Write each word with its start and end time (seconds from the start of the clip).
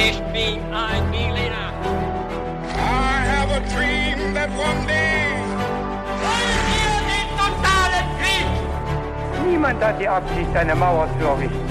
Ich 0.00 0.20
bin 0.32 0.60
ein 0.72 1.10
Berliner. 1.10 1.72
I 2.72 3.26
have 3.26 3.50
a 3.50 3.58
dream 3.74 4.32
that 4.32 4.48
one 4.50 4.86
day. 4.86 5.34
Wollen 6.22 6.62
wir 6.70 6.94
den 7.10 7.28
totalen 7.36 8.06
Krieg? 8.20 9.50
Niemand 9.50 9.82
hat 9.82 10.00
die 10.00 10.06
Absicht, 10.06 10.54
eine 10.54 10.76
Mauer 10.76 11.08
zu 11.18 11.26
errichten. 11.26 11.68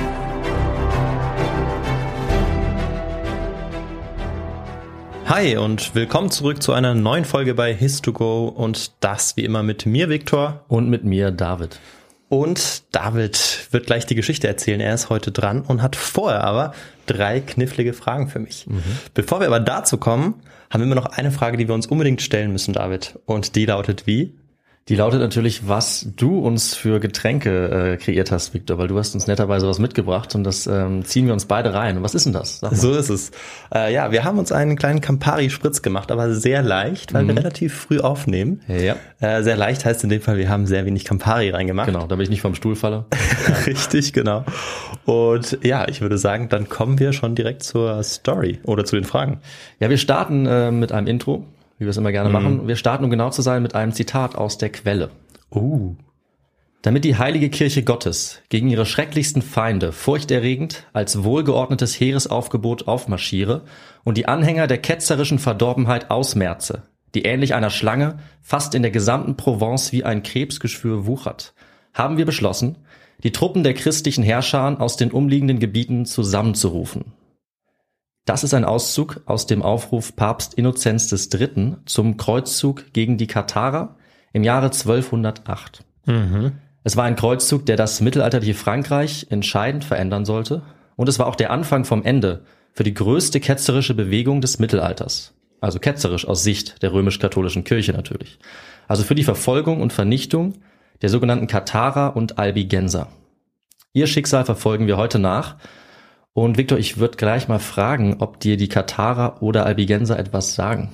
Hi 5.28 5.56
und 5.56 5.96
willkommen 5.96 6.30
zurück 6.30 6.62
zu 6.62 6.74
einer 6.74 6.96
neuen 6.96 7.24
Folge 7.24 7.54
bei 7.54 7.72
His2Go 7.72 8.50
und 8.50 8.92
das 9.02 9.38
wie 9.38 9.46
immer 9.46 9.64
mit 9.64 9.86
mir, 9.86 10.10
Viktor. 10.10 10.66
Und 10.68 10.90
mit 10.90 11.06
mir, 11.06 11.32
David. 11.32 11.80
Und 12.30 12.84
David 12.94 13.68
wird 13.72 13.86
gleich 13.86 14.06
die 14.06 14.16
Geschichte 14.16 14.48
erzählen. 14.48 14.82
Er 14.82 14.94
ist 14.94 15.10
heute 15.10 15.32
dran 15.32 15.62
und 15.62 15.82
hat 15.82 15.96
vorher 15.96 16.44
aber 16.44 16.74
drei 17.06 17.40
knifflige 17.40 17.94
Fragen 17.94 18.28
für 18.28 18.40
mich. 18.40 18.68
Mhm. 18.68 18.84
Bevor 19.14 19.40
wir 19.40 19.48
aber 19.48 19.62
dazu 19.62 19.98
kommen, 19.98 20.36
haben 20.70 20.82
wir 20.82 20.86
immer 20.86 20.96
noch 20.96 21.06
eine 21.06 21.32
Frage, 21.32 21.58
die 21.58 21.68
wir 21.68 21.76
uns 21.76 21.88
unbedingt 21.88 22.22
stellen 22.22 22.52
müssen, 22.52 22.74
David. 22.74 23.18
Und 23.26 23.56
die 23.56 23.66
lautet 23.66 24.08
wie? 24.08 24.34
Die 24.90 24.96
lautet 24.96 25.20
natürlich, 25.20 25.68
was 25.68 26.08
du 26.16 26.40
uns 26.40 26.74
für 26.74 27.02
Getränke 27.02 27.94
äh, 27.94 27.98
kreiert 27.98 28.32
hast, 28.32 28.54
Victor, 28.54 28.78
weil 28.78 28.88
du 28.88 28.98
hast 28.98 29.14
uns 29.16 29.28
netterweise 29.28 29.68
was 29.68 29.80
mitgebracht 29.80 30.34
und 30.34 30.46
das 30.46 30.66
ähm, 30.66 31.04
ziehen 31.04 31.26
wir 31.26 31.34
uns 31.34 31.46
beide 31.46 31.74
rein. 31.74 31.98
Und 31.98 32.04
was 32.04 32.16
ist 32.16 32.26
denn 32.26 32.32
das? 32.32 32.60
So 32.72 32.94
ist 32.94 33.10
es. 33.10 33.32
Äh, 33.74 33.94
ja, 33.94 34.12
wir 34.12 34.24
haben 34.24 34.40
uns 34.40 34.54
einen 34.54 34.78
kleinen 34.78 35.02
Campari-Spritz 35.02 35.82
gemacht, 35.82 36.10
aber 36.10 36.34
sehr 36.34 36.62
leicht, 36.62 37.14
weil 37.14 37.24
mhm. 37.24 37.30
wir 37.30 37.38
relativ 37.38 37.74
früh 37.74 38.00
aufnehmen. 38.00 38.62
Ja. 38.68 38.96
Äh, 39.20 39.44
sehr 39.44 39.58
leicht 39.58 39.84
heißt 39.84 40.04
in 40.06 40.10
dem 40.10 40.22
Fall, 40.22 40.38
wir 40.38 40.48
haben 40.48 40.66
sehr 40.66 40.86
wenig 40.86 41.04
Campari 41.04 41.50
reingemacht. 41.50 41.88
Genau, 41.88 42.08
damit 42.08 42.24
ich 42.24 42.30
nicht 42.30 42.42
vom 42.42 42.56
Stuhl 42.56 42.78
falle. 42.78 43.06
Richtig, 43.66 44.14
genau. 44.14 44.46
Und 45.06 45.58
ja, 45.64 45.88
ich 45.90 46.00
würde 46.00 46.18
sagen, 46.18 46.48
dann 46.48 46.70
kommen 46.70 46.98
wir 46.98 47.12
schon 47.12 47.36
direkt 47.36 47.64
zur 47.64 48.02
Story 48.04 48.60
oder 48.64 48.86
zu 48.86 48.96
den 48.96 49.04
Fragen. 49.04 49.42
Ja, 49.82 49.90
wir 49.90 49.98
starten 49.98 50.46
äh, 50.46 50.72
mit 50.72 50.94
einem 50.94 51.08
Intro 51.08 51.46
wie 51.78 51.86
wir 51.86 51.90
es 51.90 51.98
immer 51.98 52.12
gerne 52.12 52.30
mhm. 52.30 52.34
machen. 52.34 52.68
Wir 52.68 52.76
starten, 52.76 53.04
um 53.04 53.10
genau 53.10 53.30
zu 53.30 53.42
sein, 53.42 53.62
mit 53.62 53.76
einem 53.76 53.92
Zitat 53.92 54.36
aus 54.36 54.58
der 54.58 54.70
Quelle. 54.70 55.12
Uh. 55.52 55.96
Damit 56.82 57.04
die 57.04 57.18
heilige 57.18 57.50
Kirche 57.50 57.84
Gottes 57.84 58.42
gegen 58.50 58.70
ihre 58.70 58.86
schrecklichsten 58.86 59.42
Feinde 59.42 59.92
furchterregend 59.92 60.86
als 60.94 61.24
wohlgeordnetes 61.24 62.00
Heeresaufgebot 62.00 62.88
aufmarschiere 62.88 63.64
und 64.04 64.18
die 64.18 64.28
Anhänger 64.28 64.68
der 64.68 64.78
ketzerischen 64.78 65.40
Verdorbenheit 65.40 66.12
ausmerze, 66.12 66.84
die 67.16 67.24
ähnlich 67.24 67.56
einer 67.56 67.72
Schlange 67.72 68.20
fast 68.42 68.76
in 68.76 68.84
der 68.84 68.92
gesamten 68.92 69.36
Provence 69.36 69.92
wie 69.92 70.04
ein 70.04 70.24
Krebsgeschwür 70.24 71.08
wuchert, 71.08 71.54
haben 71.94 72.18
wir 72.18 72.26
beschlossen, 72.26 72.78
die 73.24 73.32
Truppen 73.32 73.64
der 73.64 73.74
christlichen 73.74 74.24
Herrscher 74.24 74.80
aus 74.80 74.96
den 74.98 75.12
umliegenden 75.12 75.60
Gebieten 75.60 76.06
zusammenzurufen 76.06 77.06
das 78.28 78.44
ist 78.44 78.54
ein 78.54 78.66
Auszug 78.66 79.22
aus 79.26 79.48
dem 79.48 79.64
Aufruf 79.64 80.16
Papst 80.16 80.54
Innozenz 80.54 81.12
III. 81.12 81.78
zum 81.86 82.18
Kreuzzug 82.18 82.92
gegen 82.92 83.18
die 83.18 83.26
Katharer 83.26 83.96
im 84.34 84.44
Jahre 84.44 84.66
1208. 84.66 85.86
Mhm. 86.06 86.52
Es 86.84 86.98
war 86.98 87.06
ein 87.06 87.16
Kreuzzug, 87.16 87.66
der 87.66 87.78
das 87.78 88.02
mittelalterliche 88.02 88.54
Frankreich 88.54 89.28
entscheidend 89.30 89.86
verändern 89.86 90.26
sollte. 90.26 90.62
Und 90.98 91.08
es 91.08 91.20
war 91.20 91.28
auch 91.28 91.36
der 91.36 91.52
Anfang 91.52 91.86
vom 91.86 92.04
Ende 92.04 92.44
für 92.74 92.84
die 92.84 92.94
größte 92.94 93.40
ketzerische 93.40 93.94
Bewegung 93.94 94.42
des 94.42 94.60
Mittelalters. 94.60 95.34
Also 95.62 95.80
ketzerisch 95.80 96.28
aus 96.28 96.44
Sicht 96.44 96.84
der 96.84 96.92
römisch-katholischen 96.92 97.64
Kirche 97.64 97.94
natürlich. 97.94 98.40
Also 98.90 99.04
für 99.04 99.16
die 99.16 99.24
Verfolgung 99.24 99.82
und 99.82 99.94
Vernichtung 99.94 100.56
der 101.02 101.10
sogenannten 101.10 101.48
Katharer 101.48 102.18
und 102.18 102.38
Albigenser. 102.38 103.08
Ihr 103.94 104.08
Schicksal 104.08 104.44
verfolgen 104.44 104.86
wir 104.86 104.98
heute 104.98 105.18
nach 105.18 105.56
und 106.38 106.56
Victor, 106.56 106.78
ich 106.78 107.00
würde 107.00 107.18
gleich 107.18 107.48
mal 107.48 107.58
fragen, 107.58 108.18
ob 108.20 108.40
dir 108.40 108.58
die 108.58 108.70
Katharer 108.70 109.42
oder 109.42 109.66
Albigenser 109.66 110.20
etwas 110.20 110.54
sagen. 110.54 110.92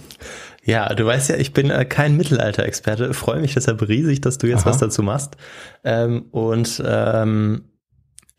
Ja, 0.63 0.88
du 0.95 1.05
weißt 1.05 1.31
ja, 1.31 1.36
ich 1.36 1.52
bin 1.52 1.69
äh, 1.69 1.83
kein 1.83 2.16
Mittelalter-Experte. 2.16 3.13
Freue 3.13 3.41
mich 3.41 3.53
deshalb 3.53 3.86
riesig, 3.86 4.21
dass 4.21 4.37
du 4.37 4.48
jetzt 4.48 4.61
Aha. 4.61 4.70
was 4.70 4.77
dazu 4.77 5.03
machst. 5.03 5.36
Ähm, 5.83 6.27
und 6.32 6.82
ähm, 6.86 7.65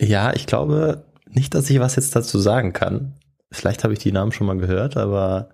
ja, 0.01 0.33
ich 0.33 0.47
glaube 0.47 1.05
nicht, 1.29 1.55
dass 1.55 1.69
ich 1.69 1.79
was 1.79 1.97
jetzt 1.97 2.17
dazu 2.17 2.39
sagen 2.39 2.73
kann. 2.73 3.17
Vielleicht 3.53 3.85
habe 3.85 3.93
ich 3.93 3.99
die 3.99 4.11
Namen 4.11 4.33
schon 4.33 4.47
mal 4.47 4.57
gehört, 4.57 4.97
aber 4.97 5.51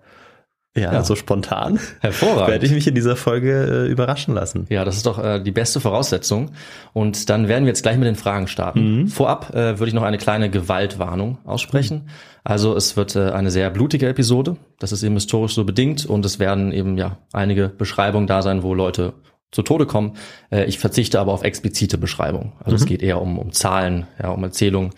ja, 0.75 0.93
ja, 0.93 1.03
so 1.03 1.15
spontan. 1.15 1.79
Hervorragend. 1.99 2.47
Werde 2.47 2.65
ich 2.65 2.71
mich 2.71 2.87
in 2.87 2.95
dieser 2.95 3.17
Folge 3.17 3.87
äh, 3.87 3.91
überraschen 3.91 4.33
lassen. 4.33 4.67
Ja, 4.69 4.85
das 4.85 4.95
ist 4.95 5.05
doch 5.05 5.21
äh, 5.21 5.41
die 5.41 5.51
beste 5.51 5.81
Voraussetzung. 5.81 6.51
Und 6.93 7.29
dann 7.29 7.49
werden 7.49 7.65
wir 7.65 7.69
jetzt 7.69 7.83
gleich 7.83 7.97
mit 7.97 8.07
den 8.07 8.15
Fragen 8.15 8.47
starten. 8.47 9.01
Mhm. 9.01 9.07
Vorab 9.09 9.53
äh, 9.53 9.79
würde 9.79 9.87
ich 9.87 9.93
noch 9.93 10.03
eine 10.03 10.17
kleine 10.17 10.49
Gewaltwarnung 10.49 11.39
aussprechen. 11.43 12.09
Also 12.45 12.73
es 12.75 12.95
wird 12.95 13.17
äh, 13.17 13.31
eine 13.31 13.51
sehr 13.51 13.69
blutige 13.69 14.07
Episode. 14.07 14.55
Das 14.79 14.93
ist 14.93 15.03
eben 15.03 15.15
historisch 15.15 15.55
so 15.55 15.65
bedingt. 15.65 16.05
Und 16.05 16.25
es 16.25 16.39
werden 16.39 16.71
eben 16.71 16.97
ja 16.97 17.17
einige 17.33 17.67
Beschreibungen 17.67 18.27
da 18.27 18.41
sein, 18.41 18.63
wo 18.63 18.73
Leute 18.73 19.13
zu 19.51 19.63
Tode 19.63 19.85
kommen. 19.85 20.13
Äh, 20.51 20.65
ich 20.65 20.79
verzichte 20.79 21.19
aber 21.19 21.33
auf 21.33 21.43
explizite 21.43 21.97
Beschreibungen. 21.97 22.53
Also 22.59 22.71
mhm. 22.71 22.75
es 22.77 22.85
geht 22.85 23.03
eher 23.03 23.21
um, 23.21 23.39
um 23.39 23.51
Zahlen, 23.51 24.07
ja, 24.23 24.29
um 24.29 24.41
Erzählungen. 24.41 24.91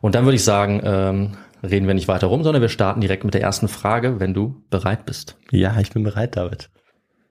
Und 0.00 0.16
dann 0.16 0.24
würde 0.24 0.36
ich 0.36 0.44
sagen, 0.44 0.80
ähm, 0.82 1.36
reden 1.62 1.86
wir 1.86 1.94
nicht 1.94 2.08
weiter 2.08 2.28
rum, 2.28 2.42
sondern 2.42 2.62
wir 2.62 2.68
starten 2.68 3.00
direkt 3.00 3.24
mit 3.24 3.34
der 3.34 3.42
ersten 3.42 3.68
Frage, 3.68 4.20
wenn 4.20 4.34
du 4.34 4.62
bereit 4.70 5.06
bist. 5.06 5.36
Ja, 5.50 5.78
ich 5.80 5.90
bin 5.90 6.02
bereit, 6.02 6.36
David. 6.36 6.70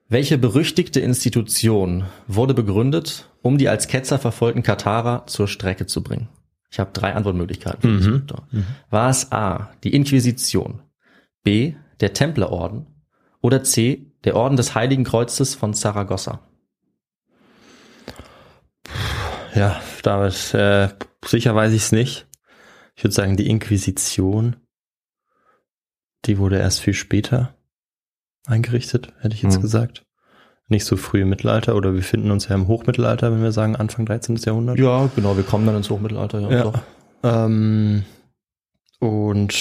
Welche 0.07 0.38
berüchtigte 0.38 1.00
Institution 1.00 2.06
wurde 2.28 2.53
begründet, 2.53 3.29
um 3.41 3.57
die 3.57 3.69
als 3.69 3.88
Ketzer 3.88 4.18
verfolgten 4.18 4.63
Katarer 4.63 5.28
zur 5.28 5.47
Strecke 5.47 5.85
zu 5.85 6.01
bringen? 6.01 6.29
Ich 6.72 6.79
habe 6.79 6.91
drei 6.94 7.13
Antwortmöglichkeiten. 7.13 7.95
Mhm. 7.95 8.28
Mhm. 8.51 8.66
War 8.89 9.09
es 9.09 9.31
A, 9.31 9.69
die 9.84 9.94
Inquisition, 9.94 10.81
B, 11.44 11.73
der 12.00 12.13
Templerorden 12.13 12.88
oder 13.41 13.63
C, 13.63 14.12
der 14.23 14.35
Orden 14.35 14.57
des 14.57 14.75
Heiligen 14.75 15.03
Kreuzes 15.03 15.56
von 15.56 15.73
Saragossa? 15.73 16.41
Ja, 19.56 19.81
David, 20.03 20.53
äh, 20.53 20.89
sicher 21.25 21.56
weiß 21.56 21.73
ich 21.73 21.84
es 21.84 21.91
nicht. 21.91 22.28
Ich 23.00 23.04
würde 23.06 23.16
sagen, 23.16 23.38
die 23.38 23.48
Inquisition, 23.48 24.58
die 26.26 26.38
wurde 26.38 26.60
erst 26.60 26.82
viel 26.82 26.94
später 26.94 27.56
eingerichtet, 28.46 29.14
hätte 29.22 29.34
ich 29.36 29.42
jetzt 29.42 29.60
mhm. 29.60 29.62
gesagt. 29.62 30.06
Nicht 30.68 30.84
so 30.84 30.98
früh 30.98 31.22
im 31.22 31.30
Mittelalter 31.30 31.78
oder 31.78 31.94
wir 31.94 32.04
finden 32.04 32.30
uns 32.30 32.50
ja 32.50 32.56
im 32.56 32.68
Hochmittelalter, 32.68 33.32
wenn 33.32 33.42
wir 33.42 33.54
sagen 33.54 33.78
Anfang 33.78 34.06
13. 34.06 34.36
Jahrhundert. 34.36 34.78
Ja, 34.80 35.10
genau, 35.16 35.38
wir 35.38 35.46
kommen 35.46 35.66
dann 35.66 35.78
ins 35.78 35.90
Hochmittelalter, 35.90 36.42
ja. 36.42 36.74
ja. 37.24 37.46
Ähm, 37.46 38.04
und 39.00 39.56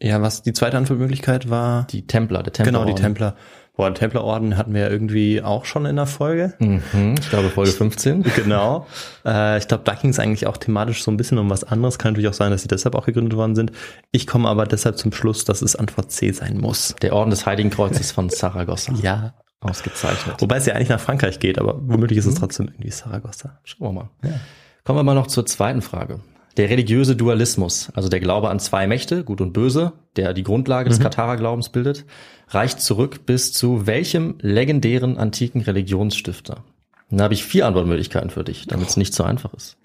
ja, 0.00 0.22
was 0.22 0.42
die 0.42 0.52
zweite 0.52 0.76
Antwortmöglichkeit 0.76 1.50
war? 1.50 1.88
Die 1.88 2.06
Templer, 2.06 2.44
der 2.44 2.52
Templer. 2.52 2.72
Genau, 2.72 2.84
die 2.84 2.94
Templer. 2.94 3.34
Boah, 3.82 3.90
den 3.90 3.96
Templerorden 3.96 4.56
hatten 4.56 4.74
wir 4.74 4.82
ja 4.82 4.88
irgendwie 4.90 5.42
auch 5.42 5.64
schon 5.64 5.86
in 5.86 5.96
der 5.96 6.06
Folge. 6.06 6.54
Mhm, 6.60 7.16
ich 7.18 7.28
glaube 7.30 7.50
Folge 7.50 7.72
15. 7.72 8.22
genau. 8.36 8.86
Äh, 9.26 9.58
ich 9.58 9.66
glaube, 9.66 9.82
da 9.84 9.94
ging 9.94 10.10
es 10.10 10.20
eigentlich 10.20 10.46
auch 10.46 10.56
thematisch 10.56 11.02
so 11.02 11.10
ein 11.10 11.16
bisschen 11.16 11.36
um 11.38 11.50
was 11.50 11.64
anderes. 11.64 11.98
Kann 11.98 12.12
natürlich 12.12 12.28
auch 12.28 12.32
sein, 12.32 12.52
dass 12.52 12.62
sie 12.62 12.68
deshalb 12.68 12.94
auch 12.94 13.06
gegründet 13.06 13.36
worden 13.36 13.56
sind. 13.56 13.72
Ich 14.12 14.28
komme 14.28 14.48
aber 14.48 14.66
deshalb 14.66 14.98
zum 14.98 15.10
Schluss, 15.10 15.44
dass 15.44 15.62
es 15.62 15.74
Antwort 15.74 16.12
C 16.12 16.30
sein 16.30 16.58
muss. 16.58 16.94
Der 17.02 17.12
Orden 17.12 17.30
des 17.30 17.44
Heiligen 17.44 17.70
Kreuzes 17.70 18.12
von 18.12 18.28
Saragossa. 18.28 18.92
ja. 19.02 19.34
Ausgezeichnet. 19.58 20.36
Wobei 20.38 20.58
es 20.58 20.66
ja 20.66 20.74
eigentlich 20.74 20.88
nach 20.88 21.00
Frankreich 21.00 21.40
geht, 21.40 21.58
aber 21.58 21.80
womöglich 21.82 22.20
ist 22.20 22.26
es 22.26 22.36
mhm. 22.36 22.38
trotzdem 22.38 22.68
irgendwie 22.68 22.92
Saragossa. 22.92 23.58
Schauen 23.64 23.88
wir 23.88 23.92
mal. 23.92 24.10
Ja. 24.22 24.38
Kommen 24.84 25.00
wir 25.00 25.02
mal 25.02 25.16
noch 25.16 25.26
zur 25.26 25.44
zweiten 25.44 25.82
Frage. 25.82 26.20
Der 26.56 26.68
religiöse 26.68 27.16
Dualismus, 27.16 27.90
also 27.94 28.08
der 28.08 28.20
Glaube 28.20 28.50
an 28.50 28.60
zwei 28.60 28.86
Mächte, 28.86 29.24
Gut 29.24 29.40
und 29.40 29.52
Böse, 29.52 29.92
der 30.16 30.34
die 30.34 30.42
Grundlage 30.42 30.90
des 30.90 30.98
mhm. 30.98 31.04
Katharer-Glaubens 31.04 31.70
bildet, 31.70 32.04
reicht 32.48 32.80
zurück 32.80 33.24
bis 33.24 33.52
zu 33.52 33.86
welchem 33.86 34.36
legendären 34.40 35.16
antiken 35.16 35.62
Religionsstifter? 35.62 36.64
Da 37.10 37.24
habe 37.24 37.34
ich 37.34 37.44
vier 37.44 37.66
Antwortmöglichkeiten 37.66 38.30
für 38.30 38.44
dich, 38.44 38.66
damit 38.66 38.88
es 38.88 38.96
nicht 38.96 39.14
so 39.14 39.22
einfach 39.24 39.52
ist. 39.54 39.76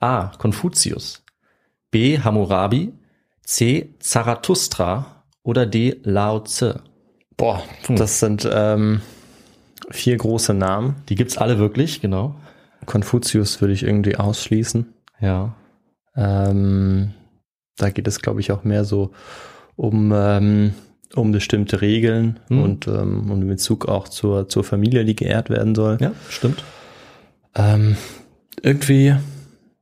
A. 0.00 0.32
Konfuzius. 0.38 1.22
B. 1.90 2.18
Hammurabi. 2.18 2.92
C. 3.44 3.94
Zarathustra. 4.00 5.22
Oder 5.44 5.66
D. 5.66 6.00
Lao 6.02 6.40
Tse. 6.40 6.80
Boah, 7.36 7.62
hm. 7.86 7.96
das 7.96 8.18
sind 8.18 8.48
ähm, 8.50 9.00
vier 9.90 10.16
große 10.16 10.54
Namen. 10.54 10.96
Die 11.08 11.14
gibt's 11.14 11.38
alle 11.38 11.58
wirklich, 11.58 12.00
genau. 12.00 12.34
Konfuzius 12.86 13.60
würde 13.60 13.74
ich 13.74 13.84
irgendwie 13.84 14.16
ausschließen. 14.16 14.92
Ja. 15.20 15.54
Ähm, 16.16 17.12
da 17.76 17.90
geht 17.90 18.06
es, 18.06 18.20
glaube 18.20 18.40
ich, 18.40 18.52
auch 18.52 18.64
mehr 18.64 18.84
so 18.84 19.12
um, 19.76 20.12
ähm, 20.14 20.74
um 21.14 21.32
bestimmte 21.32 21.80
Regeln 21.80 22.40
mhm. 22.48 22.62
und 22.62 22.88
ähm, 22.88 23.30
um 23.30 23.40
den 23.40 23.48
Bezug 23.48 23.86
auch 23.86 24.08
zur, 24.08 24.48
zur 24.48 24.64
Familie, 24.64 25.04
die 25.04 25.16
geehrt 25.16 25.50
werden 25.50 25.74
soll. 25.74 25.98
Ja, 26.00 26.12
stimmt. 26.28 26.62
Ähm, 27.54 27.96
irgendwie 28.62 29.14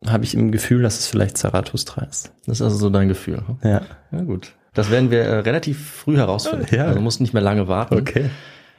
habe 0.07 0.25
ich 0.25 0.35
im 0.35 0.51
Gefühl, 0.51 0.83
dass 0.83 0.99
es 0.99 1.07
vielleicht 1.07 1.37
Zarathustra 1.37 2.03
ist. 2.05 2.33
Das 2.47 2.59
ist 2.59 2.63
also 2.63 2.77
so 2.77 2.91
dein 2.91 3.09
Gefühl. 3.09 3.43
Hm? 3.47 3.59
Ja. 3.63 3.83
Ja, 4.13 4.23
gut. 4.23 4.55
Das 4.73 4.91
werden 4.91 5.11
wir 5.11 5.23
äh, 5.23 5.39
relativ 5.41 5.85
früh 5.85 6.17
herausfinden. 6.17 6.67
Ja. 6.75 6.87
Also 6.87 7.01
musst 7.01 7.21
nicht 7.21 7.35
mehr 7.35 7.43
lange 7.43 7.69
warten. 7.69 7.97
Okay. 7.97 8.31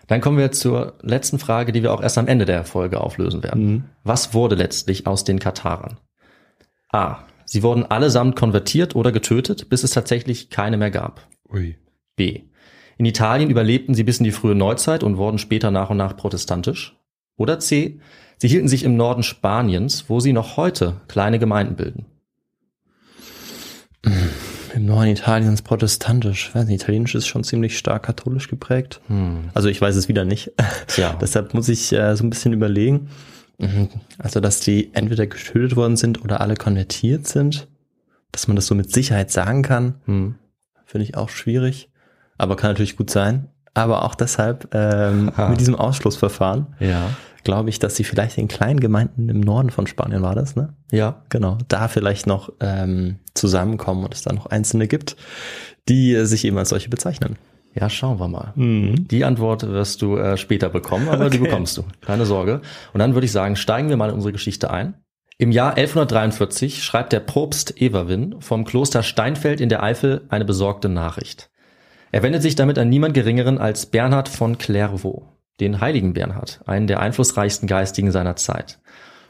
Dann 0.08 0.20
kommen 0.20 0.38
wir 0.38 0.52
zur 0.52 0.96
letzten 1.02 1.40
Frage, 1.40 1.72
die 1.72 1.84
wir 1.84 1.94
auch 1.94 2.02
erst 2.02 2.18
am 2.18 2.28
Ende 2.28 2.46
der 2.46 2.64
Folge 2.64 3.00
auflösen 3.00 3.44
werden. 3.44 3.66
Mhm. 3.66 3.84
Was 4.04 4.34
wurde 4.34 4.56
letztlich 4.56 5.08
aus 5.08 5.24
den 5.24 5.40
Katarern? 5.40 5.98
A. 6.92 7.20
Sie 7.52 7.64
wurden 7.64 7.84
allesamt 7.84 8.38
konvertiert 8.38 8.96
oder 8.96 9.12
getötet, 9.12 9.68
bis 9.68 9.84
es 9.84 9.92
tatsächlich 9.92 10.50
keine 10.50 10.78
mehr 10.78 10.90
gab. 10.90 11.28
Ui. 11.52 11.76
B. 12.16 12.44
In 12.98 13.04
Italien 13.04 13.50
überlebten 13.50 13.94
sie 13.94 14.06
bis 14.06 14.20
in 14.20 14.24
die 14.24 14.32
frühe 14.32 14.56
Neuzeit 14.56 15.04
und 15.04 15.18
wurden 15.18 15.38
später 15.38 15.70
nach 15.70 15.90
und 15.90 15.98
nach 15.98 16.16
protestantisch. 16.16 16.96
Oder 17.36 17.60
C. 17.60 18.00
Sie 18.38 18.48
hielten 18.48 18.70
sich 18.70 18.86
im 18.86 18.96
Norden 18.96 19.22
Spaniens, 19.22 20.06
wo 20.08 20.22
sie 20.22 20.32
noch 20.32 20.56
heute 20.56 21.02
kleine 21.10 21.40
Gemeinden 21.40 21.76
bilden. 21.76 22.06
Im 24.74 24.86
Norden 24.86 25.10
Italiens 25.10 25.62
protestantisch. 25.62 26.48
Ich 26.48 26.56
weiß 26.56 26.68
nicht, 26.68 26.82
Italienisch 26.82 27.16
ist 27.16 27.28
schon 27.28 27.44
ziemlich 27.44 27.78
stark 27.78 28.04
katholisch 28.04 28.48
geprägt. 28.48 29.02
Also 29.54 29.68
ich 29.68 29.82
weiß 29.82 29.98
es 29.98 30.08
wieder 30.08 30.24
nicht. 30.24 30.54
Tja. 30.88 31.18
Deshalb 31.22 31.54
muss 31.54 31.68
ich 31.68 31.92
äh, 31.92 32.16
so 32.16 32.24
ein 32.24 32.30
bisschen 32.30 32.54
überlegen. 32.54 33.10
Mhm. 33.62 33.90
Also, 34.18 34.40
dass 34.40 34.60
die 34.60 34.94
entweder 34.94 35.28
getötet 35.28 35.76
worden 35.76 35.96
sind 35.98 36.24
oder 36.24 36.42
alle 36.42 36.56
konvertiert 36.56 37.28
sind. 37.28 37.68
Dass 38.32 38.48
man 38.48 38.56
das 38.56 38.66
so 38.68 38.76
mit 38.76 38.92
Sicherheit 38.94 39.30
sagen 39.32 39.62
kann, 39.62 39.96
Hm. 40.06 40.36
finde 40.86 41.04
ich 41.04 41.16
auch 41.16 41.30
schwierig. 41.30 41.90
Aber 42.38 42.56
kann 42.56 42.72
natürlich 42.72 42.96
gut 42.98 43.10
sein. 43.10 43.50
Aber 43.74 44.04
auch 44.04 44.16
deshalb 44.16 44.70
ähm, 44.74 45.32
mit 45.50 45.60
diesem 45.60 45.76
Ausschlussverfahren 45.76 46.68
Ja. 46.80 47.10
glaube 47.44 47.70
ich, 47.70 47.80
dass 47.80 47.96
sie 47.96 48.04
vielleicht 48.04 48.38
in 48.38 48.48
kleinen 48.48 48.80
Gemeinden 48.80 49.30
im 49.30 49.40
Norden 49.42 49.70
von 49.70 49.86
Spanien 49.88 50.22
war 50.22 50.36
das, 50.36 50.56
ne? 50.56 50.74
Ja. 50.92 51.24
Genau, 51.30 51.58
da 51.68 51.88
vielleicht 51.88 52.26
noch 52.28 52.52
ähm, 52.62 53.20
zusammenkommen 53.34 54.04
und 54.06 54.14
es 54.14 54.22
da 54.24 54.34
noch 54.34 54.46
Einzelne 54.48 54.88
gibt, 54.88 55.16
die 55.90 56.14
äh, 56.14 56.26
sich 56.26 56.46
eben 56.46 56.58
als 56.58 56.70
solche 56.70 56.90
bezeichnen. 56.90 57.38
Ja, 57.74 57.90
schauen 57.90 58.20
wir 58.20 58.28
mal. 58.28 58.54
Die 58.56 59.24
Antwort 59.24 59.64
wirst 59.68 60.02
du 60.02 60.18
äh, 60.18 60.36
später 60.38 60.70
bekommen, 60.70 61.08
aber 61.08 61.30
die 61.30 61.38
Okay. 61.38 61.48
bekommst 61.48 61.78
du. 61.78 61.84
Keine 62.02 62.26
Sorge. 62.26 62.62
Und 62.94 63.00
dann 63.00 63.14
würde 63.14 63.26
ich 63.26 63.32
sagen, 63.32 63.56
steigen 63.56 63.90
wir 63.90 63.98
mal 63.98 64.10
in 64.10 64.16
unsere 64.16 64.34
Geschichte 64.34 64.72
ein. 64.72 64.96
Im 65.38 65.52
Jahr 65.52 65.76
1143 65.78 66.84
schreibt 66.84 67.14
der 67.14 67.22
Propst 67.22 67.82
Everwin 67.82 68.36
vom 68.42 68.66
Kloster 68.66 69.04
Steinfeld 69.04 69.62
in 69.62 69.70
der 69.70 69.82
Eifel 69.82 70.22
eine 70.30 70.46
besorgte 70.46 70.90
Nachricht. 70.90 71.50
Er 72.12 72.24
wendet 72.24 72.42
sich 72.42 72.56
damit 72.56 72.78
an 72.78 72.90
niemand 72.90 73.14
Geringeren 73.14 73.58
als 73.58 73.86
Bernhard 73.86 74.28
von 74.30 74.58
Clairvaux, 74.58 75.24
den 75.62 75.80
heiligen 75.80 76.14
Bernhard, 76.14 76.60
einen 76.66 76.88
der 76.88 77.00
einflussreichsten 77.00 77.68
Geistigen 77.68 78.12
seiner 78.12 78.36
Zeit. 78.36 78.80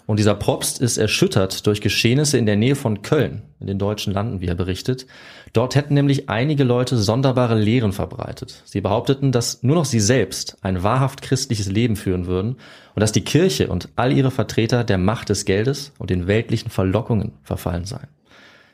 Und 0.07 0.17
dieser 0.17 0.33
Propst 0.35 0.81
ist 0.81 0.97
erschüttert 0.97 1.65
durch 1.67 1.79
Geschehnisse 1.79 2.37
in 2.37 2.47
der 2.47 2.57
Nähe 2.57 2.75
von 2.75 3.03
Köln, 3.03 3.43
in 3.59 3.67
den 3.67 3.77
deutschen 3.77 4.11
Landen, 4.11 4.41
wie 4.41 4.47
er 4.47 4.55
berichtet. 4.55 5.05
Dort 5.53 5.75
hätten 5.75 5.93
nämlich 5.93 6.29
einige 6.29 6.63
Leute 6.63 6.97
sonderbare 6.97 7.59
Lehren 7.59 7.91
verbreitet. 7.91 8.61
Sie 8.63 8.79
behaupteten, 8.79 9.33
dass 9.33 9.63
nur 9.63 9.75
noch 9.75 9.85
sie 9.85 9.99
selbst 9.99 10.57
ein 10.61 10.81
wahrhaft 10.81 11.21
christliches 11.21 11.69
Leben 11.69 11.97
führen 11.97 12.25
würden 12.25 12.55
und 12.95 13.01
dass 13.01 13.11
die 13.11 13.23
Kirche 13.23 13.67
und 13.67 13.89
all 13.97 14.13
ihre 14.13 14.31
Vertreter 14.31 14.85
der 14.85 14.97
Macht 14.97 15.29
des 15.29 15.43
Geldes 15.43 15.91
und 15.97 16.09
den 16.09 16.27
weltlichen 16.27 16.71
Verlockungen 16.71 17.33
verfallen 17.43 17.83
seien. 17.83 18.07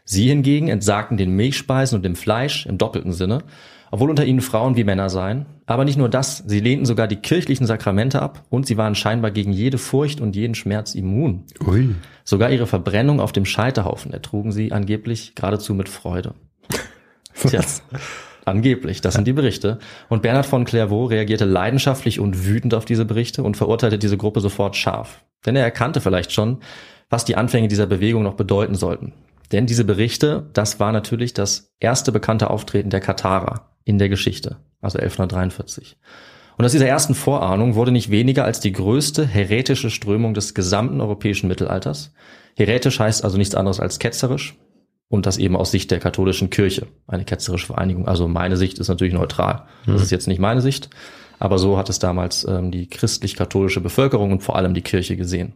Sie 0.05 0.27
hingegen 0.27 0.69
entsagten 0.69 1.17
den 1.17 1.31
Milchspeisen 1.31 1.97
und 1.97 2.03
dem 2.03 2.15
Fleisch 2.15 2.65
im 2.65 2.77
doppelten 2.77 3.11
Sinne, 3.11 3.39
obwohl 3.91 4.09
unter 4.09 4.25
ihnen 4.25 4.41
Frauen 4.41 4.75
wie 4.77 4.83
Männer 4.83 5.09
seien. 5.09 5.47
Aber 5.65 5.83
nicht 5.83 5.97
nur 5.97 6.09
das, 6.09 6.43
sie 6.45 6.59
lehnten 6.59 6.85
sogar 6.85 7.07
die 7.07 7.17
kirchlichen 7.17 7.65
Sakramente 7.65 8.21
ab 8.21 8.43
und 8.49 8.67
sie 8.67 8.77
waren 8.77 8.95
scheinbar 8.95 9.31
gegen 9.31 9.51
jede 9.51 9.77
Furcht 9.77 10.21
und 10.21 10.35
jeden 10.35 10.55
Schmerz 10.55 10.95
immun. 10.95 11.43
Ui. 11.65 11.95
Sogar 12.23 12.51
ihre 12.51 12.67
Verbrennung 12.67 13.19
auf 13.19 13.31
dem 13.31 13.45
Scheiterhaufen 13.45 14.13
ertrugen 14.13 14.51
sie 14.51 14.71
angeblich 14.71 15.33
geradezu 15.35 15.73
mit 15.73 15.89
Freude. 15.89 16.35
Tja, 17.41 17.61
angeblich, 18.45 19.01
das 19.01 19.13
sind 19.13 19.27
die 19.27 19.33
Berichte. 19.33 19.79
Und 20.09 20.21
Bernhard 20.21 20.45
von 20.45 20.65
Clairvaux 20.65 21.09
reagierte 21.09 21.45
leidenschaftlich 21.45 22.19
und 22.19 22.45
wütend 22.45 22.73
auf 22.73 22.85
diese 22.85 23.05
Berichte 23.05 23.43
und 23.43 23.57
verurteilte 23.57 23.97
diese 23.97 24.17
Gruppe 24.17 24.39
sofort 24.39 24.75
scharf. 24.75 25.23
Denn 25.45 25.55
er 25.55 25.63
erkannte 25.63 26.01
vielleicht 26.01 26.31
schon, 26.31 26.59
was 27.09 27.25
die 27.25 27.35
Anfänge 27.35 27.67
dieser 27.67 27.85
Bewegung 27.85 28.23
noch 28.23 28.33
bedeuten 28.33 28.75
sollten. 28.75 29.13
Denn 29.51 29.65
diese 29.65 29.85
Berichte, 29.85 30.49
das 30.53 30.79
war 30.79 30.91
natürlich 30.91 31.33
das 31.33 31.71
erste 31.79 32.11
bekannte 32.11 32.49
Auftreten 32.49 32.89
der 32.89 32.99
Katharer 32.99 33.69
in 33.85 33.97
der 33.97 34.09
Geschichte, 34.09 34.57
also 34.81 34.97
1143. 34.97 35.97
Und 36.57 36.65
aus 36.65 36.71
dieser 36.71 36.87
ersten 36.87 37.13
Vorahnung 37.15 37.75
wurde 37.75 37.91
nicht 37.91 38.09
weniger 38.09 38.43
als 38.43 38.59
die 38.59 38.71
größte 38.71 39.25
heretische 39.25 39.89
Strömung 39.89 40.33
des 40.33 40.53
gesamten 40.53 40.99
europäischen 40.99 41.47
Mittelalters. 41.47 42.13
Heretisch 42.57 42.99
heißt 42.99 43.23
also 43.23 43.37
nichts 43.37 43.55
anderes 43.55 43.79
als 43.79 43.99
ketzerisch 43.99 44.57
und 45.09 45.25
das 45.25 45.37
eben 45.37 45.55
aus 45.55 45.71
Sicht 45.71 45.91
der 45.91 45.99
katholischen 45.99 46.49
Kirche, 46.49 46.87
eine 47.07 47.25
ketzerische 47.25 47.67
Vereinigung. 47.67 48.07
Also 48.07 48.27
meine 48.27 48.57
Sicht 48.57 48.79
ist 48.79 48.87
natürlich 48.89 49.13
neutral. 49.13 49.63
Das 49.85 50.01
ist 50.01 50.11
jetzt 50.11 50.27
nicht 50.27 50.39
meine 50.39 50.61
Sicht, 50.61 50.89
aber 51.39 51.57
so 51.57 51.77
hat 51.77 51.89
es 51.89 51.99
damals 51.99 52.45
ähm, 52.45 52.71
die 52.71 52.87
christlich-katholische 52.87 53.81
Bevölkerung 53.81 54.31
und 54.31 54.43
vor 54.43 54.55
allem 54.55 54.73
die 54.73 54.81
Kirche 54.81 55.15
gesehen. 55.15 55.53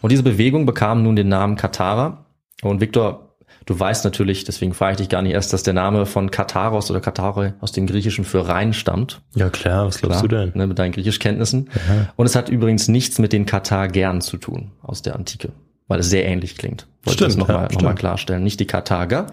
Und 0.00 0.12
diese 0.12 0.22
Bewegung 0.22 0.66
bekam 0.66 1.02
nun 1.02 1.16
den 1.16 1.28
Namen 1.28 1.56
Katharer. 1.56 2.26
Und 2.62 2.80
Viktor, 2.80 3.36
du 3.64 3.78
weißt 3.78 4.04
natürlich, 4.04 4.44
deswegen 4.44 4.74
frage 4.74 4.92
ich 4.92 4.98
dich 4.98 5.08
gar 5.08 5.22
nicht 5.22 5.32
erst, 5.32 5.52
dass 5.52 5.62
der 5.62 5.72
Name 5.72 6.04
von 6.04 6.30
Katharos 6.30 6.90
oder 6.90 7.00
Kathare 7.00 7.54
aus 7.60 7.72
dem 7.72 7.86
Griechischen 7.86 8.24
für 8.24 8.46
Rhein 8.46 8.74
stammt. 8.74 9.22
Ja 9.34 9.48
klar, 9.48 9.86
was 9.86 9.98
glaubst 9.98 10.22
du 10.22 10.28
denn? 10.28 10.52
Ne, 10.54 10.66
mit 10.66 10.78
deinen 10.78 10.92
Griechischkenntnissen. 10.92 11.70
Und 12.16 12.26
es 12.26 12.36
hat 12.36 12.50
übrigens 12.50 12.88
nichts 12.88 13.18
mit 13.18 13.32
den 13.32 13.46
Katar-Gern 13.46 14.20
zu 14.20 14.36
tun 14.36 14.72
aus 14.82 15.00
der 15.02 15.14
Antike, 15.16 15.52
weil 15.88 16.00
es 16.00 16.10
sehr 16.10 16.26
ähnlich 16.26 16.56
klingt. 16.56 16.86
Wollte 17.04 17.18
Stimmt, 17.18 17.30
das 17.30 17.36
nochmal 17.36 17.68
ja, 17.70 17.74
noch 17.74 17.82
mal 17.82 17.94
klarstellen. 17.94 18.42
Nicht 18.42 18.60
die 18.60 18.66
Karthager, 18.66 19.26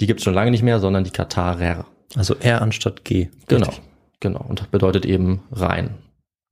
die 0.00 0.06
gibt's 0.06 0.24
schon 0.24 0.34
lange 0.34 0.50
nicht 0.50 0.62
mehr, 0.62 0.80
sondern 0.80 1.04
die 1.04 1.10
Katarer. 1.10 1.86
Also 2.16 2.34
R 2.40 2.62
anstatt 2.62 3.04
G. 3.04 3.28
Genau, 3.48 3.66
Richtig. 3.66 3.84
genau. 4.20 4.44
Und 4.46 4.70
bedeutet 4.70 5.06
eben 5.06 5.42
Rhein, 5.50 5.94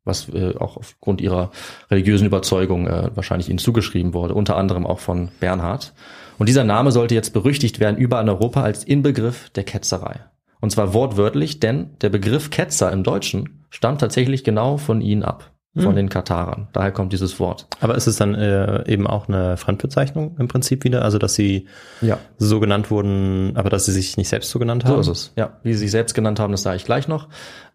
was 0.05 0.29
äh, 0.31 0.55
auch 0.57 0.77
aufgrund 0.77 1.21
ihrer 1.21 1.51
religiösen 1.91 2.27
Überzeugung 2.27 2.87
äh, 2.87 3.11
wahrscheinlich 3.15 3.49
ihnen 3.49 3.59
zugeschrieben 3.59 4.15
wurde, 4.15 4.35
unter 4.35 4.57
anderem 4.57 4.87
auch 4.87 4.99
von 4.99 5.31
Bernhard. 5.41 5.93
Und 6.39 6.49
dieser 6.49 6.65
Name 6.65 6.91
sollte 6.91 7.15
jetzt 7.15 7.33
berüchtigt 7.33 7.79
werden 7.79 7.97
überall 7.97 8.25
in 8.25 8.31
Europa 8.31 8.63
als 8.63 8.85
Inbegriff 8.85 9.51
der 9.51 9.65
Ketzerei. 9.65 10.21
Und 10.61 10.71
zwar 10.71 10.95
wortwörtlich, 10.95 11.61
denn 11.61 11.91
der 12.01 12.09
Begriff 12.09 12.51
Ketzer 12.51 12.93
im 12.93 13.03
Deutschen 13.03 13.65
stammt 13.71 14.01
tatsächlich 14.01 14.45
genau 14.45 14.77
von 14.77 15.01
ihnen 15.01 15.23
ab, 15.23 15.52
von 15.75 15.87
Hm. 15.91 15.97
den 15.97 16.09
Katarern. 16.11 16.69
Daher 16.75 16.93
kommt 16.93 17.13
dieses 17.15 17.41
Wort. 17.41 17.67
Aber 17.81 17.95
ist 17.95 18.07
es 18.07 18.17
dann 18.17 18.35
äh, 18.35 18.87
eben 18.91 19.07
auch 19.07 19.27
eine 19.29 19.57
Fremdbezeichnung 19.57 20.37
im 20.39 20.47
Prinzip 20.49 20.85
wieder? 20.85 21.03
Also 21.03 21.17
dass 21.19 21.35
sie 21.35 21.67
Ja. 22.03 22.19
so 22.37 22.61
genannt 22.61 22.91
wurden, 22.91 23.53
aber 23.57 23.71
dass 23.71 23.87
sie 23.87 23.93
sich 23.93 24.17
nicht 24.19 24.29
selbst 24.29 24.51
so 24.51 24.59
genannt 24.59 24.85
haben? 24.85 25.03
So 25.03 25.13
ist 25.13 25.19
es. 25.19 25.33
Ja, 25.37 25.59
wie 25.63 25.73
sie 25.73 25.79
sich 25.81 25.91
selbst 25.91 26.15
genannt 26.15 26.39
haben, 26.41 26.53
das 26.53 26.63
sage 26.63 26.77
ich 26.77 26.85
gleich 26.85 27.09
noch. 27.09 27.29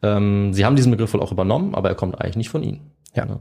Ähm, 0.03 0.53
sie 0.53 0.63
haben 0.63 0.75
diesen 0.75 0.91
Begriff 0.91 1.11
wohl 1.13 1.21
auch 1.21 1.31
übernommen, 1.31 1.73
aber 1.73 1.89
er 1.89 1.95
kommt 1.95 2.21
eigentlich 2.21 2.35
nicht 2.37 2.49
von 2.49 2.61
ihnen. 2.61 2.91
Ja. 3.15 3.25
Ne? 3.25 3.39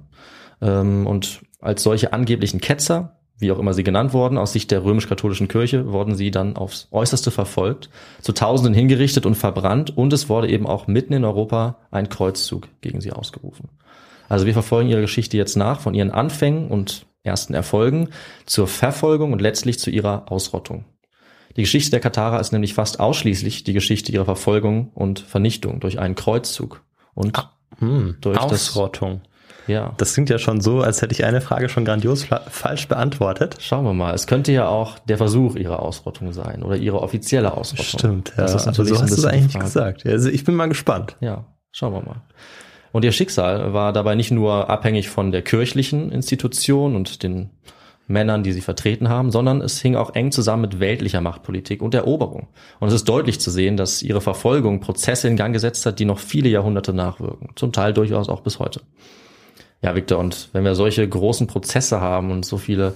Ähm, 0.63 1.07
und 1.07 1.41
als 1.61 1.83
solche 1.83 2.15
angeblichen 2.15 2.61
Ketzer, 2.61 3.13
wie 3.39 3.53
auch 3.53 3.59
immer 3.59 3.75
sie 3.75 3.85
genannt 3.85 4.15
wurden, 4.15 4.39
aus 4.39 4.55
Sicht 4.55 4.71
der 4.71 4.83
römisch-katholischen 4.83 5.49
Kirche, 5.49 5.93
wurden 5.93 6.15
sie 6.15 6.31
dann 6.31 6.57
aufs 6.57 6.89
Äußerste 6.93 7.31
verfolgt, 7.31 7.91
zu 8.23 8.33
Tausenden 8.33 8.73
hingerichtet 8.73 9.27
und 9.27 9.35
verbrannt 9.35 9.95
und 9.95 10.15
es 10.15 10.31
wurde 10.31 10.49
eben 10.49 10.67
auch 10.67 10.87
mitten 10.87 11.13
in 11.13 11.27
Europa 11.27 11.77
ein 11.91 12.09
Kreuzzug 12.09 12.69
gegen 12.81 13.03
sie 13.03 13.13
ausgerufen. 13.13 13.69
Also 14.29 14.47
wir 14.47 14.53
verfolgen 14.53 14.89
ihre 14.89 15.01
Geschichte 15.03 15.37
jetzt 15.37 15.57
nach, 15.57 15.81
von 15.81 15.95
ihren 15.95 16.11
Anfängen 16.11 16.69
und 16.69 17.07
ersten 17.23 17.55
Erfolgen 17.55 18.11
zur 18.47 18.67
Verfolgung 18.69 19.33
und 19.33 19.41
letztlich 19.43 19.79
zu 19.79 19.91
ihrer 19.91 20.31
Ausrottung. 20.31 20.85
Die 21.57 21.63
Geschichte 21.63 21.91
der 21.91 22.01
Katharer 22.01 22.39
ist 22.39 22.53
nämlich 22.53 22.75
fast 22.75 23.01
ausschließlich 23.01 23.65
die 23.65 23.73
Geschichte 23.73 24.13
ihrer 24.13 24.27
Verfolgung 24.27 24.91
und 24.95 25.21
Vernichtung 25.21 25.81
durch 25.81 25.99
einen 25.99 26.15
Kreuzzug. 26.15 26.83
Und 27.15 27.33
Hm, 27.79 28.17
Durch 28.21 28.39
das- 28.39 28.53
Ausrottung. 28.71 29.23
ja, 29.67 29.93
Das 29.97 30.15
klingt 30.15 30.31
ja 30.31 30.39
schon 30.39 30.61
so, 30.61 30.81
als 30.83 31.03
hätte 31.03 31.13
ich 31.15 31.25
eine 31.25 31.41
Frage 31.41 31.69
schon 31.69 31.85
grandios 31.85 32.25
falsch 32.51 32.87
beantwortet. 32.89 33.57
schauen 33.61 33.85
wir 33.85 33.93
mal. 33.93 34.15
Es 34.15 34.27
könnte 34.27 34.53
ja 34.53 34.69
auch 34.69 34.99
der 35.01 35.17
Versuch 35.19 35.57
ihrer 35.57 35.81
Ausrottung 35.81 36.33
sein 36.33 36.63
oder 36.63 36.77
ihre 36.77 37.01
offizielle 37.03 37.53
Ausrottung. 37.55 37.99
Stimmt, 37.99 38.29
ja. 38.37 38.45
Das 38.45 38.55
ist 38.55 38.67
also 38.69 38.85
so 38.85 39.01
hast 39.03 39.11
du 39.11 39.15
es 39.17 39.25
eigentlich 39.25 39.59
gesagt. 39.59 40.07
Also 40.07 40.29
ich 40.29 40.45
bin 40.45 40.55
mal 40.55 40.69
gespannt. 40.69 41.17
Ja, 41.21 41.45
schauen 41.73 41.93
wir 41.95 42.03
mal. 42.03 42.23
Und 42.93 43.05
ihr 43.05 43.13
Schicksal 43.13 43.73
war 43.73 43.93
dabei 43.93 44.15
nicht 44.15 44.31
nur 44.31 44.71
abhängig 44.71 45.09
von 45.09 45.33
der 45.33 45.43
kirchlichen 45.43 46.11
Institution 46.11 46.97
und 46.97 47.23
den 47.23 47.51
Männern, 48.09 48.43
die 48.45 48.53
sie 48.53 48.61
vertreten 48.61 49.09
haben, 49.09 49.33
sondern 49.33 49.61
es 49.61 49.81
hing 49.81 49.97
auch 49.97 50.15
eng 50.15 50.31
zusammen 50.31 50.63
mit 50.63 50.81
weltlicher 50.81 51.21
Machtpolitik 51.21 51.83
und 51.83 51.95
Eroberung. 51.95 52.47
Und 52.79 52.89
es 52.89 52.95
ist 52.95 53.09
deutlich 53.09 53.41
zu 53.41 53.51
sehen, 53.51 53.77
dass 53.77 54.03
ihre 54.03 54.21
Verfolgung 54.21 54.81
Prozesse 54.81 55.27
in 55.27 55.37
Gang 55.37 55.53
gesetzt 55.53 55.85
hat, 55.87 55.99
die 55.99 56.05
noch 56.05 56.21
viele 56.21 56.49
Jahrhunderte 56.49 56.93
nachwirken. 56.93 57.51
Zum 57.57 57.73
Teil 57.73 57.93
durchaus 57.93 58.29
auch 58.29 58.43
bis 58.43 58.59
heute. 58.61 58.81
Ja, 59.83 59.95
Victor, 59.95 60.19
und 60.19 60.49
wenn 60.53 60.65
wir 60.65 60.75
solche 60.75 61.07
großen 61.07 61.49
Prozesse 61.49 62.01
haben 62.01 62.31
und 62.31 62.47
so 62.47 62.57
viele 62.59 62.95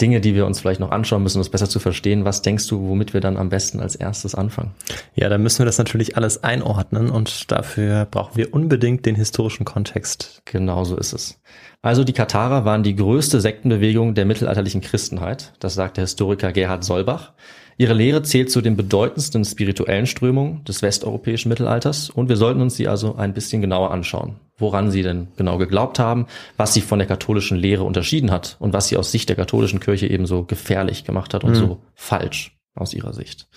Dinge, 0.00 0.20
die 0.20 0.34
wir 0.34 0.46
uns 0.46 0.60
vielleicht 0.60 0.78
noch 0.78 0.92
anschauen 0.92 1.22
müssen, 1.22 1.38
um 1.38 1.42
es 1.42 1.48
besser 1.48 1.68
zu 1.68 1.80
verstehen, 1.80 2.24
was 2.24 2.42
denkst 2.42 2.68
du, 2.68 2.88
womit 2.88 3.14
wir 3.14 3.20
dann 3.20 3.36
am 3.36 3.48
besten 3.48 3.80
als 3.80 3.96
erstes 3.96 4.34
anfangen? 4.34 4.70
Ja, 5.16 5.28
dann 5.28 5.42
müssen 5.42 5.58
wir 5.58 5.66
das 5.66 5.78
natürlich 5.78 6.16
alles 6.16 6.44
einordnen 6.44 7.10
und 7.10 7.50
dafür 7.50 8.06
brauchen 8.08 8.36
wir 8.36 8.54
unbedingt 8.54 9.06
den 9.06 9.16
historischen 9.16 9.64
Kontext. 9.64 10.42
Genau 10.44 10.84
so 10.84 10.96
ist 10.96 11.12
es. 11.12 11.40
Also 11.82 12.04
die 12.04 12.12
Katharer 12.12 12.64
waren 12.64 12.82
die 12.82 12.94
größte 12.94 13.40
Sektenbewegung 13.40 14.14
der 14.14 14.24
mittelalterlichen 14.24 14.80
Christenheit, 14.80 15.52
das 15.58 15.74
sagt 15.74 15.96
der 15.96 16.04
Historiker 16.04 16.52
Gerhard 16.52 16.84
Solbach. 16.84 17.32
Ihre 17.80 17.94
Lehre 17.94 18.24
zählt 18.24 18.50
zu 18.50 18.60
den 18.60 18.76
bedeutendsten 18.76 19.44
spirituellen 19.44 20.06
Strömungen 20.06 20.64
des 20.64 20.82
westeuropäischen 20.82 21.48
Mittelalters 21.48 22.10
und 22.10 22.28
wir 22.28 22.36
sollten 22.36 22.60
uns 22.60 22.74
sie 22.74 22.88
also 22.88 23.14
ein 23.14 23.34
bisschen 23.34 23.60
genauer 23.62 23.92
anschauen, 23.92 24.34
woran 24.56 24.90
sie 24.90 25.04
denn 25.04 25.28
genau 25.36 25.58
geglaubt 25.58 26.00
haben, 26.00 26.26
was 26.56 26.74
sie 26.74 26.80
von 26.80 26.98
der 26.98 27.06
katholischen 27.06 27.56
Lehre 27.56 27.84
unterschieden 27.84 28.32
hat 28.32 28.56
und 28.58 28.72
was 28.72 28.88
sie 28.88 28.96
aus 28.96 29.12
Sicht 29.12 29.28
der 29.28 29.36
katholischen 29.36 29.78
Kirche 29.78 30.08
ebenso 30.08 30.42
gefährlich 30.42 31.04
gemacht 31.04 31.34
hat 31.34 31.44
und 31.44 31.54
so 31.54 31.80
falsch 31.94 32.58
aus 32.74 32.94
ihrer 32.94 33.12
Sicht. 33.12 33.48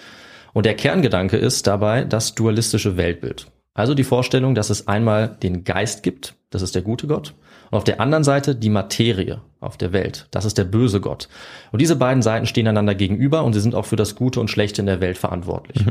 Und 0.54 0.68
der 0.68 0.76
Kerngedanke 0.76 1.38
ist 1.38 1.66
dabei 1.66 2.04
das 2.04 2.36
dualistische 2.36 2.98
Weltbild. 2.98 3.48
Also 3.74 3.96
die 3.96 4.04
Vorstellung, 4.04 4.54
dass 4.54 4.70
es 4.70 4.88
einmal 4.88 5.36
den 5.42 5.64
Geist 5.64 6.04
gibt, 6.04 6.36
das 6.52 6.62
ist 6.62 6.76
der 6.76 6.84
gute 6.84 7.08
Gott, 7.08 7.34
und 7.72 7.78
auf 7.78 7.84
der 7.84 8.00
anderen 8.00 8.24
Seite 8.24 8.54
die 8.54 8.70
Materie 8.70 9.42
auf 9.60 9.78
der 9.78 9.94
Welt, 9.94 10.28
das 10.32 10.46
ist 10.46 10.58
der 10.58 10.66
böse 10.66 11.02
Gott. 11.02 11.30
Und 11.72 11.82
diese 11.82 11.96
beiden 11.96 12.22
Seiten 12.22 12.46
stehen 12.46 12.68
einander 12.68 12.96
gegenüber 12.96 13.44
und 13.44 13.54
sie 13.54 13.62
sind 13.62 13.76
auch 13.76 13.86
für 13.86 13.96
das 13.96 14.16
Gute 14.16 14.40
und 14.40 14.50
Schlechte 14.50 14.82
in 14.82 14.88
der 14.88 15.02
Welt 15.02 15.18
verantwortlich. 15.18 15.86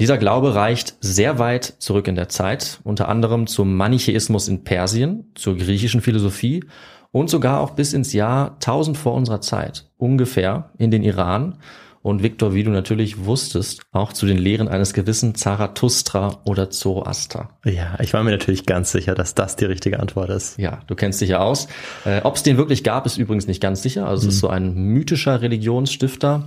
Dieser 0.00 0.16
Glaube 0.16 0.54
reicht 0.54 0.96
sehr 1.00 1.38
weit 1.38 1.74
zurück 1.78 2.06
in 2.06 2.14
der 2.14 2.28
Zeit, 2.28 2.80
unter 2.84 3.08
anderem 3.08 3.46
zum 3.46 3.76
Manichäismus 3.76 4.48
in 4.48 4.62
Persien, 4.62 5.30
zur 5.34 5.56
griechischen 5.56 6.00
Philosophie 6.00 6.64
und 7.10 7.28
sogar 7.28 7.60
auch 7.60 7.72
bis 7.72 7.92
ins 7.92 8.12
Jahr 8.12 8.52
1000 8.54 8.96
vor 8.96 9.14
unserer 9.14 9.40
Zeit, 9.40 9.90
ungefähr 9.96 10.70
in 10.78 10.90
den 10.90 11.02
Iran 11.02 11.58
und 12.08 12.22
Viktor, 12.22 12.54
wie 12.54 12.64
du 12.64 12.70
natürlich 12.70 13.24
wusstest, 13.24 13.82
auch 13.92 14.12
zu 14.12 14.26
den 14.26 14.38
Lehren 14.38 14.68
eines 14.68 14.94
gewissen 14.94 15.34
Zarathustra 15.34 16.40
oder 16.44 16.70
Zoroaster. 16.70 17.50
Ja, 17.64 17.98
ich 18.00 18.12
war 18.14 18.22
mir 18.24 18.30
natürlich 18.30 18.66
ganz 18.66 18.92
sicher, 18.92 19.14
dass 19.14 19.34
das 19.34 19.56
die 19.56 19.66
richtige 19.66 20.00
Antwort 20.00 20.30
ist. 20.30 20.58
Ja, 20.58 20.80
du 20.86 20.94
kennst 20.94 21.20
dich 21.20 21.30
ja 21.30 21.40
aus. 21.40 21.68
Äh, 22.04 22.22
Ob 22.22 22.36
es 22.36 22.42
den 22.42 22.56
wirklich 22.56 22.82
gab, 22.82 23.06
ist 23.06 23.18
übrigens 23.18 23.46
nicht 23.46 23.60
ganz 23.60 23.82
sicher. 23.82 24.08
Also 24.08 24.28
es 24.28 24.34
ist 24.34 24.40
so 24.40 24.48
ein 24.48 24.74
mythischer 24.74 25.42
Religionsstifter. 25.42 26.44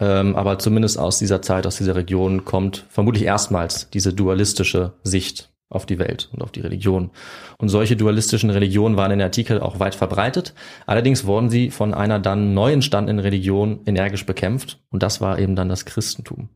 Ähm, 0.00 0.34
aber 0.34 0.58
zumindest 0.58 0.98
aus 0.98 1.18
dieser 1.18 1.40
Zeit, 1.42 1.66
aus 1.66 1.76
dieser 1.76 1.94
Region 1.94 2.44
kommt 2.44 2.84
vermutlich 2.88 3.24
erstmals 3.24 3.90
diese 3.90 4.12
dualistische 4.12 4.94
Sicht 5.04 5.50
auf 5.74 5.86
die 5.86 5.98
Welt 5.98 6.28
und 6.32 6.42
auf 6.42 6.52
die 6.52 6.60
Religion. 6.60 7.10
Und 7.58 7.68
solche 7.68 7.96
dualistischen 7.96 8.50
Religionen 8.50 8.96
waren 8.96 9.12
in 9.12 9.18
der 9.18 9.26
Antike 9.26 9.62
auch 9.62 9.80
weit 9.80 9.94
verbreitet. 9.94 10.54
Allerdings 10.86 11.24
wurden 11.26 11.50
sie 11.50 11.70
von 11.70 11.94
einer 11.94 12.18
dann 12.18 12.54
neu 12.54 12.72
entstandenen 12.72 13.20
Religion 13.20 13.80
energisch 13.86 14.26
bekämpft. 14.26 14.80
Und 14.90 15.02
das 15.02 15.20
war 15.20 15.38
eben 15.38 15.56
dann 15.56 15.68
das 15.68 15.84
Christentum. 15.84 16.50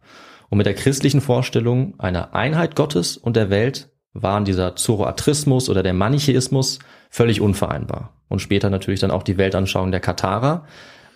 Und 0.51 0.59
mit 0.59 0.67
der 0.67 0.75
christlichen 0.75 1.21
Vorstellung 1.21 1.95
einer 1.99 2.35
Einheit 2.35 2.75
Gottes 2.75 3.17
und 3.17 3.37
der 3.37 3.51
Welt 3.51 3.91
waren 4.15 4.45
dieser 4.45 4.77
Zoroastrismus 4.77 5.69
oder 5.69 5.83
der 5.83 5.93
Manichäismus 5.93 6.79
völlig 7.11 7.41
unvereinbar. 7.41 8.13
Und 8.29 8.41
später 8.41 8.71
natürlich 8.71 9.01
dann 9.01 9.11
auch 9.11 9.23
die 9.23 9.39
Weltanschauung 9.39 9.91
der 9.91 10.01
Katharer. 10.01 10.65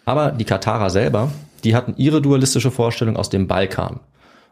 Aber 0.04 0.32
die 0.32 0.44
Katharer 0.44 0.90
selber, 0.90 1.30
die 1.64 1.74
hatten 1.74 1.94
ihre 1.96 2.20
dualistische 2.20 2.70
Vorstellung 2.70 3.16
aus 3.16 3.30
dem 3.30 3.46
Balkan. 3.46 4.00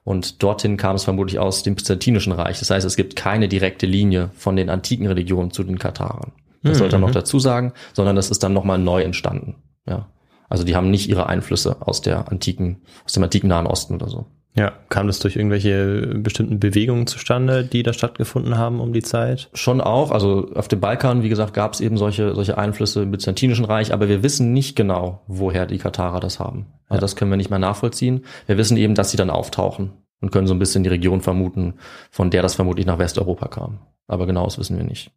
Und 0.04 0.42
dorthin 0.42 0.76
kam 0.76 0.96
es 0.96 1.04
vermutlich 1.04 1.38
aus 1.38 1.62
dem 1.62 1.74
Byzantinischen 1.74 2.32
Reich. 2.32 2.58
Das 2.58 2.70
heißt, 2.70 2.86
es 2.86 2.96
gibt 2.96 3.16
keine 3.16 3.48
direkte 3.48 3.86
Linie 3.86 4.30
von 4.34 4.56
den 4.56 4.70
antiken 4.70 5.06
Religionen 5.06 5.50
zu 5.50 5.62
den 5.62 5.78
Katharern. 5.78 6.32
Das 6.62 6.78
sollte 6.78 6.98
man 6.98 7.08
noch 7.08 7.14
dazu 7.14 7.38
sagen, 7.38 7.72
sondern 7.94 8.16
das 8.16 8.30
ist 8.30 8.42
dann 8.42 8.52
nochmal 8.52 8.78
neu 8.78 9.02
entstanden. 9.02 9.56
Ja. 9.86 10.08
Also 10.48 10.64
die 10.64 10.76
haben 10.76 10.90
nicht 10.90 11.08
ihre 11.08 11.26
Einflüsse 11.26 11.76
aus 11.86 12.02
der 12.02 12.30
antiken, 12.30 12.82
aus 13.04 13.12
dem 13.12 13.22
antiken 13.22 13.48
Nahen 13.48 13.66
Osten 13.66 13.94
oder 13.94 14.08
so. 14.08 14.26
Ja, 14.54 14.72
kam 14.88 15.06
das 15.06 15.20
durch 15.20 15.36
irgendwelche 15.36 16.14
bestimmten 16.16 16.58
Bewegungen 16.58 17.06
zustande, 17.06 17.64
die 17.64 17.84
da 17.84 17.92
stattgefunden 17.92 18.58
haben 18.58 18.80
um 18.80 18.92
die 18.92 19.02
Zeit? 19.02 19.48
Schon 19.54 19.80
auch, 19.80 20.10
also 20.10 20.50
auf 20.54 20.66
dem 20.66 20.80
Balkan, 20.80 21.22
wie 21.22 21.28
gesagt, 21.28 21.54
gab 21.54 21.72
es 21.72 21.80
eben 21.80 21.96
solche, 21.96 22.34
solche 22.34 22.58
Einflüsse 22.58 23.02
im 23.02 23.12
Byzantinischen 23.12 23.64
Reich, 23.64 23.92
aber 23.92 24.08
wir 24.08 24.24
wissen 24.24 24.52
nicht 24.52 24.74
genau, 24.74 25.22
woher 25.28 25.66
die 25.66 25.78
Katharer 25.78 26.18
das 26.18 26.40
haben. 26.40 26.66
Also 26.88 27.00
das 27.00 27.14
können 27.14 27.30
wir 27.30 27.36
nicht 27.36 27.50
mehr 27.50 27.60
nachvollziehen. 27.60 28.24
Wir 28.46 28.58
wissen 28.58 28.76
eben, 28.76 28.96
dass 28.96 29.12
sie 29.12 29.16
dann 29.16 29.30
auftauchen 29.30 29.92
und 30.20 30.32
können 30.32 30.48
so 30.48 30.54
ein 30.54 30.58
bisschen 30.58 30.82
die 30.82 30.90
Region 30.90 31.20
vermuten, 31.20 31.74
von 32.10 32.30
der 32.30 32.42
das 32.42 32.56
vermutlich 32.56 32.86
nach 32.86 32.98
Westeuropa 32.98 33.46
kam. 33.46 33.78
Aber 34.08 34.26
genau 34.26 34.44
das 34.44 34.58
wissen 34.58 34.76
wir 34.76 34.84
nicht. 34.84 35.12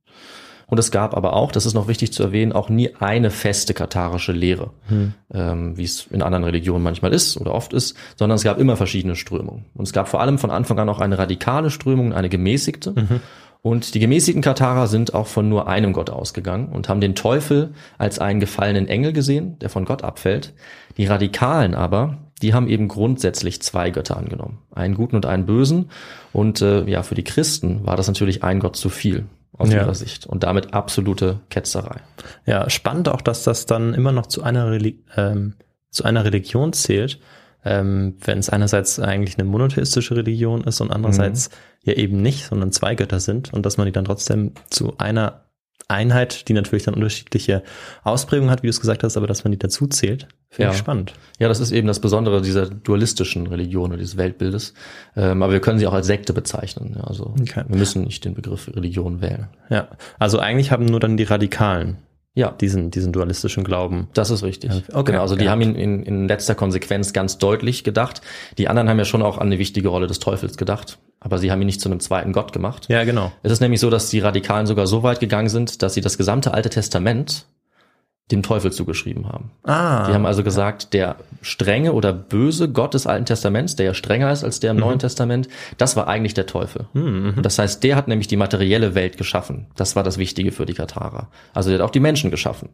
Und 0.74 0.80
es 0.80 0.90
gab 0.90 1.16
aber 1.16 1.34
auch, 1.34 1.52
das 1.52 1.68
ist 1.68 1.76
noch 1.76 1.88
wichtig 1.88 2.14
zu 2.14 2.24
erwähnen, 2.24 2.52
auch 2.52 2.68
nie 2.68 2.96
eine 3.00 3.30
feste 3.30 3.76
katharische 3.76 4.32
Lehre, 4.32 4.72
ähm, 5.32 5.78
wie 5.78 5.84
es 5.84 6.08
in 6.10 6.24
anderen 6.24 6.44
Religionen 6.46 6.84
manchmal 6.84 7.14
ist 7.14 7.38
oder 7.38 7.54
oft 7.54 7.74
ist, 7.74 7.96
sondern 8.18 8.38
es 8.38 8.44
gab 8.44 8.58
immer 8.58 8.76
verschiedene 8.76 9.16
Strömungen. 9.16 9.66
Und 9.76 9.86
es 9.86 9.94
gab 9.94 10.08
vor 10.08 10.20
allem 10.20 10.40
von 10.40 10.50
Anfang 10.50 10.80
an 10.80 10.90
auch 10.90 11.00
eine 11.00 11.20
radikale 11.20 11.70
Strömung 11.70 12.08
und 12.08 12.14
eine 12.14 12.28
gemäßigte. 12.28 12.96
Und 13.62 13.94
die 13.94 14.00
gemäßigten 14.00 14.42
Katharer 14.42 14.88
sind 14.88 15.14
auch 15.14 15.28
von 15.28 15.48
nur 15.48 15.68
einem 15.68 15.94
Gott 15.94 16.10
ausgegangen 16.10 16.70
und 16.70 16.90
haben 16.90 17.02
den 17.02 17.14
Teufel 17.14 17.76
als 18.00 18.18
einen 18.18 18.40
gefallenen 18.40 18.88
Engel 18.88 19.14
gesehen, 19.14 19.60
der 19.60 19.70
von 19.70 19.86
Gott 19.86 20.04
abfällt. 20.04 20.54
Die 20.98 21.06
Radikalen 21.06 21.76
aber, 21.76 22.18
die 22.42 22.56
haben 22.56 22.68
eben 22.68 22.88
grundsätzlich 22.88 23.62
zwei 23.62 23.92
Götter 23.92 24.18
angenommen, 24.18 24.58
einen 24.74 24.96
guten 24.96 25.18
und 25.18 25.28
einen 25.28 25.46
bösen. 25.46 25.92
Und 26.32 26.64
äh, 26.64 26.84
ja, 26.90 27.04
für 27.04 27.14
die 27.14 27.24
Christen 27.24 27.86
war 27.86 27.96
das 27.96 28.08
natürlich 28.08 28.44
ein 28.44 28.60
Gott 28.60 28.76
zu 28.76 28.90
viel 28.90 29.26
aus 29.58 29.70
Ja. 29.72 29.82
ihrer 29.82 29.94
Sicht 29.96 30.26
und 30.26 30.44
damit 30.44 30.74
absolute 30.74 31.40
Ketzerei. 31.50 32.02
Ja, 32.46 32.70
spannend 32.70 33.10
auch, 33.10 33.22
dass 33.22 33.44
das 33.44 33.66
dann 33.66 33.94
immer 33.94 34.12
noch 34.12 34.26
zu 34.28 34.44
einer, 34.44 34.72
Reli 34.72 35.04
ähm, 35.16 35.56
zu 35.92 36.04
einer 36.04 36.26
Religion 36.26 36.74
zählt, 36.74 37.20
ähm, 37.66 38.18
wenn 38.26 38.40
es 38.40 38.50
einerseits 38.50 39.00
eigentlich 39.00 39.38
eine 39.38 39.48
monotheistische 39.48 40.16
Religion 40.16 40.64
ist 40.64 40.82
und 40.82 40.92
andererseits 40.92 41.50
ja 41.84 41.94
eben 41.94 42.22
nicht, 42.22 42.46
sondern 42.46 42.72
zwei 42.72 42.96
Götter 42.96 43.20
sind 43.20 43.54
und 43.54 43.66
dass 43.66 43.78
man 43.78 43.86
die 43.86 43.92
dann 43.94 44.06
trotzdem 44.06 44.54
zu 44.70 44.98
einer 44.98 45.46
Einheit, 45.88 46.48
die 46.48 46.54
natürlich 46.54 46.84
dann 46.84 46.94
unterschiedliche 46.96 47.62
Ausprägungen 48.04 48.50
hat, 48.50 48.64
wie 48.64 48.68
du 48.68 48.72
es 48.72 48.80
gesagt 48.82 49.04
hast, 49.04 49.18
aber 49.18 49.28
dass 49.28 49.44
man 49.44 49.52
die 49.52 49.60
dazu 49.60 49.88
zählt, 49.88 50.28
finde 50.54 50.68
Ja. 50.68 50.72
ich 50.72 50.78
spannend. 50.78 51.14
Ja, 51.40 51.48
das 51.48 51.60
ist 51.60 51.72
eben 51.72 51.88
das 51.88 52.00
Besondere 52.00 52.42
dieser 52.42 52.68
dualistischen 52.68 53.48
Religion 53.48 53.90
oder 53.90 53.98
dieses 53.98 54.18
Weltbildes. 54.18 54.74
Ähm, 55.18 55.42
aber 55.44 55.52
wir 55.54 55.60
können 55.60 55.80
sie 55.80 55.88
auch 55.88 55.94
als 55.94 56.08
Sekte 56.08 56.32
bezeichnen. 56.34 56.94
Ja, 56.96 57.04
also 57.04 57.34
Okay. 57.42 57.64
wir 57.68 57.78
müssen 57.78 58.04
nicht 58.04 58.24
den 58.24 58.34
Begriff 58.36 58.70
Religion 58.76 59.22
wählen. 59.22 59.48
Ja, 59.70 59.88
also 60.20 60.40
eigentlich 60.40 60.72
haben 60.72 60.86
nur 60.86 61.00
dann 61.00 61.18
die 61.18 61.24
Radikalen 61.24 61.98
Ja, 62.36 62.50
diesen, 62.50 62.90
diesen 62.90 63.14
dualistischen 63.14 63.64
Glauben. 63.64 64.08
das 64.16 64.32
ist 64.32 64.42
richtig. 64.44 64.72
Okay. 64.92 65.12
Genau, 65.12 65.22
also 65.22 65.36
die 65.36 65.46
Ja. 65.46 65.52
haben 65.52 65.62
ihn 65.62 65.76
in, 65.76 66.02
in 66.04 66.28
letzter 66.28 66.56
Konsequenz 66.56 67.14
ganz 67.14 67.38
deutlich 67.38 67.84
gedacht. 67.84 68.22
Die 68.58 68.68
anderen 68.70 68.90
haben 68.90 68.98
ja 68.98 69.06
schon 69.06 69.22
auch 69.22 69.38
an 69.38 69.48
eine 69.48 69.60
wichtige 69.60 69.90
Rolle 69.90 70.08
des 70.08 70.18
Teufels 70.18 70.58
gedacht, 70.58 70.98
aber 71.20 71.38
sie 71.38 71.52
haben 71.52 71.62
ihn 71.62 71.68
nicht 71.68 71.80
zu 71.80 71.90
einem 71.90 72.00
zweiten 72.00 72.34
Gott 72.34 72.52
gemacht. 72.52 72.88
Ja, 72.90 73.04
genau. 73.04 73.32
Es 73.44 73.52
ist 73.52 73.60
nämlich 73.60 73.80
so, 73.80 73.92
dass 73.92 74.10
die 74.10 74.20
Radikalen 74.20 74.66
sogar 74.66 74.88
so 74.88 75.04
weit 75.04 75.20
gegangen 75.20 75.50
sind, 75.50 75.84
dass 75.84 75.94
sie 75.94 76.02
das 76.02 76.18
gesamte 76.18 76.56
Alte 76.56 76.72
Testament 76.72 77.46
dem 78.32 78.42
Teufel 78.42 78.72
zugeschrieben 78.72 79.28
haben. 79.28 79.52
Ah, 79.64 80.08
Die 80.08 80.14
haben 80.14 80.26
also 80.26 80.44
gesagt, 80.44 80.94
der 80.94 81.18
strenge 81.42 81.92
oder 81.92 82.14
böse 82.14 82.70
Gott 82.70 82.94
des 82.94 83.06
Alten 83.06 83.26
Testaments, 83.26 83.76
der 83.76 83.88
ja 83.88 83.94
strenger 83.94 84.32
ist 84.32 84.46
als 84.46 84.62
der 84.62 84.72
im 84.72 84.78
Neuen 84.78 84.98
Testament, 84.98 85.50
das 85.78 85.98
war 85.98 86.08
eigentlich 86.08 86.34
der 86.34 86.46
Teufel. 86.46 86.88
Und 86.94 87.42
das 87.44 87.60
heißt, 87.60 87.84
der 87.84 87.98
hat 87.98 88.08
nämlich 88.08 88.30
die 88.30 88.38
materielle 88.38 88.96
Welt 88.96 89.18
geschaffen. 89.18 89.68
Das 89.76 89.98
war 89.98 90.04
das 90.04 90.18
Wichtige 90.18 90.54
für 90.54 90.66
die 90.66 90.74
Katharer. 90.74 91.28
Also 91.54 91.70
der 91.70 91.80
hat 91.80 91.86
auch 91.86 91.92
die 91.92 92.00
Menschen 92.00 92.32
geschaffen. 92.32 92.70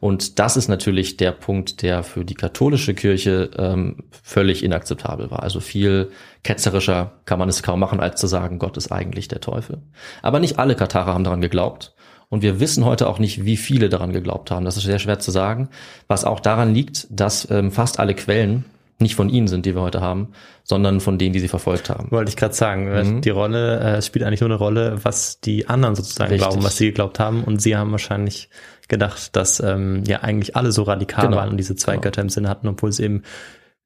Und 0.00 0.38
das 0.40 0.56
ist 0.56 0.68
natürlich 0.68 1.16
der 1.16 1.32
Punkt, 1.32 1.82
der 1.82 2.02
für 2.02 2.24
die 2.24 2.34
katholische 2.34 2.94
Kirche 2.94 3.50
ähm, 3.56 3.96
völlig 4.22 4.64
inakzeptabel 4.64 5.30
war. 5.30 5.42
Also 5.44 5.60
viel 5.60 6.10
ketzerischer 6.42 7.12
kann 7.24 7.38
man 7.38 7.48
es 7.48 7.62
kaum 7.62 7.80
machen, 7.80 8.00
als 8.00 8.20
zu 8.20 8.26
sagen, 8.26 8.58
Gott 8.58 8.76
ist 8.76 8.90
eigentlich 8.92 9.28
der 9.28 9.40
Teufel. 9.40 9.78
Aber 10.22 10.40
nicht 10.40 10.58
alle 10.58 10.74
Katharer 10.74 11.14
haben 11.14 11.24
daran 11.24 11.40
geglaubt. 11.40 11.94
Und 12.30 12.42
wir 12.42 12.60
wissen 12.60 12.84
heute 12.84 13.08
auch 13.08 13.18
nicht, 13.18 13.44
wie 13.44 13.56
viele 13.56 13.88
daran 13.88 14.12
geglaubt 14.12 14.50
haben. 14.50 14.64
Das 14.64 14.76
ist 14.76 14.82
sehr 14.84 14.98
schwer 14.98 15.18
zu 15.18 15.30
sagen. 15.30 15.68
Was 16.08 16.24
auch 16.24 16.40
daran 16.40 16.74
liegt, 16.74 17.06
dass 17.10 17.50
ähm, 17.50 17.72
fast 17.72 17.98
alle 17.98 18.14
Quellen 18.14 18.64
nicht 19.00 19.14
von 19.14 19.28
ihnen 19.28 19.46
sind, 19.48 19.64
die 19.64 19.74
wir 19.74 19.80
heute 19.82 20.00
haben, 20.00 20.28
sondern 20.64 21.00
von 21.00 21.18
denen, 21.18 21.32
die 21.32 21.38
sie 21.40 21.48
verfolgt 21.48 21.88
haben. 21.88 22.10
Wollte 22.10 22.30
ich 22.30 22.36
gerade 22.36 22.52
sagen, 22.54 22.90
weil 22.90 23.20
die 23.20 23.30
Rolle, 23.30 23.78
äh, 23.80 23.96
es 23.98 24.06
spielt 24.06 24.24
eigentlich 24.24 24.40
nur 24.40 24.50
eine 24.50 24.58
Rolle, 24.58 24.98
was 25.04 25.40
die 25.40 25.68
anderen 25.68 25.94
sozusagen 25.94 26.32
Richtig. 26.32 26.48
glauben, 26.48 26.64
was 26.64 26.76
sie 26.76 26.86
geglaubt 26.86 27.20
haben. 27.20 27.44
Und 27.44 27.62
sie 27.62 27.76
haben 27.76 27.92
wahrscheinlich 27.92 28.50
gedacht, 28.88 29.36
dass 29.36 29.60
ähm, 29.60 30.02
ja 30.06 30.20
eigentlich 30.22 30.56
alle 30.56 30.72
so 30.72 30.82
radikal 30.82 31.26
Genau. 31.26 31.36
waren 31.36 31.50
und 31.50 31.58
diese 31.58 31.76
zwei 31.76 31.92
Genau. 31.92 32.02
Götter 32.02 32.22
im 32.22 32.28
Sinne 32.28 32.48
hatten, 32.48 32.66
obwohl 32.68 32.90
es 32.90 32.98
eben 32.98 33.22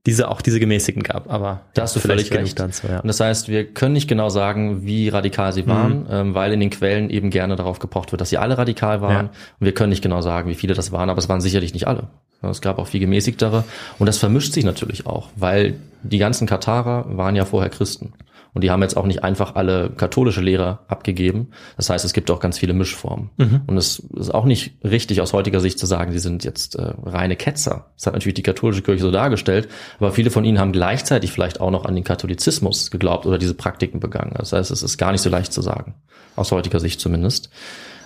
diese 0.07 0.29
auch 0.29 0.41
diese 0.41 0.59
gemäßigten 0.59 1.03
gab. 1.05 1.31
Aber 1.33 1.61
Da 1.75 1.83
hast 1.83 1.95
du 1.95 2.01
vielleicht 2.01 2.29
völlig 2.29 2.45
recht. 2.45 2.59
dazu, 2.59 2.89
ja. 2.89 3.01
Und 3.01 3.07
das 3.07 3.21
heißt, 3.21 3.49
wir 3.49 3.65
können 3.65 3.93
nicht 3.93 4.09
genau 4.09 4.31
sagen, 4.31 4.85
wie 4.85 5.09
radikal 5.09 5.53
sie 5.53 5.67
waren, 5.69 6.07
ähm, 6.11 6.35
weil 6.35 6.53
in 6.53 6.61
den 6.61 6.71
Quellen 6.71 7.09
eben 7.09 7.31
gerne 7.31 7.55
darauf 7.55 7.79
gepocht 7.79 8.11
wird, 8.11 8.21
dass 8.21 8.31
sie 8.31 8.39
alle 8.39 8.59
radikal 8.59 9.01
waren. 9.01 9.27
Ja. 9.27 9.33
Und 9.61 9.65
wir 9.67 9.73
können 9.73 9.91
nicht 9.91 10.03
genau 10.03 10.21
sagen, 10.21 10.49
wie 10.49 10.55
viele 10.55 10.75
das 10.75 10.91
waren, 10.91 11.09
aber 11.09 11.19
es 11.19 11.29
waren 11.29 11.41
sicherlich 11.41 11.73
nicht 11.73 11.87
alle. 11.87 12.09
Es 12.43 12.61
gab 12.61 12.79
auch 12.79 12.89
viel 12.89 12.99
gemäßigtere. 12.99 13.63
Und 14.01 14.07
das 14.07 14.19
vermischt 14.19 14.53
sich 14.53 14.65
natürlich 14.65 15.07
auch, 15.07 15.29
weil 15.37 15.75
die 16.03 16.19
ganzen 16.19 16.49
Katharer 16.49 17.05
waren 17.17 17.37
ja 17.37 17.45
vorher 17.45 17.71
Christen. 17.71 18.15
Und 18.55 18.63
die 18.65 18.71
haben 18.71 18.83
jetzt 18.83 18.97
auch 18.97 19.07
nicht 19.07 19.25
einfach 19.25 19.55
alle 19.55 19.91
katholische 19.91 20.43
Lehrer 20.43 20.85
abgegeben. 20.89 21.53
Das 21.77 21.89
heißt, 21.89 22.05
es 22.05 22.13
gibt 22.13 22.31
auch 22.31 22.39
ganz 22.39 22.59
viele 22.59 22.75
Mischformen. 22.75 23.31
Und 23.67 23.77
es 23.79 23.99
ist 23.99 24.33
auch 24.33 24.45
nicht 24.45 24.75
richtig 24.85 25.21
aus 25.23 25.33
heutiger 25.33 25.61
Sicht 25.61 25.79
zu 25.79 25.87
sagen, 25.87 26.13
sie 26.13 26.19
sind 26.19 26.45
jetzt 26.45 26.75
äh, 26.77 26.93
reine 27.05 27.37
Ketzer. 27.37 27.93
Das 27.97 28.07
hat 28.07 28.13
natürlich 28.13 28.35
die 28.35 28.43
katholische 28.43 28.83
Kirche 28.83 29.03
so 29.03 29.11
dargestellt, 29.11 29.69
aber 29.99 30.13
viele 30.13 30.31
von 30.31 30.45
ihnen 30.45 30.59
haben 30.59 30.73
gleichzeitig 30.73 31.33
vielleicht 31.33 31.61
auch 31.61 31.71
noch 31.71 31.87
an 31.87 31.95
den 31.95 32.05
Katholizismus 32.05 32.91
geglaubt 32.91 33.25
oder 33.25 33.39
diese 33.39 33.55
Praktiken 33.55 34.01
begangen. 34.01 34.35
Das 34.37 34.53
heißt, 34.53 34.71
es 34.71 34.83
ist 34.83 34.99
gar 34.99 35.13
nicht 35.13 35.23
so 35.23 35.31
leicht 35.31 35.53
zu 35.53 35.63
sagen, 35.63 35.95
aus 36.37 36.53
heutiger 36.53 36.81
Sicht 36.81 37.01
zumindest. 37.01 37.49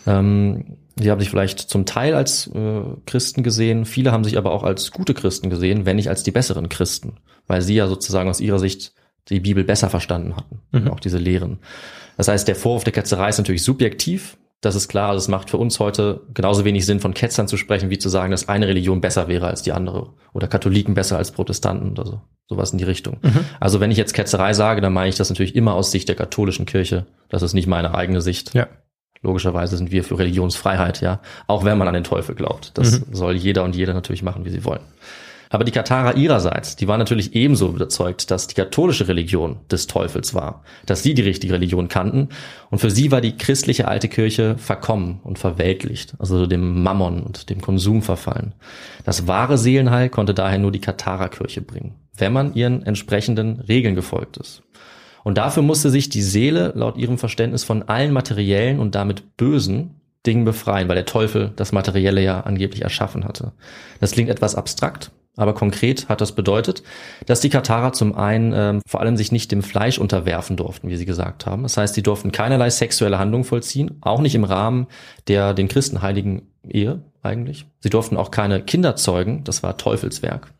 Ähm, 0.06 0.76
Die 0.98 1.10
haben 1.10 1.20
sich 1.20 1.28
vielleicht 1.28 1.58
zum 1.58 1.84
Teil 1.84 2.14
als 2.14 2.46
äh, 2.54 2.82
Christen 3.04 3.42
gesehen, 3.42 3.84
viele 3.84 4.12
haben 4.12 4.24
sich 4.24 4.38
aber 4.38 4.52
auch 4.52 4.62
als 4.62 4.92
gute 4.92 5.12
Christen 5.12 5.50
gesehen, 5.50 5.84
wenn 5.84 5.96
nicht 5.96 6.08
als 6.08 6.22
die 6.22 6.30
besseren 6.30 6.68
Christen, 6.68 7.16
weil 7.48 7.60
sie 7.60 7.74
ja 7.74 7.88
sozusagen 7.88 8.30
aus 8.30 8.40
ihrer 8.40 8.60
Sicht 8.60 8.92
die 9.28 9.40
Bibel 9.40 9.64
besser 9.64 9.90
verstanden 9.90 10.36
hatten, 10.36 10.60
mhm. 10.72 10.88
auch 10.88 11.00
diese 11.00 11.18
Lehren. 11.18 11.58
Das 12.16 12.28
heißt, 12.28 12.48
der 12.48 12.56
Vorwurf 12.56 12.84
der 12.84 12.92
Ketzerei 12.92 13.28
ist 13.28 13.38
natürlich 13.38 13.64
subjektiv, 13.64 14.38
das 14.62 14.74
ist 14.74 14.88
klar, 14.88 15.14
das 15.14 15.28
macht 15.28 15.50
für 15.50 15.58
uns 15.58 15.78
heute 15.80 16.22
genauso 16.32 16.64
wenig 16.64 16.86
Sinn, 16.86 17.00
von 17.00 17.14
Ketzern 17.14 17.46
zu 17.46 17.56
sprechen, 17.56 17.90
wie 17.90 17.98
zu 17.98 18.08
sagen, 18.08 18.30
dass 18.30 18.48
eine 18.48 18.66
Religion 18.66 19.00
besser 19.00 19.28
wäre 19.28 19.46
als 19.46 19.62
die 19.62 19.72
andere 19.72 20.14
oder 20.32 20.48
Katholiken 20.48 20.94
besser 20.94 21.18
als 21.18 21.30
Protestanten 21.30 21.90
oder 21.90 22.06
so. 22.06 22.20
Sowas 22.48 22.72
in 22.72 22.78
die 22.78 22.84
Richtung. 22.84 23.18
Mhm. 23.22 23.44
Also 23.60 23.80
wenn 23.80 23.90
ich 23.90 23.98
jetzt 23.98 24.14
Ketzerei 24.14 24.54
sage, 24.54 24.80
dann 24.80 24.92
meine 24.92 25.08
ich 25.08 25.16
das 25.16 25.28
natürlich 25.28 25.56
immer 25.56 25.74
aus 25.74 25.90
Sicht 25.90 26.08
der 26.08 26.16
katholischen 26.16 26.64
Kirche. 26.64 27.06
Das 27.28 27.42
ist 27.42 27.54
nicht 27.54 27.66
meine 27.66 27.94
eigene 27.94 28.20
Sicht. 28.20 28.54
Ja. 28.54 28.68
Logischerweise 29.20 29.76
sind 29.76 29.90
wir 29.90 30.04
für 30.04 30.18
Religionsfreiheit, 30.18 31.00
ja. 31.00 31.20
Auch 31.48 31.64
wenn 31.64 31.76
man 31.76 31.88
an 31.88 31.94
den 31.94 32.04
Teufel 32.04 32.34
glaubt. 32.34 32.78
Das 32.78 33.00
mhm. 33.00 33.14
soll 33.14 33.34
jeder 33.34 33.64
und 33.64 33.74
jede 33.74 33.94
natürlich 33.94 34.22
machen, 34.22 34.44
wie 34.44 34.50
sie 34.50 34.64
wollen. 34.64 34.82
Aber 35.50 35.64
die 35.64 35.72
Katharer 35.72 36.16
ihrerseits, 36.16 36.76
die 36.76 36.88
waren 36.88 36.98
natürlich 36.98 37.34
ebenso 37.34 37.68
überzeugt, 37.68 38.30
dass 38.30 38.46
die 38.46 38.54
katholische 38.54 39.08
Religion 39.08 39.58
des 39.70 39.86
Teufels 39.86 40.34
war, 40.34 40.64
dass 40.86 41.02
sie 41.02 41.14
die 41.14 41.22
richtige 41.22 41.54
Religion 41.54 41.88
kannten. 41.88 42.28
Und 42.70 42.78
für 42.78 42.90
sie 42.90 43.10
war 43.10 43.20
die 43.20 43.36
christliche 43.36 43.88
alte 43.88 44.08
Kirche 44.08 44.56
verkommen 44.58 45.20
und 45.22 45.38
verweltlicht, 45.38 46.14
also 46.18 46.46
dem 46.46 46.82
Mammon 46.82 47.22
und 47.22 47.50
dem 47.50 47.60
Konsum 47.60 48.02
verfallen. 48.02 48.54
Das 49.04 49.26
wahre 49.26 49.58
Seelenheil 49.58 50.08
konnte 50.08 50.34
daher 50.34 50.58
nur 50.58 50.72
die 50.72 50.80
Katharerkirche 50.80 51.62
bringen, 51.62 51.94
wenn 52.16 52.32
man 52.32 52.54
ihren 52.54 52.82
entsprechenden 52.82 53.60
Regeln 53.60 53.94
gefolgt 53.94 54.36
ist. 54.36 54.62
Und 55.22 55.38
dafür 55.38 55.64
musste 55.64 55.90
sich 55.90 56.08
die 56.08 56.22
Seele 56.22 56.72
laut 56.76 56.96
ihrem 56.96 57.18
Verständnis 57.18 57.64
von 57.64 57.82
allen 57.82 58.12
materiellen 58.12 58.78
und 58.78 58.94
damit 58.94 59.36
bösen 59.36 60.00
Dingen 60.26 60.44
befreien, 60.44 60.88
weil 60.88 60.96
der 60.96 61.06
Teufel 61.06 61.52
das 61.56 61.72
Materielle 61.72 62.22
ja 62.22 62.40
angeblich 62.40 62.82
erschaffen 62.82 63.24
hatte. 63.24 63.52
Das 64.00 64.12
klingt 64.12 64.30
etwas 64.30 64.54
abstrakt, 64.54 65.10
aber 65.36 65.54
konkret 65.54 66.08
hat 66.08 66.20
das 66.20 66.32
bedeutet, 66.32 66.82
dass 67.26 67.40
die 67.40 67.50
Katharer 67.50 67.92
zum 67.92 68.16
einen 68.16 68.52
ähm, 68.54 68.80
vor 68.86 69.00
allem 69.00 69.16
sich 69.16 69.32
nicht 69.32 69.52
dem 69.52 69.62
Fleisch 69.62 69.98
unterwerfen 69.98 70.56
durften, 70.56 70.88
wie 70.88 70.96
sie 70.96 71.06
gesagt 71.06 71.46
haben. 71.46 71.62
Das 71.62 71.76
heißt, 71.76 71.94
sie 71.94 72.02
durften 72.02 72.32
keinerlei 72.32 72.70
sexuelle 72.70 73.18
Handlung 73.18 73.44
vollziehen, 73.44 73.98
auch 74.00 74.20
nicht 74.20 74.34
im 74.34 74.44
Rahmen 74.44 74.86
der 75.28 75.54
den 75.54 75.68
Christenheiligen 75.68 76.48
Ehe 76.68 77.02
eigentlich. 77.22 77.66
Sie 77.80 77.90
durften 77.90 78.16
auch 78.16 78.30
keine 78.30 78.62
Kinder 78.62 78.96
zeugen, 78.96 79.44
das 79.44 79.62
war 79.62 79.76
Teufelswerk. 79.76 80.52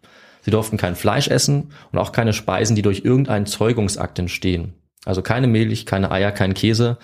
Sie 0.43 0.51
durften 0.51 0.77
kein 0.77 0.95
Fleisch 0.95 1.27
essen 1.27 1.73
und 1.91 1.99
auch 1.99 2.13
keine 2.13 2.33
Speisen, 2.33 2.77
die 2.77 2.83
durch 2.83 3.05
irgendeinen 3.05 3.47
Zeugungsakt 3.47 4.19
entstehen. 4.19 4.75
Also 5.05 5.23
keine 5.23 5.47
Milch, 5.47 5.87
keine 5.87 6.11
Eier, 6.11 6.33
kein 6.33 6.55
Käse. 6.55 6.99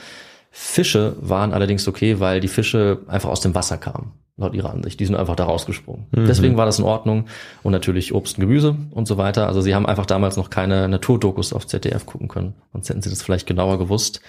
Fische 0.55 1.17
waren 1.21 1.53
allerdings 1.53 1.89
okay, 1.89 2.21
weil 2.21 2.41
die 2.41 2.49
Fische 2.49 3.01
einfach 3.09 3.31
aus 3.31 3.41
dem 3.41 3.55
Wasser 3.55 3.79
kamen, 3.79 4.13
laut 4.37 4.53
ihrer 4.55 4.71
Ansicht. 4.71 5.01
Die 5.01 5.07
sind 5.07 5.17
einfach 5.17 5.35
da 5.35 5.45
rausgesprungen. 5.45 6.07
Mhm. 6.11 6.27
Deswegen 6.27 6.57
war 6.59 6.67
das 6.67 6.79
in 6.79 6.85
Ordnung. 6.85 7.25
Und 7.63 7.73
natürlich 7.73 8.15
Obst 8.15 8.37
und 8.37 8.43
Gemüse 8.43 8.77
und 8.91 9.09
so 9.09 9.17
weiter. 9.17 9.47
Also 9.47 9.63
sie 9.63 9.75
haben 9.75 9.87
einfach 9.87 10.05
damals 10.05 10.37
noch 10.37 10.51
keine 10.51 10.89
Naturdokus 10.89 11.55
auf 11.55 11.67
ZDF 11.67 12.05
gucken 12.05 12.29
können. 12.29 12.55
Sonst 12.73 12.91
hätten 12.91 13.01
sie 13.01 13.09
das 13.09 13.23
vielleicht 13.23 13.47
genauer 13.47 13.79
gewusst. 13.79 14.21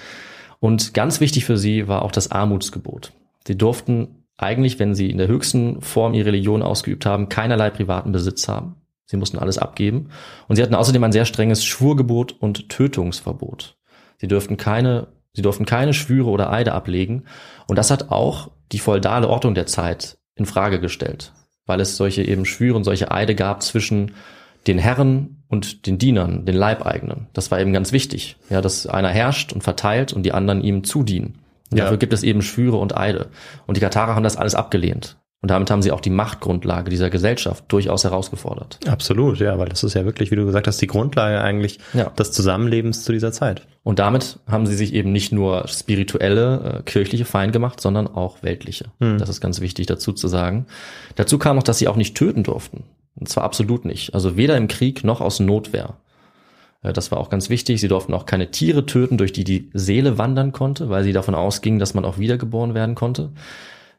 Und 0.62 0.94
ganz 0.94 1.20
wichtig 1.20 1.44
für 1.44 1.58
sie 1.58 1.90
war 1.90 2.04
auch 2.04 2.12
das 2.12 2.32
Armutsgebot. 2.32 3.12
Sie 3.46 3.58
durften 3.58 4.24
eigentlich, 4.38 4.80
wenn 4.80 4.96
sie 4.96 5.10
in 5.10 5.18
der 5.18 5.28
höchsten 5.28 5.82
Form 5.82 6.14
ihre 6.14 6.28
Religion 6.28 6.62
ausgeübt 6.62 7.06
haben, 7.06 7.28
keinerlei 7.28 7.70
privaten 7.70 8.14
Besitz 8.14 8.48
haben. 8.48 8.78
Sie 9.06 9.18
mussten 9.18 9.38
alles 9.38 9.58
abgeben. 9.58 10.10
Und 10.48 10.56
sie 10.56 10.64
hatten 10.64 10.74
außerdem 10.74 11.04
ein 11.04 11.12
sehr 11.12 11.26
strenges 11.26 11.66
Schwurgebot 11.66 12.36
und 12.40 12.70
Tötungsverbot. 12.70 13.76
Sie 14.18 14.28
dürften 14.28 14.56
keine, 14.56 15.08
sie 15.34 15.42
durften 15.42 15.66
keine 15.66 15.94
Schwüre 15.94 16.30
oder 16.30 16.52
Eide 16.52 16.74
ablegen. 16.74 17.26
Und 17.68 17.78
das 17.78 17.92
hat 17.92 18.12
auch 18.12 18.52
die 18.72 18.80
feudale 18.80 19.28
Ordnung 19.28 19.56
der 19.56 19.66
Zeit 19.66 20.18
in 20.36 20.46
Frage 20.46 20.80
gestellt, 20.80 21.34
weil 21.66 21.80
es 21.80 21.98
solche 21.98 22.24
eben 22.24 22.46
Schwüre 22.46 22.76
und 22.76 22.84
solche 22.84 23.12
Eide 23.12 23.36
gab 23.36 23.62
zwischen 23.62 24.12
den 24.68 24.80
Herren 24.80 25.44
und 25.50 25.86
den 25.88 25.98
Dienern, 25.98 26.46
den 26.46 26.56
Leibeigenen. 26.56 27.28
Das 27.34 27.52
war 27.52 27.60
eben 27.60 27.74
ganz 27.74 27.92
wichtig, 27.92 28.38
ja, 28.50 28.62
dass 28.62 28.88
einer 28.88 29.10
herrscht 29.10 29.54
und 29.54 29.64
verteilt 29.64 30.14
und 30.14 30.24
die 30.24 30.32
anderen 30.32 30.62
ihm 30.64 30.84
zudienen. 30.84 31.40
Ja. 31.72 31.84
Dafür 31.84 31.98
gibt 31.98 32.14
es 32.14 32.24
eben 32.24 32.42
Schwüre 32.42 32.78
und 32.78 32.96
Eide. 32.96 33.30
Und 33.66 33.78
die 33.78 33.82
Katarer 33.82 34.16
haben 34.16 34.24
das 34.24 34.38
alles 34.38 34.56
abgelehnt. 34.56 35.18
Und 35.44 35.50
damit 35.50 35.70
haben 35.70 35.82
sie 35.82 35.92
auch 35.92 36.00
die 36.00 36.10
Machtgrundlage 36.10 36.90
dieser 36.90 37.10
Gesellschaft 37.10 37.66
durchaus 37.68 38.06
herausgefordert. 38.06 38.80
Absolut, 38.88 39.40
ja, 39.40 39.60
weil 39.60 39.68
das 39.68 39.84
ist 39.84 39.94
ja 39.94 40.06
wirklich, 40.06 40.32
wie 40.32 40.38
du 40.38 40.46
gesagt 40.46 40.68
hast, 40.68 40.82
die 40.82 40.88
Grundlage 40.88 41.42
eigentlich 41.42 41.80
ja. 41.94 42.06
des 42.12 42.32
Zusammenlebens 42.32 43.04
zu 43.04 43.12
dieser 43.12 43.34
Zeit. 43.34 43.68
Und 43.84 44.00
damit 44.00 44.40
haben 44.48 44.66
sie 44.66 44.74
sich 44.74 44.94
eben 44.94 45.12
nicht 45.12 45.34
nur 45.34 45.68
spirituelle, 45.68 46.78
äh, 46.80 46.84
kirchliche 46.84 47.26
Feind 47.26 47.52
gemacht, 47.52 47.82
sondern 47.82 48.08
auch 48.08 48.42
weltliche. 48.42 48.86
Hm. 49.02 49.18
Das 49.18 49.28
ist 49.28 49.42
ganz 49.42 49.60
wichtig 49.60 49.86
dazu 49.86 50.14
zu 50.14 50.30
sagen. 50.30 50.66
Dazu 51.18 51.38
kam 51.38 51.58
noch, 51.58 51.64
dass 51.64 51.78
sie 51.78 51.90
auch 51.90 51.98
nicht 51.98 52.16
töten 52.16 52.44
durften. 52.44 52.86
Und 53.18 53.28
zwar 53.28 53.44
absolut 53.44 53.84
nicht. 53.84 54.14
Also 54.14 54.38
weder 54.38 54.56
im 54.56 54.70
Krieg 54.70 55.04
noch 55.04 55.20
aus 55.20 55.42
Notwehr. 55.42 55.98
Äh, 56.84 56.94
das 56.94 57.12
war 57.12 57.20
auch 57.20 57.30
ganz 57.30 57.50
wichtig. 57.50 57.82
Sie 57.82 57.90
durften 57.90 58.14
auch 58.14 58.26
keine 58.26 58.50
Tiere 58.50 58.86
töten, 58.86 59.18
durch 59.18 59.34
die 59.34 59.44
die 59.44 59.70
Seele 59.74 60.18
wandern 60.18 60.54
konnte, 60.54 60.90
weil 60.90 61.04
sie 61.04 61.12
davon 61.12 61.36
ausgingen, 61.36 61.80
dass 61.80 61.94
man 61.94 62.06
auch 62.06 62.18
wiedergeboren 62.18 62.74
werden 62.76 62.96
konnte. 62.96 63.32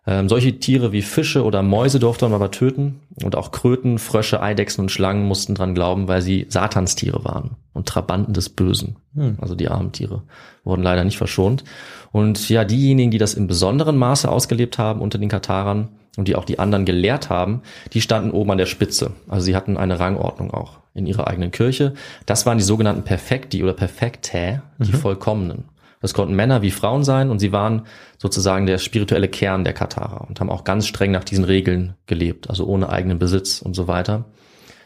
Ähm, 0.07 0.29
solche 0.29 0.59
Tiere 0.59 0.93
wie 0.93 1.03
Fische 1.03 1.45
oder 1.45 1.63
Mäuse 1.63 1.99
durfte 1.99 2.27
man 2.27 2.35
aber 2.35 2.51
töten 2.51 3.01
und 3.23 3.37
auch 3.37 3.53
Kröten, 3.53 3.99
Frösche, 3.99 4.43
Eidechsen 4.43 4.83
und 4.83 4.91
Schlangen 4.91 5.27
mussten 5.27 5.55
dran 5.55 5.75
glauben, 5.75 6.09
weil 6.09 6.21
sie 6.21 6.47
Satanstiere 6.49 7.25
waren 7.25 7.53
und 7.73 7.89
Trabanten 7.89 8.35
des 8.35 8.51
Bösen. 8.51 8.97
Hm. 9.15 9.39
Also 9.41 9.55
die 9.55 9.69
armen 9.69 9.93
Tiere 9.93 10.23
wurden 10.63 10.83
leider 10.83 11.05
nicht 11.05 11.17
verschont. 11.17 11.65
Und 12.13 12.49
ja, 12.49 12.65
diejenigen, 12.65 13.11
die 13.11 13.19
das 13.19 13.35
im 13.35 13.47
besonderen 13.47 13.97
Maße 13.97 14.31
ausgelebt 14.31 14.79
haben 14.79 15.01
unter 15.01 15.19
den 15.19 15.29
Katarern 15.31 15.89
und 16.17 16.29
die 16.29 16.37
auch 16.37 16.45
die 16.45 16.59
anderen 16.59 16.85
gelehrt 16.85 17.31
haben, 17.31 17.63
die 17.93 18.01
standen 18.01 18.31
oben 18.31 18.53
an 18.53 18.59
der 18.59 18.67
Spitze. 18.67 19.13
Also 19.29 19.47
sie 19.47 19.57
hatten 19.57 19.77
eine 19.77 19.99
Rangordnung 19.99 20.53
auch 20.53 20.79
in 20.95 21.07
ihrer 21.07 21.27
eigenen 21.27 21.51
Kirche. 21.51 21.95
Das 22.27 22.47
waren 22.47 22.59
die 22.59 22.65
sogenannten 22.65 23.03
Perfekti 23.03 23.63
oder 23.63 23.73
Perfektä, 23.73 24.63
die 24.79 24.93
mhm. 24.93 24.97
Vollkommenen. 24.97 25.65
Das 26.05 26.13
konnten 26.13 26.35
Männer 26.35 26.61
wie 26.61 26.71
Frauen 26.71 27.03
sein 27.03 27.31
und 27.31 27.39
sie 27.39 27.51
waren 27.51 27.87
sozusagen 28.19 28.67
der 28.67 28.77
spirituelle 28.77 29.27
Kern 29.27 29.65
der 29.65 29.73
Katarer 29.73 30.29
und 30.29 30.39
haben 30.39 30.51
auch 30.51 30.65
ganz 30.65 30.87
streng 30.87 31.13
nach 31.13 31.25
diesen 31.25 31.45
Regeln 31.45 31.95
gelebt, 32.05 32.51
also 32.51 32.67
ohne 32.67 32.91
eigenen 32.91 33.19
Besitz 33.19 33.63
und 33.63 33.73
so 33.73 33.89
weiter. 33.89 34.27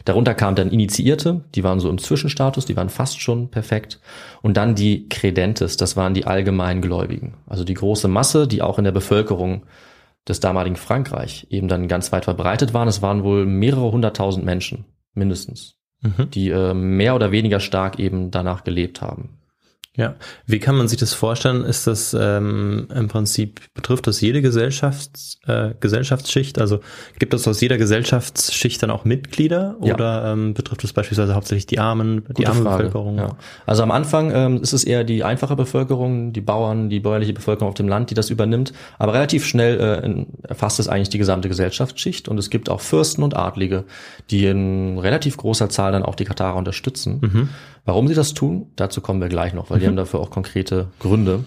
Darunter 0.05 0.35
kamen 0.35 0.55
dann 0.55 0.71
Initiierte, 0.71 1.41
die 1.57 1.65
waren 1.65 1.81
so 1.81 1.91
im 1.91 1.99
Zwischenstatus, 1.99 2.67
die 2.67 2.77
waren 2.77 2.89
fast 2.89 3.21
schon 3.21 3.51
perfekt. 3.51 3.99
Und 4.43 4.57
dann 4.57 4.77
die 4.77 5.09
Credentes, 5.09 5.77
das 5.77 5.97
waren 5.97 6.15
die 6.15 6.25
allgemeinen 6.25 6.83
Gläubigen. 6.83 7.35
Also 7.49 7.65
die 7.65 7.75
große 7.75 8.07
Masse, 8.07 8.47
die 8.47 8.63
auch 8.63 8.79
in 8.79 8.85
der 8.85 8.93
Bevölkerung 8.93 9.65
des 10.29 10.39
damaligen 10.39 10.77
Frankreich 10.77 11.49
eben 11.51 11.67
dann 11.67 11.89
ganz 11.89 12.13
weit 12.13 12.27
verbreitet 12.27 12.75
waren. 12.75 12.87
Es 12.87 13.03
waren 13.03 13.25
wohl 13.25 13.45
mehrere 13.45 13.91
hunderttausend 13.91 14.45
Menschen, 14.45 14.85
mindestens, 15.15 15.75
mhm. 16.01 16.31
die 16.31 16.51
äh, 16.51 16.75
mehr 16.75 17.17
oder 17.17 17.33
weniger 17.33 17.59
stark 17.59 17.99
eben 17.99 18.31
danach 18.31 18.63
gelebt 18.63 19.03
haben. 19.03 19.38
Ja, 19.99 20.15
wie 20.47 20.61
kann 20.61 20.77
man 20.77 20.87
sich 20.87 21.01
das 21.01 21.13
vorstellen? 21.13 21.65
Ist 21.65 21.89
das 21.89 22.17
ähm, 22.19 22.87
im 22.95 23.09
Prinzip, 23.09 23.61
betrifft 23.75 24.07
das 24.07 24.21
jede 24.21 24.43
Gesellschafts, 24.43 25.41
äh, 25.49 25.71
Gesellschaftsschicht? 25.81 26.61
Also 26.61 26.79
gibt 27.19 27.35
es 27.35 27.49
aus 27.49 27.61
jeder 27.61 27.79
Gesellschaftsschicht 27.79 28.81
dann 28.81 28.93
auch 28.93 29.05
Mitglieder 29.05 29.75
ja. 29.83 29.95
oder 29.95 30.33
ähm, 30.33 30.55
betrifft 30.55 30.85
es 30.85 30.93
beispielsweise 30.93 31.35
hauptsächlich 31.35 31.67
die 31.67 31.81
Armen, 31.81 32.23
die 32.39 32.47
arme 32.47 32.63
Frage. 32.63 32.85
Bevölkerung? 32.85 33.19
Ja. 33.19 33.37
Also 33.67 33.83
am 33.83 33.91
Anfang 33.91 34.31
ähm, 34.33 34.63
ist 34.63 34.73
es 34.73 34.85
eher 34.85 35.03
die 35.03 35.25
einfache 35.25 35.57
Bevölkerung, 35.57 36.33
die 36.33 36.43
Bauern, 36.43 36.91
die 36.91 37.01
bäuerliche 37.01 37.33
Bevölkerung 37.33 37.71
auf 37.71 37.75
dem 37.75 37.89
Land, 37.89 38.11
die 38.11 38.15
das 38.15 38.31
übernimmt. 38.31 38.73
Aber 39.01 39.15
relativ 39.15 39.45
schnell 39.47 39.81
äh, 39.81 40.47
erfasst 40.47 40.79
es 40.79 40.87
eigentlich 40.87 41.09
die 41.09 41.19
gesamte 41.19 41.49
Gesellschaftsschicht 41.49 42.29
und 42.29 42.39
es 42.39 42.51
gibt 42.51 42.71
auch 42.71 42.81
Fürsten 42.81 43.25
und 43.25 43.37
Adlige, 43.37 43.83
die 44.31 44.47
in 44.47 44.97
relativ 45.01 45.37
großer 45.39 45.69
Zahl 45.71 45.91
dann 45.91 46.05
auch 46.05 46.15
die 46.15 46.25
Katarer 46.25 46.57
unterstützen. 46.57 47.19
Mhm. 47.21 47.49
Warum 47.85 48.07
sie 48.07 48.15
das 48.15 48.35
tun, 48.35 48.67
dazu 48.77 49.01
kommen 49.01 49.19
wir 49.21 49.31
gleich 49.31 49.55
noch, 49.55 49.71
weil 49.71 49.81
die. 49.81 49.88
Haben 49.89 49.97
dafür 49.97 50.21
auch 50.21 50.31
konkrete 50.31 50.89
Gründe. 50.99 51.45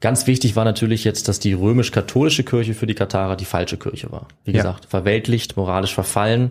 Ganz 0.00 0.26
wichtig 0.26 0.56
war 0.56 0.64
natürlich 0.64 1.04
jetzt, 1.04 1.28
dass 1.28 1.38
die 1.38 1.52
römisch-katholische 1.52 2.42
Kirche 2.42 2.74
für 2.74 2.86
die 2.86 2.94
Katarer 2.94 3.36
die 3.36 3.44
falsche 3.44 3.76
Kirche 3.76 4.10
war. 4.10 4.26
Wie 4.44 4.50
ja. 4.50 4.58
gesagt, 4.58 4.86
verweltlicht, 4.86 5.56
moralisch 5.56 5.94
verfallen. 5.94 6.50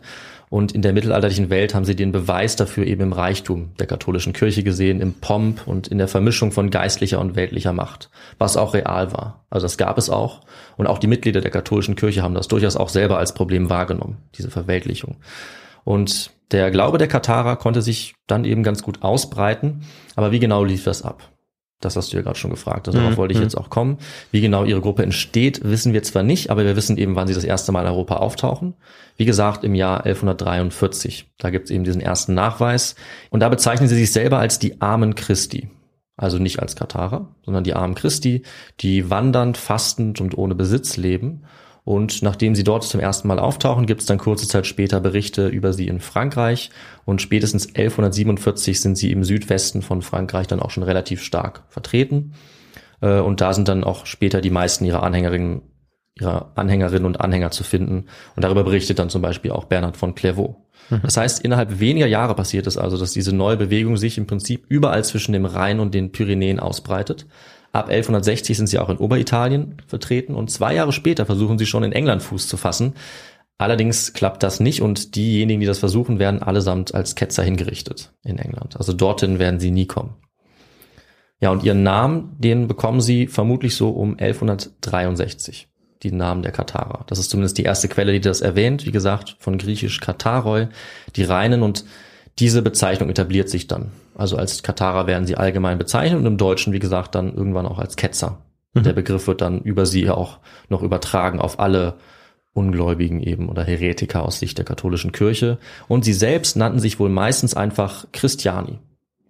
Und 0.49 0.73
in 0.73 0.81
der 0.81 0.93
mittelalterlichen 0.93 1.49
Welt 1.49 1.75
haben 1.75 1.85
sie 1.85 1.95
den 1.95 2.13
Beweis 2.13 2.55
dafür 2.55 2.85
eben 2.85 3.01
im 3.01 3.13
Reichtum 3.13 3.71
der 3.79 3.87
katholischen 3.87 4.31
Kirche 4.31 4.63
gesehen, 4.63 5.01
im 5.01 5.13
Pomp 5.13 5.65
und 5.65 5.89
in 5.89 5.97
der 5.97 6.07
Vermischung 6.07 6.53
von 6.53 6.69
geistlicher 6.69 7.19
und 7.19 7.35
weltlicher 7.35 7.73
Macht, 7.73 8.09
was 8.37 8.57
auch 8.57 8.73
real 8.73 9.11
war. 9.11 9.45
Also 9.49 9.65
das 9.65 9.77
gab 9.77 9.97
es 9.97 10.09
auch. 10.09 10.41
Und 10.77 10.87
auch 10.87 10.97
die 10.97 11.07
Mitglieder 11.07 11.41
der 11.41 11.51
katholischen 11.51 11.95
Kirche 11.95 12.21
haben 12.21 12.33
das 12.33 12.47
durchaus 12.47 12.77
auch 12.77 12.89
selber 12.89 13.17
als 13.17 13.33
Problem 13.33 13.69
wahrgenommen, 13.69 14.17
diese 14.37 14.49
Verweltlichung. 14.49 15.17
Und 15.83 16.31
der 16.51 16.71
Glaube 16.71 16.97
der 16.97 17.07
Katarer 17.07 17.55
konnte 17.55 17.81
sich 17.81 18.15
dann 18.27 18.45
eben 18.45 18.63
ganz 18.63 18.83
gut 18.83 19.03
ausbreiten. 19.03 19.83
Aber 20.15 20.31
wie 20.31 20.39
genau 20.39 20.63
lief 20.63 20.83
das 20.83 21.01
ab? 21.01 21.29
Das 21.81 21.95
hast 21.95 22.13
du 22.13 22.17
ja 22.17 22.21
gerade 22.21 22.37
schon 22.37 22.51
gefragt. 22.51 22.87
Also 22.87 22.99
darauf 22.99 23.13
mhm. 23.13 23.17
wollte 23.17 23.33
ich 23.33 23.39
jetzt 23.39 23.57
auch 23.57 23.69
kommen. 23.69 23.97
Wie 24.31 24.41
genau 24.41 24.65
ihre 24.65 24.81
Gruppe 24.81 25.01
entsteht, 25.01 25.61
wissen 25.63 25.93
wir 25.93 26.03
zwar 26.03 26.21
nicht, 26.21 26.51
aber 26.51 26.63
wir 26.63 26.75
wissen 26.75 26.97
eben, 26.97 27.15
wann 27.15 27.27
sie 27.27 27.33
das 27.33 27.43
erste 27.43 27.71
Mal 27.71 27.81
in 27.81 27.87
Europa 27.87 28.17
auftauchen. 28.17 28.75
Wie 29.17 29.25
gesagt, 29.25 29.63
im 29.63 29.73
Jahr 29.73 30.05
1143. 30.05 31.31
Da 31.39 31.49
gibt 31.49 31.65
es 31.65 31.71
eben 31.71 31.83
diesen 31.83 32.01
ersten 32.01 32.35
Nachweis. 32.35 32.95
Und 33.31 33.39
da 33.39 33.49
bezeichnen 33.49 33.89
sie 33.89 33.95
sich 33.95 34.11
selber 34.11 34.37
als 34.37 34.59
die 34.59 34.79
Armen 34.79 35.15
Christi. 35.15 35.69
also 36.17 36.37
nicht 36.37 36.59
als 36.59 36.75
Katharer, 36.75 37.29
sondern 37.43 37.63
die 37.63 37.73
armen 37.73 37.95
Christi, 37.95 38.43
die 38.79 39.09
wandernd, 39.09 39.57
fastend 39.57 40.21
und 40.21 40.37
ohne 40.37 40.53
Besitz 40.53 40.97
leben. 40.97 41.45
Und 41.83 42.21
nachdem 42.21 42.53
sie 42.53 42.63
dort 42.63 42.83
zum 42.83 42.99
ersten 42.99 43.27
Mal 43.27 43.39
auftauchen, 43.39 43.87
gibt 43.87 44.01
es 44.01 44.07
dann 44.07 44.19
kurze 44.19 44.47
Zeit 44.47 44.67
später 44.67 44.99
Berichte 44.99 45.47
über 45.47 45.73
sie 45.73 45.87
in 45.87 45.99
Frankreich. 45.99 46.69
Und 47.05 47.21
spätestens 47.21 47.67
1147 47.67 48.79
sind 48.79 48.97
sie 48.97 49.11
im 49.11 49.23
Südwesten 49.23 49.81
von 49.81 50.01
Frankreich 50.01 50.47
dann 50.47 50.59
auch 50.59 50.69
schon 50.69 50.83
relativ 50.83 51.23
stark 51.23 51.63
vertreten. 51.69 52.33
Äh, 53.01 53.19
und 53.19 53.41
da 53.41 53.53
sind 53.53 53.67
dann 53.67 53.83
auch 53.83 54.05
später 54.05 54.41
die 54.41 54.51
meisten 54.51 54.85
ihrer 54.85 55.01
Anhängerinnen, 55.01 55.63
ihrer 56.19 56.51
Anhängerinnen 56.55 57.05
und 57.05 57.19
Anhänger 57.19 57.49
zu 57.49 57.63
finden. 57.63 58.05
Und 58.35 58.43
darüber 58.43 58.63
berichtet 58.63 58.99
dann 58.99 59.09
zum 59.09 59.23
Beispiel 59.23 59.51
auch 59.51 59.65
Bernhard 59.65 59.97
von 59.97 60.13
Clairvaux. 60.13 60.57
Das 61.03 61.15
heißt, 61.15 61.39
innerhalb 61.43 61.79
weniger 61.79 62.07
Jahre 62.07 62.35
passiert 62.35 62.67
es 62.67 62.77
also, 62.77 62.97
dass 62.97 63.13
diese 63.13 63.33
neue 63.33 63.55
Bewegung 63.55 63.95
sich 63.95 64.17
im 64.17 64.27
Prinzip 64.27 64.65
überall 64.67 65.05
zwischen 65.05 65.31
dem 65.31 65.45
Rhein 65.45 65.79
und 65.79 65.93
den 65.93 66.11
Pyrenäen 66.11 66.59
ausbreitet. 66.59 67.27
Ab 67.73 67.87
1160 67.87 68.57
sind 68.57 68.67
sie 68.67 68.79
auch 68.79 68.89
in 68.89 68.97
Oberitalien 68.97 69.77
vertreten 69.87 70.35
und 70.35 70.51
zwei 70.51 70.75
Jahre 70.75 70.91
später 70.91 71.25
versuchen 71.25 71.57
sie 71.57 71.65
schon 71.65 71.83
in 71.83 71.93
England 71.93 72.21
Fuß 72.21 72.47
zu 72.47 72.57
fassen. 72.57 72.93
Allerdings 73.57 74.13
klappt 74.13 74.43
das 74.43 74.59
nicht 74.59 74.81
und 74.81 75.15
diejenigen, 75.15 75.59
die 75.59 75.67
das 75.67 75.79
versuchen, 75.79 76.19
werden 76.19 76.41
allesamt 76.41 76.93
als 76.95 77.15
Ketzer 77.15 77.43
hingerichtet 77.43 78.11
in 78.23 78.39
England. 78.39 78.75
Also 78.77 78.91
dorthin 78.91 79.39
werden 79.39 79.59
sie 79.59 79.71
nie 79.71 79.85
kommen. 79.85 80.15
Ja, 81.39 81.51
und 81.51 81.63
ihren 81.63 81.83
Namen, 81.83 82.35
den 82.39 82.67
bekommen 82.67 83.01
sie 83.01 83.27
vermutlich 83.27 83.75
so 83.75 83.89
um 83.89 84.17
1163 84.17 85.69
die 86.03 86.11
Namen 86.11 86.41
der 86.41 86.51
Katharer. 86.51 87.03
Das 87.07 87.19
ist 87.19 87.29
zumindest 87.29 87.57
die 87.57 87.63
erste 87.63 87.87
Quelle, 87.87 88.11
die 88.11 88.21
das 88.21 88.41
erwähnt. 88.41 88.85
Wie 88.85 88.91
gesagt, 88.91 89.35
von 89.39 89.57
griechisch 89.57 89.99
Katharoi, 89.99 90.67
die 91.15 91.23
Reinen 91.23 91.61
und 91.61 91.85
diese 92.39 92.61
Bezeichnung 92.61 93.09
etabliert 93.09 93.49
sich 93.49 93.67
dann. 93.67 93.91
Also 94.15 94.37
als 94.37 94.63
Katharer 94.63 95.07
werden 95.07 95.25
sie 95.25 95.37
allgemein 95.37 95.77
bezeichnet 95.77 96.19
und 96.19 96.25
im 96.25 96.37
Deutschen, 96.37 96.73
wie 96.73 96.79
gesagt, 96.79 97.15
dann 97.15 97.33
irgendwann 97.33 97.65
auch 97.65 97.79
als 97.79 97.95
Ketzer. 97.95 98.39
Mhm. 98.73 98.83
Der 98.83 98.93
Begriff 98.93 99.27
wird 99.27 99.41
dann 99.41 99.61
über 99.61 99.85
sie 99.85 100.09
auch 100.09 100.39
noch 100.69 100.81
übertragen 100.81 101.39
auf 101.39 101.59
alle 101.59 101.95
Ungläubigen 102.53 103.21
eben 103.21 103.49
oder 103.49 103.63
Heretiker 103.63 104.23
aus 104.23 104.39
Sicht 104.39 104.57
der 104.57 104.65
katholischen 104.65 105.11
Kirche. 105.11 105.57
Und 105.87 106.03
sie 106.03 106.13
selbst 106.13 106.57
nannten 106.57 106.79
sich 106.79 106.99
wohl 106.99 107.09
meistens 107.09 107.53
einfach 107.53 108.05
Christiani, 108.11 108.79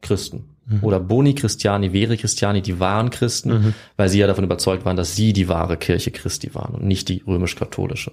Christen. 0.02 0.56
Mhm. 0.66 0.84
Oder 0.84 1.00
Boni 1.00 1.36
Christiani, 1.36 1.92
Vere 1.92 2.18
Christiani, 2.18 2.62
die 2.62 2.80
wahren 2.80 3.10
Christen, 3.10 3.50
mhm. 3.50 3.74
weil 3.98 4.10
sie 4.10 4.20
ja 4.20 4.28
davon 4.28 4.44
überzeugt 4.44 4.86
waren, 4.86 4.98
dass 4.98 5.16
sie 5.16 5.34
die 5.34 5.48
wahre 5.48 5.78
Kirche 5.78 6.12
Christi 6.12 6.54
waren 6.56 6.76
und 6.76 6.84
nicht 6.84 7.10
die 7.10 7.24
römisch-katholische. 7.26 8.12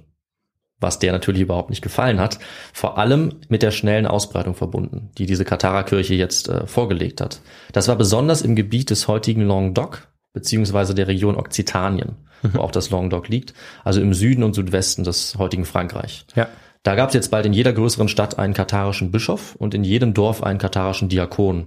Was 0.81 1.01
der 1.01 1.13
natürlich 1.13 1.43
überhaupt 1.43 1.71
nicht 1.71 1.83
gefallen 1.83 2.21
hat, 2.21 2.39
vor 2.73 2.99
allem 2.99 3.37
mit 3.49 3.63
der 3.63 3.73
schnellen 3.73 4.07
Ausbreitung 4.07 4.55
verbunden, 4.55 5.11
die 5.19 5.27
diese 5.27 5.45
Katharer-Kirche 5.45 6.15
jetzt 6.15 6.49
äh, 6.49 6.67
vorgelegt 6.67 7.21
hat. 7.21 7.41
Das 7.73 7.89
war 7.89 7.97
besonders 7.97 8.43
im 8.43 8.55
Gebiet 8.55 8.91
des 8.91 9.09
heutigen 9.09 9.43
Languedoc, 9.43 10.07
beziehungsweise 10.33 10.95
der 10.95 11.09
Region 11.09 11.37
Okzitanien, 11.37 12.17
mhm. 12.43 12.55
wo 12.55 12.61
auch 12.61 12.71
das 12.71 12.91
Languedoc 12.91 13.29
liegt, 13.29 13.55
also 13.83 14.01
im 14.01 14.15
Süden 14.15 14.45
und 14.45 14.55
Südwesten 14.55 15.03
des 15.03 15.37
heutigen 15.37 15.65
Frankreich. 15.65 16.27
Ja. 16.37 16.49
Da 16.85 16.95
gab 16.95 17.09
es 17.09 17.15
jetzt 17.15 17.31
bald 17.31 17.45
in 17.45 17.53
jeder 17.53 17.73
größeren 17.73 18.09
Stadt 18.09 18.39
einen 18.39 18.55
katharischen 18.55 19.11
Bischof 19.11 19.57
und 19.57 19.75
in 19.75 19.83
jedem 19.83 20.15
Dorf 20.15 20.43
einen 20.43 20.61
katharischen 20.61 21.09
Diakon. 21.09 21.67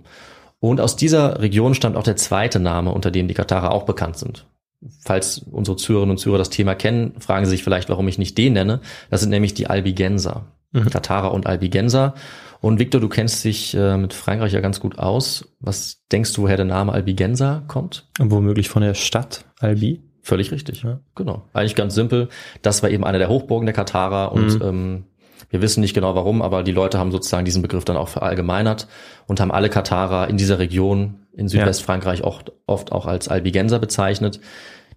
Und 0.59 0.79
aus 0.79 0.95
dieser 0.95 1.41
Region 1.41 1.73
stammt 1.73 1.97
auch 1.97 2.03
der 2.03 2.15
zweite 2.15 2.59
Name, 2.59 2.91
unter 2.91 3.11
dem 3.11 3.27
die 3.27 3.33
Katarer 3.33 3.71
auch 3.71 3.83
bekannt 3.83 4.17
sind. 4.17 4.45
Falls 4.99 5.39
unsere 5.39 5.77
Zürerinnen 5.77 6.11
und 6.11 6.17
Zürer 6.17 6.37
das 6.37 6.49
Thema 6.49 6.75
kennen, 6.75 7.13
fragen 7.19 7.45
sie 7.45 7.51
sich 7.51 7.63
vielleicht, 7.63 7.89
warum 7.89 8.07
ich 8.07 8.17
nicht 8.17 8.37
den 8.37 8.53
nenne. 8.53 8.81
Das 9.09 9.21
sind 9.21 9.29
nämlich 9.29 9.53
die 9.53 9.67
Albigenser. 9.67 10.47
Mhm. 10.71 10.89
Katarer 10.89 11.33
und 11.33 11.47
Albigenser. 11.47 12.15
Und 12.61 12.79
Victor, 12.79 13.01
du 13.01 13.09
kennst 13.09 13.43
dich 13.43 13.75
äh, 13.75 13.97
mit 13.97 14.13
Frankreich 14.13 14.53
ja 14.53 14.59
ganz 14.59 14.79
gut 14.79 14.99
aus. 14.99 15.53
Was 15.59 16.03
denkst 16.11 16.33
du, 16.33 16.43
woher 16.43 16.57
der 16.57 16.65
Name 16.65 16.93
Albigenser 16.93 17.63
kommt? 17.67 18.07
Womöglich 18.19 18.69
von 18.69 18.81
der 18.81 18.93
Stadt 18.93 19.45
Albi. 19.59 20.01
Völlig 20.23 20.51
richtig. 20.51 20.83
Ja. 20.83 20.99
Genau. 21.15 21.43
Eigentlich 21.53 21.75
ganz 21.75 21.95
simpel. 21.95 22.29
Das 22.61 22.83
war 22.83 22.91
eben 22.91 23.03
einer 23.03 23.17
der 23.17 23.29
Hochburgen 23.29 23.65
der 23.65 23.73
Katarer 23.73 24.31
und 24.31 24.55
mhm. 24.55 24.61
ähm, 24.61 25.03
wir 25.51 25.61
wissen 25.61 25.81
nicht 25.81 25.93
genau 25.93 26.15
warum, 26.15 26.41
aber 26.41 26.63
die 26.63 26.71
Leute 26.71 26.97
haben 26.97 27.11
sozusagen 27.11 27.45
diesen 27.45 27.61
Begriff 27.61 27.85
dann 27.85 27.97
auch 27.97 28.07
verallgemeinert 28.07 28.87
und 29.27 29.39
haben 29.39 29.51
alle 29.51 29.69
Katarer 29.69 30.29
in 30.29 30.37
dieser 30.37 30.59
Region 30.59 31.19
in 31.33 31.47
Südwestfrankreich 31.47 32.23
auch 32.23 32.41
oft 32.65 32.91
auch 32.91 33.05
als 33.05 33.27
Albigenser 33.27 33.79
bezeichnet. 33.79 34.39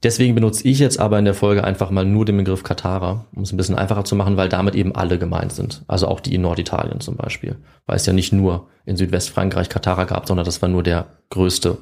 Deswegen 0.02 0.34
benutze 0.34 0.68
ich 0.68 0.78
jetzt 0.78 1.00
aber 1.00 1.18
in 1.18 1.24
der 1.24 1.34
Folge 1.34 1.64
einfach 1.64 1.90
mal 1.90 2.04
nur 2.04 2.24
den 2.24 2.36
Begriff 2.36 2.62
Katarer, 2.62 3.24
um 3.34 3.42
es 3.42 3.52
ein 3.52 3.56
bisschen 3.56 3.76
einfacher 3.76 4.04
zu 4.04 4.14
machen, 4.16 4.36
weil 4.36 4.48
damit 4.48 4.74
eben 4.74 4.94
alle 4.94 5.18
gemeint 5.18 5.52
sind. 5.52 5.82
Also 5.88 6.08
auch 6.08 6.20
die 6.20 6.34
in 6.34 6.42
Norditalien 6.42 7.00
zum 7.00 7.16
Beispiel. 7.16 7.56
Weil 7.86 7.96
es 7.96 8.06
ja 8.06 8.12
nicht 8.12 8.32
nur 8.32 8.68
in 8.84 8.96
Südwestfrankreich 8.96 9.68
Katarer 9.68 10.04
gab, 10.04 10.28
sondern 10.28 10.44
das 10.44 10.60
war 10.60 10.68
nur 10.68 10.82
der 10.82 11.06
größte 11.30 11.78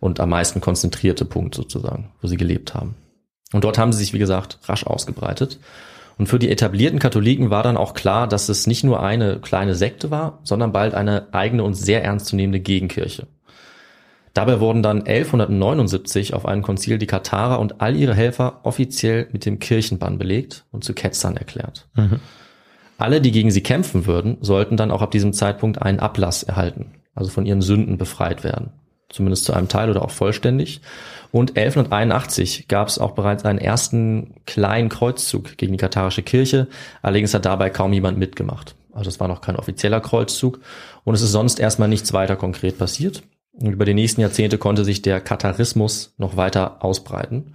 und 0.00 0.20
am 0.20 0.30
meisten 0.30 0.60
konzentrierte 0.60 1.24
Punkt 1.24 1.54
sozusagen, 1.54 2.12
wo 2.20 2.28
sie 2.28 2.36
gelebt 2.36 2.74
haben. 2.74 2.94
Und 3.52 3.64
dort 3.64 3.78
haben 3.78 3.92
sie 3.92 3.98
sich, 3.98 4.12
wie 4.12 4.18
gesagt, 4.18 4.58
rasch 4.64 4.86
ausgebreitet. 4.86 5.58
Und 6.18 6.28
für 6.28 6.38
die 6.38 6.50
etablierten 6.50 6.98
Katholiken 6.98 7.50
war 7.50 7.62
dann 7.62 7.76
auch 7.76 7.92
klar, 7.92 8.26
dass 8.26 8.48
es 8.48 8.66
nicht 8.66 8.84
nur 8.84 9.02
eine 9.02 9.38
kleine 9.38 9.74
Sekte 9.74 10.10
war, 10.10 10.40
sondern 10.44 10.72
bald 10.72 10.94
eine 10.94 11.28
eigene 11.32 11.62
und 11.62 11.74
sehr 11.74 12.02
ernstzunehmende 12.02 12.60
Gegenkirche. 12.60 13.26
Dabei 14.32 14.60
wurden 14.60 14.82
dann 14.82 15.06
1179 15.06 16.34
auf 16.34 16.44
einem 16.44 16.62
Konzil 16.62 16.98
die 16.98 17.06
Katharer 17.06 17.58
und 17.58 17.80
all 17.80 17.96
ihre 17.96 18.14
Helfer 18.14 18.60
offiziell 18.64 19.28
mit 19.32 19.46
dem 19.46 19.58
Kirchenbann 19.58 20.18
belegt 20.18 20.66
und 20.72 20.84
zu 20.84 20.92
Ketzern 20.92 21.36
erklärt. 21.38 21.88
Mhm. 21.94 22.20
Alle, 22.98 23.20
die 23.20 23.32
gegen 23.32 23.50
sie 23.50 23.62
kämpfen 23.62 24.06
würden, 24.06 24.38
sollten 24.40 24.76
dann 24.76 24.90
auch 24.90 25.02
ab 25.02 25.10
diesem 25.10 25.32
Zeitpunkt 25.32 25.80
einen 25.80 26.00
Ablass 26.00 26.42
erhalten, 26.42 26.94
also 27.14 27.30
von 27.30 27.46
ihren 27.46 27.62
Sünden 27.62 27.98
befreit 27.98 28.44
werden. 28.44 28.72
Zumindest 29.08 29.44
zu 29.44 29.52
einem 29.52 29.68
Teil 29.68 29.88
oder 29.88 30.02
auch 30.02 30.10
vollständig. 30.10 30.80
Und 31.32 31.56
1181 31.56 32.68
gab 32.68 32.88
es 32.88 32.98
auch 32.98 33.12
bereits 33.12 33.44
einen 33.44 33.58
ersten 33.58 34.34
kleinen 34.46 34.88
Kreuzzug 34.88 35.56
gegen 35.56 35.72
die 35.72 35.78
katharische 35.78 36.22
Kirche. 36.22 36.68
Allerdings 37.02 37.34
hat 37.34 37.44
dabei 37.44 37.70
kaum 37.70 37.92
jemand 37.92 38.18
mitgemacht. 38.18 38.74
Also 38.92 39.08
es 39.08 39.20
war 39.20 39.28
noch 39.28 39.40
kein 39.40 39.56
offizieller 39.56 40.00
Kreuzzug. 40.00 40.60
Und 41.04 41.14
es 41.14 41.22
ist 41.22 41.32
sonst 41.32 41.60
erstmal 41.60 41.88
nichts 41.88 42.12
weiter 42.12 42.36
konkret 42.36 42.78
passiert. 42.78 43.22
Und 43.52 43.72
über 43.72 43.84
die 43.84 43.94
nächsten 43.94 44.20
Jahrzehnte 44.20 44.58
konnte 44.58 44.84
sich 44.84 45.02
der 45.02 45.20
Katharismus 45.20 46.14
noch 46.18 46.36
weiter 46.36 46.84
ausbreiten. 46.84 47.54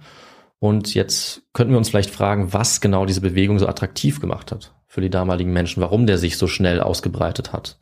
Und 0.58 0.94
jetzt 0.94 1.42
könnten 1.52 1.72
wir 1.72 1.78
uns 1.78 1.88
vielleicht 1.88 2.10
fragen, 2.10 2.52
was 2.52 2.80
genau 2.80 3.04
diese 3.04 3.20
Bewegung 3.20 3.58
so 3.58 3.66
attraktiv 3.66 4.20
gemacht 4.20 4.52
hat 4.52 4.72
für 4.86 5.00
die 5.00 5.10
damaligen 5.10 5.52
Menschen, 5.52 5.80
warum 5.80 6.06
der 6.06 6.18
sich 6.18 6.36
so 6.36 6.46
schnell 6.46 6.80
ausgebreitet 6.80 7.52
hat. 7.52 7.78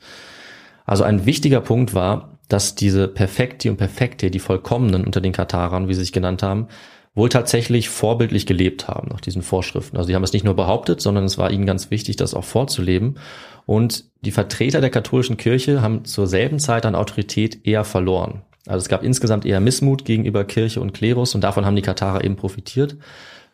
Also 0.87 1.05
ein 1.05 1.26
wichtiger 1.26 1.61
Punkt 1.61 1.92
war, 1.92 2.39
dass 2.50 2.74
diese 2.74 3.08
Perfekti 3.08 3.70
und 3.70 3.76
Perfekte, 3.76 4.30
die 4.30 4.40
Vollkommenen 4.40 5.04
unter 5.04 5.20
den 5.20 5.32
Katarern, 5.32 5.88
wie 5.88 5.94
sie 5.94 6.00
sich 6.00 6.12
genannt 6.12 6.42
haben, 6.42 6.68
wohl 7.14 7.28
tatsächlich 7.28 7.88
vorbildlich 7.88 8.44
gelebt 8.44 8.88
haben 8.88 9.08
nach 9.08 9.20
diesen 9.20 9.42
Vorschriften. 9.42 9.96
Also 9.96 10.08
sie 10.08 10.14
haben 10.14 10.24
es 10.24 10.32
nicht 10.32 10.44
nur 10.44 10.54
behauptet, 10.54 11.00
sondern 11.00 11.24
es 11.24 11.38
war 11.38 11.50
ihnen 11.50 11.66
ganz 11.66 11.90
wichtig, 11.90 12.16
das 12.16 12.34
auch 12.34 12.44
vorzuleben. 12.44 13.18
Und 13.66 14.04
die 14.22 14.32
Vertreter 14.32 14.80
der 14.80 14.90
katholischen 14.90 15.36
Kirche 15.36 15.80
haben 15.80 16.04
zur 16.04 16.26
selben 16.26 16.58
Zeit 16.58 16.86
an 16.86 16.94
Autorität 16.94 17.66
eher 17.66 17.84
verloren. 17.84 18.42
Also 18.66 18.82
es 18.82 18.88
gab 18.88 19.02
insgesamt 19.02 19.46
eher 19.46 19.60
Missmut 19.60 20.04
gegenüber 20.04 20.44
Kirche 20.44 20.80
und 20.80 20.92
Klerus 20.92 21.34
und 21.34 21.42
davon 21.42 21.64
haben 21.64 21.76
die 21.76 21.82
Katarer 21.82 22.24
eben 22.24 22.36
profitiert, 22.36 22.96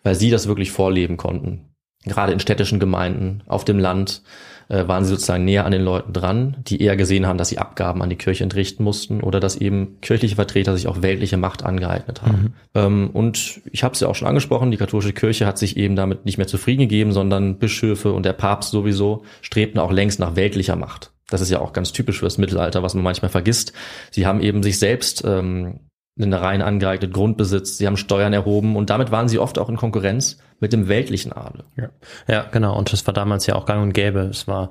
weil 0.02 0.14
sie 0.14 0.30
das 0.30 0.48
wirklich 0.48 0.72
vorleben 0.72 1.16
konnten. 1.16 1.70
Gerade 2.04 2.32
in 2.32 2.40
städtischen 2.40 2.80
Gemeinden, 2.80 3.42
auf 3.46 3.64
dem 3.64 3.78
Land, 3.78 4.22
äh, 4.68 4.86
waren 4.88 5.04
sie 5.04 5.10
sozusagen 5.10 5.44
näher 5.44 5.64
an 5.64 5.72
den 5.72 5.82
Leuten 5.82 6.12
dran, 6.12 6.56
die 6.66 6.82
eher 6.82 6.96
gesehen 6.96 7.26
haben, 7.26 7.38
dass 7.38 7.48
sie 7.48 7.58
Abgaben 7.58 8.02
an 8.02 8.10
die 8.10 8.16
Kirche 8.16 8.44
entrichten 8.44 8.82
mussten 8.82 9.20
oder 9.20 9.40
dass 9.40 9.56
eben 9.56 10.00
kirchliche 10.00 10.36
Vertreter 10.36 10.76
sich 10.76 10.88
auch 10.88 11.02
weltliche 11.02 11.36
Macht 11.36 11.64
angeeignet 11.64 12.22
haben. 12.22 12.42
Mhm. 12.42 12.52
Ähm, 12.74 13.10
und 13.12 13.60
ich 13.70 13.84
habe 13.84 13.94
es 13.94 14.00
ja 14.00 14.08
auch 14.08 14.14
schon 14.14 14.28
angesprochen, 14.28 14.70
die 14.70 14.76
katholische 14.76 15.12
Kirche 15.12 15.46
hat 15.46 15.58
sich 15.58 15.76
eben 15.76 15.96
damit 15.96 16.24
nicht 16.24 16.38
mehr 16.38 16.46
zufrieden 16.46 16.82
gegeben, 16.82 17.12
sondern 17.12 17.58
Bischöfe 17.58 18.12
und 18.12 18.24
der 18.24 18.32
Papst 18.32 18.70
sowieso 18.70 19.24
strebten 19.40 19.80
auch 19.80 19.92
längst 19.92 20.18
nach 20.18 20.36
weltlicher 20.36 20.76
Macht. 20.76 21.12
Das 21.28 21.40
ist 21.40 21.50
ja 21.50 21.60
auch 21.60 21.72
ganz 21.72 21.92
typisch 21.92 22.18
für 22.20 22.26
das 22.26 22.38
Mittelalter, 22.38 22.82
was 22.82 22.94
man 22.94 23.02
manchmal 23.02 23.30
vergisst. 23.30 23.72
Sie 24.10 24.26
haben 24.26 24.40
eben 24.40 24.62
sich 24.62 24.78
selbst 24.78 25.24
ähm, 25.26 25.80
Ländereien 26.16 26.62
angeeignet, 26.62 27.12
Grundbesitz, 27.12 27.76
sie 27.76 27.86
haben 27.86 27.98
Steuern 27.98 28.32
erhoben 28.32 28.76
und 28.76 28.88
damit 28.90 29.10
waren 29.10 29.28
sie 29.28 29.38
oft 29.38 29.58
auch 29.58 29.68
in 29.68 29.76
Konkurrenz 29.76 30.38
mit 30.60 30.72
dem 30.72 30.88
weltlichen 30.88 31.32
Adel. 31.32 31.64
Ja, 31.76 31.90
ja 32.26 32.42
genau. 32.50 32.76
Und 32.76 32.92
das 32.92 33.06
war 33.06 33.12
damals 33.12 33.46
ja 33.46 33.54
auch 33.54 33.66
gang 33.66 33.82
und 33.82 33.92
gäbe. 33.92 34.20
Es 34.20 34.48
war 34.48 34.70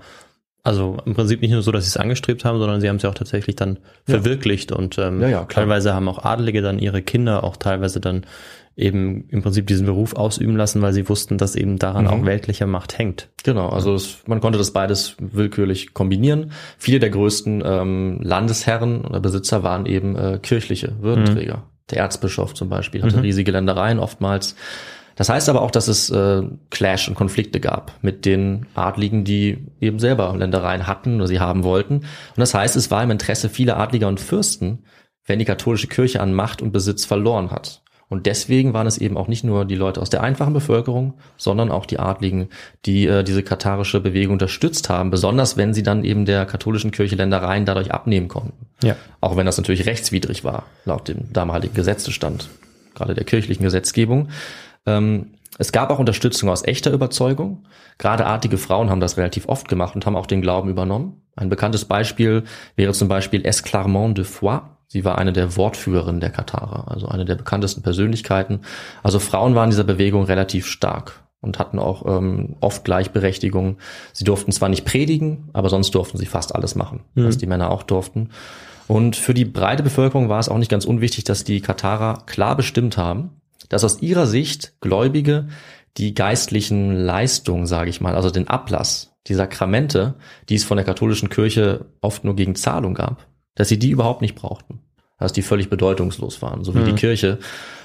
also 0.64 0.98
im 1.06 1.14
Prinzip 1.14 1.42
nicht 1.42 1.52
nur 1.52 1.62
so, 1.62 1.72
dass 1.72 1.84
sie 1.86 1.90
es 1.90 1.98
angestrebt 1.98 2.44
haben, 2.44 2.58
sondern 2.58 2.82
sie 2.82 2.90
haben 2.90 2.96
es 2.96 3.04
ja 3.04 3.10
auch 3.12 3.16
tatsächlich 3.16 3.56
dann 3.56 3.78
ja. 4.08 4.16
verwirklicht 4.16 4.72
und 4.72 4.98
ähm, 4.98 5.22
ja, 5.22 5.30
ja, 5.30 5.46
teilweise 5.46 5.94
haben 5.94 6.08
auch 6.08 6.26
Adelige 6.26 6.64
dann 6.64 6.80
ihre 6.80 7.04
Kinder 7.04 7.44
auch 7.44 7.56
teilweise 7.56 8.00
dann 8.00 8.26
eben 8.78 9.30
im 9.30 9.42
Prinzip 9.42 9.68
diesen 9.68 9.86
Beruf 9.86 10.16
ausüben 10.16 10.56
lassen, 10.58 10.82
weil 10.82 10.94
sie 10.94 11.08
wussten, 11.08 11.38
dass 11.38 11.56
eben 11.56 11.78
daran 11.80 12.06
mhm. 12.06 12.10
auch 12.10 12.26
weltliche 12.26 12.68
Macht 12.68 12.98
hängt. 12.98 13.30
Genau, 13.44 13.70
also 13.70 13.94
es, 13.94 14.20
man 14.28 14.42
konnte 14.42 14.58
das 14.58 14.72
beides 14.72 15.16
willkürlich 15.20 15.94
kombinieren. 15.94 16.52
Viele 16.78 17.00
der 17.00 17.10
größten 17.10 17.64
ähm, 17.66 18.20
Landesherren 18.22 19.06
oder 19.06 19.20
Besitzer 19.20 19.64
waren 19.64 19.86
eben 19.86 20.16
äh, 20.16 20.40
kirchliche 20.42 20.96
Würdenträger. 21.00 21.58
Mhm. 21.58 21.62
Der 21.92 22.00
Erzbischof 22.00 22.54
zum 22.54 22.70
Beispiel 22.70 23.04
hatte 23.04 23.18
mhm. 23.18 23.24
riesige 23.24 23.52
Ländereien 23.52 24.00
oftmals. 24.00 24.56
Das 25.16 25.30
heißt 25.30 25.48
aber 25.48 25.62
auch, 25.62 25.72
dass 25.72 25.88
es 25.88 26.10
äh, 26.10 26.44
Clash 26.70 27.08
und 27.08 27.16
Konflikte 27.16 27.62
gab 27.62 27.94
mit 28.02 28.26
den 28.26 28.66
Adligen, 28.76 29.24
die 29.24 29.66
eben 29.80 30.00
selber 30.00 30.36
Ländereien 30.36 30.88
hatten 30.88 31.16
oder 31.16 31.28
sie 31.28 31.40
haben 31.40 31.64
wollten. 31.64 32.00
Und 32.00 32.06
das 32.36 32.54
heißt, 32.54 32.76
es 32.76 32.92
war 32.92 33.02
im 33.02 33.12
Interesse 33.12 33.48
vieler 33.48 33.78
Adliger 33.78 34.10
und 34.10 34.20
Fürsten, 34.20 34.84
wenn 35.26 35.40
die 35.40 35.46
katholische 35.46 35.88
Kirche 35.88 36.20
an 36.20 36.34
Macht 36.34 36.62
und 36.62 36.74
Besitz 36.74 37.06
verloren 37.06 37.52
hat. 37.52 37.85
Und 38.08 38.28
deswegen 38.28 38.74
waren 38.74 38.86
es 38.86 38.98
eben 38.98 39.18
auch 39.18 39.28
nicht 39.28 39.44
nur 39.44 39.66
die 39.66 39.76
Leute 39.76 40.02
aus 40.02 40.10
der 40.10 40.22
einfachen 40.22 40.54
Bevölkerung, 40.54 41.16
sondern 41.38 41.72
auch 41.72 41.86
die 41.86 41.98
Adligen, 41.98 42.50
die 42.86 43.08
äh, 43.08 43.24
diese 43.24 43.42
katharische 43.42 44.00
Bewegung 44.00 44.34
unterstützt 44.34 44.90
haben, 44.90 45.10
besonders 45.10 45.58
wenn 45.58 45.74
sie 45.74 45.84
dann 45.84 46.04
eben 46.04 46.26
der 46.26 46.46
katholischen 46.46 46.92
Kirche 46.92 47.16
Ländereien 47.16 47.66
dadurch 47.66 47.92
abnehmen 47.92 48.28
konnten. 48.28 48.68
Ja. 48.84 48.96
Auch 49.22 49.38
wenn 49.38 49.46
das 49.46 49.58
natürlich 49.58 49.86
rechtswidrig 49.88 50.44
war, 50.44 50.66
laut 50.86 51.08
dem 51.08 51.34
damaligen 51.34 51.74
Gesetzestand, 51.74 52.50
gerade 52.94 53.16
der 53.16 53.24
kirchlichen 53.24 53.64
Gesetzgebung. 53.64 54.30
Ähm, 54.86 55.32
es 55.58 55.72
gab 55.72 55.90
auch 55.90 56.00
Unterstützung 56.00 56.50
aus 56.50 56.66
echter 56.66 56.92
Überzeugung. 56.92 57.66
Gerade 57.98 58.26
artige 58.26 58.58
Frauen 58.58 58.90
haben 58.90 59.00
das 59.00 59.18
relativ 59.18 59.48
oft 59.48 59.68
gemacht 59.68 59.96
und 59.96 60.06
haben 60.06 60.16
auch 60.16 60.28
den 60.28 60.42
Glauben 60.42 60.70
übernommen. 60.70 61.22
Ein 61.36 61.50
bekanntes 61.50 61.86
Beispiel 61.86 62.44
wäre 62.76 62.94
zum 62.94 63.08
Beispiel 63.08 63.46
Esclarmont 63.46 64.18
de 64.18 64.26
Foix. 64.26 64.64
Sie 64.88 65.04
war 65.04 65.18
eine 65.18 65.34
der 65.34 65.58
Wortführerinnen 65.58 66.22
der 66.22 66.30
Katharer, 66.30 66.92
also 66.92 67.08
eine 67.08 67.26
der 67.26 67.36
bekanntesten 67.36 67.82
Persönlichkeiten. 67.82 68.62
Also 69.04 69.20
Frauen 69.20 69.56
waren 69.56 69.66
in 69.66 69.72
dieser 69.72 69.84
Bewegung 69.84 70.26
relativ 70.26 70.68
stark 70.68 71.24
und 71.42 71.60
hatten 71.60 71.80
auch 71.80 72.06
ähm, 72.06 72.56
oft 72.62 72.86
Gleichberechtigung. 72.86 73.78
Sie 74.14 74.24
durften 74.24 74.52
zwar 74.52 74.70
nicht 74.70 74.86
predigen, 74.86 75.50
aber 75.54 75.70
sonst 75.70 75.94
durften 75.96 76.18
sie 76.18 76.26
fast 76.26 76.56
alles 76.56 76.76
machen, 76.76 77.02
mhm. 77.16 77.26
was 77.26 77.38
die 77.38 77.48
Männer 77.48 77.72
auch 77.72 77.84
durften. 77.84 78.30
Und 78.88 79.16
für 79.16 79.34
die 79.34 79.46
breite 79.46 79.84
Bevölkerung 79.84 80.30
war 80.30 80.40
es 80.40 80.50
auch 80.50 80.58
nicht 80.58 80.72
ganz 80.72 80.86
unwichtig, 80.86 81.24
dass 81.24 81.44
die 81.44 81.62
Katharer 81.62 82.24
klar 82.26 82.56
bestimmt 82.56 82.98
haben, 82.98 83.42
dass 83.70 83.84
aus 83.84 84.02
ihrer 84.02 84.28
Sicht 84.28 84.74
Gläubige 84.80 85.48
die 85.98 86.14
geistlichen 86.14 86.94
Leistungen, 86.94 87.66
sage 87.66 87.90
ich 87.90 88.02
mal, 88.02 88.16
also 88.16 88.30
den 88.30 88.48
Ablass, 88.48 89.15
die 89.28 89.34
Sakramente, 89.34 90.16
die 90.50 90.56
es 90.56 90.64
von 90.64 90.78
der 90.78 90.86
katholischen 90.86 91.30
Kirche 91.30 91.86
oft 92.02 92.24
nur 92.24 92.36
gegen 92.36 92.56
Zahlung 92.56 92.94
gab, 92.94 93.26
dass 93.56 93.70
sie 93.70 93.80
die 93.80 93.90
überhaupt 93.90 94.22
nicht 94.22 94.36
brauchten. 94.36 94.82
Dass 95.18 95.32
die 95.32 95.42
völlig 95.42 95.70
bedeutungslos 95.70 96.42
waren, 96.42 96.66
so 96.66 96.76
wie 96.76 96.80
mhm. 96.80 96.88
die 96.88 96.96
Kirche. 96.96 97.40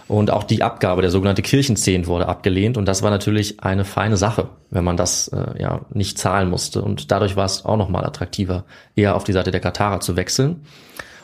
Und 0.08 0.32
auch 0.32 0.42
die 0.42 0.64
Abgabe, 0.64 1.02
der 1.02 1.12
sogenannte 1.12 1.42
Kirchenzehnt, 1.42 2.08
wurde 2.08 2.26
abgelehnt. 2.26 2.76
Und 2.76 2.86
das 2.86 3.04
war 3.04 3.10
natürlich 3.10 3.62
eine 3.62 3.84
feine 3.84 4.16
Sache, 4.16 4.48
wenn 4.70 4.82
man 4.82 4.96
das 4.96 5.28
äh, 5.28 5.62
ja 5.62 5.82
nicht 5.94 6.18
zahlen 6.18 6.50
musste. 6.50 6.82
Und 6.82 7.12
dadurch 7.12 7.36
war 7.36 7.44
es 7.44 7.64
auch 7.64 7.76
nochmal 7.76 8.04
attraktiver, 8.04 8.64
eher 8.96 9.14
auf 9.14 9.22
die 9.22 9.32
Seite 9.32 9.52
der 9.52 9.60
Katharer 9.60 10.00
zu 10.00 10.16
wechseln. 10.16 10.64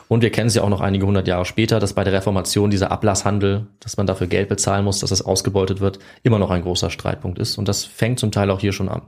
Und 0.07 0.21
wir 0.21 0.29
kennen 0.29 0.47
es 0.47 0.55
ja 0.55 0.63
auch 0.63 0.69
noch 0.69 0.79
einige 0.79 1.05
hundert 1.05 1.27
Jahre 1.27 1.43
später, 1.43 1.81
dass 1.81 1.91
bei 1.91 2.05
der 2.05 2.13
Reformation 2.13 2.69
dieser 2.69 2.91
Ablasshandel, 2.91 3.67
dass 3.81 3.97
man 3.97 4.07
dafür 4.07 4.27
Geld 4.27 4.47
bezahlen 4.47 4.85
muss, 4.85 4.99
dass 4.99 5.09
das 5.09 5.21
ausgebeutet 5.21 5.81
wird, 5.81 5.99
immer 6.23 6.39
noch 6.39 6.49
ein 6.49 6.61
großer 6.61 6.89
Streitpunkt 6.89 7.39
ist. 7.39 7.57
Und 7.57 7.67
das 7.67 7.83
fängt 7.83 8.19
zum 8.19 8.31
Teil 8.31 8.49
auch 8.49 8.61
hier 8.61 8.71
schon 8.71 8.87
an. 8.87 9.01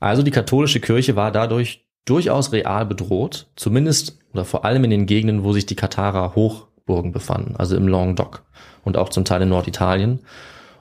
Also 0.00 0.22
die 0.22 0.30
katholische 0.30 0.80
Kirche 0.80 1.16
war 1.16 1.32
dadurch 1.32 1.86
durchaus 2.04 2.52
real 2.52 2.86
bedroht, 2.86 3.48
zumindest 3.56 4.18
oder 4.32 4.44
vor 4.44 4.64
allem 4.64 4.84
in 4.84 4.90
den 4.90 5.06
Gegenden, 5.06 5.44
wo 5.44 5.52
sich 5.52 5.66
die 5.66 5.74
Katharer 5.74 6.34
Hochburgen 6.34 7.12
befanden, 7.12 7.56
also 7.56 7.76
im 7.76 7.88
Languedoc 7.88 8.44
und 8.84 8.96
auch 8.96 9.08
zum 9.08 9.24
Teil 9.24 9.42
in 9.42 9.48
Norditalien. 9.48 10.20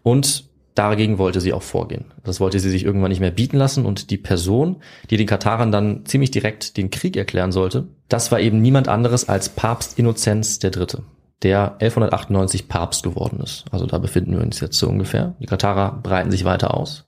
Und 0.04 0.46
dagegen 0.76 1.18
wollte 1.18 1.42
sie 1.42 1.54
auch 1.54 1.64
vorgehen. 1.64 2.06
Das 2.24 2.40
wollte 2.40 2.60
sie 2.60 2.70
sich 2.70 2.84
irgendwann 2.84 3.10
nicht 3.10 3.20
mehr 3.20 3.32
bieten 3.32 3.58
lassen 3.58 3.86
und 3.86 4.10
die 4.10 4.18
Person, 4.18 4.78
die 5.10 5.18
den 5.18 5.28
Katarern 5.28 5.72
dann 5.72 6.06
ziemlich 6.06 6.32
direkt 6.32 6.78
den 6.78 6.92
Krieg 6.92 7.18
erklären 7.18 7.52
sollte, 7.52 7.88
das 8.10 8.32
war 8.32 8.40
eben 8.40 8.62
niemand 8.62 8.88
anderes 8.88 9.28
als 9.28 9.50
Papst 9.50 9.98
Innozenz 10.00 10.60
III 10.64 11.04
der 11.44 11.74
1198 11.74 12.68
Papst 12.68 13.04
geworden 13.04 13.40
ist. 13.44 13.66
Also 13.72 13.86
da 13.86 14.00
befinden 14.00 14.34
wir 14.34 14.42
uns 14.42 14.60
jetzt 14.60 14.80
so 14.80 14.88
ungefähr. 14.88 15.36
Die 15.40 15.46
Katarer 15.46 16.00
breiten 16.02 16.32
sich 16.32 16.46
weiter 16.46 16.74
aus. 16.74 17.06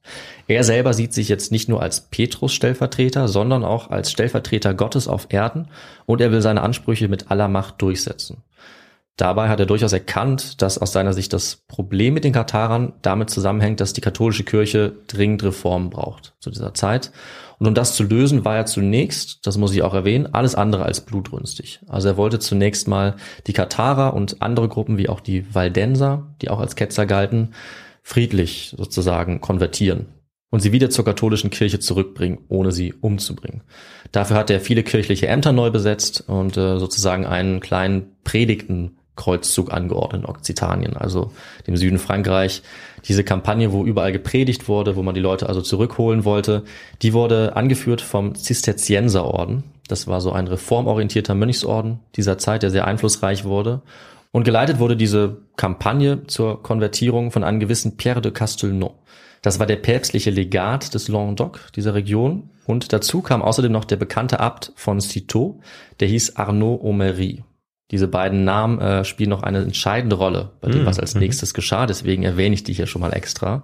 Er 0.47 0.63
selber 0.63 0.93
sieht 0.93 1.13
sich 1.13 1.29
jetzt 1.29 1.51
nicht 1.51 1.67
nur 1.67 1.81
als 1.81 2.01
Petrus-Stellvertreter, 2.09 3.27
sondern 3.27 3.63
auch 3.63 3.89
als 3.89 4.11
Stellvertreter 4.11 4.73
Gottes 4.75 5.07
auf 5.07 5.27
Erden 5.29 5.67
und 6.05 6.21
er 6.21 6.31
will 6.31 6.41
seine 6.41 6.61
Ansprüche 6.61 7.07
mit 7.07 7.31
aller 7.31 7.47
Macht 7.47 7.81
durchsetzen. 7.81 8.43
Dabei 9.19 9.49
hat 9.49 9.59
er 9.59 9.65
durchaus 9.65 9.91
erkannt, 9.91 10.61
dass 10.61 10.77
aus 10.77 10.93
seiner 10.93 11.11
Sicht 11.11 11.33
das 11.33 11.57
Problem 11.67 12.13
mit 12.13 12.23
den 12.23 12.31
Katarern 12.31 12.93
damit 13.01 13.29
zusammenhängt, 13.29 13.81
dass 13.81 13.91
die 13.91 13.99
katholische 13.99 14.45
Kirche 14.45 14.93
dringend 15.07 15.43
Reformen 15.43 15.89
braucht 15.89 16.35
zu 16.39 16.49
dieser 16.49 16.73
Zeit. 16.73 17.11
Und 17.59 17.67
um 17.67 17.73
das 17.75 17.95
zu 17.95 18.03
lösen, 18.03 18.45
war 18.45 18.55
er 18.55 18.65
zunächst, 18.65 19.45
das 19.45 19.57
muss 19.57 19.73
ich 19.73 19.83
auch 19.83 19.93
erwähnen, 19.93 20.33
alles 20.33 20.55
andere 20.55 20.83
als 20.83 21.01
blutrünstig. 21.01 21.81
Also 21.87 22.07
er 22.07 22.17
wollte 22.17 22.39
zunächst 22.39 22.87
mal 22.87 23.15
die 23.47 23.53
Katarer 23.53 24.13
und 24.13 24.41
andere 24.41 24.69
Gruppen 24.69 24.97
wie 24.97 25.09
auch 25.09 25.19
die 25.19 25.53
Valdenser, 25.53 26.35
die 26.41 26.49
auch 26.49 26.59
als 26.59 26.77
Ketzer 26.77 27.05
galten, 27.05 27.53
friedlich 28.01 28.73
sozusagen 28.77 29.41
konvertieren 29.41 30.07
und 30.49 30.61
sie 30.61 30.71
wieder 30.71 30.89
zur 30.89 31.05
katholischen 31.05 31.49
Kirche 31.49 31.79
zurückbringen, 31.79 32.39
ohne 32.47 32.71
sie 32.71 32.93
umzubringen. 32.93 33.61
Dafür 34.11 34.37
hat 34.37 34.49
er 34.49 34.61
viele 34.61 34.83
kirchliche 34.83 35.27
Ämter 35.27 35.51
neu 35.51 35.69
besetzt 35.69 36.23
und 36.27 36.57
äh, 36.57 36.79
sozusagen 36.79 37.25
einen 37.25 37.59
kleinen 37.59 38.15
Predigten 38.23 38.99
Kreuzzug 39.19 39.73
angeordnet 39.73 40.23
in 40.23 40.29
Okzitanien, 40.29 40.95
also 40.95 41.33
dem 41.67 41.75
Süden 41.75 41.99
Frankreich. 41.99 42.63
Diese 43.05 43.23
Kampagne, 43.23 43.71
wo 43.71 43.85
überall 43.85 44.12
gepredigt 44.12 44.67
wurde, 44.67 44.95
wo 44.95 45.03
man 45.03 45.15
die 45.15 45.21
Leute 45.21 45.47
also 45.47 45.62
zurückholen 45.62 46.25
wollte, 46.25 46.63
die 47.01 47.13
wurde 47.13 47.55
angeführt 47.55 48.01
vom 48.01 48.35
Zisterzienserorden. 48.35 49.63
Das 49.88 50.07
war 50.07 50.21
so 50.21 50.31
ein 50.31 50.47
reformorientierter 50.47 51.35
Mönchsorden 51.35 51.99
dieser 52.15 52.38
Zeit, 52.38 52.63
der 52.63 52.69
sehr 52.69 52.85
einflussreich 52.85 53.45
wurde. 53.45 53.81
Und 54.31 54.43
geleitet 54.43 54.79
wurde 54.79 54.95
diese 54.95 55.38
Kampagne 55.55 56.27
zur 56.27 56.62
Konvertierung 56.62 57.31
von 57.31 57.43
einem 57.43 57.59
gewissen 57.59 57.97
Pierre 57.97 58.21
de 58.21 58.31
Castelnau. 58.31 58.95
Das 59.41 59.59
war 59.59 59.65
der 59.65 59.77
päpstliche 59.77 60.29
Legat 60.29 60.93
des 60.93 61.07
Languedoc, 61.07 61.71
dieser 61.75 61.95
Region. 61.95 62.49
Und 62.67 62.93
dazu 62.93 63.21
kam 63.21 63.41
außerdem 63.41 63.71
noch 63.71 63.85
der 63.85 63.95
bekannte 63.95 64.39
Abt 64.39 64.71
von 64.75 64.99
Citeaux, 65.01 65.59
der 65.99 66.07
hieß 66.07 66.35
Arnaud 66.35 66.83
Omery. 66.83 67.43
Diese 67.91 68.08
beiden 68.08 68.43
Namen 68.43 68.80
äh, 68.80 69.04
spielen 69.04 69.30
noch 69.30 69.43
eine 69.43 69.60
entscheidende 69.60 70.15
Rolle 70.15 70.52
bei 70.62 70.69
dem, 70.69 70.82
hm, 70.82 70.86
was 70.86 70.99
als 70.99 71.15
mhm. 71.15 71.21
nächstes 71.21 71.54
geschah. 71.54 71.86
Deswegen 71.86 72.23
erwähne 72.23 72.54
ich 72.54 72.63
die 72.63 72.73
hier 72.73 72.88
schon 72.88 73.02
mal 73.02 73.13
extra. 73.13 73.63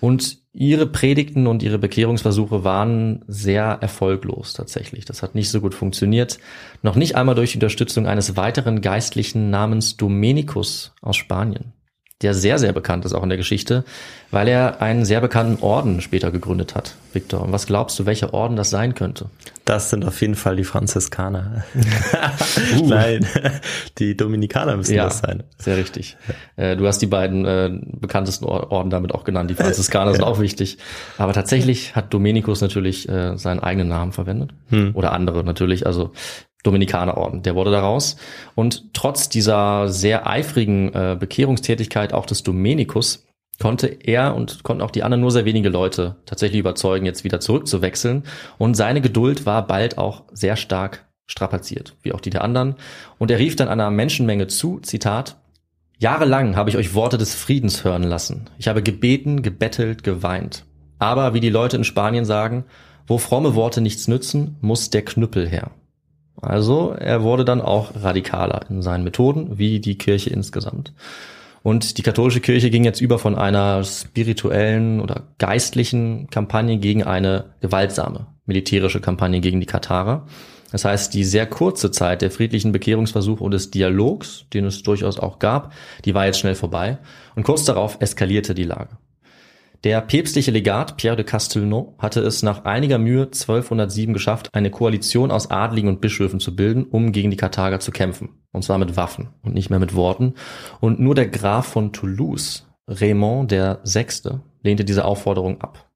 Und 0.00 0.38
ihre 0.52 0.86
Predigten 0.86 1.46
und 1.46 1.62
ihre 1.62 1.78
Bekehrungsversuche 1.78 2.62
waren 2.64 3.24
sehr 3.26 3.78
erfolglos 3.80 4.52
tatsächlich. 4.52 5.04
Das 5.04 5.22
hat 5.22 5.34
nicht 5.34 5.50
so 5.50 5.60
gut 5.60 5.74
funktioniert. 5.74 6.38
Noch 6.82 6.96
nicht 6.96 7.16
einmal 7.16 7.34
durch 7.34 7.52
die 7.52 7.56
Unterstützung 7.56 8.06
eines 8.06 8.36
weiteren 8.36 8.80
Geistlichen 8.80 9.50
namens 9.50 9.96
Domenikus 9.96 10.92
aus 11.00 11.16
Spanien 11.16 11.72
der 12.24 12.34
sehr, 12.34 12.58
sehr 12.58 12.72
bekannt 12.72 13.04
ist 13.04 13.12
auch 13.12 13.22
in 13.22 13.28
der 13.28 13.38
Geschichte, 13.38 13.84
weil 14.30 14.48
er 14.48 14.80
einen 14.82 15.04
sehr 15.04 15.20
bekannten 15.20 15.62
Orden 15.62 16.00
später 16.00 16.30
gegründet 16.30 16.74
hat, 16.74 16.96
Victor. 17.12 17.42
Und 17.42 17.52
was 17.52 17.66
glaubst 17.66 17.98
du, 17.98 18.06
welcher 18.06 18.32
Orden 18.34 18.56
das 18.56 18.70
sein 18.70 18.94
könnte? 18.94 19.26
Das 19.64 19.90
sind 19.90 20.04
auf 20.04 20.20
jeden 20.20 20.34
Fall 20.34 20.56
die 20.56 20.64
Franziskaner. 20.64 21.64
uh. 22.80 22.86
Nein, 22.86 23.26
die 23.98 24.16
Dominikaner 24.16 24.76
müssen 24.76 24.94
ja, 24.94 25.04
das 25.04 25.18
sein. 25.18 25.42
Sehr 25.58 25.76
richtig. 25.76 26.16
Äh, 26.56 26.76
du 26.76 26.86
hast 26.86 26.98
die 26.98 27.06
beiden 27.06 27.44
äh, 27.44 27.70
bekanntesten 27.84 28.46
Orden 28.46 28.90
damit 28.90 29.14
auch 29.14 29.24
genannt. 29.24 29.50
Die 29.50 29.54
Franziskaner 29.54 30.12
sind 30.12 30.24
auch 30.24 30.40
wichtig. 30.40 30.78
Aber 31.18 31.32
tatsächlich 31.32 31.94
hat 31.94 32.12
Dominikus 32.12 32.60
natürlich 32.60 33.08
äh, 33.08 33.36
seinen 33.36 33.60
eigenen 33.60 33.88
Namen 33.88 34.12
verwendet. 34.12 34.52
Hm. 34.70 34.92
Oder 34.94 35.12
andere 35.12 35.44
natürlich. 35.44 35.86
Also 35.86 36.12
Dominikanerorden. 36.64 37.42
Der 37.42 37.54
wurde 37.54 37.70
daraus. 37.70 38.16
Und 38.56 38.92
trotz 38.94 39.28
dieser 39.28 39.88
sehr 39.88 40.26
eifrigen 40.26 40.92
äh, 40.92 41.16
Bekehrungstätigkeit 41.18 42.12
auch 42.12 42.26
des 42.26 42.42
Dominikus 42.42 43.26
konnte 43.60 43.86
er 43.86 44.34
und 44.34 44.64
konnten 44.64 44.82
auch 44.82 44.90
die 44.90 45.04
anderen 45.04 45.20
nur 45.20 45.30
sehr 45.30 45.44
wenige 45.44 45.68
Leute 45.68 46.16
tatsächlich 46.26 46.58
überzeugen, 46.58 47.06
jetzt 47.06 47.22
wieder 47.22 47.38
zurückzuwechseln. 47.38 48.24
Und 48.58 48.74
seine 48.74 49.00
Geduld 49.00 49.46
war 49.46 49.66
bald 49.66 49.98
auch 49.98 50.24
sehr 50.32 50.56
stark 50.56 51.06
strapaziert, 51.26 51.94
wie 52.02 52.12
auch 52.12 52.20
die 52.20 52.30
der 52.30 52.42
anderen. 52.42 52.74
Und 53.18 53.30
er 53.30 53.38
rief 53.38 53.54
dann 53.56 53.68
einer 53.68 53.90
Menschenmenge 53.90 54.48
zu, 54.48 54.80
Zitat, 54.80 55.36
Jahrelang 55.98 56.56
habe 56.56 56.70
ich 56.70 56.76
euch 56.76 56.94
Worte 56.94 57.18
des 57.18 57.34
Friedens 57.34 57.84
hören 57.84 58.02
lassen. 58.02 58.50
Ich 58.58 58.68
habe 58.68 58.82
gebeten, 58.82 59.42
gebettelt, 59.42 60.02
geweint. 60.02 60.64
Aber 60.98 61.34
wie 61.34 61.40
die 61.40 61.50
Leute 61.50 61.76
in 61.76 61.84
Spanien 61.84 62.24
sagen, 62.24 62.64
wo 63.06 63.18
fromme 63.18 63.54
Worte 63.54 63.80
nichts 63.80 64.08
nützen, 64.08 64.56
muss 64.60 64.90
der 64.90 65.04
Knüppel 65.04 65.48
her. 65.48 65.70
Also 66.44 66.94
er 66.98 67.22
wurde 67.22 67.44
dann 67.44 67.60
auch 67.60 67.92
radikaler 68.02 68.62
in 68.68 68.82
seinen 68.82 69.04
Methoden, 69.04 69.58
wie 69.58 69.80
die 69.80 69.98
Kirche 69.98 70.30
insgesamt. 70.30 70.92
Und 71.62 71.96
die 71.96 72.02
katholische 72.02 72.40
Kirche 72.40 72.70
ging 72.70 72.84
jetzt 72.84 73.00
über 73.00 73.18
von 73.18 73.36
einer 73.36 73.82
spirituellen 73.84 75.00
oder 75.00 75.22
geistlichen 75.38 76.28
Kampagne 76.28 76.78
gegen 76.78 77.02
eine 77.04 77.46
gewaltsame 77.60 78.26
militärische 78.46 79.00
Kampagne 79.00 79.40
gegen 79.40 79.60
die 79.60 79.66
Katarer. 79.66 80.26
Das 80.70 80.84
heißt, 80.84 81.14
die 81.14 81.24
sehr 81.24 81.46
kurze 81.46 81.90
Zeit 81.90 82.20
der 82.20 82.30
friedlichen 82.30 82.72
Bekehrungsversuche 82.72 83.44
und 83.44 83.52
des 83.52 83.70
Dialogs, 83.70 84.46
den 84.52 84.64
es 84.64 84.82
durchaus 84.82 85.18
auch 85.18 85.38
gab, 85.38 85.72
die 86.04 86.14
war 86.14 86.26
jetzt 86.26 86.40
schnell 86.40 86.56
vorbei. 86.56 86.98
Und 87.36 87.44
kurz 87.44 87.64
darauf 87.64 87.98
eskalierte 88.00 88.54
die 88.54 88.64
Lage. 88.64 88.98
Der 89.84 90.00
päpstliche 90.00 90.50
Legat 90.50 90.96
Pierre 90.96 91.16
de 91.16 91.26
Castelnau 91.26 91.94
hatte 91.98 92.20
es 92.20 92.42
nach 92.42 92.64
einiger 92.64 92.96
Mühe 92.96 93.24
1207 93.24 94.14
geschafft, 94.14 94.48
eine 94.54 94.70
Koalition 94.70 95.30
aus 95.30 95.50
Adligen 95.50 95.90
und 95.90 96.00
Bischöfen 96.00 96.40
zu 96.40 96.56
bilden, 96.56 96.84
um 96.84 97.12
gegen 97.12 97.30
die 97.30 97.36
Karthager 97.36 97.80
zu 97.80 97.90
kämpfen. 97.90 98.30
Und 98.50 98.64
zwar 98.64 98.78
mit 98.78 98.96
Waffen 98.96 99.28
und 99.42 99.52
nicht 99.52 99.68
mehr 99.68 99.78
mit 99.78 99.94
Worten. 99.94 100.36
Und 100.80 101.00
nur 101.00 101.14
der 101.14 101.28
Graf 101.28 101.66
von 101.66 101.92
Toulouse, 101.92 102.66
Raymond 102.88 103.50
der 103.50 103.80
Sechste, 103.84 104.40
lehnte 104.62 104.86
diese 104.86 105.04
Aufforderung 105.04 105.60
ab. 105.60 105.90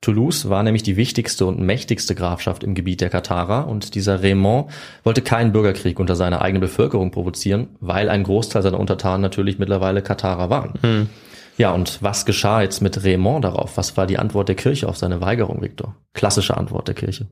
Toulouse 0.00 0.48
war 0.48 0.62
nämlich 0.62 0.82
die 0.82 0.96
wichtigste 0.96 1.44
und 1.44 1.60
mächtigste 1.60 2.14
Grafschaft 2.14 2.64
im 2.64 2.74
Gebiet 2.74 3.02
der 3.02 3.10
Katharer 3.10 3.68
und 3.68 3.94
dieser 3.94 4.22
Raymond 4.22 4.70
wollte 5.04 5.20
keinen 5.20 5.52
Bürgerkrieg 5.52 5.98
unter 6.00 6.16
seiner 6.16 6.40
eigenen 6.40 6.62
Bevölkerung 6.62 7.10
provozieren, 7.10 7.68
weil 7.80 8.08
ein 8.08 8.22
Großteil 8.22 8.62
seiner 8.62 8.80
Untertanen 8.80 9.20
natürlich 9.20 9.58
mittlerweile 9.58 10.00
Katharer 10.00 10.48
waren. 10.48 10.74
Hm. 10.80 11.08
Ja, 11.56 11.72
und 11.72 12.02
was 12.02 12.26
geschah 12.26 12.62
jetzt 12.62 12.82
mit 12.82 13.02
Raymond 13.02 13.44
darauf? 13.44 13.76
Was 13.76 13.96
war 13.96 14.06
die 14.06 14.18
Antwort 14.18 14.48
der 14.48 14.56
Kirche 14.56 14.88
auf 14.88 14.96
seine 14.96 15.20
Weigerung, 15.20 15.62
Viktor? 15.62 15.96
Klassische 16.12 16.56
Antwort 16.56 16.88
der 16.88 16.94
Kirche. 16.94 17.26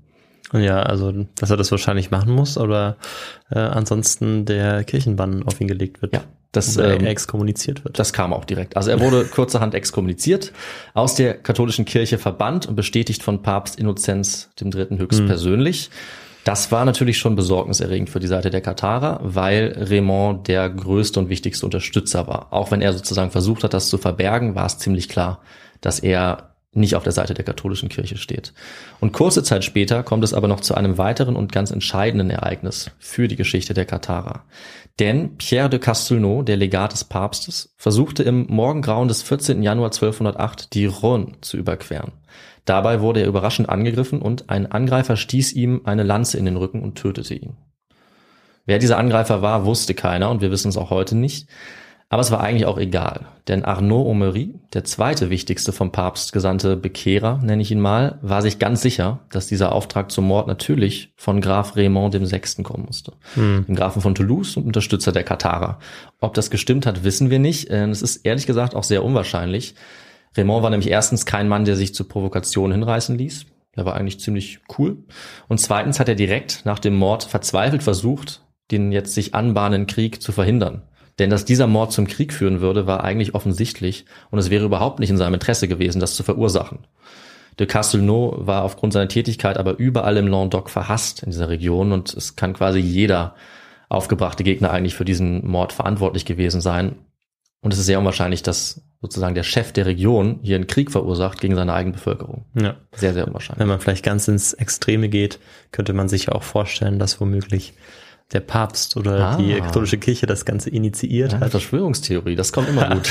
Ja, 0.52 0.82
also, 0.82 1.12
dass 1.36 1.50
er 1.50 1.56
das 1.56 1.70
wahrscheinlich 1.70 2.10
machen 2.10 2.32
muss 2.32 2.58
oder 2.58 2.96
äh, 3.50 3.58
ansonsten 3.58 4.44
der 4.44 4.84
Kirchenbann 4.84 5.42
auf 5.42 5.60
ihn 5.60 5.68
gelegt 5.68 6.00
wird. 6.02 6.14
Ja, 6.14 6.22
das, 6.52 6.78
Oder 6.78 6.94
ähm, 6.94 7.04
er 7.04 7.10
exkommuniziert 7.10 7.84
wird. 7.84 7.98
Das 7.98 8.12
kam 8.12 8.32
auch 8.32 8.44
direkt. 8.44 8.76
Also 8.76 8.90
er 8.90 9.00
wurde 9.00 9.24
kurzerhand 9.30 9.74
exkommuniziert, 9.74 10.52
aus 10.92 11.14
der 11.14 11.34
katholischen 11.34 11.84
Kirche 11.84 12.18
verbannt 12.18 12.66
und 12.66 12.76
bestätigt 12.76 13.22
von 13.22 13.42
Papst 13.42 13.78
Innozenz 13.78 14.50
III. 14.60 14.98
höchstpersönlich. 14.98 15.90
Das 16.44 16.70
war 16.70 16.84
natürlich 16.84 17.16
schon 17.16 17.36
besorgniserregend 17.36 18.10
für 18.10 18.20
die 18.20 18.26
Seite 18.26 18.50
der 18.50 18.60
Katharer, 18.60 19.18
weil 19.22 19.74
Raymond 19.78 20.46
der 20.46 20.68
größte 20.68 21.18
und 21.18 21.30
wichtigste 21.30 21.64
Unterstützer 21.64 22.26
war. 22.26 22.52
Auch 22.52 22.70
wenn 22.70 22.82
er 22.82 22.92
sozusagen 22.92 23.30
versucht 23.30 23.64
hat, 23.64 23.72
das 23.72 23.88
zu 23.88 23.96
verbergen, 23.96 24.54
war 24.54 24.66
es 24.66 24.78
ziemlich 24.78 25.08
klar, 25.08 25.40
dass 25.80 26.00
er 26.00 26.54
nicht 26.74 26.96
auf 26.96 27.04
der 27.04 27.12
Seite 27.12 27.34
der 27.34 27.44
katholischen 27.44 27.88
Kirche 27.88 28.16
steht. 28.16 28.52
Und 29.00 29.12
kurze 29.12 29.42
Zeit 29.42 29.64
später 29.64 30.02
kommt 30.02 30.24
es 30.24 30.34
aber 30.34 30.48
noch 30.48 30.60
zu 30.60 30.74
einem 30.74 30.98
weiteren 30.98 31.36
und 31.36 31.52
ganz 31.52 31.70
entscheidenden 31.70 32.30
Ereignis 32.30 32.90
für 32.98 33.28
die 33.28 33.36
Geschichte 33.36 33.74
der 33.74 33.84
Katharer. 33.84 34.44
Denn 34.98 35.36
Pierre 35.38 35.70
de 35.70 35.78
Castelnau, 35.78 36.42
der 36.42 36.56
Legat 36.56 36.92
des 36.92 37.04
Papstes, 37.04 37.74
versuchte 37.76 38.22
im 38.22 38.46
Morgengrauen 38.48 39.08
des 39.08 39.22
14. 39.22 39.62
Januar 39.62 39.92
1208 39.92 40.74
die 40.74 40.88
Rhône 40.88 41.40
zu 41.40 41.56
überqueren. 41.56 42.12
Dabei 42.64 43.00
wurde 43.00 43.20
er 43.20 43.26
überraschend 43.26 43.68
angegriffen 43.68 44.22
und 44.22 44.48
ein 44.50 44.70
Angreifer 44.70 45.16
stieß 45.16 45.52
ihm 45.52 45.82
eine 45.84 46.02
Lanze 46.02 46.38
in 46.38 46.44
den 46.44 46.56
Rücken 46.56 46.82
und 46.82 46.96
tötete 46.96 47.34
ihn. 47.34 47.56
Wer 48.66 48.78
dieser 48.78 48.98
Angreifer 48.98 49.42
war, 49.42 49.66
wusste 49.66 49.94
keiner 49.94 50.30
und 50.30 50.40
wir 50.40 50.50
wissen 50.50 50.68
es 50.68 50.76
auch 50.76 50.90
heute 50.90 51.16
nicht. 51.16 51.48
Aber 52.10 52.20
es 52.20 52.30
war 52.30 52.40
eigentlich 52.40 52.66
auch 52.66 52.78
egal, 52.78 53.26
denn 53.48 53.64
Arnaud 53.64 54.06
Omery, 54.06 54.54
der 54.72 54.84
zweite 54.84 55.30
wichtigste 55.30 55.72
vom 55.72 55.90
Papst 55.90 56.32
gesandte 56.32 56.76
Bekehrer, 56.76 57.40
nenne 57.42 57.62
ich 57.62 57.72
ihn 57.72 57.80
mal, 57.80 58.18
war 58.22 58.40
sich 58.40 58.58
ganz 58.58 58.82
sicher, 58.82 59.20
dass 59.30 59.48
dieser 59.48 59.72
Auftrag 59.72 60.12
zum 60.12 60.26
Mord 60.26 60.46
natürlich 60.46 61.12
von 61.16 61.40
Graf 61.40 61.76
Raymond 61.76 62.14
dem 62.14 62.26
Sechsten 62.26 62.62
kommen 62.62 62.84
musste. 62.84 63.14
Dem 63.64 63.74
Grafen 63.74 64.00
von 64.00 64.14
Toulouse 64.14 64.56
und 64.56 64.66
Unterstützer 64.66 65.12
der 65.12 65.24
Katharer. 65.24 65.80
Ob 66.20 66.34
das 66.34 66.50
gestimmt 66.50 66.86
hat, 66.86 67.04
wissen 67.04 67.30
wir 67.30 67.40
nicht. 67.40 67.68
Es 67.68 68.02
ist 68.02 68.24
ehrlich 68.24 68.46
gesagt 68.46 68.76
auch 68.76 68.84
sehr 68.84 69.02
unwahrscheinlich. 69.02 69.74
Raymond 70.36 70.62
war 70.62 70.70
nämlich 70.70 70.90
erstens 70.90 71.26
kein 71.26 71.48
Mann, 71.48 71.64
der 71.64 71.76
sich 71.76 71.94
zu 71.94 72.04
Provokationen 72.04 72.72
hinreißen 72.72 73.16
ließ. 73.16 73.46
Er 73.76 73.84
war 73.84 73.94
eigentlich 73.94 74.20
ziemlich 74.20 74.60
cool. 74.78 74.98
Und 75.48 75.58
zweitens 75.58 75.98
hat 76.00 76.08
er 76.08 76.14
direkt 76.14 76.62
nach 76.64 76.78
dem 76.78 76.94
Mord 76.94 77.24
verzweifelt 77.24 77.82
versucht, 77.82 78.42
den 78.70 78.92
jetzt 78.92 79.14
sich 79.14 79.34
anbahnenden 79.34 79.86
Krieg 79.86 80.22
zu 80.22 80.32
verhindern. 80.32 80.82
Denn 81.18 81.30
dass 81.30 81.44
dieser 81.44 81.66
Mord 81.66 81.92
zum 81.92 82.06
Krieg 82.06 82.32
führen 82.32 82.60
würde, 82.60 82.86
war 82.86 83.04
eigentlich 83.04 83.34
offensichtlich 83.34 84.04
und 84.30 84.38
es 84.38 84.50
wäre 84.50 84.64
überhaupt 84.64 84.98
nicht 84.98 85.10
in 85.10 85.16
seinem 85.16 85.34
Interesse 85.34 85.68
gewesen, 85.68 86.00
das 86.00 86.16
zu 86.16 86.22
verursachen. 86.22 86.86
De 87.58 87.68
Castelnau 87.68 88.34
war 88.38 88.64
aufgrund 88.64 88.92
seiner 88.92 89.08
Tätigkeit 89.08 89.58
aber 89.58 89.78
überall 89.78 90.16
im 90.16 90.26
Languedoc 90.26 90.70
verhasst 90.70 91.22
in 91.22 91.30
dieser 91.30 91.48
Region 91.48 91.92
und 91.92 92.12
es 92.14 92.34
kann 92.34 92.52
quasi 92.52 92.80
jeder 92.80 93.36
aufgebrachte 93.88 94.42
Gegner 94.42 94.72
eigentlich 94.72 94.96
für 94.96 95.04
diesen 95.04 95.46
Mord 95.46 95.72
verantwortlich 95.72 96.24
gewesen 96.24 96.60
sein. 96.60 96.96
Und 97.64 97.72
es 97.72 97.78
ist 97.78 97.86
sehr 97.86 97.98
unwahrscheinlich, 97.98 98.42
dass 98.42 98.82
sozusagen 99.00 99.34
der 99.34 99.42
Chef 99.42 99.72
der 99.72 99.86
Region 99.86 100.38
hier 100.42 100.56
einen 100.56 100.66
Krieg 100.66 100.90
verursacht 100.90 101.40
gegen 101.40 101.54
seine 101.56 101.72
eigene 101.72 101.94
Bevölkerung. 101.94 102.44
Ja. 102.54 102.76
Sehr, 102.94 103.14
sehr 103.14 103.26
unwahrscheinlich. 103.26 103.60
Wenn 103.60 103.68
man 103.68 103.80
vielleicht 103.80 104.04
ganz 104.04 104.28
ins 104.28 104.52
Extreme 104.52 105.08
geht, 105.08 105.38
könnte 105.72 105.92
man 105.94 106.08
sich 106.08 106.28
auch 106.30 106.42
vorstellen, 106.42 106.98
dass 106.98 107.20
womöglich 107.20 107.72
der 108.32 108.40
Papst 108.40 108.96
oder 108.96 109.18
Ah. 109.32 109.36
die 109.36 109.52
katholische 109.60 109.98
Kirche 109.98 110.24
das 110.26 110.46
Ganze 110.46 110.70
initiiert 110.70 111.32
Ja, 111.32 111.40
hat, 111.40 111.50
Verschwörungstheorie, 111.50 112.34
das 112.36 112.52
kommt 112.54 112.68
immer 112.70 112.88
gut. 112.88 113.10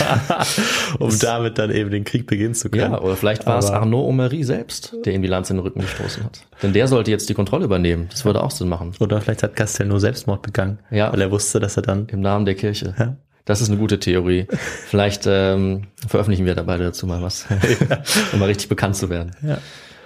um 0.99 1.17
damit 1.19 1.59
dann 1.59 1.69
eben 1.71 1.91
den 1.91 2.03
Krieg 2.03 2.25
beginnen 2.25 2.55
zu 2.55 2.69
können. 2.69 2.93
Ja, 2.93 2.99
oder 3.01 3.15
vielleicht 3.15 3.45
war 3.45 3.59
es 3.59 3.67
Aber- 3.67 3.81
Arnaud 3.81 4.05
Omery 4.07 4.43
selbst, 4.43 4.95
der 5.05 5.13
ihm 5.13 5.21
die 5.21 5.27
Lanze 5.27 5.53
in 5.53 5.57
den 5.57 5.63
Rücken 5.65 5.81
gestoßen 5.81 6.23
hat. 6.23 6.41
Denn 6.63 6.73
der 6.73 6.87
sollte 6.87 7.11
jetzt 7.11 7.29
die 7.29 7.35
Kontrolle 7.35 7.65
übernehmen. 7.65 8.07
Das 8.09 8.25
würde 8.25 8.41
auch 8.43 8.51
Sinn 8.51 8.69
machen. 8.69 8.93
Oder 8.99 9.21
vielleicht 9.21 9.43
hat 9.43 9.55
Castelnau 9.55 9.99
Selbstmord 9.99 10.41
begangen, 10.41 10.79
Ja. 10.91 11.11
weil 11.13 11.21
er 11.21 11.29
wusste, 11.31 11.59
dass 11.59 11.77
er 11.77 11.83
dann 11.83 12.07
Im 12.09 12.21
Namen 12.21 12.45
der 12.45 12.55
Kirche. 12.55 12.95
Ja. 12.97 13.15
Das 13.45 13.61
ist 13.61 13.69
eine 13.69 13.77
gute 13.77 13.99
Theorie. 13.99 14.47
Vielleicht 14.87 15.23
ähm, 15.27 15.87
veröffentlichen 16.07 16.45
wir 16.45 16.55
da 16.55 16.63
beide 16.63 16.85
dazu 16.85 17.05
mal 17.05 17.21
was, 17.21 17.45
um 18.33 18.39
mal 18.39 18.45
richtig 18.45 18.69
bekannt 18.69 18.95
zu 18.95 19.09
werden. 19.09 19.31
Ja. 19.41 19.57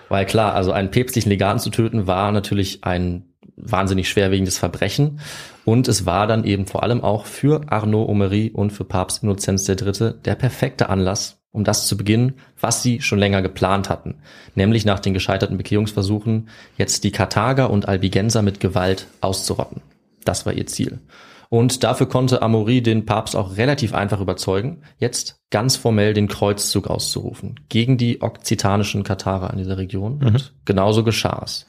Weil 0.09 0.25
klar, 0.25 0.53
also 0.53 0.71
einen 0.71 0.89
päpstlichen 0.89 1.29
Legaten 1.29 1.59
zu 1.59 1.69
töten 1.69 2.07
war 2.07 2.31
natürlich 2.31 2.83
ein 2.83 3.25
wahnsinnig 3.55 4.09
schwerwiegendes 4.09 4.57
Verbrechen. 4.57 5.19
Und 5.65 5.87
es 5.87 6.05
war 6.05 6.27
dann 6.27 6.45
eben 6.45 6.65
vor 6.65 6.83
allem 6.83 7.03
auch 7.03 7.25
für 7.25 7.61
Arnaud 7.67 8.07
Omery 8.07 8.51
und 8.53 8.71
für 8.71 8.85
Papst 8.85 9.23
Innozenz 9.23 9.67
III. 9.67 10.13
der 10.23 10.35
perfekte 10.35 10.89
Anlass, 10.89 11.39
um 11.51 11.63
das 11.63 11.87
zu 11.87 11.97
beginnen, 11.97 12.35
was 12.59 12.83
sie 12.83 13.01
schon 13.01 13.19
länger 13.19 13.41
geplant 13.41 13.89
hatten. 13.89 14.15
Nämlich 14.55 14.85
nach 14.85 14.99
den 14.99 15.13
gescheiterten 15.13 15.57
Bekehrungsversuchen 15.57 16.49
jetzt 16.77 17.03
die 17.03 17.11
Karthager 17.11 17.69
und 17.69 17.87
Albigenser 17.87 18.41
mit 18.41 18.59
Gewalt 18.59 19.07
auszurotten. 19.21 19.81
Das 20.23 20.45
war 20.45 20.53
ihr 20.53 20.67
Ziel. 20.67 20.99
Und 21.49 21.83
dafür 21.83 22.07
konnte 22.07 22.41
Amaury 22.41 22.81
den 22.81 23.05
Papst 23.05 23.35
auch 23.35 23.55
relativ 23.57 23.93
einfach 23.93 24.19
überzeugen, 24.19 24.81
jetzt 24.97 25.39
ganz 25.49 25.75
formell 25.77 26.13
den 26.13 26.27
Kreuzzug 26.27 26.87
auszurufen 26.87 27.59
gegen 27.69 27.97
die 27.97 28.21
okzitanischen 28.21 29.03
Katharer 29.03 29.51
in 29.51 29.57
dieser 29.59 29.77
Region. 29.77 30.21
Und 30.23 30.53
genauso 30.65 31.03
geschah 31.03 31.41
es. 31.45 31.65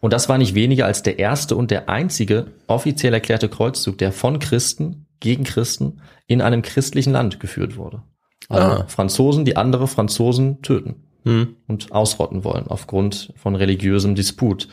Und 0.00 0.12
das 0.12 0.28
war 0.28 0.38
nicht 0.38 0.54
weniger 0.56 0.86
als 0.86 1.02
der 1.02 1.20
erste 1.20 1.54
und 1.54 1.70
der 1.70 1.88
einzige 1.88 2.46
offiziell 2.66 3.14
erklärte 3.14 3.48
Kreuzzug, 3.48 3.98
der 3.98 4.10
von 4.10 4.40
Christen 4.40 5.06
gegen 5.20 5.44
Christen 5.44 6.00
in 6.26 6.40
einem 6.40 6.62
christlichen 6.62 7.12
Land 7.12 7.38
geführt 7.38 7.76
wurde. 7.76 8.02
Also 8.48 8.66
Ah. 8.66 8.84
Franzosen, 8.88 9.44
die 9.44 9.56
andere 9.56 9.86
Franzosen 9.86 10.60
töten 10.62 10.96
Hm. 11.24 11.54
und 11.68 11.92
ausrotten 11.92 12.42
wollen 12.42 12.66
aufgrund 12.66 13.32
von 13.36 13.54
religiösem 13.54 14.16
Disput. 14.16 14.66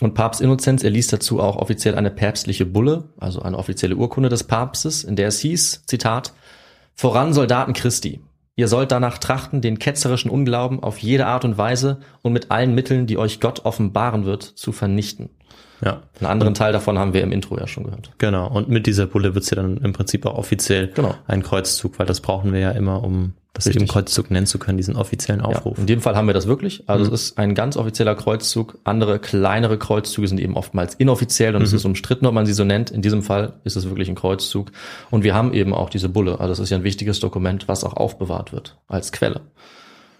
Und 0.00 0.14
Papst 0.14 0.40
Innozenz 0.40 0.82
erließ 0.82 1.08
dazu 1.08 1.40
auch 1.40 1.56
offiziell 1.56 1.94
eine 1.94 2.10
päpstliche 2.10 2.64
Bulle, 2.64 3.10
also 3.18 3.42
eine 3.42 3.58
offizielle 3.58 3.96
Urkunde 3.96 4.28
des 4.30 4.44
Papstes, 4.44 5.04
in 5.04 5.16
der 5.16 5.28
es 5.28 5.40
hieß, 5.40 5.82
Zitat, 5.86 6.32
Voran 6.94 7.32
Soldaten 7.34 7.72
Christi. 7.74 8.20
Ihr 8.56 8.68
sollt 8.68 8.92
danach 8.92 9.18
trachten, 9.18 9.60
den 9.62 9.78
ketzerischen 9.78 10.30
Unglauben 10.30 10.82
auf 10.82 10.98
jede 10.98 11.26
Art 11.26 11.44
und 11.44 11.56
Weise 11.56 12.00
und 12.22 12.32
mit 12.32 12.50
allen 12.50 12.74
Mitteln, 12.74 13.06
die 13.06 13.16
euch 13.18 13.40
Gott 13.40 13.64
offenbaren 13.64 14.24
wird, 14.24 14.42
zu 14.42 14.72
vernichten. 14.72 15.30
Ja, 15.82 16.02
Einen 16.18 16.26
anderen 16.30 16.52
Teil 16.54 16.72
davon 16.74 16.98
haben 16.98 17.14
wir 17.14 17.22
im 17.22 17.32
Intro 17.32 17.56
ja 17.58 17.66
schon 17.66 17.84
gehört. 17.84 18.10
genau. 18.18 18.48
Und 18.50 18.68
mit 18.68 18.86
dieser 18.86 19.06
Bulle 19.06 19.34
wird's 19.34 19.48
ja 19.48 19.56
dann 19.56 19.78
im 19.78 19.94
Prinzip 19.94 20.26
auch 20.26 20.36
offiziell 20.36 20.88
Genau. 20.88 21.14
ein 21.26 21.42
Kreuzzug, 21.42 21.98
weil 21.98 22.04
das 22.06 22.20
brauchen 22.20 22.52
wir 22.52 22.60
ja 22.60 22.70
immer, 22.72 23.02
um 23.02 23.32
das 23.52 23.66
Richtig. 23.66 23.82
eben 23.82 23.88
Kreuzzug 23.90 24.30
nennen 24.30 24.46
zu 24.46 24.58
können, 24.58 24.76
diesen 24.76 24.94
offiziellen 24.96 25.40
Ja, 25.40 25.46
Aufruf. 25.48 25.76
in 25.78 25.86
dem 25.86 26.00
Fall 26.00 26.14
haben 26.16 26.26
wir 26.28 26.34
das 26.34 26.46
wirklich. 26.46 26.88
Also 26.88 27.12
es 27.12 27.22
ist 27.30 27.38
ein 27.38 27.54
ganz 27.54 27.76
offizieller 27.76 28.14
Kreuzzug. 28.14 28.78
Andere 28.84 29.18
kleinere 29.18 29.76
Kreuzzüge 29.78 30.28
sind 30.28 30.38
eben 30.40 30.56
oftmals 30.56 30.94
inoffiziell 30.94 31.56
und 31.56 31.62
es 31.62 31.72
ist 31.72 31.84
umstritten, 31.84 32.26
ob 32.26 32.34
man 32.34 32.46
sie 32.46 32.52
so 32.52 32.64
nennt. 32.64 32.90
In 32.90 33.02
diesem 33.02 33.22
Fall 33.22 33.54
ist 33.64 33.76
es 33.76 33.86
wirklich 33.86 34.08
ein 34.08 34.14
Kreuzzug. 34.14 34.70
Und 35.10 35.24
wir 35.24 35.34
haben 35.34 35.52
eben 35.52 35.74
auch 35.74 35.90
diese 35.90 36.08
Bulle. 36.08 36.38
Also 36.38 36.52
es 36.52 36.58
ist 36.60 36.70
ja 36.70 36.76
ein 36.76 36.84
wichtiges 36.84 37.18
Dokument, 37.20 37.66
was 37.68 37.82
auch 37.84 37.94
aufbewahrt 37.94 38.52
wird 38.52 38.78
als 38.86 39.10
Quelle. 39.10 39.40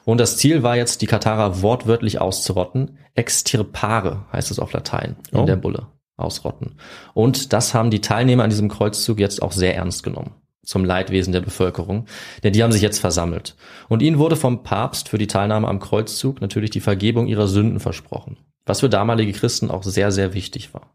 Und 0.04 0.18
das 0.18 0.36
Ziel 0.38 0.62
war 0.62 0.76
jetzt, 0.76 1.02
die 1.02 1.06
Katharer 1.06 1.62
wortwörtlich 1.62 2.20
auszurotten. 2.20 2.98
Extirpare 3.14 4.24
heißt 4.32 4.50
es 4.50 4.58
auf 4.58 4.72
Latein 4.72 5.16
in 5.30 5.38
Oh. 5.38 5.44
der 5.46 5.56
Bulle. 5.56 5.86
Ausrotten. 6.16 6.74
Und 7.14 7.54
das 7.54 7.72
haben 7.72 7.90
die 7.90 8.02
Teilnehmer 8.02 8.44
an 8.44 8.50
diesem 8.50 8.68
Kreuzzug 8.68 9.18
jetzt 9.18 9.40
auch 9.40 9.52
sehr 9.52 9.74
ernst 9.76 10.02
genommen. 10.02 10.32
Zum 10.70 10.84
Leidwesen 10.84 11.32
der 11.32 11.40
Bevölkerung. 11.40 12.06
Denn 12.44 12.52
die 12.52 12.62
haben 12.62 12.70
sich 12.70 12.80
jetzt 12.80 13.00
versammelt. 13.00 13.56
Und 13.88 14.02
ihnen 14.02 14.18
wurde 14.18 14.36
vom 14.36 14.62
Papst 14.62 15.08
für 15.08 15.18
die 15.18 15.26
Teilnahme 15.26 15.66
am 15.66 15.80
Kreuzzug 15.80 16.40
natürlich 16.40 16.70
die 16.70 16.78
Vergebung 16.78 17.26
ihrer 17.26 17.48
Sünden 17.48 17.80
versprochen. 17.80 18.36
Was 18.66 18.78
für 18.78 18.88
damalige 18.88 19.32
Christen 19.32 19.68
auch 19.68 19.82
sehr, 19.82 20.12
sehr 20.12 20.32
wichtig 20.32 20.72
war. 20.72 20.94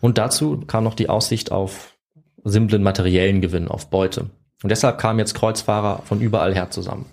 Und 0.00 0.18
dazu 0.18 0.64
kam 0.66 0.82
noch 0.82 0.94
die 0.94 1.08
Aussicht 1.08 1.52
auf 1.52 1.94
simplen 2.42 2.82
materiellen 2.82 3.40
Gewinn, 3.40 3.68
auf 3.68 3.88
Beute. 3.88 4.30
Und 4.64 4.70
deshalb 4.70 4.98
kamen 4.98 5.20
jetzt 5.20 5.34
Kreuzfahrer 5.34 6.02
von 6.04 6.20
überall 6.20 6.52
her 6.52 6.70
zusammen. 6.70 7.06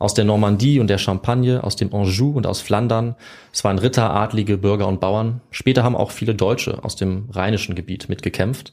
Aus 0.00 0.14
der 0.14 0.24
Normandie 0.24 0.80
und 0.80 0.88
der 0.88 0.98
Champagne, 0.98 1.62
aus 1.62 1.76
dem 1.76 1.94
Anjou 1.94 2.30
und 2.30 2.46
aus 2.46 2.62
Flandern. 2.62 3.16
Es 3.52 3.62
waren 3.64 3.78
Ritter, 3.78 4.10
Adlige, 4.12 4.56
Bürger 4.56 4.88
und 4.88 4.98
Bauern. 4.98 5.42
Später 5.50 5.84
haben 5.84 5.94
auch 5.94 6.10
viele 6.10 6.34
Deutsche 6.34 6.82
aus 6.82 6.96
dem 6.96 7.28
rheinischen 7.30 7.74
Gebiet 7.74 8.08
mitgekämpft. 8.08 8.72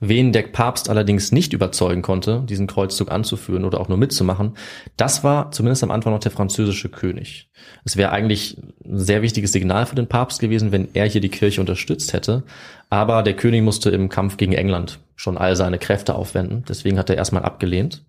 Wen 0.00 0.32
der 0.32 0.42
Papst 0.42 0.88
allerdings 0.88 1.32
nicht 1.32 1.52
überzeugen 1.52 2.02
konnte, 2.02 2.44
diesen 2.48 2.68
Kreuzzug 2.68 3.10
anzuführen 3.10 3.64
oder 3.64 3.80
auch 3.80 3.88
nur 3.88 3.98
mitzumachen, 3.98 4.52
das 4.96 5.24
war 5.24 5.50
zumindest 5.50 5.82
am 5.82 5.90
Anfang 5.90 6.12
noch 6.12 6.20
der 6.20 6.30
französische 6.30 6.88
König. 6.88 7.50
Es 7.84 7.96
wäre 7.96 8.12
eigentlich 8.12 8.56
ein 8.84 8.98
sehr 8.98 9.22
wichtiges 9.22 9.50
Signal 9.50 9.86
für 9.86 9.96
den 9.96 10.06
Papst 10.06 10.38
gewesen, 10.38 10.70
wenn 10.70 10.88
er 10.94 11.06
hier 11.06 11.20
die 11.20 11.28
Kirche 11.28 11.60
unterstützt 11.60 12.12
hätte. 12.12 12.44
Aber 12.88 13.24
der 13.24 13.34
König 13.34 13.62
musste 13.62 13.90
im 13.90 14.08
Kampf 14.08 14.36
gegen 14.36 14.52
England 14.52 15.00
schon 15.16 15.36
all 15.36 15.56
seine 15.56 15.78
Kräfte 15.78 16.14
aufwenden. 16.14 16.64
Deswegen 16.68 16.98
hat 16.98 17.10
er 17.10 17.16
erstmal 17.16 17.42
abgelehnt. 17.42 18.04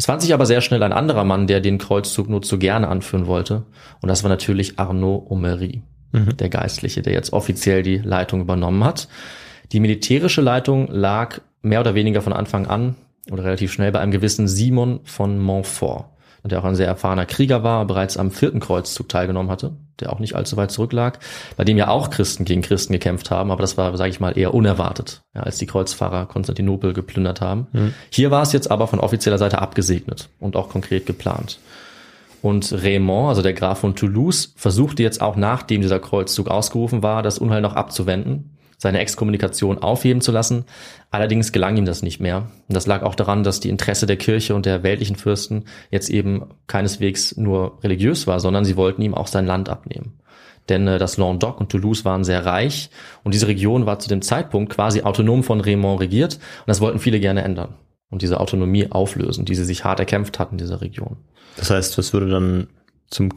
Es 0.00 0.06
fand 0.06 0.22
sich 0.22 0.32
aber 0.32 0.46
sehr 0.46 0.62
schnell 0.62 0.82
ein 0.82 0.94
anderer 0.94 1.24
Mann, 1.24 1.46
der 1.46 1.60
den 1.60 1.76
Kreuzzug 1.76 2.26
nur 2.26 2.40
zu 2.40 2.58
gerne 2.58 2.88
anführen 2.88 3.26
wollte. 3.26 3.66
Und 4.00 4.08
das 4.08 4.24
war 4.24 4.30
natürlich 4.30 4.78
Arnaud 4.78 5.30
Omery, 5.30 5.82
der 6.14 6.48
Geistliche, 6.48 7.02
der 7.02 7.12
jetzt 7.12 7.34
offiziell 7.34 7.82
die 7.82 7.98
Leitung 7.98 8.40
übernommen 8.40 8.82
hat. 8.82 9.08
Die 9.72 9.78
militärische 9.78 10.40
Leitung 10.40 10.88
lag 10.90 11.42
mehr 11.60 11.80
oder 11.80 11.94
weniger 11.94 12.22
von 12.22 12.32
Anfang 12.32 12.66
an 12.66 12.94
oder 13.30 13.44
relativ 13.44 13.74
schnell 13.74 13.92
bei 13.92 14.00
einem 14.00 14.10
gewissen 14.10 14.48
Simon 14.48 15.00
von 15.04 15.38
Montfort, 15.38 16.06
der 16.44 16.60
auch 16.60 16.64
ein 16.64 16.74
sehr 16.74 16.86
erfahrener 16.86 17.26
Krieger 17.26 17.62
war, 17.62 17.84
bereits 17.84 18.16
am 18.16 18.30
vierten 18.30 18.60
Kreuzzug 18.60 19.08
teilgenommen 19.08 19.50
hatte, 19.50 19.72
der 20.00 20.12
auch 20.12 20.18
nicht 20.18 20.34
allzu 20.34 20.56
weit 20.56 20.70
zurücklag, 20.70 21.18
bei 21.56 21.64
dem 21.64 21.76
ja 21.76 21.88
auch 21.88 22.10
Christen 22.10 22.44
gegen 22.44 22.62
Christen 22.62 22.92
gekämpft 22.92 23.30
haben, 23.30 23.50
aber 23.50 23.60
das 23.60 23.76
war, 23.76 23.96
sage 23.96 24.10
ich 24.10 24.20
mal, 24.20 24.38
eher 24.38 24.54
unerwartet, 24.54 25.22
ja, 25.34 25.42
als 25.42 25.58
die 25.58 25.66
Kreuzfahrer 25.66 26.26
Konstantinopel 26.26 26.92
geplündert 26.92 27.40
haben. 27.40 27.66
Hier 28.10 28.30
war 28.30 28.42
es 28.42 28.52
jetzt 28.52 28.70
aber 28.70 28.86
von 28.86 29.00
offizieller 29.00 29.38
Seite 29.38 29.60
abgesegnet 29.60 30.28
und 30.38 30.56
auch 30.56 30.68
konkret 30.68 31.06
geplant. 31.06 31.58
Und 32.42 32.72
Raymond, 32.72 33.28
also 33.28 33.42
der 33.42 33.52
Graf 33.52 33.80
von 33.80 33.94
Toulouse, 33.94 34.54
versuchte 34.56 35.02
jetzt 35.02 35.20
auch 35.20 35.36
nachdem 35.36 35.82
dieser 35.82 35.98
Kreuzzug 35.98 36.48
ausgerufen 36.48 37.02
war, 37.02 37.22
das 37.22 37.38
Unheil 37.38 37.60
noch 37.60 37.74
abzuwenden, 37.74 38.56
seine 38.80 38.98
Exkommunikation 39.00 39.78
aufheben 39.78 40.22
zu 40.22 40.32
lassen. 40.32 40.64
Allerdings 41.10 41.52
gelang 41.52 41.76
ihm 41.76 41.84
das 41.84 42.02
nicht 42.02 42.18
mehr. 42.18 42.50
Und 42.66 42.74
das 42.74 42.86
lag 42.86 43.02
auch 43.02 43.14
daran, 43.14 43.44
dass 43.44 43.60
die 43.60 43.68
Interesse 43.68 44.06
der 44.06 44.16
Kirche 44.16 44.54
und 44.54 44.64
der 44.64 44.82
weltlichen 44.82 45.16
Fürsten 45.16 45.66
jetzt 45.90 46.08
eben 46.08 46.46
keineswegs 46.66 47.36
nur 47.36 47.78
religiös 47.84 48.26
war, 48.26 48.40
sondern 48.40 48.64
sie 48.64 48.76
wollten 48.76 49.02
ihm 49.02 49.14
auch 49.14 49.26
sein 49.26 49.44
Land 49.44 49.68
abnehmen. 49.68 50.18
Denn 50.70 50.88
äh, 50.88 50.98
das 50.98 51.18
Languedoc 51.18 51.60
und 51.60 51.70
Toulouse 51.70 52.06
waren 52.06 52.24
sehr 52.24 52.46
reich 52.46 52.88
und 53.22 53.34
diese 53.34 53.48
Region 53.48 53.84
war 53.84 53.98
zu 53.98 54.08
dem 54.08 54.22
Zeitpunkt 54.22 54.72
quasi 54.72 55.02
autonom 55.02 55.42
von 55.42 55.60
Raymond 55.60 56.00
regiert 56.00 56.34
und 56.34 56.68
das 56.68 56.80
wollten 56.80 57.00
viele 57.00 57.20
gerne 57.20 57.42
ändern 57.42 57.74
und 58.08 58.22
diese 58.22 58.40
Autonomie 58.40 58.90
auflösen, 58.90 59.44
die 59.44 59.54
sie 59.54 59.64
sich 59.64 59.84
hart 59.84 60.00
erkämpft 60.00 60.38
hatten 60.38 60.54
in 60.54 60.58
dieser 60.58 60.80
Region. 60.80 61.18
Das 61.56 61.70
heißt, 61.70 61.98
das 61.98 62.14
würde 62.14 62.30
dann 62.30 62.68
zum 63.08 63.34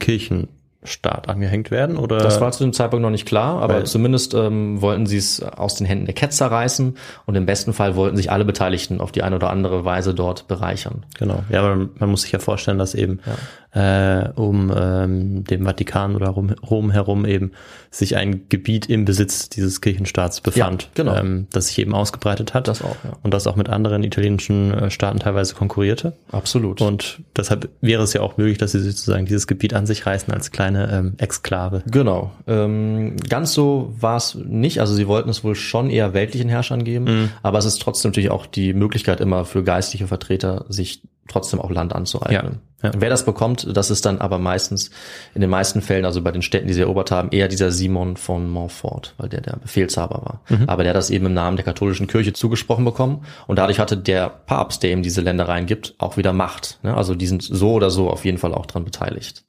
Kirchenstaat 0.84 1.28
angehängt 1.28 1.70
werden 1.70 1.96
oder? 1.96 2.18
Das 2.18 2.40
war 2.40 2.52
zu 2.52 2.62
dem 2.62 2.72
Zeitpunkt 2.72 3.02
noch 3.02 3.10
nicht 3.10 3.26
klar, 3.26 3.62
aber 3.62 3.74
Weil- 3.74 3.86
zumindest 3.86 4.34
ähm, 4.34 4.80
wollten 4.82 5.06
sie 5.06 5.16
es 5.16 5.42
aus 5.42 5.76
den 5.76 5.86
Händen 5.86 6.04
der 6.04 6.14
Ketzer 6.14 6.46
reißen 6.50 6.96
und 7.26 7.34
im 7.34 7.46
besten 7.46 7.72
Fall 7.72 7.96
wollten 7.96 8.16
sich 8.16 8.30
alle 8.30 8.44
Beteiligten 8.44 9.00
auf 9.00 9.10
die 9.10 9.22
eine 9.22 9.36
oder 9.36 9.50
andere 9.50 9.84
Weise 9.84 10.14
dort 10.14 10.46
bereichern. 10.46 11.04
Genau. 11.18 11.42
Ja, 11.48 11.62
aber 11.62 11.88
man 11.98 12.10
muss 12.10 12.22
sich 12.22 12.32
ja 12.32 12.38
vorstellen, 12.38 12.78
dass 12.78 12.94
eben 12.94 13.20
äh, 13.74 14.28
um 14.36 14.72
ähm, 14.74 15.44
den 15.44 15.64
Vatikan 15.64 16.14
oder 16.14 16.28
Rom, 16.28 16.50
Rom 16.50 16.90
herum 16.90 17.26
eben 17.26 17.52
sich 17.90 18.16
ein 18.16 18.48
Gebiet 18.48 18.88
im 18.88 19.04
Besitz 19.04 19.48
dieses 19.48 19.80
Kirchenstaats 19.80 20.40
befand, 20.40 20.84
Ja, 20.84 20.88
genau. 20.94 21.16
ähm, 21.16 21.46
das 21.52 21.68
sich 21.68 21.78
eben 21.80 21.94
ausgebreitet 21.94 22.54
hat 22.54 22.68
Das 22.68 22.82
auch, 22.82 22.96
ja. 23.04 23.16
und 23.22 23.34
das 23.34 23.46
auch 23.46 23.56
mit 23.56 23.68
anderen 23.68 24.04
italienischen 24.04 24.72
äh, 24.72 24.90
Staaten 24.90 25.18
teilweise 25.18 25.54
konkurrierte. 25.54 26.12
Absolut. 26.30 26.80
Und 26.80 27.20
deshalb 27.36 27.68
wäre 27.80 28.02
es 28.04 28.12
ja 28.12 28.20
auch 28.20 28.36
möglich, 28.36 28.58
dass 28.58 28.72
sie 28.72 28.80
sozusagen 28.80 29.26
dieses 29.26 29.46
Gebiet 29.46 29.74
an 29.74 29.86
sich 29.86 30.06
reißen 30.06 30.32
als 30.32 30.50
kleine 30.52 30.90
ähm, 30.92 31.14
Exklave. 31.18 31.82
Genau. 31.90 32.32
Ähm, 32.46 33.16
ganz 33.28 33.52
so 33.52 33.92
war 33.98 34.16
es 34.16 34.34
nicht. 34.36 34.80
Also 34.80 34.94
sie 34.94 35.08
wollten 35.08 35.30
es 35.30 35.42
wohl 35.42 35.54
schon 35.56 35.90
eher 35.90 36.14
weltlichen 36.14 36.48
Herrschern 36.48 36.84
geben, 36.84 37.30
aber 37.42 37.58
es 37.58 37.64
ist 37.64 37.82
trotzdem 37.82 38.10
natürlich 38.10 38.30
auch 38.30 38.46
die 38.46 38.72
Möglichkeit 38.72 39.20
immer 39.20 39.44
für 39.44 39.64
geistliche 39.64 40.06
Vertreter, 40.06 40.64
sich 40.68 41.02
trotzdem 41.28 41.60
auch 41.60 41.70
Land 41.70 41.94
anzueignen. 41.94 42.52
Ja, 42.52 42.58
ja. 42.84 42.92
Wer 42.96 43.10
das 43.10 43.24
bekommt, 43.24 43.66
das 43.76 43.90
ist 43.90 44.04
dann 44.04 44.18
aber 44.18 44.38
meistens 44.38 44.90
in 45.34 45.40
den 45.40 45.50
meisten 45.50 45.80
Fällen, 45.80 46.04
also 46.04 46.22
bei 46.22 46.30
den 46.30 46.42
Städten, 46.42 46.68
die 46.68 46.74
sie 46.74 46.82
erobert 46.82 47.10
haben, 47.10 47.30
eher 47.30 47.48
dieser 47.48 47.70
Simon 47.70 48.16
von 48.16 48.48
Montfort, 48.50 49.14
weil 49.16 49.28
der 49.28 49.40
der 49.40 49.56
Befehlshaber 49.56 50.22
war. 50.22 50.40
Aber 50.68 50.82
der 50.84 50.90
hat 50.90 50.96
das 50.96 51.10
eben 51.10 51.26
im 51.26 51.34
Namen 51.34 51.56
der 51.56 51.64
katholischen 51.64 52.06
Kirche 52.06 52.34
zugesprochen 52.34 52.84
bekommen 52.84 53.24
und 53.46 53.58
dadurch 53.58 53.78
hatte 53.78 53.96
der 53.96 54.28
Papst, 54.28 54.82
der 54.82 54.92
ihm 54.92 55.02
diese 55.02 55.22
Ländereien 55.22 55.66
gibt, 55.66 55.94
auch 55.98 56.16
wieder 56.16 56.32
Macht. 56.32 56.78
Ne? 56.82 56.94
Also 56.94 57.14
die 57.14 57.26
sind 57.26 57.42
so 57.42 57.72
oder 57.72 57.90
so 57.90 58.10
auf 58.10 58.24
jeden 58.24 58.38
Fall 58.38 58.54
auch 58.54 58.66
dran 58.66 58.84
beteiligt. 58.84 59.44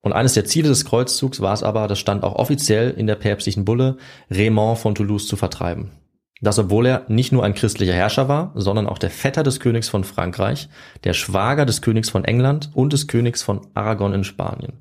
Und 0.00 0.12
eines 0.12 0.34
der 0.34 0.44
Ziele 0.44 0.68
des 0.68 0.84
Kreuzzugs 0.84 1.40
war 1.40 1.52
es 1.52 1.62
aber, 1.62 1.88
das 1.88 1.98
stand 1.98 2.22
auch 2.22 2.36
offiziell 2.36 2.92
in 2.92 3.06
der 3.06 3.16
päpstlichen 3.16 3.64
Bulle, 3.64 3.96
Raymond 4.30 4.78
von 4.78 4.94
Toulouse 4.94 5.26
zu 5.26 5.36
vertreiben. 5.36 5.90
Das, 6.42 6.58
obwohl 6.58 6.86
er 6.86 7.04
nicht 7.08 7.32
nur 7.32 7.44
ein 7.44 7.54
christlicher 7.54 7.94
Herrscher 7.94 8.28
war, 8.28 8.52
sondern 8.54 8.86
auch 8.86 8.98
der 8.98 9.10
Vetter 9.10 9.42
des 9.42 9.58
Königs 9.58 9.88
von 9.88 10.04
Frankreich, 10.04 10.68
der 11.04 11.14
Schwager 11.14 11.64
des 11.64 11.80
Königs 11.80 12.10
von 12.10 12.24
England 12.24 12.70
und 12.74 12.92
des 12.92 13.06
Königs 13.06 13.42
von 13.42 13.66
Aragon 13.74 14.12
in 14.12 14.22
Spanien. 14.24 14.74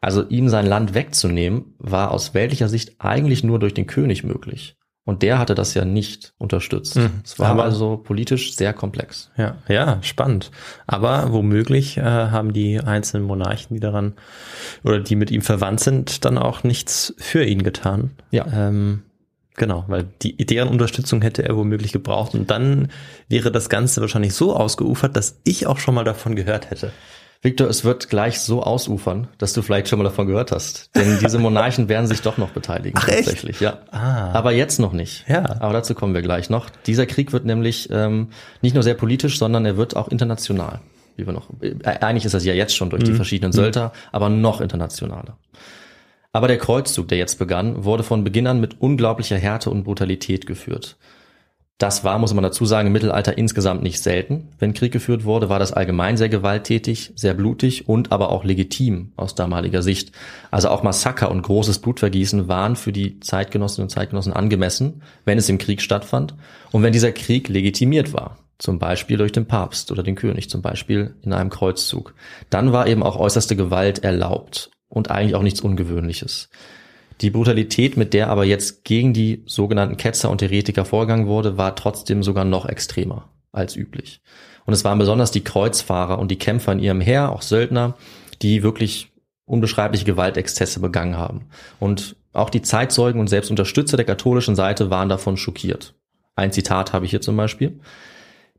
Also 0.00 0.26
ihm 0.28 0.48
sein 0.48 0.66
Land 0.66 0.94
wegzunehmen, 0.94 1.74
war 1.78 2.10
aus 2.12 2.34
weltlicher 2.34 2.68
Sicht 2.68 2.96
eigentlich 3.00 3.42
nur 3.44 3.58
durch 3.58 3.74
den 3.74 3.86
König 3.86 4.22
möglich. 4.24 4.76
Und 5.04 5.22
der 5.22 5.40
hatte 5.40 5.56
das 5.56 5.74
ja 5.74 5.84
nicht 5.84 6.32
unterstützt. 6.38 6.96
Es 7.24 7.36
war 7.40 7.48
aber- 7.50 7.64
also 7.64 7.96
politisch 7.96 8.54
sehr 8.54 8.72
komplex. 8.72 9.32
Ja, 9.36 9.56
ja, 9.68 9.98
spannend. 10.02 10.52
Aber 10.86 11.32
womöglich 11.32 11.96
äh, 11.98 12.02
haben 12.02 12.52
die 12.52 12.78
einzelnen 12.78 13.26
Monarchen, 13.26 13.74
die 13.74 13.80
daran 13.80 14.14
oder 14.84 15.00
die 15.00 15.16
mit 15.16 15.32
ihm 15.32 15.42
verwandt 15.42 15.80
sind, 15.80 16.24
dann 16.24 16.38
auch 16.38 16.62
nichts 16.62 17.14
für 17.18 17.44
ihn 17.44 17.64
getan. 17.64 18.12
Ja. 18.30 18.46
Ähm, 18.52 19.02
genau, 19.56 19.84
weil 19.88 20.06
die 20.22 20.36
deren 20.36 20.68
Unterstützung 20.68 21.22
hätte 21.22 21.44
er 21.44 21.56
womöglich 21.56 21.92
gebraucht 21.92 22.34
und 22.34 22.50
dann 22.50 22.90
wäre 23.28 23.52
das 23.52 23.68
Ganze 23.68 24.00
wahrscheinlich 24.00 24.34
so 24.34 24.54
ausgeufert, 24.54 25.16
dass 25.16 25.38
ich 25.44 25.66
auch 25.66 25.78
schon 25.78 25.94
mal 25.94 26.04
davon 26.04 26.36
gehört 26.36 26.70
hätte. 26.70 26.92
Victor, 27.44 27.68
es 27.68 27.84
wird 27.84 28.08
gleich 28.08 28.38
so 28.38 28.62
ausufern, 28.62 29.26
dass 29.38 29.52
du 29.52 29.62
vielleicht 29.62 29.88
schon 29.88 29.98
mal 29.98 30.04
davon 30.04 30.28
gehört 30.28 30.52
hast. 30.52 30.94
Denn 30.94 31.18
diese 31.18 31.40
Monarchen 31.40 31.88
werden 31.88 32.06
sich 32.06 32.22
doch 32.22 32.38
noch 32.38 32.50
beteiligen. 32.50 32.96
Ach, 32.96 33.08
echt? 33.08 33.24
tatsächlich, 33.24 33.58
ja. 33.58 33.78
Ah. 33.90 34.30
Aber 34.32 34.52
jetzt 34.52 34.78
noch 34.78 34.92
nicht. 34.92 35.24
Ja. 35.28 35.56
Aber 35.58 35.72
dazu 35.72 35.96
kommen 35.96 36.14
wir 36.14 36.22
gleich 36.22 36.50
noch. 36.50 36.70
Dieser 36.86 37.04
Krieg 37.04 37.32
wird 37.32 37.44
nämlich 37.44 37.88
ähm, 37.90 38.28
nicht 38.60 38.74
nur 38.74 38.84
sehr 38.84 38.94
politisch, 38.94 39.38
sondern 39.38 39.66
er 39.66 39.76
wird 39.76 39.96
auch 39.96 40.06
international. 40.06 40.78
Wie 41.16 41.26
wir 41.26 41.32
noch. 41.32 41.48
Äh, 41.60 41.74
eigentlich 41.82 42.24
ist 42.26 42.34
das 42.34 42.44
ja 42.44 42.54
jetzt 42.54 42.76
schon 42.76 42.90
durch 42.90 43.02
die 43.02 43.12
verschiedenen 43.12 43.52
Söldner, 43.52 43.92
aber 44.12 44.28
noch 44.28 44.60
internationaler. 44.60 45.36
Aber 46.32 46.48
der 46.48 46.58
Kreuzzug, 46.58 47.08
der 47.08 47.18
jetzt 47.18 47.38
begann, 47.38 47.84
wurde 47.84 48.02
von 48.02 48.24
Beginn 48.24 48.46
an 48.46 48.60
mit 48.60 48.80
unglaublicher 48.80 49.36
Härte 49.36 49.70
und 49.70 49.84
Brutalität 49.84 50.46
geführt. 50.46 50.96
Das 51.76 52.04
war, 52.04 52.18
muss 52.18 52.32
man 52.32 52.44
dazu 52.44 52.64
sagen, 52.64 52.86
im 52.86 52.92
Mittelalter 52.92 53.36
insgesamt 53.36 53.82
nicht 53.82 54.00
selten. 54.00 54.48
Wenn 54.58 54.72
Krieg 54.72 54.92
geführt 54.92 55.24
wurde, 55.24 55.48
war 55.48 55.58
das 55.58 55.72
allgemein 55.72 56.16
sehr 56.16 56.28
gewalttätig, 56.28 57.12
sehr 57.16 57.34
blutig 57.34 57.88
und 57.88 58.12
aber 58.12 58.30
auch 58.30 58.44
legitim 58.44 59.12
aus 59.16 59.34
damaliger 59.34 59.82
Sicht. 59.82 60.12
Also 60.50 60.68
auch 60.68 60.84
Massaker 60.84 61.30
und 61.30 61.42
großes 61.42 61.80
Blutvergießen 61.80 62.46
waren 62.46 62.76
für 62.76 62.92
die 62.92 63.18
Zeitgenossinnen 63.18 63.86
und 63.86 63.90
Zeitgenossen 63.90 64.32
angemessen, 64.32 65.02
wenn 65.24 65.38
es 65.38 65.48
im 65.48 65.58
Krieg 65.58 65.82
stattfand 65.82 66.34
und 66.70 66.82
wenn 66.82 66.92
dieser 66.92 67.12
Krieg 67.12 67.48
legitimiert 67.48 68.12
war. 68.12 68.38
Zum 68.58 68.78
Beispiel 68.78 69.16
durch 69.16 69.32
den 69.32 69.46
Papst 69.46 69.90
oder 69.90 70.04
den 70.04 70.14
König, 70.14 70.48
zum 70.48 70.62
Beispiel 70.62 71.16
in 71.22 71.32
einem 71.32 71.50
Kreuzzug. 71.50 72.14
Dann 72.48 72.72
war 72.72 72.86
eben 72.86 73.02
auch 73.02 73.16
äußerste 73.18 73.56
Gewalt 73.56 74.04
erlaubt 74.04 74.70
und 74.92 75.10
eigentlich 75.10 75.34
auch 75.34 75.42
nichts 75.42 75.62
Ungewöhnliches. 75.62 76.50
Die 77.22 77.30
Brutalität, 77.30 77.96
mit 77.96 78.12
der 78.12 78.28
aber 78.28 78.44
jetzt 78.44 78.84
gegen 78.84 79.14
die 79.14 79.42
sogenannten 79.46 79.96
Ketzer 79.96 80.28
und 80.28 80.42
Heretiker 80.42 80.84
vorgegangen 80.84 81.26
wurde, 81.26 81.56
war 81.56 81.74
trotzdem 81.76 82.22
sogar 82.22 82.44
noch 82.44 82.66
extremer 82.66 83.30
als 83.52 83.74
üblich. 83.74 84.20
Und 84.66 84.74
es 84.74 84.84
waren 84.84 84.98
besonders 84.98 85.30
die 85.30 85.44
Kreuzfahrer 85.44 86.18
und 86.18 86.30
die 86.30 86.38
Kämpfer 86.38 86.72
in 86.72 86.78
ihrem 86.78 87.00
Heer, 87.00 87.32
auch 87.32 87.42
Söldner, 87.42 87.96
die 88.42 88.62
wirklich 88.62 89.12
unbeschreibliche 89.46 90.04
Gewaltexzesse 90.04 90.80
begangen 90.80 91.16
haben. 91.16 91.46
Und 91.80 92.16
auch 92.34 92.50
die 92.50 92.62
Zeitzeugen 92.62 93.20
und 93.20 93.28
selbst 93.28 93.50
Unterstützer 93.50 93.96
der 93.96 94.06
katholischen 94.06 94.56
Seite 94.56 94.90
waren 94.90 95.08
davon 95.08 95.36
schockiert. 95.36 95.94
Ein 96.36 96.52
Zitat 96.52 96.92
habe 96.92 97.06
ich 97.06 97.10
hier 97.10 97.20
zum 97.20 97.36
Beispiel. 97.36 97.80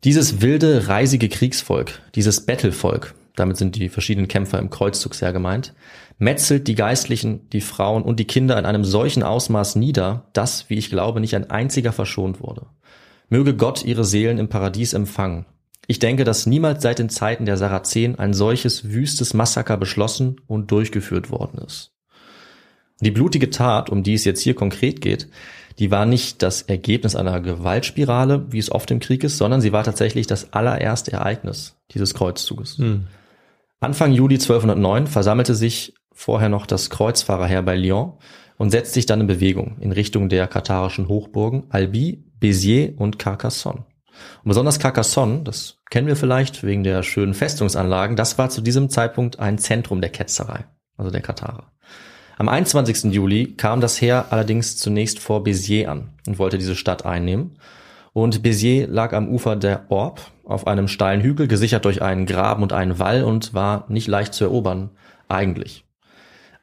Dieses 0.04 0.42
wilde, 0.42 0.88
reisige 0.88 1.30
Kriegsvolk, 1.30 2.02
dieses 2.16 2.46
Bettelvolk, 2.46 3.14
damit 3.36 3.58
sind 3.58 3.76
die 3.76 3.90
verschiedenen 3.90 4.28
Kämpfer 4.28 4.60
im 4.60 4.70
Kreuzzug 4.70 5.16
sehr 5.16 5.34
gemeint, 5.34 5.74
metzelt 6.18 6.68
die 6.68 6.76
Geistlichen, 6.76 7.50
die 7.50 7.62
Frauen 7.62 8.04
und 8.04 8.20
die 8.20 8.28
Kinder 8.28 8.58
in 8.58 8.66
einem 8.66 8.84
solchen 8.84 9.24
Ausmaß 9.24 9.76
nieder, 9.76 10.30
dass, 10.34 10.70
wie 10.70 10.78
ich 10.78 10.90
glaube, 10.90 11.20
nicht 11.20 11.36
ein 11.36 11.50
einziger 11.50 11.92
verschont 11.92 12.40
wurde. 12.40 12.68
Möge 13.30 13.56
Gott 13.56 13.84
ihre 13.84 14.06
Seelen 14.06 14.38
im 14.38 14.50
Paradies 14.50 14.94
empfangen. 14.94 15.46
Ich 15.88 16.00
denke, 16.00 16.24
dass 16.24 16.46
niemals 16.46 16.82
seit 16.82 17.00
den 17.00 17.10
Zeiten 17.10 17.46
der 17.46 17.58
Sarazenen 17.58 18.18
ein 18.18 18.34
solches 18.34 18.92
wüstes 18.92 19.34
Massaker 19.34 19.78
beschlossen 19.78 20.38
und 20.48 20.72
durchgeführt 20.72 21.30
worden 21.30 21.60
ist. 21.66 21.92
Die 23.02 23.12
blutige 23.12 23.50
Tat, 23.50 23.90
um 23.90 24.04
die 24.04 24.14
es 24.14 24.24
jetzt 24.24 24.42
hier 24.42 24.56
konkret 24.56 25.02
geht, 25.02 25.28
die 25.80 25.92
war 25.92 26.06
nicht 26.06 26.42
das 26.42 26.62
Ergebnis 26.62 27.16
einer 27.16 27.42
Gewaltspirale, 27.42 28.46
wie 28.52 28.60
es 28.60 28.72
oft 28.72 28.92
im 28.92 29.00
Krieg 29.00 29.24
ist, 29.24 29.38
sondern 29.38 29.60
sie 29.60 29.74
war 29.74 29.84
tatsächlich 29.84 30.28
das 30.28 30.54
allererste 30.54 31.12
Ereignis 31.12 31.76
dieses 31.92 32.14
Kreuzzuges. 32.14 32.78
Anfang 33.80 34.14
Juli 34.14 34.36
1209 34.36 35.08
versammelte 35.08 35.56
sich 35.56 35.96
vorher 36.24 36.48
noch 36.48 36.66
das 36.66 36.90
Kreuzfahrerheer 36.90 37.64
bei 37.64 37.76
Lyon 37.76 38.14
und 38.58 38.70
setzte 38.70 38.94
sich 38.94 39.06
dann 39.06 39.22
in 39.22 39.28
Bewegung 39.28 39.78
in 39.82 39.92
Richtung 39.92 40.30
der 40.30 40.48
katharischen 40.48 41.10
Hochburgen 41.10 41.66
Albi, 41.70 42.24
Béziers 42.40 42.96
und 42.98 43.20
Carcassonne. 43.20 43.86
Und 44.44 44.48
besonders 44.48 44.80
Carcassonne, 44.80 45.44
das 45.44 45.80
kennen 45.90 46.08
wir 46.08 46.16
vielleicht 46.16 46.64
wegen 46.64 46.84
der 46.84 47.04
schönen 47.04 47.34
Festungsanlagen, 47.34 48.16
das 48.16 48.38
war 48.38 48.50
zu 48.50 48.62
diesem 48.62 48.90
Zeitpunkt 48.90 49.40
ein 49.40 49.58
Zentrum 49.58 50.00
der 50.00 50.12
Ketzerei, 50.12 50.66
also 50.96 51.12
der 51.12 51.22
Katharer. 51.22 51.72
Am 52.38 52.48
21. 52.48 53.14
Juli 53.14 53.56
kam 53.56 53.82
das 53.82 54.02
Heer 54.02 54.28
allerdings 54.30 54.78
zunächst 54.78 55.20
vor 55.20 55.44
Béziers 55.44 55.88
an 55.88 56.14
und 56.26 56.40
wollte 56.40 56.58
diese 56.58 56.76
Stadt 56.76 57.06
einnehmen. 57.06 57.58
Und 58.14 58.44
Béziers 58.44 58.88
lag 58.88 59.12
am 59.12 59.28
Ufer 59.28 59.58
der 59.58 59.88
Orb 59.90 60.22
auf 60.46 60.68
einem 60.68 60.88
steilen 60.88 61.22
Hügel, 61.22 61.48
gesichert 61.48 61.84
durch 61.84 62.02
einen 62.02 62.26
Graben 62.26 62.64
und 62.64 62.72
einen 62.72 62.98
Wall 62.98 63.24
und 63.24 63.54
war 63.54 63.86
nicht 63.90 64.08
leicht 64.08 64.34
zu 64.34 64.46
erobern, 64.46 64.92
eigentlich. 65.28 65.83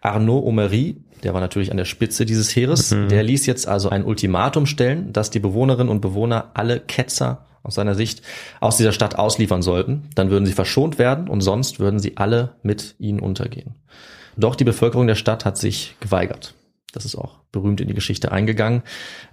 Arnaud 0.00 0.44
Omery, 0.44 0.96
der 1.22 1.34
war 1.34 1.40
natürlich 1.40 1.70
an 1.70 1.76
der 1.76 1.84
Spitze 1.84 2.24
dieses 2.24 2.54
Heeres, 2.56 2.90
Mhm. 2.92 3.08
der 3.08 3.22
ließ 3.22 3.46
jetzt 3.46 3.68
also 3.68 3.88
ein 3.90 4.04
Ultimatum 4.04 4.66
stellen, 4.66 5.12
dass 5.12 5.30
die 5.30 5.40
Bewohnerinnen 5.40 5.90
und 5.90 6.00
Bewohner 6.00 6.50
alle 6.54 6.80
Ketzer 6.80 7.46
aus 7.62 7.74
seiner 7.74 7.94
Sicht 7.94 8.22
aus 8.60 8.78
dieser 8.78 8.92
Stadt 8.92 9.18
ausliefern 9.18 9.60
sollten. 9.60 10.08
Dann 10.14 10.30
würden 10.30 10.46
sie 10.46 10.52
verschont 10.52 10.98
werden 10.98 11.28
und 11.28 11.42
sonst 11.42 11.78
würden 11.78 12.00
sie 12.00 12.16
alle 12.16 12.54
mit 12.62 12.94
ihnen 12.98 13.20
untergehen. 13.20 13.74
Doch 14.38 14.56
die 14.56 14.64
Bevölkerung 14.64 15.06
der 15.06 15.14
Stadt 15.16 15.44
hat 15.44 15.58
sich 15.58 15.94
geweigert. 16.00 16.54
Das 16.92 17.04
ist 17.04 17.16
auch 17.16 17.38
berühmt 17.52 17.80
in 17.82 17.88
die 17.88 17.94
Geschichte 17.94 18.32
eingegangen. 18.32 18.82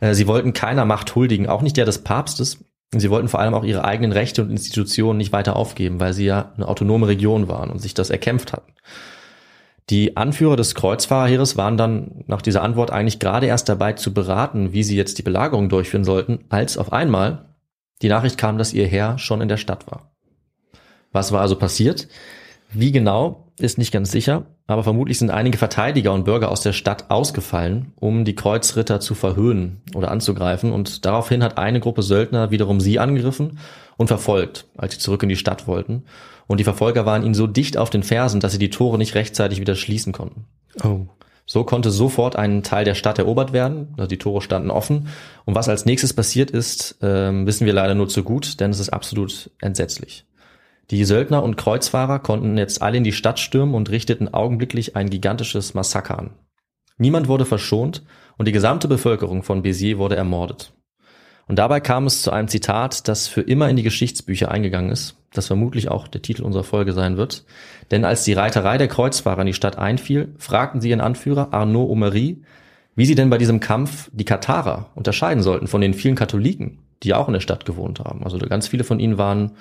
Äh, 0.02 0.14
Sie 0.14 0.28
wollten 0.28 0.52
keiner 0.54 0.86
Macht 0.86 1.16
huldigen, 1.16 1.48
auch 1.48 1.62
nicht 1.62 1.78
der 1.78 1.86
des 1.86 2.00
Papstes. 2.00 2.58
Sie 2.96 3.10
wollten 3.10 3.30
vor 3.30 3.40
allem 3.40 3.54
auch 3.54 3.64
ihre 3.64 3.86
eigenen 3.86 4.12
Rechte 4.12 4.42
und 4.42 4.50
Institutionen 4.52 5.18
nicht 5.18 5.32
weiter 5.32 5.56
aufgeben, 5.56 6.00
weil 6.00 6.14
sie 6.14 6.26
ja 6.26 6.52
eine 6.56 6.68
autonome 6.68 7.08
Region 7.08 7.48
waren 7.48 7.70
und 7.70 7.80
sich 7.80 7.94
das 7.94 8.10
erkämpft 8.10 8.54
hatten. 8.54 8.74
Die 9.90 10.18
Anführer 10.18 10.58
des 10.58 10.76
Kreuzfahrerheeres 10.76 11.56
waren 11.56 11.78
dann 11.78 12.24
nach 12.28 12.42
dieser 12.42 12.62
Antwort 12.62 12.92
eigentlich 12.92 13.20
gerade 13.20 13.48
erst 13.48 13.70
dabei 13.70 13.94
zu 13.94 14.14
beraten, 14.14 14.74
wie 14.74 14.84
sie 14.84 14.98
jetzt 14.98 15.18
die 15.18 15.24
Belagerung 15.24 15.70
durchführen 15.70 16.04
sollten, 16.04 16.44
als 16.50 16.78
auf 16.78 16.92
einmal 16.92 17.56
die 18.02 18.10
Nachricht 18.10 18.38
kam, 18.38 18.58
dass 18.58 18.74
ihr 18.74 18.86
Herr 18.86 19.18
schon 19.18 19.42
in 19.42 19.48
der 19.48 19.58
Stadt 19.58 19.90
war. 19.90 20.12
Was 21.14 21.32
war 21.32 21.42
also 21.42 21.56
passiert? 21.56 22.10
Wie 22.72 22.92
genau, 22.92 23.47
ist 23.60 23.78
nicht 23.78 23.92
ganz 23.92 24.12
sicher, 24.12 24.46
aber 24.68 24.84
vermutlich 24.84 25.18
sind 25.18 25.32
einige 25.32 25.58
Verteidiger 25.58 26.14
und 26.14 26.26
Bürger 26.26 26.52
aus 26.52 26.62
der 26.62 26.74
Stadt 26.74 27.10
ausgefallen, 27.10 27.92
um 27.96 28.24
die 28.24 28.36
Kreuzritter 28.36 29.00
zu 29.00 29.16
verhöhnen 29.16 29.82
oder 29.96 30.12
anzugreifen 30.12 30.72
und 30.72 31.06
daraufhin 31.06 31.44
hat 31.44 31.58
eine 31.58 31.80
Gruppe 31.80 32.04
Söldner 32.04 32.52
wiederum 32.52 32.80
sie 32.80 33.00
angegriffen 33.00 33.58
und 33.98 34.08
verfolgt, 34.08 34.68
als 34.78 34.94
sie 34.94 35.00
zurück 35.00 35.24
in 35.24 35.30
die 35.30 35.36
Stadt 35.36 35.68
wollten. 35.68 36.04
Und 36.46 36.60
die 36.60 36.64
Verfolger 36.64 37.06
waren 37.06 37.24
ihnen 37.24 37.34
so 37.34 37.48
dicht 37.48 37.78
auf 37.78 37.90
den 37.90 38.04
Fersen, 38.04 38.40
dass 38.40 38.54
sie 38.54 38.60
die 38.60 38.70
Tore 38.70 38.98
nicht 38.98 39.16
rechtzeitig 39.16 39.60
wieder 39.60 39.76
schließen 39.76 40.14
konnten. 40.14 40.46
Oh. 40.84 41.08
So 41.46 41.64
konnte 41.64 41.92
sofort 41.92 42.36
ein 42.36 42.62
Teil 42.62 42.86
der 42.86 42.94
Stadt 42.94 43.20
erobert 43.20 43.54
werden, 43.54 43.94
also 43.98 44.08
die 44.08 44.18
Tore 44.18 44.42
standen 44.42 44.70
offen. 44.70 45.08
Und 45.46 45.56
was 45.56 45.70
als 45.70 45.86
nächstes 45.86 46.14
passiert 46.14 46.52
ist, 46.52 46.98
ähm, 47.02 47.48
wissen 47.48 47.66
wir 47.66 47.74
leider 47.74 47.96
nur 47.96 48.10
zu 48.10 48.24
gut, 48.24 48.60
denn 48.60 48.70
es 48.70 48.80
ist 48.80 48.90
absolut 48.90 49.50
entsetzlich. 49.62 50.26
Die 50.90 51.04
Söldner 51.04 51.44
und 51.44 51.58
Kreuzfahrer 51.58 52.20
konnten 52.20 52.58
jetzt 52.58 52.82
alle 52.82 52.98
in 52.98 53.04
die 53.04 53.12
Stadt 53.12 53.40
stürmen 53.40 53.76
und 53.76 53.90
richteten 53.90 54.34
augenblicklich 54.34 54.96
ein 54.96 55.10
gigantisches 55.10 55.74
Massaker 55.74 56.18
an. 56.18 56.30
Niemand 56.98 57.28
wurde 57.28 57.46
verschont 57.46 58.04
und 58.38 58.48
die 58.48 58.54
gesamte 58.54 58.88
Bevölkerung 58.88 59.44
von 59.44 59.64
Béziers 59.64 59.98
wurde 59.98 60.16
ermordet. 60.16 60.74
Und 61.48 61.60
dabei 61.60 61.80
kam 61.80 62.06
es 62.06 62.22
zu 62.22 62.32
einem 62.32 62.48
Zitat, 62.48 63.08
das 63.08 63.28
für 63.28 63.42
immer 63.42 63.70
in 63.70 63.76
die 63.76 63.84
Geschichtsbücher 63.84 64.50
eingegangen 64.50 64.92
ist, 64.92 65.16
das 65.34 65.48
vermutlich 65.48 65.90
auch 65.90 66.08
der 66.08 66.22
Titel 66.22 66.44
unserer 66.44 66.64
Folge 66.64 66.94
sein 66.94 67.18
wird. 67.18 67.46
Denn 67.92 68.06
als 68.06 68.24
die 68.24 68.34
Reiterei 68.34 68.78
der 68.78 68.88
Kreuzfahrer 68.88 69.42
in 69.42 69.48
die 69.48 69.54
Stadt 69.54 69.78
einfiel, 69.78 70.34
fragten 70.38 70.82
sie 70.82 70.90
ihren 70.90 71.02
Anführer 71.02 71.54
Arnaud 71.54 71.90
Omery, 71.90 72.44
wie 72.96 73.06
sie 73.06 73.16
denn 73.16 73.30
bei 73.30 73.38
diesem 73.38 73.60
Kampf 73.60 74.10
die 74.12 74.26
Katharer 74.26 74.90
unterscheiden 74.96 75.44
sollten 75.44 75.68
von 75.68 75.82
den 75.82 75.94
vielen 75.94 76.16
Katholiken, 76.16 76.80
die 77.04 77.14
auch 77.14 77.28
in 77.28 77.34
der 77.34 77.42
Stadt 77.42 77.66
gewohnt 77.66 78.00
haben. 78.00 78.24
Also 78.24 78.38
ganz 78.40 78.68
viele 78.68 78.84
von 78.84 79.00
ihnen 79.00 79.18
waren 79.18 79.52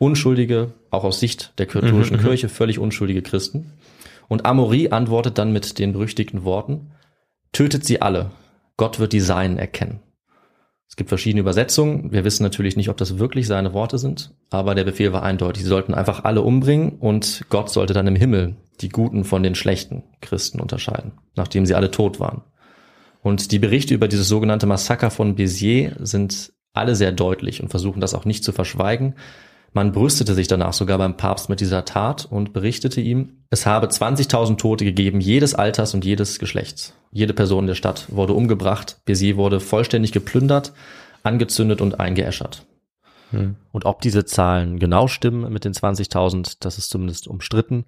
unschuldige, 0.00 0.72
auch 0.90 1.04
aus 1.04 1.20
Sicht 1.20 1.52
der 1.58 1.66
katholischen 1.66 2.16
Mhm, 2.16 2.22
mhm. 2.22 2.26
Kirche 2.26 2.48
völlig 2.48 2.78
unschuldige 2.78 3.22
Christen. 3.22 3.74
Und 4.28 4.46
Amaury 4.46 4.88
antwortet 4.90 5.38
dann 5.38 5.52
mit 5.52 5.78
den 5.78 5.92
berüchtigten 5.92 6.42
Worten, 6.44 6.92
tötet 7.52 7.84
sie 7.84 8.00
alle, 8.00 8.30
Gott 8.76 8.98
wird 8.98 9.12
die 9.12 9.20
Seinen 9.20 9.58
erkennen. 9.58 10.00
Es 10.88 10.96
gibt 10.96 11.08
verschiedene 11.08 11.40
Übersetzungen. 11.42 12.10
Wir 12.10 12.24
wissen 12.24 12.42
natürlich 12.42 12.76
nicht, 12.76 12.88
ob 12.88 12.96
das 12.96 13.18
wirklich 13.18 13.46
seine 13.46 13.74
Worte 13.74 13.98
sind, 13.98 14.34
aber 14.50 14.74
der 14.74 14.84
Befehl 14.84 15.12
war 15.12 15.22
eindeutig. 15.22 15.62
Sie 15.62 15.68
sollten 15.68 15.94
einfach 15.94 16.24
alle 16.24 16.42
umbringen 16.42 16.98
und 16.98 17.44
Gott 17.48 17.70
sollte 17.70 17.92
dann 17.92 18.08
im 18.08 18.16
Himmel 18.16 18.56
die 18.80 18.88
guten 18.88 19.24
von 19.24 19.42
den 19.42 19.54
schlechten 19.54 20.02
Christen 20.20 20.60
unterscheiden, 20.60 21.12
nachdem 21.36 21.66
sie 21.66 21.74
alle 21.74 21.90
tot 21.90 22.18
waren. 22.18 22.42
Und 23.22 23.52
die 23.52 23.58
Berichte 23.58 23.94
über 23.94 24.08
dieses 24.08 24.28
sogenannte 24.28 24.66
Massaker 24.66 25.10
von 25.10 25.36
Béziers 25.36 25.92
sind 26.00 26.52
alle 26.72 26.96
sehr 26.96 27.12
deutlich 27.12 27.62
und 27.62 27.68
versuchen 27.68 28.00
das 28.00 28.14
auch 28.14 28.24
nicht 28.24 28.42
zu 28.42 28.52
verschweigen. 28.52 29.14
Man 29.72 29.92
brüstete 29.92 30.34
sich 30.34 30.48
danach 30.48 30.72
sogar 30.72 30.98
beim 30.98 31.16
Papst 31.16 31.48
mit 31.48 31.60
dieser 31.60 31.84
Tat 31.84 32.26
und 32.28 32.52
berichtete 32.52 33.00
ihm, 33.00 33.44
es 33.50 33.66
habe 33.66 33.86
20.000 33.86 34.56
Tote 34.56 34.84
gegeben, 34.84 35.20
jedes 35.20 35.54
Alters 35.54 35.94
und 35.94 36.04
jedes 36.04 36.38
Geschlechts. 36.40 36.94
Jede 37.12 37.34
Person 37.34 37.64
in 37.64 37.68
der 37.68 37.74
Stadt 37.74 38.06
wurde 38.08 38.32
umgebracht, 38.32 39.00
Béziers 39.06 39.36
wurde 39.36 39.60
vollständig 39.60 40.10
geplündert, 40.12 40.72
angezündet 41.22 41.80
und 41.80 42.00
eingeäschert. 42.00 42.66
Hm. 43.30 43.56
Und 43.70 43.84
ob 43.84 44.00
diese 44.00 44.24
Zahlen 44.24 44.80
genau 44.80 45.06
stimmen 45.06 45.52
mit 45.52 45.64
den 45.64 45.72
20.000, 45.72 46.56
das 46.60 46.78
ist 46.78 46.90
zumindest 46.90 47.28
umstritten. 47.28 47.84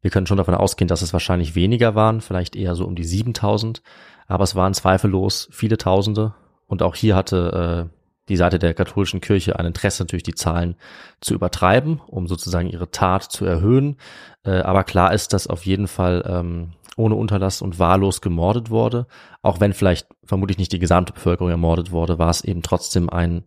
Wir 0.00 0.10
können 0.10 0.26
schon 0.26 0.38
davon 0.38 0.54
ausgehen, 0.54 0.88
dass 0.88 1.02
es 1.02 1.12
wahrscheinlich 1.12 1.54
weniger 1.54 1.94
waren, 1.94 2.22
vielleicht 2.22 2.56
eher 2.56 2.74
so 2.74 2.86
um 2.86 2.94
die 2.94 3.04
7.000, 3.04 3.82
aber 4.26 4.44
es 4.44 4.54
waren 4.54 4.72
zweifellos 4.72 5.48
viele 5.50 5.76
Tausende. 5.76 6.34
Und 6.66 6.82
auch 6.82 6.94
hier 6.94 7.14
hatte 7.14 7.88
äh, 7.90 7.95
die 8.28 8.36
Seite 8.36 8.58
der 8.58 8.74
katholischen 8.74 9.20
Kirche 9.20 9.58
ein 9.58 9.66
Interesse 9.66 10.02
natürlich 10.02 10.22
die 10.22 10.34
Zahlen 10.34 10.76
zu 11.20 11.34
übertreiben, 11.34 12.00
um 12.06 12.26
sozusagen 12.26 12.68
ihre 12.68 12.90
Tat 12.90 13.24
zu 13.24 13.44
erhöhen. 13.44 13.96
Äh, 14.44 14.60
aber 14.60 14.84
klar 14.84 15.12
ist, 15.12 15.32
dass 15.32 15.46
auf 15.46 15.64
jeden 15.64 15.88
Fall 15.88 16.24
ähm, 16.26 16.72
ohne 16.96 17.14
Unterlass 17.14 17.62
und 17.62 17.78
wahllos 17.78 18.20
gemordet 18.20 18.70
wurde. 18.70 19.06
Auch 19.42 19.60
wenn 19.60 19.72
vielleicht 19.72 20.08
vermutlich 20.24 20.58
nicht 20.58 20.72
die 20.72 20.78
gesamte 20.78 21.12
Bevölkerung 21.12 21.50
ermordet 21.50 21.92
wurde, 21.92 22.18
war 22.18 22.30
es 22.30 22.42
eben 22.42 22.62
trotzdem 22.62 23.10
ein 23.10 23.44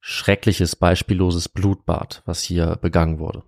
schreckliches, 0.00 0.76
beispielloses 0.76 1.48
Blutbad, 1.48 2.22
was 2.24 2.42
hier 2.42 2.76
begangen 2.80 3.18
wurde. 3.18 3.42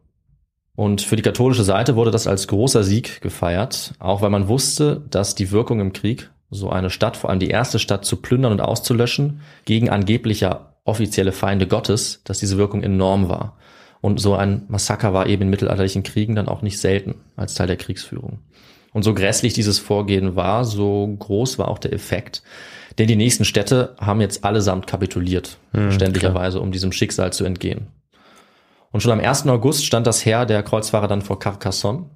Und 0.76 1.02
für 1.02 1.16
die 1.16 1.22
katholische 1.22 1.64
Seite 1.64 1.96
wurde 1.96 2.10
das 2.10 2.26
als 2.26 2.46
großer 2.46 2.84
Sieg 2.84 3.20
gefeiert, 3.20 3.94
auch 3.98 4.22
weil 4.22 4.30
man 4.30 4.48
wusste, 4.48 5.04
dass 5.10 5.34
die 5.34 5.50
Wirkung 5.50 5.80
im 5.80 5.92
Krieg, 5.92 6.30
so 6.50 6.70
eine 6.70 6.90
Stadt, 6.90 7.16
vor 7.16 7.30
allem 7.30 7.38
die 7.38 7.48
erste 7.48 7.78
Stadt 7.78 8.04
zu 8.04 8.16
plündern 8.16 8.52
und 8.52 8.60
auszulöschen, 8.60 9.40
gegen 9.64 9.88
angeblicher 9.88 10.74
offizielle 10.84 11.32
Feinde 11.32 11.66
Gottes, 11.66 12.22
dass 12.24 12.38
diese 12.38 12.58
Wirkung 12.58 12.82
enorm 12.82 13.28
war. 13.28 13.56
Und 14.00 14.18
so 14.18 14.34
ein 14.34 14.64
Massaker 14.68 15.12
war 15.12 15.26
eben 15.26 15.42
in 15.42 15.50
mittelalterlichen 15.50 16.02
Kriegen 16.02 16.34
dann 16.34 16.48
auch 16.48 16.62
nicht 16.62 16.78
selten 16.78 17.16
als 17.36 17.54
Teil 17.54 17.66
der 17.66 17.76
Kriegsführung. 17.76 18.40
Und 18.92 19.02
so 19.04 19.14
grässlich 19.14 19.52
dieses 19.52 19.78
Vorgehen 19.78 20.34
war, 20.36 20.64
so 20.64 21.06
groß 21.18 21.58
war 21.58 21.68
auch 21.68 21.78
der 21.78 21.92
Effekt. 21.92 22.42
Denn 22.98 23.06
die 23.06 23.16
nächsten 23.16 23.44
Städte 23.44 23.94
haben 24.00 24.20
jetzt 24.20 24.44
allesamt 24.44 24.86
kapituliert, 24.86 25.58
Hm, 25.72 25.84
verständlicherweise, 25.84 26.60
um 26.60 26.72
diesem 26.72 26.90
Schicksal 26.90 27.32
zu 27.32 27.44
entgehen. 27.44 27.88
Und 28.90 29.00
schon 29.02 29.12
am 29.12 29.20
1. 29.20 29.46
August 29.46 29.84
stand 29.84 30.06
das 30.06 30.24
Heer 30.24 30.46
der 30.46 30.62
Kreuzfahrer 30.64 31.06
dann 31.06 31.22
vor 31.22 31.38
Carcassonne. 31.38 32.06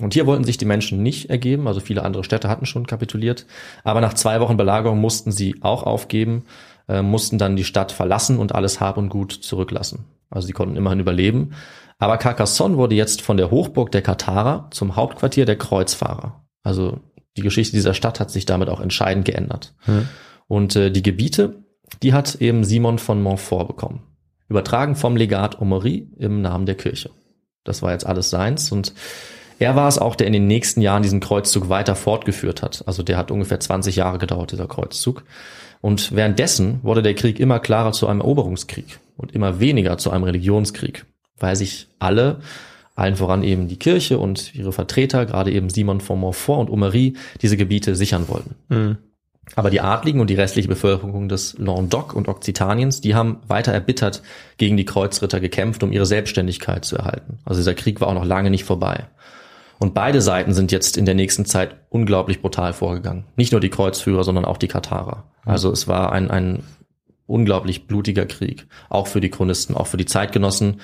Und 0.00 0.14
hier 0.14 0.26
wollten 0.26 0.44
sich 0.44 0.58
die 0.58 0.64
Menschen 0.64 1.02
nicht 1.02 1.30
ergeben, 1.30 1.68
also 1.68 1.80
viele 1.80 2.02
andere 2.02 2.24
Städte 2.24 2.48
hatten 2.48 2.66
schon 2.66 2.86
kapituliert. 2.86 3.46
Aber 3.84 4.00
nach 4.00 4.14
zwei 4.14 4.40
Wochen 4.40 4.56
Belagerung 4.56 5.00
mussten 5.00 5.30
sie 5.30 5.56
auch 5.60 5.84
aufgeben, 5.84 6.44
äh, 6.88 7.02
mussten 7.02 7.38
dann 7.38 7.56
die 7.56 7.64
Stadt 7.64 7.92
verlassen 7.92 8.38
und 8.38 8.54
alles 8.54 8.80
Hab 8.80 8.96
und 8.96 9.08
Gut 9.08 9.32
zurücklassen. 9.32 10.06
Also 10.30 10.46
sie 10.46 10.52
konnten 10.52 10.76
immerhin 10.76 11.00
überleben. 11.00 11.52
Aber 11.98 12.18
Carcassonne 12.18 12.76
wurde 12.76 12.96
jetzt 12.96 13.22
von 13.22 13.36
der 13.36 13.50
Hochburg 13.50 13.92
der 13.92 14.02
Katharer 14.02 14.68
zum 14.72 14.96
Hauptquartier 14.96 15.46
der 15.46 15.56
Kreuzfahrer. 15.56 16.44
Also 16.64 16.98
die 17.36 17.42
Geschichte 17.42 17.76
dieser 17.76 17.94
Stadt 17.94 18.20
hat 18.20 18.30
sich 18.30 18.46
damit 18.46 18.68
auch 18.68 18.80
entscheidend 18.80 19.24
geändert. 19.24 19.74
Hm. 19.84 20.08
Und 20.48 20.76
äh, 20.76 20.90
die 20.90 21.02
Gebiete, 21.02 21.62
die 22.02 22.12
hat 22.12 22.34
eben 22.36 22.64
Simon 22.64 22.98
von 22.98 23.22
Montfort 23.22 23.68
bekommen. 23.68 24.02
Übertragen 24.48 24.96
vom 24.96 25.16
Legat 25.16 25.60
Omery 25.60 26.08
im 26.18 26.42
Namen 26.42 26.66
der 26.66 26.74
Kirche. 26.74 27.10
Das 27.64 27.80
war 27.80 27.92
jetzt 27.92 28.06
alles 28.06 28.28
seins 28.30 28.72
und 28.72 28.92
er 29.58 29.76
war 29.76 29.88
es 29.88 29.98
auch, 29.98 30.16
der 30.16 30.26
in 30.26 30.32
den 30.32 30.46
nächsten 30.46 30.80
Jahren 30.80 31.02
diesen 31.02 31.20
Kreuzzug 31.20 31.68
weiter 31.68 31.94
fortgeführt 31.94 32.62
hat. 32.62 32.84
Also 32.86 33.02
der 33.02 33.16
hat 33.16 33.30
ungefähr 33.30 33.60
20 33.60 33.96
Jahre 33.96 34.18
gedauert, 34.18 34.52
dieser 34.52 34.66
Kreuzzug. 34.66 35.24
Und 35.80 36.14
währenddessen 36.14 36.80
wurde 36.82 37.02
der 37.02 37.14
Krieg 37.14 37.38
immer 37.38 37.58
klarer 37.58 37.92
zu 37.92 38.06
einem 38.08 38.20
Eroberungskrieg 38.20 38.98
und 39.16 39.32
immer 39.32 39.60
weniger 39.60 39.98
zu 39.98 40.10
einem 40.10 40.24
Religionskrieg, 40.24 41.04
weil 41.38 41.56
sich 41.56 41.88
alle, 41.98 42.40
allen 42.94 43.16
voran 43.16 43.42
eben 43.42 43.68
die 43.68 43.78
Kirche 43.78 44.18
und 44.18 44.54
ihre 44.54 44.72
Vertreter, 44.72 45.26
gerade 45.26 45.52
eben 45.52 45.68
Simon 45.68 46.00
von 46.00 46.18
Montfort 46.18 46.60
und 46.60 46.70
Omery, 46.70 47.14
diese 47.42 47.56
Gebiete 47.56 47.96
sichern 47.96 48.28
wollten. 48.28 48.54
Hm. 48.70 48.96
Aber 49.56 49.68
die 49.70 49.82
Adligen 49.82 50.20
und 50.20 50.30
die 50.30 50.34
restliche 50.34 50.68
Bevölkerung 50.68 51.28
des 51.28 51.58
Languedoc 51.58 52.14
und 52.14 52.28
Okzitaniens, 52.28 53.02
die 53.02 53.14
haben 53.14 53.40
weiter 53.46 53.72
erbittert 53.72 54.22
gegen 54.56 54.76
die 54.76 54.86
Kreuzritter 54.86 55.38
gekämpft, 55.38 55.82
um 55.82 55.92
ihre 55.92 56.06
Selbstständigkeit 56.06 56.84
zu 56.84 56.96
erhalten. 56.96 57.38
Also 57.44 57.60
dieser 57.60 57.74
Krieg 57.74 58.00
war 58.00 58.08
auch 58.08 58.14
noch 58.14 58.24
lange 58.24 58.50
nicht 58.50 58.64
vorbei. 58.64 59.04
Und 59.78 59.94
beide 59.94 60.20
Seiten 60.20 60.54
sind 60.54 60.72
jetzt 60.72 60.96
in 60.96 61.04
der 61.04 61.14
nächsten 61.14 61.44
Zeit 61.44 61.76
unglaublich 61.90 62.40
brutal 62.40 62.72
vorgegangen. 62.72 63.24
Nicht 63.36 63.52
nur 63.52 63.60
die 63.60 63.70
Kreuzführer, 63.70 64.24
sondern 64.24 64.44
auch 64.44 64.56
die 64.56 64.68
Katharer. 64.68 65.24
Also 65.44 65.70
es 65.70 65.88
war 65.88 66.12
ein, 66.12 66.30
ein 66.30 66.62
unglaublich 67.26 67.86
blutiger 67.86 68.26
Krieg, 68.26 68.66
auch 68.88 69.06
für 69.06 69.20
die 69.20 69.30
Chronisten, 69.30 69.76
auch 69.76 69.86
für 69.86 69.96
die 69.96 70.06
Zeitgenossen. 70.06 70.80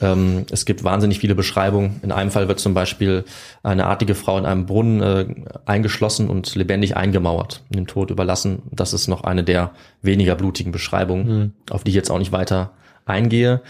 Ähm, 0.00 0.44
es 0.50 0.66
gibt 0.66 0.84
wahnsinnig 0.84 1.18
viele 1.20 1.34
Beschreibungen. 1.34 2.00
In 2.02 2.12
einem 2.12 2.30
Fall 2.30 2.48
wird 2.48 2.60
zum 2.60 2.74
Beispiel 2.74 3.24
eine 3.62 3.86
artige 3.86 4.14
Frau 4.14 4.36
in 4.36 4.44
einem 4.44 4.66
Brunnen 4.66 5.02
äh, 5.02 5.26
eingeschlossen 5.64 6.28
und 6.28 6.54
lebendig 6.54 6.96
eingemauert, 6.96 7.62
dem 7.70 7.86
Tod 7.86 8.10
überlassen. 8.10 8.62
Das 8.70 8.92
ist 8.92 9.08
noch 9.08 9.24
eine 9.24 9.42
der 9.44 9.70
weniger 10.02 10.34
blutigen 10.34 10.72
Beschreibungen, 10.72 11.26
Mhm. 11.26 11.52
auf 11.70 11.82
die 11.84 11.90
ich 11.90 11.96
jetzt 11.96 12.10
auch 12.10 12.18
nicht 12.18 12.32
weiter 12.32 12.72
eingehe. 13.06 13.62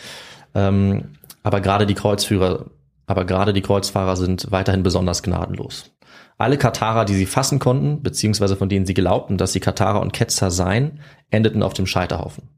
Ähm, 0.54 1.04
aber 1.42 1.60
gerade 1.60 1.86
die 1.86 1.94
Kreuzführer, 1.94 2.66
aber 3.06 3.24
gerade 3.24 3.52
die 3.52 3.62
Kreuzfahrer 3.62 4.16
sind 4.16 4.50
weiterhin 4.50 4.82
besonders 4.82 5.22
gnadenlos. 5.22 5.92
Alle 6.38 6.58
Katarer, 6.58 7.04
die 7.04 7.14
sie 7.14 7.26
fassen 7.26 7.58
konnten, 7.58 8.02
beziehungsweise 8.02 8.56
von 8.56 8.68
denen 8.68 8.86
sie 8.86 8.94
glaubten, 8.94 9.38
dass 9.38 9.52
sie 9.52 9.60
Katarer 9.60 10.00
und 10.00 10.12
Ketzer 10.12 10.50
seien, 10.50 11.00
endeten 11.30 11.62
auf 11.62 11.72
dem 11.72 11.86
Scheiterhaufen. 11.86 12.50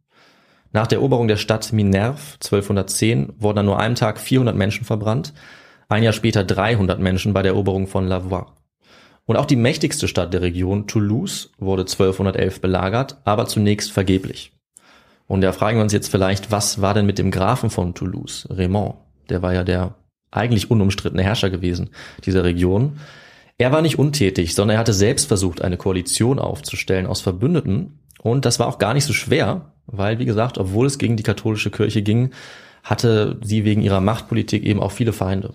Nach 0.73 0.87
der 0.87 0.99
Eroberung 0.99 1.29
der 1.29 1.37
Stadt 1.37 1.73
Minerve 1.73 2.35
1210 2.35 3.35
wurden 3.39 3.59
an 3.59 3.67
nur 3.67 3.79
einem 3.79 3.95
Tag 3.95 4.19
400 4.19 4.57
Menschen 4.57 4.85
verbrannt, 4.85 5.33
ein 5.89 6.03
Jahr 6.03 6.13
später 6.13 6.45
300 6.45 7.01
Menschen 7.01 7.33
bei 7.33 7.43
der 7.43 7.53
Eroberung 7.53 7.87
von 7.87 8.07
Lavois. 8.07 8.47
Und 9.25 9.37
auch 9.37 9.47
die 9.47 9.57
mächtigste 9.57 10.09
Stadt 10.09 10.33
der 10.33 10.43
Region, 10.43 10.87
Toulouse, 10.87 11.51
wurde 11.59 11.83
1211 11.83 12.61
belagert, 12.61 13.19
aber 13.25 13.47
zunächst 13.47 13.93
vergeblich. 13.93 14.53
Und 15.27 15.43
da 15.43 15.53
fragen 15.53 15.79
wir 15.79 15.83
uns 15.83 15.93
jetzt 15.93 16.11
vielleicht, 16.11 16.51
was 16.51 16.81
war 16.81 16.95
denn 16.95 17.07
mit 17.07 17.19
dem 17.19 17.31
Grafen 17.31 17.71
von 17.71 17.95
Toulouse, 17.95 18.49
Raymond? 18.51 18.97
Der 19.29 19.43
war 19.43 19.53
ja 19.53 19.65
der 19.65 19.95
eigentlich 20.31 20.70
unumstrittene 20.70 21.22
Herrscher 21.22 21.51
gewesen 21.51 21.91
dieser 22.24 22.45
Region. 22.45 22.99
Er 23.57 23.72
war 23.72 23.83
nicht 23.83 23.99
untätig, 23.99 24.55
sondern 24.55 24.76
er 24.76 24.81
hatte 24.81 24.93
selbst 24.93 25.26
versucht, 25.26 25.62
eine 25.62 25.76
Koalition 25.76 26.39
aufzustellen 26.39 27.07
aus 27.07 27.20
Verbündeten. 27.20 27.99
Und 28.20 28.45
das 28.45 28.59
war 28.59 28.68
auch 28.68 28.79
gar 28.79 28.95
nicht 28.95 29.05
so 29.05 29.12
schwer, 29.12 29.72
weil, 29.87 30.18
wie 30.18 30.26
gesagt, 30.26 30.59
obwohl 30.59 30.87
es 30.87 30.99
gegen 30.99 31.16
die 31.16 31.22
katholische 31.22 31.70
Kirche 31.70 32.03
ging, 32.03 32.31
hatte 32.85 33.39
sie 33.43 33.64
wegen 33.64 33.83
ihrer 33.83 34.01
Machtpolitik 34.01 34.64
eben 34.64 34.81
auch 34.81 34.93
viele 34.93 35.12
Feinde. 35.12 35.55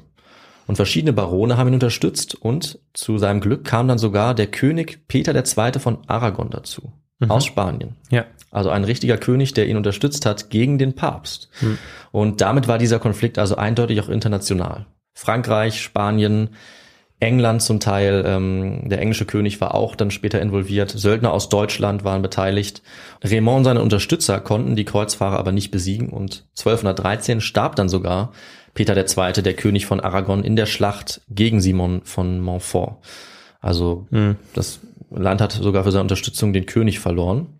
Und 0.67 0.76
verschiedene 0.76 1.13
Barone 1.13 1.57
haben 1.57 1.67
ihn 1.69 1.74
unterstützt 1.76 2.36
und 2.36 2.80
zu 2.93 3.17
seinem 3.17 3.41
Glück 3.41 3.65
kam 3.65 3.88
dann 3.88 3.97
sogar 3.97 4.34
der 4.34 4.47
König 4.47 5.07
Peter 5.07 5.36
II. 5.36 5.80
von 5.80 5.99
Aragon 6.07 6.49
dazu, 6.49 6.93
aus 7.28 7.45
Spanien. 7.45 7.95
Ja. 8.09 8.26
Also 8.51 8.70
ein 8.70 8.84
richtiger 8.84 9.18
König, 9.18 9.53
der 9.53 9.68
ihn 9.68 9.78
unterstützt 9.78 10.26
hat 10.26 10.49
gegen 10.49 10.78
den 10.78 10.93
Papst. 10.93 11.49
Und 12.11 12.41
damit 12.41 12.68
war 12.68 12.78
dieser 12.78 12.99
Konflikt 12.99 13.39
also 13.39 13.55
eindeutig 13.55 13.99
auch 14.01 14.09
international. 14.09 14.86
Frankreich, 15.14 15.82
Spanien, 15.82 16.49
England 17.20 17.61
zum 17.61 17.80
Teil, 17.80 18.24
ähm, 18.28 18.89
der 18.89 18.99
englische 18.99 19.26
König 19.26 19.61
war 19.61 19.74
auch 19.74 19.95
dann 19.95 20.11
später 20.11 20.41
involviert, 20.41 20.91
Söldner 20.91 21.32
aus 21.32 21.49
Deutschland 21.49 22.03
waren 22.03 22.22
beteiligt. 22.22 22.82
Raymond 23.24 23.59
und 23.59 23.64
seine 23.64 23.82
Unterstützer 23.82 24.39
konnten 24.39 24.76
die 24.76 24.86
Kreuzfahrer 24.86 25.39
aber 25.39 25.51
nicht 25.51 25.72
besiegen 25.72 26.09
und 26.09 26.45
1213 26.57 27.41
starb 27.41 27.76
dann 27.76 27.89
sogar 27.89 28.34
Peter 28.74 28.97
II., 28.97 29.41
der 29.41 29.53
König 29.53 29.86
von 29.86 29.99
Aragon, 29.99 30.43
in 30.43 30.55
der 30.55 30.66
Schlacht 30.66 31.22
gegen 31.30 31.61
Simon 31.61 32.01
von 32.03 32.39
Montfort. 32.39 32.97
Also 33.61 34.07
das 34.53 34.82
Land 35.16 35.41
hat 35.41 35.51
sogar 35.51 35.84
für 35.84 35.91
seine 35.91 36.03
Unterstützung 36.03 36.53
den 36.53 36.66
König 36.66 36.99
verloren. 36.99 37.59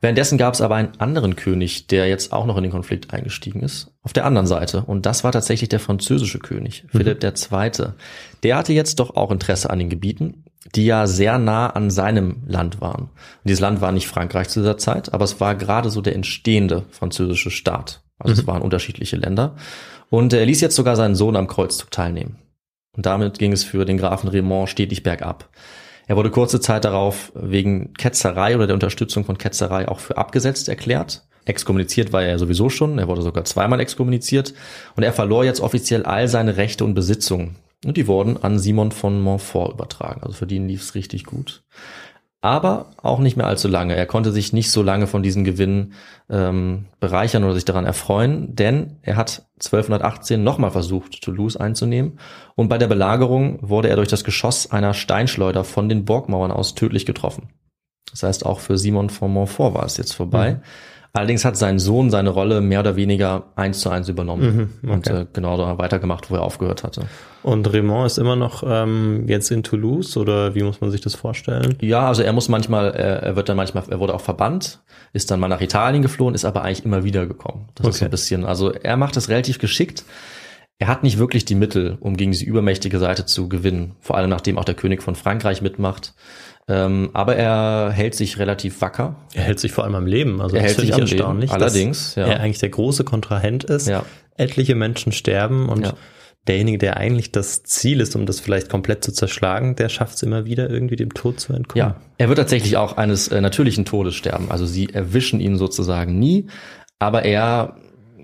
Währenddessen 0.00 0.38
gab 0.38 0.54
es 0.54 0.60
aber 0.60 0.76
einen 0.76 0.92
anderen 0.98 1.34
König, 1.34 1.88
der 1.88 2.06
jetzt 2.06 2.32
auch 2.32 2.46
noch 2.46 2.56
in 2.56 2.62
den 2.62 2.70
Konflikt 2.70 3.12
eingestiegen 3.12 3.60
ist, 3.60 3.90
auf 4.02 4.12
der 4.12 4.26
anderen 4.26 4.46
Seite. 4.46 4.84
Und 4.84 5.06
das 5.06 5.24
war 5.24 5.32
tatsächlich 5.32 5.68
der 5.68 5.80
französische 5.80 6.38
König, 6.38 6.84
Philipp 6.88 7.22
II. 7.24 7.70
Der 8.44 8.56
hatte 8.56 8.72
jetzt 8.72 9.00
doch 9.00 9.16
auch 9.16 9.32
Interesse 9.32 9.70
an 9.70 9.80
den 9.80 9.88
Gebieten, 9.88 10.44
die 10.74 10.86
ja 10.86 11.08
sehr 11.08 11.38
nah 11.38 11.70
an 11.70 11.90
seinem 11.90 12.44
Land 12.46 12.80
waren. 12.80 13.02
Und 13.02 13.10
dieses 13.44 13.60
Land 13.60 13.80
war 13.80 13.90
nicht 13.90 14.06
Frankreich 14.06 14.48
zu 14.48 14.60
dieser 14.60 14.78
Zeit, 14.78 15.12
aber 15.12 15.24
es 15.24 15.40
war 15.40 15.56
gerade 15.56 15.90
so 15.90 16.00
der 16.00 16.14
entstehende 16.14 16.84
französische 16.90 17.50
Staat. 17.50 18.02
Also 18.20 18.34
es 18.34 18.46
waren 18.46 18.62
unterschiedliche 18.62 19.16
Länder. 19.16 19.56
Und 20.10 20.32
er 20.32 20.46
ließ 20.46 20.60
jetzt 20.60 20.76
sogar 20.76 20.94
seinen 20.94 21.16
Sohn 21.16 21.36
am 21.36 21.48
Kreuzzug 21.48 21.90
teilnehmen. 21.90 22.38
Und 22.96 23.06
damit 23.06 23.38
ging 23.38 23.52
es 23.52 23.64
für 23.64 23.84
den 23.84 23.98
Grafen 23.98 24.28
Raymond 24.28 24.68
stetig 24.68 25.02
bergab. 25.02 25.48
Er 26.08 26.16
wurde 26.16 26.30
kurze 26.30 26.58
Zeit 26.58 26.86
darauf 26.86 27.30
wegen 27.34 27.92
Ketzerei 27.92 28.56
oder 28.56 28.66
der 28.66 28.74
Unterstützung 28.74 29.26
von 29.26 29.36
Ketzerei 29.36 29.88
auch 29.88 30.00
für 30.00 30.16
abgesetzt 30.16 30.70
erklärt. 30.70 31.26
Exkommuniziert 31.44 32.14
war 32.14 32.22
er 32.22 32.38
sowieso 32.38 32.70
schon, 32.70 32.98
er 32.98 33.08
wurde 33.08 33.20
sogar 33.20 33.44
zweimal 33.44 33.78
exkommuniziert 33.78 34.54
und 34.96 35.02
er 35.02 35.12
verlor 35.12 35.44
jetzt 35.44 35.60
offiziell 35.60 36.04
all 36.04 36.26
seine 36.26 36.56
Rechte 36.56 36.84
und 36.84 36.94
Besitzungen. 36.94 37.56
Und 37.84 37.98
die 37.98 38.06
wurden 38.06 38.42
an 38.42 38.58
Simon 38.58 38.90
von 38.90 39.20
Montfort 39.20 39.74
übertragen. 39.74 40.22
Also 40.22 40.34
für 40.34 40.50
ihn 40.50 40.66
lief 40.66 40.80
es 40.80 40.94
richtig 40.94 41.24
gut. 41.24 41.62
Aber 42.40 42.92
auch 43.02 43.18
nicht 43.18 43.36
mehr 43.36 43.48
allzu 43.48 43.66
lange. 43.66 43.96
Er 43.96 44.06
konnte 44.06 44.30
sich 44.30 44.52
nicht 44.52 44.70
so 44.70 44.82
lange 44.82 45.08
von 45.08 45.24
diesen 45.24 45.42
Gewinnen 45.42 45.94
ähm, 46.30 46.86
bereichern 47.00 47.42
oder 47.42 47.54
sich 47.54 47.64
daran 47.64 47.84
erfreuen, 47.84 48.54
denn 48.54 48.98
er 49.02 49.16
hat 49.16 49.48
1218 49.56 50.44
nochmal 50.44 50.70
versucht, 50.70 51.20
Toulouse 51.20 51.56
einzunehmen 51.56 52.20
und 52.54 52.68
bei 52.68 52.78
der 52.78 52.86
Belagerung 52.86 53.58
wurde 53.60 53.88
er 53.88 53.96
durch 53.96 54.08
das 54.08 54.22
Geschoss 54.22 54.70
einer 54.70 54.94
Steinschleuder 54.94 55.64
von 55.64 55.88
den 55.88 56.04
Burgmauern 56.04 56.52
aus 56.52 56.76
tödlich 56.76 57.06
getroffen. 57.06 57.48
Das 58.12 58.22
heißt, 58.22 58.46
auch 58.46 58.60
für 58.60 58.78
Simon 58.78 59.10
von 59.10 59.32
Montfort 59.32 59.74
war 59.74 59.84
es 59.84 59.96
jetzt 59.96 60.12
vorbei. 60.12 60.60
Allerdings 61.14 61.44
hat 61.44 61.56
sein 61.56 61.78
Sohn 61.78 62.10
seine 62.10 62.30
Rolle 62.30 62.60
mehr 62.60 62.80
oder 62.80 62.94
weniger 62.96 63.44
eins 63.56 63.80
zu 63.80 63.88
eins 63.90 64.08
übernommen 64.08 64.70
Mhm, 64.82 64.90
und 64.90 65.08
okay. 65.08 65.22
äh, 65.22 65.26
genau 65.32 65.56
da 65.56 65.78
weitergemacht, 65.78 66.30
wo 66.30 66.36
er 66.36 66.42
aufgehört 66.42 66.84
hatte. 66.84 67.02
Und 67.42 67.72
Raymond 67.72 68.06
ist 68.06 68.18
immer 68.18 68.36
noch 68.36 68.62
ähm, 68.66 69.24
jetzt 69.26 69.50
in 69.50 69.62
Toulouse 69.62 70.16
oder 70.16 70.54
wie 70.54 70.62
muss 70.62 70.80
man 70.80 70.90
sich 70.90 71.00
das 71.00 71.14
vorstellen? 71.14 71.76
Ja, 71.80 72.06
also 72.08 72.22
er 72.22 72.32
muss 72.32 72.48
manchmal, 72.48 72.90
er, 72.92 73.22
er 73.22 73.36
wird 73.36 73.48
dann 73.48 73.56
manchmal, 73.56 73.84
er 73.88 74.00
wurde 74.00 74.14
auch 74.14 74.20
verbannt, 74.20 74.80
ist 75.12 75.30
dann 75.30 75.40
mal 75.40 75.48
nach 75.48 75.60
Italien 75.62 76.02
geflohen, 76.02 76.34
ist 76.34 76.44
aber 76.44 76.62
eigentlich 76.62 76.84
immer 76.84 77.04
wieder 77.04 77.26
gekommen. 77.26 77.68
Das 77.74 77.86
ist 77.88 77.94
so 77.94 77.98
Okay. 77.98 78.08
ein 78.08 78.10
bisschen, 78.10 78.44
also 78.44 78.72
er 78.72 78.96
macht 78.96 79.16
es 79.16 79.28
relativ 79.28 79.58
geschickt. 79.58 80.04
Er 80.80 80.86
hat 80.86 81.02
nicht 81.02 81.18
wirklich 81.18 81.44
die 81.44 81.56
Mittel, 81.56 81.96
um 82.00 82.16
gegen 82.16 82.30
diese 82.30 82.44
übermächtige 82.44 83.00
Seite 83.00 83.26
zu 83.26 83.48
gewinnen. 83.48 83.96
Vor 84.00 84.16
allem 84.16 84.30
nachdem 84.30 84.58
auch 84.58 84.64
der 84.64 84.76
König 84.76 85.02
von 85.02 85.16
Frankreich 85.16 85.60
mitmacht. 85.60 86.14
Ähm, 86.68 87.10
aber 87.14 87.36
er 87.36 87.90
hält 87.92 88.14
sich 88.14 88.38
relativ 88.38 88.80
wacker. 88.82 89.16
Er 89.32 89.42
hält 89.42 89.58
sich 89.58 89.72
vor 89.72 89.84
allem 89.84 89.94
am 89.94 90.06
Leben. 90.06 90.40
Also 90.42 90.56
Er 90.56 90.62
das 90.62 90.76
hält 90.76 90.80
finde 90.80 90.86
sich 90.86 90.90
ich 90.90 91.00
am 91.02 91.06
Leben. 91.06 91.18
erstaunlich. 91.18 91.50
Allerdings, 91.52 92.14
ja. 92.14 92.26
er 92.26 92.40
eigentlich 92.40 92.58
der 92.58 92.68
große 92.68 93.04
Kontrahent 93.04 93.64
ist. 93.64 93.88
Ja. 93.88 94.04
Etliche 94.36 94.74
Menschen 94.74 95.12
sterben 95.12 95.68
und 95.68 95.86
Ja. 95.86 95.94
derjenige, 96.46 96.78
der 96.78 96.98
eigentlich 96.98 97.32
das 97.32 97.62
Ziel 97.62 98.00
ist, 98.00 98.14
um 98.16 98.26
das 98.26 98.40
vielleicht 98.40 98.68
komplett 98.68 99.02
zu 99.02 99.12
zerschlagen, 99.12 99.76
der 99.76 99.88
schafft 99.88 100.16
es 100.16 100.22
immer 100.22 100.44
wieder 100.44 100.68
irgendwie 100.68 100.96
dem 100.96 101.14
Tod 101.14 101.40
zu 101.40 101.52
entkommen. 101.54 101.78
Ja, 101.88 101.96
er 102.18 102.28
wird 102.28 102.38
tatsächlich 102.38 102.76
auch 102.76 102.96
eines 102.98 103.28
äh, 103.28 103.40
natürlichen 103.40 103.84
Todes 103.86 104.14
sterben. 104.14 104.50
Also 104.50 104.66
sie 104.66 104.90
erwischen 104.92 105.40
ihn 105.40 105.56
sozusagen 105.56 106.18
nie, 106.18 106.48
aber 106.98 107.24
er 107.24 107.76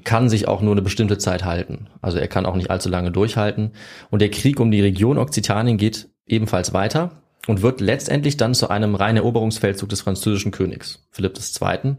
kann 0.04 0.28
sich 0.28 0.48
auch 0.48 0.60
nur 0.60 0.72
eine 0.72 0.82
bestimmte 0.82 1.16
Zeit 1.16 1.44
halten. 1.46 1.88
Also 2.02 2.18
er 2.18 2.28
kann 2.28 2.44
auch 2.44 2.56
nicht 2.56 2.70
allzu 2.70 2.90
lange 2.90 3.10
durchhalten. 3.10 3.72
Und 4.10 4.20
der 4.20 4.30
Krieg 4.30 4.60
um 4.60 4.70
die 4.70 4.82
Region 4.82 5.16
Okzitanien 5.16 5.78
geht 5.78 6.08
ebenfalls 6.26 6.74
weiter 6.74 7.22
und 7.46 7.62
wird 7.62 7.80
letztendlich 7.80 8.36
dann 8.36 8.54
zu 8.54 8.68
einem 8.68 8.94
reinen 8.94 9.18
Eroberungsfeldzug 9.18 9.88
des 9.88 10.02
französischen 10.02 10.52
Königs, 10.52 11.06
Philipp 11.10 11.38
II. 11.38 11.96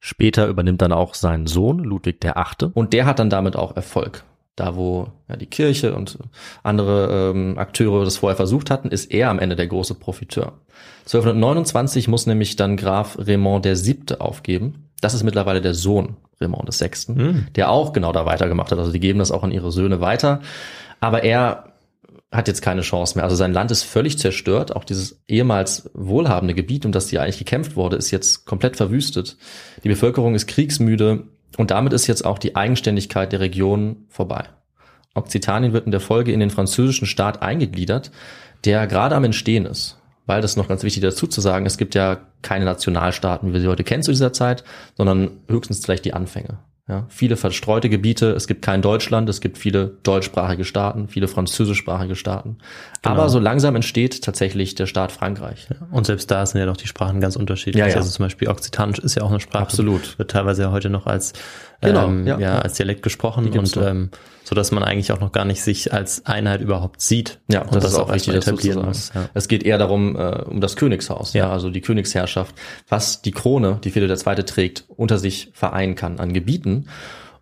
Später 0.00 0.46
übernimmt 0.46 0.82
dann 0.82 0.92
auch 0.92 1.14
sein 1.14 1.46
Sohn, 1.46 1.78
Ludwig 1.80 2.22
VIII. 2.22 2.70
Und 2.74 2.92
der 2.92 3.06
hat 3.06 3.18
dann 3.18 3.30
damit 3.30 3.56
auch 3.56 3.74
Erfolg. 3.74 4.24
Da, 4.54 4.74
wo 4.74 5.08
ja, 5.28 5.36
die 5.36 5.46
Kirche 5.46 5.94
und 5.94 6.18
andere 6.62 7.32
ähm, 7.34 7.58
Akteure 7.58 8.04
das 8.04 8.16
vorher 8.16 8.36
versucht 8.36 8.70
hatten, 8.70 8.88
ist 8.88 9.12
er 9.12 9.28
am 9.28 9.38
Ende 9.38 9.54
der 9.54 9.66
große 9.66 9.94
Profiteur. 9.96 10.54
1229 11.00 12.08
muss 12.08 12.26
nämlich 12.26 12.56
dann 12.56 12.78
Graf 12.78 13.18
Raymond 13.18 13.66
der 13.66 13.76
Siebte 13.76 14.22
aufgeben. 14.22 14.88
Das 15.02 15.12
ist 15.12 15.24
mittlerweile 15.24 15.60
der 15.60 15.74
Sohn 15.74 16.16
Raymond 16.40 16.68
des 16.68 16.78
Sechsten, 16.78 17.48
der 17.54 17.70
auch 17.70 17.92
genau 17.92 18.12
da 18.12 18.24
weitergemacht 18.24 18.72
hat. 18.72 18.78
Also 18.78 18.92
die 18.92 19.00
geben 19.00 19.18
das 19.18 19.30
auch 19.30 19.42
an 19.42 19.52
ihre 19.52 19.70
Söhne 19.70 20.00
weiter. 20.00 20.40
Aber 21.00 21.22
er 21.22 21.72
hat 22.36 22.48
jetzt 22.48 22.62
keine 22.62 22.82
Chance 22.82 23.16
mehr. 23.16 23.24
Also 23.24 23.36
sein 23.36 23.52
Land 23.52 23.70
ist 23.70 23.82
völlig 23.82 24.18
zerstört. 24.18 24.74
Auch 24.74 24.84
dieses 24.84 25.22
ehemals 25.26 25.90
wohlhabende 25.94 26.54
Gebiet, 26.54 26.84
um 26.84 26.92
das 26.92 27.08
hier 27.08 27.22
eigentlich 27.22 27.38
gekämpft 27.38 27.76
wurde, 27.76 27.96
ist 27.96 28.10
jetzt 28.10 28.44
komplett 28.44 28.76
verwüstet. 28.76 29.36
Die 29.82 29.88
Bevölkerung 29.88 30.34
ist 30.34 30.46
kriegsmüde 30.46 31.24
und 31.56 31.70
damit 31.70 31.92
ist 31.92 32.06
jetzt 32.06 32.24
auch 32.24 32.38
die 32.38 32.56
Eigenständigkeit 32.56 33.32
der 33.32 33.40
Region 33.40 34.06
vorbei. 34.08 34.44
Okzitanien 35.14 35.72
wird 35.72 35.86
in 35.86 35.92
der 35.92 36.00
Folge 36.00 36.32
in 36.32 36.40
den 36.40 36.50
französischen 36.50 37.06
Staat 37.06 37.42
eingegliedert, 37.42 38.10
der 38.64 38.86
gerade 38.86 39.14
am 39.14 39.24
Entstehen 39.24 39.64
ist. 39.64 39.98
Weil 40.26 40.42
das 40.42 40.56
noch 40.56 40.68
ganz 40.68 40.82
wichtig 40.82 41.02
dazu 41.02 41.26
zu 41.26 41.40
sagen, 41.40 41.66
es 41.66 41.78
gibt 41.78 41.94
ja 41.94 42.18
keine 42.42 42.64
Nationalstaaten, 42.64 43.48
wie 43.48 43.52
wir 43.54 43.60
sie 43.60 43.68
heute 43.68 43.84
kennen 43.84 44.02
zu 44.02 44.10
dieser 44.10 44.32
Zeit, 44.32 44.64
sondern 44.96 45.30
höchstens 45.48 45.84
vielleicht 45.84 46.04
die 46.04 46.14
Anfänge. 46.14 46.58
Ja, 46.88 47.04
viele 47.08 47.36
verstreute 47.36 47.88
Gebiete, 47.88 48.30
es 48.30 48.46
gibt 48.46 48.62
kein 48.62 48.80
Deutschland, 48.80 49.28
es 49.28 49.40
gibt 49.40 49.58
viele 49.58 49.98
deutschsprachige 50.04 50.64
Staaten, 50.64 51.08
viele 51.08 51.26
französischsprachige 51.26 52.14
Staaten. 52.14 52.58
Aber 53.02 53.28
so 53.28 53.40
langsam 53.40 53.74
entsteht 53.74 54.22
tatsächlich 54.22 54.76
der 54.76 54.86
Staat 54.86 55.10
Frankreich. 55.10 55.66
Und 55.90 56.06
selbst 56.06 56.30
da 56.30 56.46
sind 56.46 56.60
ja 56.60 56.66
doch 56.66 56.76
die 56.76 56.86
Sprachen 56.86 57.20
ganz 57.20 57.34
unterschiedlich. 57.34 57.80
Ja, 57.80 57.88
ja. 57.88 57.96
Also 57.96 58.10
zum 58.10 58.24
Beispiel 58.24 58.48
Okzitanisch 58.48 59.00
ist 59.00 59.16
ja 59.16 59.22
auch 59.22 59.30
eine 59.30 59.40
Sprache. 59.40 59.62
Absolut. 59.62 60.16
Wird 60.16 60.30
teilweise 60.30 60.62
ja 60.62 60.70
heute 60.70 60.88
noch 60.88 61.06
als, 61.06 61.32
Genau, 61.80 62.06
ähm, 62.06 62.26
ja. 62.26 62.38
ja. 62.38 62.58
als 62.58 62.74
Dialekt 62.74 63.02
gesprochen 63.02 63.48
und 63.48 63.76
noch. 63.76 63.86
ähm, 63.86 64.10
so 64.44 64.54
dass 64.54 64.70
man 64.70 64.84
eigentlich 64.84 65.10
auch 65.12 65.20
noch 65.20 65.32
gar 65.32 65.44
nicht 65.44 65.60
sich 65.60 65.92
als 65.92 66.24
Einheit 66.24 66.60
überhaupt 66.60 67.00
sieht. 67.00 67.40
Ja, 67.48 67.62
und 67.62 67.74
das, 67.74 67.84
ist 67.84 67.94
auch 67.94 68.16
zu 68.16 68.32
etablieren 68.32 68.86
muss. 68.86 69.12
Ja. 69.14 69.28
Es 69.34 69.48
geht 69.48 69.64
eher 69.64 69.76
darum, 69.76 70.16
äh, 70.16 70.42
um 70.44 70.60
das 70.60 70.76
Königshaus, 70.76 71.32
ja. 71.32 71.46
Ja. 71.46 71.52
also 71.52 71.68
die 71.68 71.80
Königsherrschaft, 71.80 72.54
was 72.88 73.22
die 73.22 73.32
Krone, 73.32 73.80
die 73.82 73.90
Philipp 73.90 74.10
II. 74.10 74.42
trägt, 74.44 74.84
unter 74.88 75.18
sich 75.18 75.50
vereinen 75.52 75.96
kann 75.96 76.20
an 76.20 76.32
Gebieten. 76.32 76.86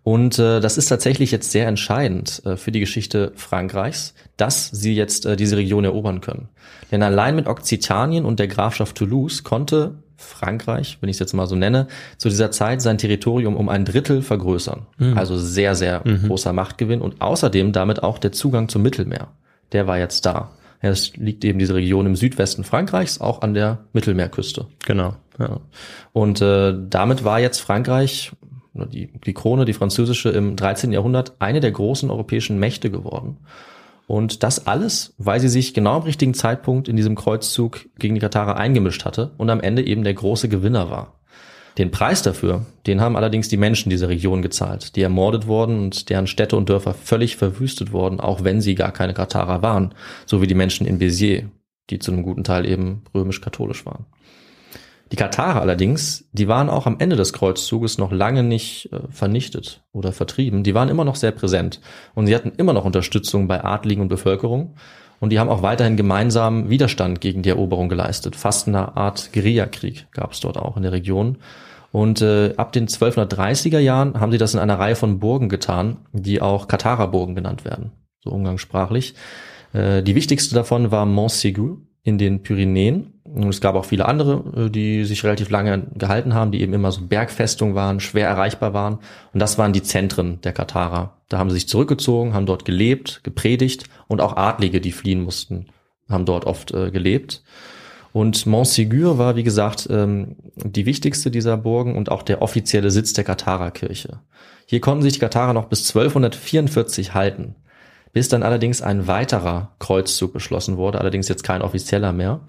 Und 0.01 0.37
äh, 0.37 0.59
das 0.59 0.77
ist 0.77 0.87
tatsächlich 0.87 1.31
jetzt 1.31 1.51
sehr 1.51 1.67
entscheidend 1.67 2.41
äh, 2.45 2.57
für 2.57 2.71
die 2.71 2.79
Geschichte 2.79 3.31
Frankreichs, 3.35 4.13
dass 4.37 4.69
sie 4.69 4.95
jetzt 4.95 5.25
äh, 5.25 5.35
diese 5.35 5.57
Region 5.57 5.83
erobern 5.83 6.21
können. 6.21 6.49
Denn 6.91 7.01
allein 7.01 7.35
mit 7.35 7.47
Okzitanien 7.47 8.25
und 8.25 8.39
der 8.39 8.47
Grafschaft 8.47 8.97
Toulouse 8.97 9.43
konnte 9.43 9.95
Frankreich, 10.17 10.97
wenn 11.01 11.09
ich 11.09 11.15
es 11.15 11.19
jetzt 11.19 11.33
mal 11.33 11.47
so 11.47 11.55
nenne, 11.55 11.87
zu 12.17 12.29
dieser 12.29 12.51
Zeit 12.51 12.81
sein 12.81 12.97
Territorium 12.97 13.55
um 13.55 13.69
ein 13.69 13.85
Drittel 13.85 14.21
vergrößern. 14.21 14.85
Also 15.15 15.37
sehr, 15.37 15.75
sehr 15.75 16.03
großer 16.27 16.53
Machtgewinn 16.53 17.01
und 17.01 17.21
außerdem 17.21 17.71
damit 17.71 18.03
auch 18.03 18.17
der 18.17 18.31
Zugang 18.31 18.69
zum 18.69 18.81
Mittelmeer. 18.81 19.29
Der 19.71 19.87
war 19.87 19.97
jetzt 19.97 20.25
da. 20.25 20.51
Ja, 20.81 20.89
es 20.89 21.15
liegt 21.17 21.43
eben 21.43 21.59
diese 21.59 21.73
Region 21.73 22.05
im 22.05 22.15
Südwesten 22.15 22.63
Frankreichs, 22.63 23.19
auch 23.19 23.41
an 23.41 23.53
der 23.53 23.79
Mittelmeerküste. 23.93 24.67
Genau. 24.85 25.15
Ja. 25.39 25.59
Und 26.13 26.41
äh, 26.41 26.75
damit 26.89 27.23
war 27.23 27.39
jetzt 27.39 27.59
Frankreich, 27.59 28.31
die, 28.73 29.07
die 29.25 29.33
Krone, 29.33 29.65
die 29.65 29.73
französische, 29.73 30.29
im 30.29 30.55
13. 30.55 30.91
Jahrhundert 30.91 31.33
eine 31.39 31.59
der 31.59 31.71
großen 31.71 32.09
europäischen 32.09 32.59
Mächte 32.59 32.91
geworden. 32.91 33.37
Und 34.07 34.43
das 34.43 34.67
alles, 34.67 35.13
weil 35.17 35.39
sie 35.39 35.49
sich 35.49 35.73
genau 35.73 35.97
am 35.97 36.03
richtigen 36.03 36.33
Zeitpunkt 36.33 36.87
in 36.87 36.95
diesem 36.95 37.15
Kreuzzug 37.15 37.85
gegen 37.97 38.15
die 38.15 38.21
Katarer 38.21 38.55
eingemischt 38.55 39.05
hatte 39.05 39.31
und 39.37 39.49
am 39.49 39.61
Ende 39.61 39.85
eben 39.85 40.03
der 40.03 40.13
große 40.13 40.47
Gewinner 40.47 40.89
war. 40.89 41.19
Den 41.77 41.91
Preis 41.91 42.21
dafür, 42.21 42.65
den 42.87 43.01
haben 43.01 43.17
allerdings 43.17 43.49
die 43.49 43.57
Menschen 43.57 43.89
dieser 43.89 44.07
Region 44.07 44.41
gezahlt, 44.41 44.95
die 44.95 45.01
ermordet 45.01 45.45
wurden 45.47 45.79
und 45.79 46.09
deren 46.09 46.27
Städte 46.27 46.55
und 46.55 46.69
Dörfer 46.69 46.93
völlig 46.93 47.35
verwüstet 47.35 47.91
wurden, 47.91 48.21
auch 48.21 48.43
wenn 48.43 48.61
sie 48.61 48.75
gar 48.75 48.93
keine 48.93 49.13
Katarer 49.13 49.61
waren, 49.61 49.93
so 50.25 50.41
wie 50.41 50.47
die 50.47 50.55
Menschen 50.55 50.87
in 50.87 50.99
Béziers, 50.99 51.43
die 51.89 51.99
zu 51.99 52.11
einem 52.11 52.23
guten 52.23 52.45
Teil 52.45 52.65
eben 52.65 53.03
römisch-katholisch 53.13 53.85
waren. 53.85 54.05
Die 55.11 55.17
Katarer 55.17 55.61
allerdings, 55.61 56.27
die 56.31 56.47
waren 56.47 56.69
auch 56.69 56.87
am 56.87 56.97
Ende 56.99 57.15
des 57.15 57.31
Kreuzzuges 57.31 57.97
noch 57.97 58.11
lange 58.11 58.41
nicht 58.41 58.91
äh, 58.91 59.01
vernichtet 59.09 59.83
oder 59.91 60.11
vertrieben. 60.11 60.63
Die 60.63 60.73
waren 60.73 60.89
immer 60.89 61.05
noch 61.05 61.15
sehr 61.15 61.31
präsent 61.31 61.79
und 62.15 62.25
sie 62.25 62.35
hatten 62.35 62.53
immer 62.57 62.73
noch 62.73 62.85
Unterstützung 62.85 63.47
bei 63.47 63.63
Adligen 63.63 64.01
und 64.01 64.07
Bevölkerung. 64.07 64.75
Und 65.19 65.29
die 65.29 65.39
haben 65.39 65.49
auch 65.49 65.61
weiterhin 65.61 65.95
gemeinsam 65.95 66.69
Widerstand 66.69 67.21
gegen 67.21 67.41
die 67.41 67.49
Eroberung 67.49 67.87
geleistet. 67.87 68.35
Fast 68.35 68.67
eine 68.67 68.97
Art 68.97 69.31
Guerillakrieg 69.31 70.07
gab 70.11 70.33
es 70.33 70.39
dort 70.39 70.57
auch 70.57 70.75
in 70.75 70.83
der 70.83 70.91
Region. 70.91 71.37
Und 71.91 72.21
äh, 72.21 72.53
ab 72.57 72.73
den 72.73 72.87
1230er 72.87 73.79
Jahren 73.79 74.19
haben 74.19 74.31
sie 74.31 74.37
das 74.37 74.53
in 74.53 74.59
einer 74.59 74.77
Reihe 74.77 74.97
von 74.97 75.19
Burgen 75.19 75.47
getan, 75.47 75.97
die 76.11 76.41
auch 76.41 76.67
Katarerburgen 76.67 77.35
genannt 77.35 77.63
werden, 77.63 77.91
so 78.21 78.31
umgangssprachlich. 78.31 79.15
Äh, 79.71 80.03
die 80.03 80.15
wichtigste 80.15 80.55
davon 80.55 80.91
war 80.91 81.05
Montségur 81.05 81.77
in 82.05 82.19
den 82.19 82.43
Pyrenäen. 82.43 83.11
Und 83.23 83.49
es 83.49 83.59
gab 83.59 83.75
auch 83.75 83.85
viele 83.85 84.05
andere, 84.05 84.67
äh, 84.67 84.69
die 84.69 85.03
sich 85.03 85.23
relativ 85.23 85.49
lange 85.49 85.87
gehalten 85.95 86.33
haben, 86.33 86.51
die 86.51 86.61
eben 86.61 86.71
immer 86.71 86.91
so 86.91 87.01
Bergfestungen 87.01 87.75
waren, 87.75 87.99
schwer 87.99 88.29
erreichbar 88.29 88.73
waren. 88.73 88.99
Und 89.33 89.41
das 89.41 89.57
waren 89.57 89.73
die 89.73 89.83
Zentren 89.83 90.39
der 90.41 90.53
Katarer. 90.53 91.17
Da 91.27 91.39
haben 91.39 91.49
sie 91.49 91.55
sich 91.55 91.67
zurückgezogen, 91.67 92.33
haben 92.33 92.45
dort 92.45 92.63
gelebt, 92.63 93.21
gepredigt 93.23 93.85
und 94.07 94.21
auch 94.21 94.37
Adlige, 94.37 94.79
die 94.79 94.91
fliehen 94.91 95.23
mussten, 95.23 95.65
haben 96.07 96.25
dort 96.25 96.45
oft 96.45 96.71
äh, 96.71 96.91
gelebt. 96.91 97.43
Und 98.13 98.45
Montségur 98.45 99.17
war, 99.17 99.35
wie 99.35 99.43
gesagt, 99.43 99.87
ähm, 99.89 100.35
die 100.55 100.85
wichtigste 100.85 101.31
dieser 101.31 101.57
Burgen 101.57 101.97
und 101.97 102.09
auch 102.11 102.21
der 102.21 102.43
offizielle 102.43 102.91
Sitz 102.91 103.13
der 103.13 103.23
Katharerkirche. 103.23 104.19
Hier 104.67 104.79
konnten 104.79 105.01
sich 105.01 105.13
die 105.13 105.19
Katarer 105.19 105.53
noch 105.53 105.65
bis 105.65 105.89
1244 105.89 107.15
halten, 107.15 107.55
bis 108.15 108.29
dann 108.29 108.43
allerdings 108.43 108.81
ein 108.81 109.07
weiterer 109.07 109.75
Kreuzzug 109.77 110.31
beschlossen 110.31 110.77
wurde, 110.77 111.01
allerdings 111.01 111.27
jetzt 111.27 111.43
kein 111.43 111.61
offizieller 111.61 112.13
mehr, 112.13 112.39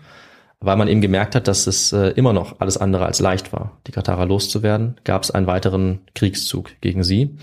weil 0.61 0.77
man 0.77 0.87
eben 0.87 1.01
gemerkt 1.01 1.35
hat, 1.35 1.49
dass 1.49 1.67
es 1.67 1.93
äh, 1.93 2.11
immer 2.11 2.33
noch 2.33 2.61
alles 2.61 2.77
andere 2.77 3.05
als 3.05 3.19
leicht 3.19 3.53
war, 3.53 3.77
die 3.89 3.91
Katarer 3.91 4.27
loszuwerden, 4.27 4.95
gab 5.03 5.25
es 5.25 5.33
einen 5.33 5.49
weiteren 5.49 6.03
Kriegszug 6.15 6.71
gegen 6.83 7.03
sie. 7.03 7.37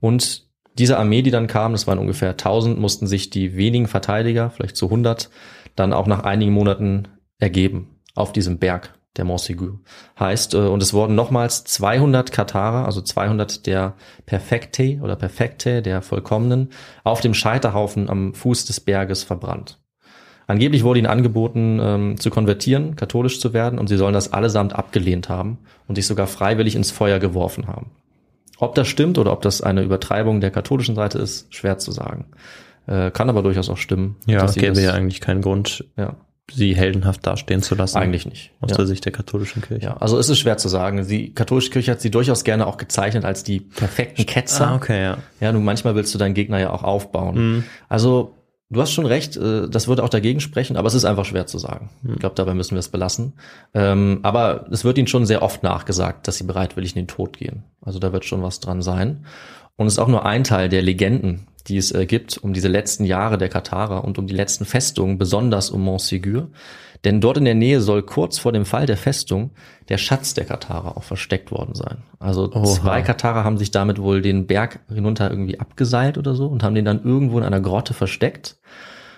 Und 0.00 0.48
diese 0.78 0.98
Armee, 0.98 1.22
die 1.22 1.30
dann 1.30 1.46
kam, 1.46 1.70
das 1.70 1.86
waren 1.86 2.00
ungefähr 2.00 2.30
1000, 2.30 2.76
mussten 2.76 3.06
sich 3.06 3.30
die 3.30 3.54
wenigen 3.54 3.86
Verteidiger, 3.86 4.50
vielleicht 4.50 4.74
zu 4.74 4.86
100, 4.86 5.30
dann 5.76 5.92
auch 5.92 6.08
nach 6.08 6.24
einigen 6.24 6.52
Monaten 6.52 7.06
ergeben 7.38 8.00
auf 8.16 8.32
diesem 8.32 8.58
Berg, 8.58 8.94
der 9.16 9.24
Montségur 9.24 9.78
heißt. 10.18 10.54
Äh, 10.54 10.58
Und 10.58 10.82
es 10.82 10.92
wurden 10.92 11.14
nochmals 11.14 11.64
200 11.64 12.32
Katarer, 12.32 12.86
also 12.86 13.00
200 13.00 13.66
der 13.66 13.94
Perfekte 14.26 14.98
oder 15.02 15.16
Perfekte, 15.16 15.82
der 15.82 16.02
Vollkommenen, 16.02 16.70
auf 17.04 17.20
dem 17.20 17.34
Scheiterhaufen 17.34 18.08
am 18.08 18.34
Fuß 18.34 18.66
des 18.66 18.80
Berges 18.80 19.22
verbrannt. 19.22 19.78
Angeblich 20.46 20.82
wurde 20.82 20.98
ihnen 20.98 21.06
angeboten, 21.06 21.78
ähm, 21.80 22.16
zu 22.18 22.28
konvertieren, 22.30 22.96
katholisch 22.96 23.38
zu 23.40 23.52
werden, 23.52 23.78
und 23.78 23.86
sie 23.88 23.96
sollen 23.96 24.14
das 24.14 24.32
allesamt 24.32 24.74
abgelehnt 24.74 25.28
haben 25.28 25.58
und 25.86 25.94
sich 25.94 26.06
sogar 26.06 26.26
freiwillig 26.26 26.74
ins 26.74 26.90
Feuer 26.90 27.20
geworfen 27.20 27.68
haben. 27.68 27.90
Ob 28.58 28.74
das 28.74 28.88
stimmt 28.88 29.16
oder 29.16 29.32
ob 29.32 29.42
das 29.42 29.62
eine 29.62 29.82
Übertreibung 29.82 30.40
der 30.40 30.50
katholischen 30.50 30.94
Seite 30.96 31.18
ist, 31.18 31.54
schwer 31.54 31.78
zu 31.78 31.92
sagen. 31.92 32.26
Äh, 32.86 33.10
kann 33.12 33.28
aber 33.30 33.42
durchaus 33.42 33.68
auch 33.70 33.76
stimmen. 33.76 34.16
Ja, 34.26 34.46
sie 34.48 34.58
gäbe 34.60 34.74
das- 34.74 34.82
ja 34.82 34.92
eigentlich 34.92 35.20
keinen 35.20 35.40
Grund, 35.40 35.84
ja, 35.96 36.16
sie 36.52 36.74
heldenhaft 36.74 37.26
dastehen 37.26 37.62
zu 37.62 37.74
lassen. 37.74 37.98
eigentlich 37.98 38.26
nicht. 38.26 38.52
Aus 38.60 38.70
ja. 38.70 38.76
der 38.76 38.86
Sicht 38.86 39.04
der 39.04 39.12
katholischen 39.12 39.62
Kirche. 39.62 39.86
Ja, 39.86 39.96
also 39.96 40.18
es 40.18 40.28
ist 40.28 40.38
schwer 40.38 40.56
zu 40.56 40.68
sagen. 40.68 41.06
Die 41.06 41.34
katholische 41.34 41.70
Kirche 41.70 41.92
hat 41.92 42.00
sie 42.00 42.10
durchaus 42.10 42.44
gerne 42.44 42.66
auch 42.66 42.76
gezeichnet 42.76 43.24
als 43.24 43.44
die 43.44 43.60
perfekten 43.60 44.26
Ketzer. 44.26 44.68
Ah, 44.68 44.76
okay, 44.76 45.02
ja. 45.02 45.18
Ja, 45.40 45.52
nun 45.52 45.64
manchmal 45.64 45.94
willst 45.94 46.14
du 46.14 46.18
deinen 46.18 46.34
Gegner 46.34 46.58
ja 46.58 46.70
auch 46.70 46.82
aufbauen. 46.82 47.64
Also 47.88 48.34
du 48.70 48.80
hast 48.80 48.92
schon 48.92 49.06
recht, 49.06 49.36
äh, 49.36 49.68
das 49.68 49.88
würde 49.88 50.02
auch 50.02 50.08
dagegen 50.08 50.40
sprechen, 50.40 50.76
aber 50.76 50.88
es 50.88 50.94
ist 50.94 51.04
einfach 51.04 51.24
schwer 51.24 51.46
zu 51.46 51.58
sagen. 51.58 51.90
Ich 52.08 52.18
glaube, 52.18 52.34
dabei 52.36 52.54
müssen 52.54 52.72
wir 52.72 52.80
es 52.80 52.88
belassen. 52.88 53.34
Ähm, 53.74 54.20
aber 54.22 54.66
es 54.70 54.84
wird 54.84 54.96
ihnen 54.98 55.08
schon 55.08 55.26
sehr 55.26 55.42
oft 55.42 55.62
nachgesagt, 55.62 56.26
dass 56.28 56.36
sie 56.36 56.44
bereitwillig 56.44 56.96
in 56.96 57.02
den 57.02 57.08
Tod 57.08 57.36
gehen. 57.36 57.64
Also 57.82 57.98
da 57.98 58.12
wird 58.12 58.24
schon 58.24 58.42
was 58.42 58.60
dran 58.60 58.82
sein. 58.82 59.26
Und 59.76 59.86
es 59.86 59.94
ist 59.94 59.98
auch 59.98 60.08
nur 60.08 60.26
ein 60.26 60.44
Teil 60.44 60.68
der 60.68 60.82
Legenden, 60.82 61.46
die 61.68 61.76
es 61.76 61.92
äh, 61.92 62.06
gibt, 62.06 62.38
um 62.38 62.52
diese 62.52 62.68
letzten 62.68 63.04
Jahre 63.04 63.38
der 63.38 63.48
Katarer 63.48 64.04
und 64.04 64.18
um 64.18 64.26
die 64.26 64.34
letzten 64.34 64.64
Festungen, 64.64 65.18
besonders 65.18 65.70
um 65.70 65.86
Montségur. 65.86 66.48
Denn 67.04 67.20
dort 67.20 67.38
in 67.38 67.46
der 67.46 67.54
Nähe 67.54 67.80
soll 67.80 68.02
kurz 68.02 68.38
vor 68.38 68.52
dem 68.52 68.66
Fall 68.66 68.86
der 68.86 68.96
Festung 68.96 69.52
der 69.88 69.96
Schatz 69.96 70.34
der 70.34 70.44
Katarer 70.44 70.96
auch 70.96 71.02
versteckt 71.02 71.50
worden 71.50 71.74
sein. 71.74 72.02
Also 72.18 72.52
Oha. 72.52 72.64
zwei 72.64 73.02
Katarer 73.02 73.42
haben 73.42 73.56
sich 73.56 73.70
damit 73.70 74.00
wohl 74.00 74.20
den 74.20 74.46
Berg 74.46 74.80
hinunter 74.92 75.30
irgendwie 75.30 75.58
abgeseilt 75.58 76.18
oder 76.18 76.34
so 76.34 76.46
und 76.46 76.62
haben 76.62 76.74
den 76.74 76.84
dann 76.84 77.02
irgendwo 77.02 77.38
in 77.38 77.44
einer 77.44 77.60
Grotte 77.60 77.94
versteckt. 77.94 78.58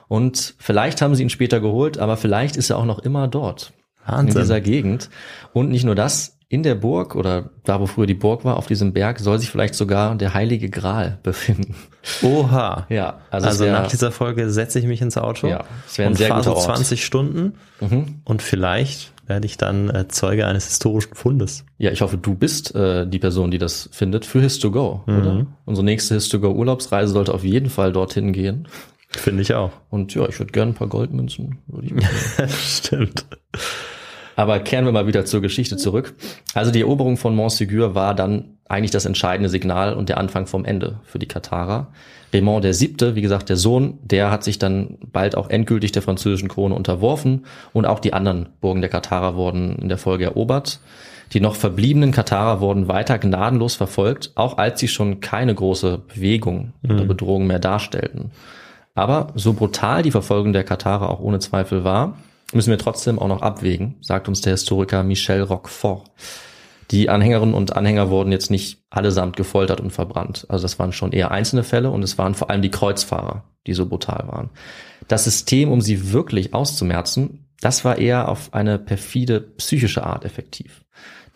Und 0.09 0.55
vielleicht 0.59 1.03
haben 1.03 1.15
sie 1.15 1.23
ihn 1.23 1.31
später 1.31 1.61
geholt, 1.61 1.99
aber 1.99 2.17
vielleicht 2.17 2.57
ist 2.57 2.71
er 2.71 2.79
auch 2.79 2.85
noch 2.85 3.01
immer 3.01 3.29
dort. 3.29 3.73
Wahnsinn. 4.07 4.37
In 4.37 4.43
dieser 4.43 4.61
Gegend. 4.61 5.11
Und 5.53 5.71
nicht 5.71 5.85
nur 5.85 5.95
das, 5.95 6.39
in 6.53 6.63
der 6.63 6.75
Burg 6.75 7.17
oder 7.17 7.49
da, 7.65 7.81
wo 7.81 7.87
früher 7.87 8.05
die 8.07 8.13
Burg 8.15 8.45
war, 8.45 8.59
auf 8.59 8.67
diesem 8.67 8.93
Berg, 8.93 9.19
soll 9.21 9.39
sich 9.39 9.49
vielleicht 9.49 9.75
sogar 9.75 10.15
der 10.17 10.35
heilige 10.35 10.69
Gral 10.69 11.19
befinden. 11.23 11.75
Oha. 12.23 12.87
Ja, 12.91 13.21
also, 13.31 13.47
Also, 13.49 13.65
wär- 13.65 13.73
nach 13.73 13.87
dieser 13.89 14.13
Folge 14.13 14.51
setze 14.51 14.79
ich 14.79 14.85
mich 14.87 15.01
ins 15.01 15.17
Auto 15.17 15.47
Ja, 15.49 15.65
und 16.07 16.19
fahre 16.19 16.43
so 16.43 16.55
Ort. 16.55 16.63
20 16.65 17.05
Stunden 17.05 17.55
Mhm. 17.81 18.21
und 18.25 18.43
vielleicht 18.43 19.13
werde 19.27 19.47
ich 19.47 19.57
dann 19.57 19.89
äh, 19.89 20.09
Zeuge 20.09 20.47
eines 20.47 20.67
historischen 20.67 21.15
Fundes. 21.15 21.65
Ja, 21.79 21.91
ich 21.91 22.03
hoffe, 22.03 22.19
du 22.19 22.35
bist 22.35 22.75
äh, 22.75 23.07
die 23.07 23.19
Person, 23.19 23.51
die 23.51 23.59
das 23.59 23.89
findet 23.93 24.27
für 24.27 24.41
His2Go, 24.41 25.05
oder? 25.07 25.47
Unsere 25.65 25.85
nächste 25.87 26.17
His2Go 26.17 26.55
Urlaubsreise 26.55 27.13
sollte 27.15 27.33
auf 27.33 27.45
jeden 27.45 27.71
Fall 27.71 27.93
dorthin 27.93 28.33
gehen. 28.35 28.69
Finde 29.09 29.41
ich 29.43 29.55
auch. 29.55 29.71
Und 29.91 30.15
ja, 30.15 30.29
ich 30.29 30.39
würde 30.39 30.53
gerne 30.53 30.73
ein 30.73 30.75
paar 30.75 30.89
Goldmünzen. 30.89 31.59
Würde 31.67 31.87
ich. 31.87 32.53
Stimmt. 32.77 33.25
Aber 34.37 34.61
kehren 34.61 34.85
wir 34.85 34.93
mal 34.93 35.07
wieder 35.07 35.25
zur 35.25 35.43
Geschichte 35.43 35.77
zurück. 35.77 36.15
Also 36.55 36.71
die 36.71 36.81
Eroberung 36.81 37.17
von 37.17 37.37
Montségur 37.37 37.95
war 37.95 38.15
dann 38.15 38.57
eigentlich 38.69 38.91
das 38.91 39.05
entscheidende 39.05 39.51
Signal 39.51 39.95
und 39.95 40.09
der 40.09 40.19
Anfang 40.19 40.47
vom 40.47 40.65
Ende 40.65 41.01
für 41.05 41.19
die 41.19 41.27
Katarer. 41.27 41.89
Raymond 42.33 42.65
der 42.65 42.73
Siebte, 42.73 43.15
wie 43.15 43.21
gesagt, 43.21 43.51
der 43.51 43.57
Sohn, 43.57 43.99
der 44.03 44.31
hat 44.31 44.43
sich 44.43 44.59
dann 44.59 44.97
bald 45.13 45.37
auch 45.37 45.51
endgültig 45.51 45.93
der 45.93 46.01
französischen 46.01 46.49
Krone 46.49 46.75
unterworfen 46.75 47.45
und 47.75 47.85
auch 47.85 47.99
die 48.01 48.15
anderen 48.15 48.49
Burgen 48.61 48.81
der 48.81 48.89
Katarer 48.89 49.37
wurden 49.37 49.77
in 49.77 49.89
der 49.91 49.99
Folge 49.99 50.25
erobert. 50.25 50.81
Die 51.35 51.41
noch 51.41 51.55
verbliebenen 51.55 52.13
Katarer 52.13 52.61
wurden 52.61 52.89
weiter 52.89 53.19
gnadenlos 53.19 53.75
verfolgt, 53.75 54.33
auch 54.35 54.59
als 54.59 54.81
sie 54.81 54.89
schon 54.89 55.21
keine 55.21 55.55
große 55.55 55.99
Bewegung 56.15 56.73
oder 56.85 57.05
Bedrohung 57.05 57.47
mehr 57.47 57.59
darstellten. 57.59 58.33
Aber 58.95 59.29
so 59.35 59.55
brutal 59.55 60.03
die 60.03 60.11
Verfolgung 60.11 60.53
der 60.53 60.65
Katarer 60.65 61.09
auch 61.09 61.21
ohne 61.21 61.39
Zweifel 61.39 61.85
war, 61.85 62.19
müssen 62.55 62.71
wir 62.71 62.79
trotzdem 62.79 63.19
auch 63.19 63.29
noch 63.29 63.43
abwägen, 63.43 63.97
sagt 64.01 64.29
uns 64.29 64.41
der 64.41 64.53
Historiker 64.53 65.03
Michel 65.03 65.43
Roquefort. 65.43 66.05
Die 66.91 67.09
Anhängerinnen 67.09 67.55
und 67.55 67.75
Anhänger 67.75 68.11
wurden 68.11 68.33
jetzt 68.33 68.51
nicht 68.51 68.83
allesamt 68.91 69.37
gefoltert 69.37 69.81
und 69.81 69.93
verbrannt. 69.93 70.45
Also 70.49 70.63
das 70.63 70.79
waren 70.79 70.93
schon 70.93 71.13
eher 71.13 71.31
einzelne 71.31 71.65
Fälle 71.65 71.91
und 71.91 72.03
es 72.03 72.19
waren 72.19 72.35
vor 72.35 72.51
allem 72.51 72.61
die 72.61 72.71
Kreuzfahrer, 72.71 73.45
die 73.67 73.73
so 73.73 73.87
brutal 73.87 74.29
waren. 74.29 74.51
Das 75.09 75.25
System, 75.25 75.71
um 75.71 75.81
sie 75.81 76.13
wirklich 76.13 76.53
auszumerzen, 76.53 77.47
das 77.61 77.85
war 77.85 77.97
eher 77.97 78.29
auf 78.29 78.53
eine 78.53 78.79
perfide 78.79 79.41
psychische 79.41 80.05
Art 80.05 80.25
effektiv. 80.25 80.85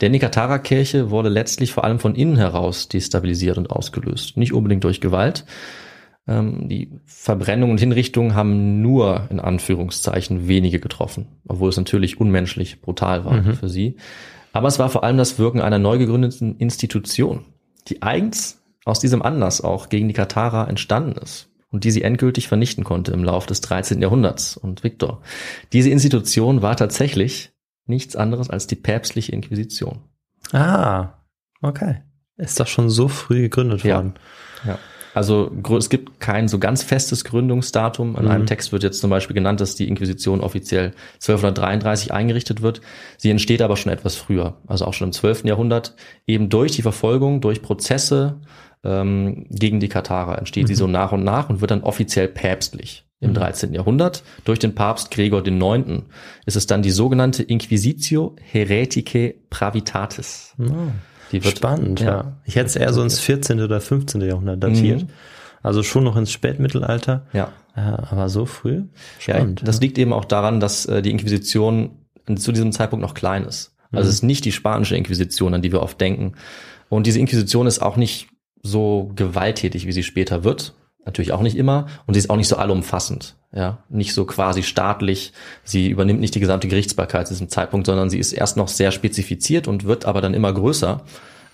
Denn 0.00 0.12
die 0.12 0.18
Katharer-Kirche 0.18 1.10
wurde 1.10 1.30
letztlich 1.30 1.72
vor 1.72 1.84
allem 1.84 2.00
von 2.00 2.14
innen 2.14 2.36
heraus 2.36 2.88
destabilisiert 2.88 3.56
und 3.56 3.70
ausgelöst. 3.70 4.36
Nicht 4.36 4.52
unbedingt 4.52 4.84
durch 4.84 5.00
Gewalt, 5.00 5.46
ähm, 6.28 6.68
die 6.68 6.90
Verbrennungen 7.04 7.72
und 7.72 7.78
Hinrichtungen 7.80 8.34
haben 8.34 8.82
nur 8.82 9.26
in 9.30 9.40
Anführungszeichen 9.40 10.48
wenige 10.48 10.80
getroffen, 10.80 11.26
obwohl 11.46 11.68
es 11.70 11.76
natürlich 11.76 12.20
unmenschlich 12.20 12.80
brutal 12.80 13.24
war 13.24 13.42
für 13.54 13.68
sie. 13.68 13.96
Aber 14.52 14.68
es 14.68 14.78
war 14.78 14.88
vor 14.88 15.04
allem 15.04 15.18
das 15.18 15.38
Wirken 15.38 15.60
einer 15.60 15.78
neu 15.78 15.98
gegründeten 15.98 16.56
Institution, 16.56 17.44
die 17.88 18.02
eigens 18.02 18.62
aus 18.84 19.00
diesem 19.00 19.20
Anlass 19.22 19.60
auch 19.60 19.88
gegen 19.88 20.08
die 20.08 20.14
Katharer 20.14 20.68
entstanden 20.68 21.12
ist 21.20 21.50
und 21.70 21.84
die 21.84 21.90
sie 21.90 22.02
endgültig 22.02 22.48
vernichten 22.48 22.84
konnte 22.84 23.12
im 23.12 23.22
Lauf 23.24 23.46
des 23.46 23.60
13. 23.60 24.00
Jahrhunderts. 24.00 24.56
Und 24.56 24.82
Viktor, 24.84 25.20
diese 25.72 25.90
Institution 25.90 26.62
war 26.62 26.76
tatsächlich 26.76 27.52
nichts 27.86 28.16
anderes 28.16 28.48
als 28.48 28.66
die 28.66 28.76
päpstliche 28.76 29.32
Inquisition. 29.32 29.98
Ah, 30.52 31.14
okay. 31.62 32.02
Ist 32.36 32.60
doch 32.60 32.66
schon 32.66 32.88
so 32.90 33.08
früh 33.08 33.42
gegründet 33.42 33.82
Ja. 33.84 33.96
worden. 33.96 34.14
Ja. 34.66 34.78
Also 35.16 35.50
es 35.78 35.88
gibt 35.88 36.20
kein 36.20 36.46
so 36.46 36.58
ganz 36.58 36.82
festes 36.82 37.24
Gründungsdatum. 37.24 38.16
In 38.16 38.28
einem 38.28 38.44
Text 38.44 38.70
wird 38.72 38.82
jetzt 38.82 39.00
zum 39.00 39.08
Beispiel 39.08 39.32
genannt, 39.32 39.62
dass 39.62 39.74
die 39.74 39.88
Inquisition 39.88 40.42
offiziell 40.42 40.92
1233 41.14 42.12
eingerichtet 42.12 42.60
wird. 42.60 42.82
Sie 43.16 43.30
entsteht 43.30 43.62
aber 43.62 43.78
schon 43.78 43.90
etwas 43.90 44.14
früher, 44.14 44.58
also 44.66 44.84
auch 44.84 44.92
schon 44.92 45.08
im 45.08 45.12
12. 45.12 45.44
Jahrhundert. 45.44 45.96
Eben 46.26 46.50
durch 46.50 46.72
die 46.72 46.82
Verfolgung, 46.82 47.40
durch 47.40 47.62
Prozesse 47.62 48.42
ähm, 48.84 49.46
gegen 49.48 49.80
die 49.80 49.88
Katharer 49.88 50.36
entsteht 50.36 50.68
sie 50.68 50.74
so 50.74 50.86
nach 50.86 51.12
und 51.12 51.24
nach 51.24 51.48
und 51.48 51.62
wird 51.62 51.70
dann 51.70 51.82
offiziell 51.82 52.28
päpstlich. 52.28 53.06
Im 53.18 53.32
13. 53.32 53.72
Jahrhundert 53.72 54.22
durch 54.44 54.58
den 54.58 54.74
Papst 54.74 55.10
Gregor 55.10 55.46
IX. 55.46 56.02
ist 56.44 56.56
es 56.56 56.66
dann 56.66 56.82
die 56.82 56.90
sogenannte 56.90 57.42
Inquisitio 57.42 58.36
Hereticae 58.42 59.34
Pravitatis. 59.48 60.52
Wird, 60.58 60.72
Spannend, 61.42 62.00
ja. 62.00 62.32
Ich 62.44 62.56
hätte 62.56 62.66
es 62.66 62.76
eher 62.76 62.92
so 62.92 63.02
ins 63.02 63.18
14. 63.18 63.60
oder 63.60 63.80
15. 63.80 64.20
Jahrhundert 64.20 64.62
datiert. 64.62 65.02
Mhm. 65.02 65.08
Also 65.62 65.82
schon 65.82 66.04
noch 66.04 66.16
ins 66.16 66.30
Spätmittelalter. 66.30 67.26
Ja. 67.32 67.52
Ja, 67.76 68.04
aber 68.10 68.28
so 68.28 68.46
früh? 68.46 68.84
Ja, 69.26 69.34
Spannend. 69.34 69.62
das 69.64 69.80
liegt 69.80 69.98
eben 69.98 70.12
auch 70.12 70.24
daran, 70.24 70.60
dass 70.60 70.86
äh, 70.86 71.02
die 71.02 71.10
Inquisition 71.10 71.90
zu 72.36 72.52
diesem 72.52 72.72
Zeitpunkt 72.72 73.02
noch 73.02 73.14
klein 73.14 73.44
ist. 73.44 73.76
Also 73.92 74.08
es 74.08 74.16
ist 74.16 74.22
nicht 74.22 74.44
die 74.44 74.52
spanische 74.52 74.96
Inquisition, 74.96 75.54
an 75.54 75.62
die 75.62 75.72
wir 75.72 75.82
oft 75.82 76.00
denken. 76.00 76.32
Und 76.88 77.06
diese 77.06 77.18
Inquisition 77.18 77.66
ist 77.66 77.80
auch 77.80 77.96
nicht 77.96 78.28
so 78.62 79.10
gewalttätig, 79.14 79.86
wie 79.86 79.92
sie 79.92 80.02
später 80.02 80.44
wird. 80.44 80.74
Natürlich 81.06 81.32
auch 81.32 81.40
nicht 81.40 81.56
immer. 81.56 81.86
Und 82.06 82.14
sie 82.14 82.18
ist 82.18 82.28
auch 82.28 82.36
nicht 82.36 82.48
so 82.48 82.56
allumfassend. 82.56 83.36
Ja, 83.54 83.78
nicht 83.88 84.12
so 84.12 84.26
quasi 84.26 84.62
staatlich. 84.62 85.32
Sie 85.64 85.88
übernimmt 85.88 86.20
nicht 86.20 86.34
die 86.34 86.40
gesamte 86.40 86.68
Gerichtsbarkeit 86.68 87.26
zu 87.26 87.32
diesem 87.32 87.48
Zeitpunkt, 87.48 87.86
sondern 87.86 88.10
sie 88.10 88.18
ist 88.18 88.32
erst 88.32 88.58
noch 88.58 88.68
sehr 88.68 88.90
spezifiziert 88.90 89.66
und 89.66 89.84
wird 89.84 90.04
aber 90.04 90.20
dann 90.20 90.34
immer 90.34 90.52
größer. 90.52 91.02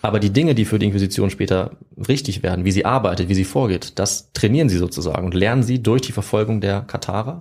Aber 0.05 0.19
die 0.19 0.31
Dinge, 0.31 0.57
die 0.57 0.65
für 0.65 0.81
die 0.81 0.87
Inquisition 0.87 1.31
später 1.31 1.77
wichtig 1.95 2.43
werden, 2.43 2.65
wie 2.65 2.73
sie 2.73 2.85
arbeitet, 2.85 3.29
wie 3.29 3.35
sie 3.35 3.45
vorgeht, 3.45 4.01
das 4.01 4.33
trainieren 4.33 4.69
sie 4.69 4.79
sozusagen 4.79 5.25
und 5.25 5.35
lernen 5.35 5.63
sie 5.63 5.81
durch 5.81 6.03
die 6.03 6.11
Verfolgung 6.11 6.61
der 6.61 6.81
Katharer. 6.81 7.39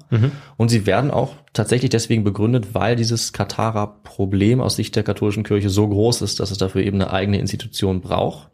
Und 0.57 0.69
sie 0.69 0.85
werden 0.85 1.09
auch 1.09 1.33
tatsächlich 1.53 1.89
deswegen 1.89 2.23
begründet, 2.23 2.75
weil 2.75 2.95
dieses 2.95 3.33
Katharer-Problem 3.33 4.61
aus 4.61 4.75
Sicht 4.75 4.95
der 4.95 5.01
katholischen 5.01 5.43
Kirche 5.43 5.71
so 5.71 5.87
groß 5.87 6.21
ist, 6.21 6.39
dass 6.39 6.51
es 6.51 6.59
dafür 6.59 6.83
eben 6.83 7.01
eine 7.01 7.11
eigene 7.11 7.39
Institution 7.39 7.99
braucht. 7.99 8.49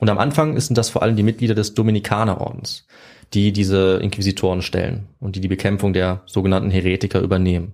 Und 0.00 0.10
am 0.10 0.18
Anfang 0.18 0.58
sind 0.60 0.78
das 0.78 0.90
vor 0.90 1.02
allem 1.02 1.16
die 1.16 1.22
Mitglieder 1.22 1.54
des 1.54 1.74
Dominikanerordens, 1.74 2.86
die 3.34 3.52
diese 3.52 3.98
Inquisitoren 4.02 4.62
stellen 4.62 5.06
und 5.20 5.36
die 5.36 5.40
die 5.40 5.48
Bekämpfung 5.48 5.92
der 5.92 6.22
sogenannten 6.26 6.70
Heretiker 6.70 7.20
übernehmen. 7.20 7.72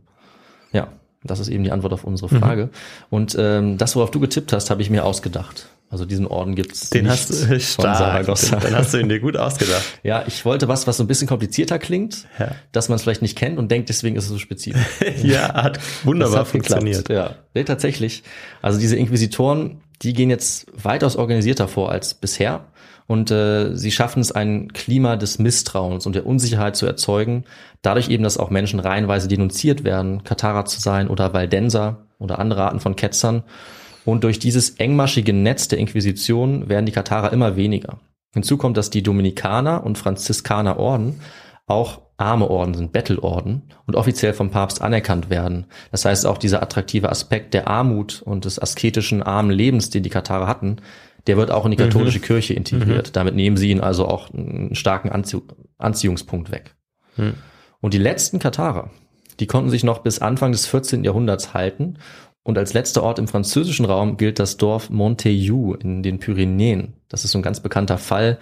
Ja, 0.73 0.89
das 1.23 1.41
ist 1.41 1.49
eben 1.49 1.65
die 1.65 1.73
Antwort 1.73 1.93
auf 1.93 2.05
unsere 2.05 2.29
Frage. 2.29 2.71
Und 3.11 3.37
ähm, 3.39 3.79
das, 3.79 3.97
worauf 3.97 4.11
du 4.11 4.21
getippt 4.21 4.53
hast, 4.53 4.71
habe 4.71 4.83
ich 4.83 4.91
mir 4.91 5.05
ausgedacht. 5.05 5.69
Also 5.91 6.07
diesen 6.07 6.27
Orden 6.27 6.57
gibt's 6.57 6.91
Den 6.91 7.09
hast 7.09 7.31
du 7.31 7.35
stark. 7.61 7.97
Saragossa. 7.99 8.57
Dann 8.57 8.75
hast 8.75 8.93
du 8.93 8.99
ihn 8.99 9.09
dir 9.09 9.21
gut 9.21 9.37
ausgedacht. 9.37 9.83
Ja, 10.03 10.25
ich 10.27 10.45
wollte 10.45 10.67
was, 10.67 10.87
was 10.89 10.97
so 10.97 11.05
ein 11.05 11.07
bisschen 11.07 11.29
komplizierter 11.29 11.79
klingt, 11.79 12.27
Ja. 12.39 12.51
dass 12.73 12.89
man 12.89 12.97
es 12.97 13.03
vielleicht 13.03 13.23
nicht 13.23 13.39
kennt 13.39 13.59
und 13.59 13.71
denkt, 13.71 13.89
deswegen 13.91 14.17
ist 14.17 14.25
es 14.25 14.31
so 14.31 14.39
spezifisch. 14.39 14.83
ja, 15.23 15.55
hat 15.55 15.79
wunderbar 16.03 16.41
hat 16.41 16.53
geklappt, 16.53 16.83
funktioniert. 16.83 17.09
Ja, 17.11 17.37
nee, 17.55 17.63
tatsächlich. 17.65 18.25
Also 18.61 18.81
diese 18.81 18.97
Inquisitoren, 18.97 19.83
die 20.05 20.13
gehen 20.13 20.31
jetzt 20.31 20.67
weitaus 20.85 21.17
organisierter 21.17 21.67
vor 21.67 21.91
als 21.91 22.15
bisher 22.15 22.67
und 23.07 23.31
äh, 23.31 23.75
sie 23.77 23.91
schaffen 23.91 24.21
es, 24.21 24.33
ein 24.33 24.73
Klima 24.73 25.17
des 25.17 25.39
Misstrauens 25.39 26.07
und 26.07 26.15
der 26.15 26.27
Unsicherheit 26.27 26.77
zu 26.77 26.87
erzeugen, 26.87 27.45
dadurch 27.83 28.09
eben, 28.09 28.25
dass 28.25 28.39
auch 28.39 28.51
Menschen 28.51 28.81
reihenweise 28.81 29.29
denunziert 29.29 29.85
werden, 29.85 30.25
Katharer 30.25 30.65
zu 30.65 30.81
sein 30.81 31.09
oder 31.09 31.35
Waldenser 31.35 32.07
oder 32.19 32.39
andere 32.39 32.65
Arten 32.65 32.81
von 32.81 32.97
Ketzern. 32.97 33.43
Und 34.05 34.25
durch 34.25 34.39
dieses 34.39 34.71
engmaschige 34.71 35.33
Netz 35.33 35.69
der 35.69 35.79
Inquisition 35.79 36.69
werden 36.69 36.87
die 36.87 36.93
Katharer 36.93 37.33
immer 37.33 37.57
weniger. 37.57 37.99
Hinzu 38.33 38.57
kommt, 38.57 38.77
dass 38.77 38.91
die 38.91 39.03
Dominikaner 39.03 39.85
und 39.85 39.99
Franziskanerorden 39.99 41.21
auch 41.67 42.01
arme 42.17 42.49
Orden 42.49 42.75
sind, 42.75 42.93
Bettelorden 42.93 43.63
und 43.87 43.97
offiziell 43.97 44.35
vom 44.35 44.51
Papst 44.51 44.81
anerkannt 44.81 45.31
werden. 45.31 45.67
Das 45.91 46.05
heißt, 46.05 46.27
auch 46.27 46.39
dieser 46.39 46.63
attraktive 46.63 47.09
Aspekt 47.11 47.55
der 47.55 47.69
Armut 47.69 48.23
und 48.23 48.45
des 48.45 48.59
asketischen 48.59 49.23
armen 49.23 49.51
Lebens, 49.51 49.91
den 49.91 50.03
die 50.03 50.11
Katharer 50.11 50.47
hatten, 50.47 50.77
der 51.27 51.37
wird 51.37 51.51
auch 51.51 51.65
in 51.65 51.71
die 51.71 51.77
katholische 51.77 52.21
Kirche 52.21 52.55
integriert. 52.55 53.17
Damit 53.17 53.35
nehmen 53.35 53.57
sie 53.57 53.71
ihn 53.71 53.81
also 53.81 54.07
auch 54.07 54.33
einen 54.33 54.75
starken 54.75 55.09
Anzie 55.09 55.43
Anziehungspunkt 55.79 56.53
weg. 56.53 56.77
Und 57.81 57.95
die 57.95 57.99
letzten 57.99 58.39
Katharer, 58.39 58.91
die 59.41 59.47
konnten 59.47 59.71
sich 59.71 59.85
noch 59.85 59.99
bis 59.99 60.21
Anfang 60.21 60.53
des 60.53 60.67
14. 60.67 61.03
Jahrhunderts 61.05 61.55
halten. 61.55 61.99
Und 62.43 62.59
als 62.59 62.75
letzter 62.75 63.03
Ort 63.03 63.19
im 63.19 63.27
französischen 63.27 63.87
Raum 63.87 64.19
gilt 64.19 64.39
das 64.39 64.59
Dorf 64.59 64.91
Montaigu 64.91 65.75
in 65.75 66.03
den 66.03 66.19
Pyrenäen. 66.19 66.95
Das 67.09 67.25
ist 67.25 67.33
so 67.33 67.39
ein 67.39 67.43
ganz 67.43 67.61
bekannter 67.61 67.99
Fall, 67.99 68.39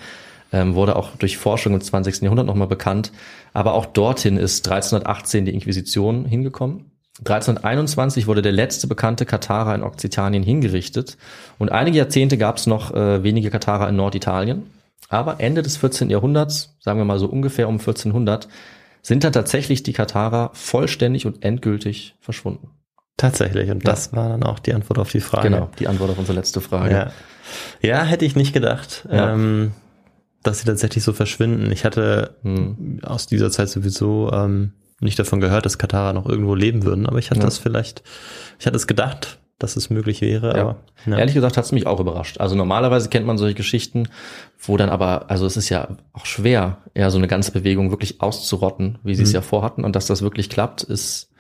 ähm, 0.53 0.75
wurde 0.75 0.97
auch 0.97 1.17
durch 1.17 1.39
Forschung 1.39 1.75
im 1.75 1.81
20. 1.81 2.23
Jahrhundert 2.23 2.47
nochmal 2.47 2.69
bekannt. 2.69 3.13
Aber 3.53 3.75
auch 3.75 3.87
dorthin 3.87 4.37
ist 4.37 4.67
1318 4.67 5.45
die 5.45 5.55
Inquisition 5.55 6.25
hingekommen. 6.25 6.93
1321 7.19 8.27
wurde 8.27 8.43
der 8.43 8.53
letzte 8.53 8.87
bekannte 8.87 9.27
Katharer 9.27 9.75
in 9.75 9.83
Okzitanien 9.83 10.43
hingerichtet. 10.43 11.19
Und 11.59 11.71
einige 11.71 11.99
Jahrzehnte 11.99 12.39
gab 12.39 12.57
es 12.57 12.67
noch 12.67 12.95
äh, 12.95 13.23
wenige 13.23 13.51
Katharer 13.51 13.89
in 13.89 13.97
Norditalien. 13.97 14.71
Aber 15.09 15.41
Ende 15.41 15.63
des 15.63 15.77
14. 15.77 16.09
Jahrhunderts, 16.09 16.75
sagen 16.81 16.99
wir 16.99 17.05
mal 17.05 17.19
so 17.19 17.27
ungefähr 17.27 17.69
um 17.69 17.75
1400, 17.75 18.49
sind 19.03 19.25
dann 19.25 19.33
tatsächlich 19.33 19.83
die 19.83 19.93
Katharer 19.93 20.51
vollständig 20.55 21.27
und 21.27 21.45
endgültig 21.45 22.15
verschwunden. 22.21 22.71
Tatsächlich. 23.19 23.71
Und 23.71 23.87
das 23.87 24.15
war 24.15 24.29
dann 24.29 24.43
auch 24.43 24.59
die 24.59 24.73
Antwort 24.73 24.99
auf 24.99 25.11
die 25.11 25.21
Frage. 25.21 25.51
Genau, 25.51 25.71
die 25.79 25.89
Antwort 25.89 26.11
auf 26.11 26.19
unsere 26.19 26.37
letzte 26.37 26.61
Frage. 26.61 26.95
Ja, 26.95 27.13
ja 27.83 28.05
hätte 28.05 28.25
ich 28.25 28.37
nicht 28.37 28.55
gedacht, 28.55 29.07
Ja. 29.11 29.35
ähm, 29.35 29.73
dass 30.43 30.61
sie 30.61 30.67
tatsächlich 30.67 31.05
so 31.05 31.13
verschwinden. 31.13 31.71
Ich 31.73 31.85
hatte 31.85 32.37
Hm. 32.43 33.01
aus 33.03 33.27
dieser 33.27 33.51
Zeit 33.51 33.69
sowieso 33.69 34.31
ähm, 34.33 34.73
nicht 35.01 35.19
davon 35.19 35.41
gehört, 35.41 35.67
dass 35.67 35.79
Katharer 35.79 36.13
noch 36.13 36.27
irgendwo 36.29 36.55
leben 36.55 36.85
würden, 36.85 37.07
aber 37.07 37.19
ich 37.19 37.31
hatte 37.31 37.41
Ja. 37.41 37.47
das 37.47 37.59
vielleicht, 37.59 38.03
ich 38.59 38.67
hatte 38.67 38.77
es 38.77 38.87
gedacht, 38.87 39.39
dass 39.59 39.77
es 39.77 39.91
möglich 39.91 40.21
wäre, 40.21 40.57
Ja. 40.57 40.61
aber 40.63 40.77
ja. 41.07 41.19
Ehrlich 41.19 41.35
gesagt 41.35 41.57
hat 41.57 41.65
es 41.65 41.73
mich 41.73 41.87
auch 41.87 42.01
überrascht. 42.01 42.41
Also 42.41 42.55
normalerweise 42.57 43.09
kennt 43.09 43.27
man 43.27 43.39
solche 43.39 43.55
Geschichten, 43.55 44.09
wo 44.61 44.77
dann 44.77 44.89
aber, 44.91 45.31
also 45.31 45.47
es 45.47 45.57
ist 45.57 45.69
ja 45.69 45.97
auch 46.13 46.27
schwer, 46.27 46.79
eher 46.95 47.11
so 47.11 47.19
eine 47.19 47.29
ganze 47.29 47.53
Bewegung 47.53 47.91
wirklich 47.91 48.21
auszurotten, 48.21 48.99
wie 49.05 49.15
sie 49.15 49.23
es 49.23 49.33
ja 49.33 49.41
vorhatten. 49.41 49.85
Und 49.85 49.95
dass 49.97 50.07
das 50.07 50.23
wirklich 50.23 50.49
klappt, 50.51 50.83
ist 50.83 51.31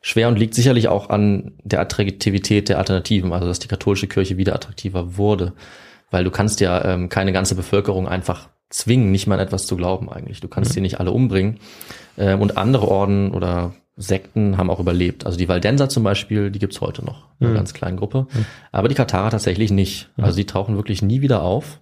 schwer 0.00 0.28
und 0.28 0.38
liegt 0.38 0.54
sicherlich 0.54 0.88
auch 0.88 1.10
an 1.10 1.52
der 1.64 1.80
Attraktivität 1.80 2.68
der 2.68 2.78
Alternativen, 2.78 3.32
also 3.32 3.46
dass 3.46 3.58
die 3.58 3.68
katholische 3.68 4.06
Kirche 4.06 4.36
wieder 4.36 4.54
attraktiver 4.54 5.16
wurde. 5.16 5.52
Weil 6.10 6.24
du 6.24 6.30
kannst 6.30 6.60
ja 6.60 6.84
ähm, 6.84 7.08
keine 7.08 7.32
ganze 7.32 7.54
Bevölkerung 7.54 8.08
einfach 8.08 8.48
zwingen, 8.70 9.10
nicht 9.10 9.26
mal 9.26 9.36
an 9.36 9.46
etwas 9.46 9.66
zu 9.66 9.76
glauben 9.76 10.10
eigentlich. 10.10 10.40
Du 10.40 10.48
kannst 10.48 10.74
die 10.74 10.80
nicht 10.80 11.00
alle 11.00 11.10
umbringen. 11.10 11.58
Ähm, 12.16 12.40
und 12.40 12.56
andere 12.56 12.88
Orden 12.88 13.32
oder 13.32 13.74
Sekten 13.96 14.56
haben 14.56 14.70
auch 14.70 14.80
überlebt. 14.80 15.26
Also 15.26 15.36
die 15.36 15.48
Waldenser 15.48 15.88
zum 15.88 16.04
Beispiel, 16.04 16.50
die 16.50 16.60
gibt's 16.60 16.80
heute 16.80 17.04
noch, 17.04 17.26
in 17.40 17.48
einer 17.48 17.56
ganz 17.56 17.74
kleinen 17.74 17.96
Gruppe. 17.96 18.28
Aber 18.70 18.88
die 18.88 18.94
Katharer 18.94 19.30
tatsächlich 19.30 19.72
nicht. 19.72 20.08
Also 20.16 20.36
die 20.36 20.46
tauchen 20.46 20.76
wirklich 20.76 21.02
nie 21.02 21.20
wieder 21.20 21.42
auf. 21.42 21.80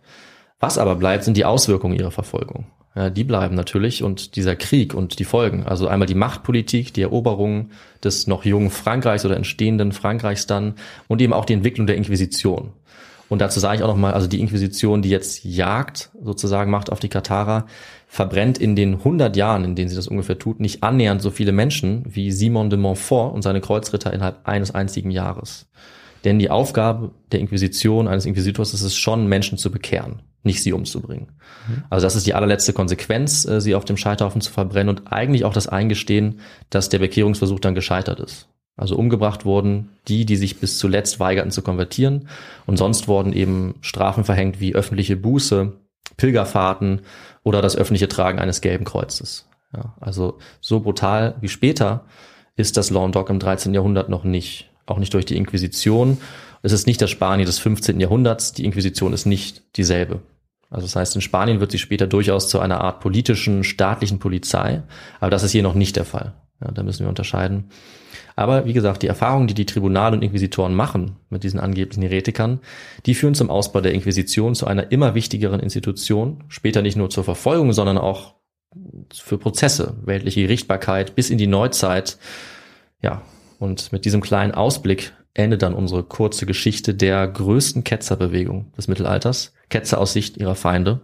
Was 0.59 0.79
aber 0.79 0.97
bleibt, 0.97 1.25
sind 1.25 1.37
die 1.37 1.45
Auswirkungen 1.45 1.95
ihrer 1.95 2.11
Verfolgung. 2.11 2.67
Ja, 2.95 3.11
die 3.11 3.25
bleiben 3.25 3.55
natürlich 3.55 4.03
und 4.03 4.37
dieser 4.37 4.57
Krieg 4.57 4.95
und 4.95 5.19
die 5.19 5.25
Folgen. 5.25 5.67
Also 5.67 5.87
einmal 5.87 6.07
die 6.07 6.15
Machtpolitik, 6.15 6.95
die 6.95 7.03
Eroberung 7.03 7.69
des 8.03 8.27
noch 8.27 8.47
jungen 8.47 8.71
Frankreichs 8.71 9.27
oder 9.27 9.37
entstehenden 9.37 9.93
Frankreichs 9.93 10.47
dann 10.47 10.77
und 11.07 11.21
eben 11.21 11.35
auch 11.35 11.45
die 11.45 11.53
Entwicklung 11.53 11.87
der 11.87 11.97
Inquisition. 11.97 12.73
Und 13.29 13.41
dazu 13.41 13.59
sage 13.59 13.79
ich 13.79 13.83
auch 13.83 13.89
nochmal, 13.89 14.15
also 14.15 14.29
die 14.29 14.41
Inquisition, 14.41 15.03
die 15.03 15.09
jetzt 15.09 15.45
Jagd 15.45 16.11
sozusagen 16.23 16.71
macht 16.71 16.93
auf 16.93 17.01
die 17.01 17.09
Katharer, 17.09 17.67
verbrennt 18.07 18.59
in 18.59 18.77
den 18.77 18.95
100 18.95 19.37
Jahren, 19.37 19.65
in 19.65 19.75
denen 19.75 19.89
sie 19.89 19.97
das 19.97 20.09
ungefähr 20.09 20.39
tut, 20.39 20.61
nicht 20.61 20.83
annähernd 20.83 21.21
so 21.21 21.31
viele 21.31 21.53
Menschen 21.53 22.05
wie 22.07 22.31
Simon 22.31 22.71
de 22.71 22.79
Montfort 22.79 23.35
und 23.35 23.43
seine 23.43 23.61
Kreuzritter 23.61 24.13
innerhalb 24.13 24.47
eines 24.47 24.75
einzigen 24.75 25.11
Jahres. 25.11 25.67
Denn 26.25 26.39
die 26.39 26.51
Aufgabe 26.51 27.13
der 27.33 27.41
Inquisition, 27.41 28.09
eines 28.09 28.27
Inquisitors, 28.27 28.75
ist 28.75 28.83
es 28.83 28.97
schon, 28.97 29.29
Menschen 29.29 29.59
zu 29.59 29.71
bekehren, 29.71 30.23
nicht 30.43 30.63
sie 30.63 30.73
umzubringen. 30.73 31.33
Also 31.91 32.07
das 32.07 32.17
ist 32.17 32.27
die 32.27 32.35
allerletzte 32.35 32.73
Konsequenz, 32.73 33.45
äh, 33.45 33.61
sie 33.61 33.75
auf 33.75 33.85
dem 33.85 33.97
Scheiterhaufen 33.97 34.41
zu 34.41 34.53
verbrennen 34.53 34.89
und 34.89 35.13
eigentlich 35.13 35.45
auch 35.45 35.53
das 35.53 35.69
Eingestehen, 35.69 36.41
dass 36.71 36.89
der 36.89 37.01
Bekehrungsversuch 37.01 37.61
dann 37.61 37.75
gescheitert 37.75 38.21
ist. 38.21 38.49
Also 38.77 38.97
umgebracht 38.97 39.45
wurden 39.45 39.91
die, 40.07 40.27
die 40.27 40.37
sich 40.37 40.61
bis 40.61 40.79
zuletzt 40.79 41.19
weigerten 41.19 41.51
zu 41.51 41.63
konvertieren 41.63 42.29
und 42.67 42.77
sonst 42.77 43.09
wurden 43.09 43.33
eben 43.33 43.77
Strafen 43.81 44.25
verhängt 44.25 44.61
wie 44.61 44.75
öffentliche 44.75 45.17
Buße, 45.17 45.73
Pilgerfahrten 46.17 47.01
oder 47.43 47.63
das 47.63 47.77
öffentliche 47.77 48.09
Tragen 48.09 48.39
eines 48.39 48.61
gelben 48.61 48.85
Kreuzes. 48.85 49.49
Ja, 49.75 49.95
also 50.01 50.39
so 50.61 50.81
brutal 50.81 51.37
wie 51.41 51.49
später 51.49 52.05
ist 52.57 52.77
das 52.77 52.91
Languedoc 52.91 53.31
im 53.31 53.39
13. 53.39 53.75
Jahrhundert 53.75 54.09
noch 54.09 54.25
nicht. 54.25 54.71
Auch 54.87 54.99
nicht 54.99 55.13
durch 55.15 55.25
die 55.25 55.37
Inquisition. 55.37 56.19
Es 56.63 56.73
ist 56.73 56.87
nicht 56.87 57.03
das 57.03 57.11
Spanien 57.11 57.47
des 57.47 57.59
15. 57.59 58.01
Jahrhunderts. 58.01 58.53
Die 58.53 58.65
Inquisition 58.65 59.13
ist 59.13 59.27
nicht 59.27 59.77
dieselbe. 59.77 60.21
Also 60.71 60.87
das 60.87 60.97
heißt, 60.97 61.15
in 61.15 61.21
Spanien 61.21 61.61
wird 61.61 61.71
sie 61.71 61.79
später 61.79 62.07
durchaus 62.07 62.49
zu 62.49 62.61
einer 62.61 62.81
Art 62.81 63.01
politischen, 63.01 63.65
staatlichen 63.65 64.19
Polizei. 64.19 64.83
Aber 65.21 65.31
das 65.31 65.43
ist 65.43 65.53
hier 65.53 65.63
noch 65.63 65.75
nicht 65.75 65.97
der 65.97 66.05
Fall. 66.05 66.35
Ja, 66.61 66.71
da 66.71 66.83
müssen 66.83 67.01
wir 67.01 67.09
unterscheiden. 67.09 67.71
Aber 68.37 68.67
wie 68.67 68.75
gesagt, 68.75 69.03
die 69.03 69.07
Erfahrungen, 69.07 69.49
die 69.49 69.55
die 69.55 69.65
Tribunale 69.65 70.15
und 70.15 70.23
Inquisitoren 70.23 70.75
machen 70.75 71.17
mit 71.31 71.43
diesen 71.43 71.59
angeblichen 71.59 72.03
Heretikern, 72.03 72.61
die 73.07 73.15
führen 73.15 73.35
zum 73.35 73.51
Ausbau 73.51 73.81
der 73.81 73.95
Inquisition 73.95 74.55
zu 74.55 74.67
einer 74.67 74.93
immer 74.93 75.15
wichtigeren 75.15 75.59
Institution, 75.59 76.45
später 76.49 76.83
nicht 76.83 76.97
nur 76.97 77.09
zur 77.09 77.25
Verfolgung, 77.25 77.73
sondern 77.73 77.97
auch 77.97 78.35
für 79.13 79.39
Prozesse, 79.39 79.97
weltliche 80.05 80.43
Gerichtbarkeit 80.43 81.15
bis 81.15 81.31
in 81.31 81.39
die 81.39 81.47
Neuzeit. 81.47 82.19
Ja, 83.03 83.23
und 83.59 83.91
mit 83.91 84.05
diesem 84.05 84.21
kleinen 84.21 84.53
Ausblick 84.53 85.15
endet 85.33 85.63
dann 85.63 85.75
unsere 85.75 86.03
kurze 86.03 86.45
Geschichte 86.45 86.95
der 86.95 87.27
größten 87.27 87.85
Ketzerbewegung 87.85 88.71
des 88.77 88.87
Mittelalters. 88.87 89.55
Ketzer 89.71 89.99
aus 89.99 90.13
Sicht 90.13 90.37
ihrer 90.37 90.55
Feinde, 90.57 91.01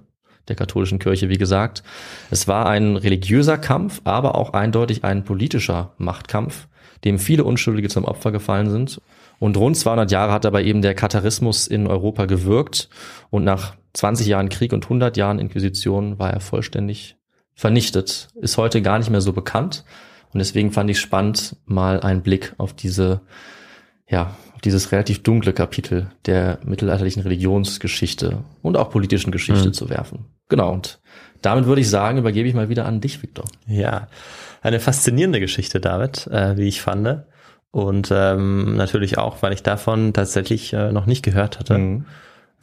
der 0.48 0.56
katholischen 0.56 0.98
Kirche, 0.98 1.30
wie 1.30 1.38
gesagt. 1.38 1.82
Es 2.30 2.46
war 2.46 2.66
ein 2.66 2.96
religiöser 2.96 3.56
Kampf, 3.56 4.02
aber 4.04 4.34
auch 4.34 4.52
eindeutig 4.52 5.02
ein 5.04 5.24
politischer 5.24 5.94
Machtkampf, 5.96 6.68
dem 7.04 7.18
viele 7.18 7.44
Unschuldige 7.44 7.88
zum 7.88 8.04
Opfer 8.04 8.32
gefallen 8.32 8.70
sind. 8.70 9.00
Und 9.38 9.56
rund 9.56 9.76
200 9.76 10.10
Jahre 10.10 10.32
hat 10.32 10.44
dabei 10.44 10.62
eben 10.64 10.82
der 10.82 10.94
Katharismus 10.94 11.66
in 11.66 11.86
Europa 11.86 12.26
gewirkt 12.26 12.88
und 13.30 13.44
nach 13.44 13.74
20 13.94 14.26
Jahren 14.26 14.48
Krieg 14.48 14.72
und 14.72 14.84
100 14.84 15.16
Jahren 15.16 15.38
Inquisition 15.38 16.18
war 16.18 16.32
er 16.32 16.40
vollständig 16.40 17.16
vernichtet. 17.54 18.28
Ist 18.40 18.56
heute 18.56 18.82
gar 18.82 18.98
nicht 18.98 19.10
mehr 19.10 19.20
so 19.20 19.32
bekannt 19.32 19.84
und 20.32 20.38
deswegen 20.38 20.70
fand 20.72 20.88
ich 20.90 21.00
spannend, 21.00 21.56
mal 21.66 22.00
einen 22.00 22.22
Blick 22.22 22.54
auf 22.56 22.72
diese, 22.72 23.20
ja, 24.08 24.36
auf 24.54 24.60
dieses 24.62 24.92
relativ 24.92 25.22
dunkle 25.22 25.52
Kapitel 25.52 26.10
der 26.26 26.58
mittelalterlichen 26.64 27.22
Religionsgeschichte 27.22 28.44
und 28.62 28.76
auch 28.76 28.90
politischen 28.90 29.32
Geschichte 29.32 29.68
Mhm. 29.68 29.72
zu 29.72 29.90
werfen. 29.90 30.26
Genau 30.48 30.72
und 30.72 31.00
damit 31.42 31.66
würde 31.66 31.80
ich 31.80 31.90
sagen, 31.90 32.18
übergebe 32.18 32.48
ich 32.48 32.54
mal 32.54 32.68
wieder 32.68 32.86
an 32.86 33.00
dich, 33.00 33.22
Viktor. 33.22 33.44
Ja, 33.66 34.06
eine 34.62 34.80
faszinierende 34.80 35.40
Geschichte, 35.40 35.80
David, 35.80 36.26
äh, 36.28 36.56
wie 36.56 36.68
ich 36.68 36.80
fand. 36.80 37.24
Und 37.70 38.10
ähm, 38.14 38.76
natürlich 38.76 39.18
auch, 39.18 39.42
weil 39.42 39.52
ich 39.52 39.62
davon 39.62 40.12
tatsächlich 40.12 40.72
äh, 40.72 40.92
noch 40.92 41.06
nicht 41.06 41.22
gehört 41.22 41.58
hatte. 41.58 41.78
Mhm. 41.78 42.04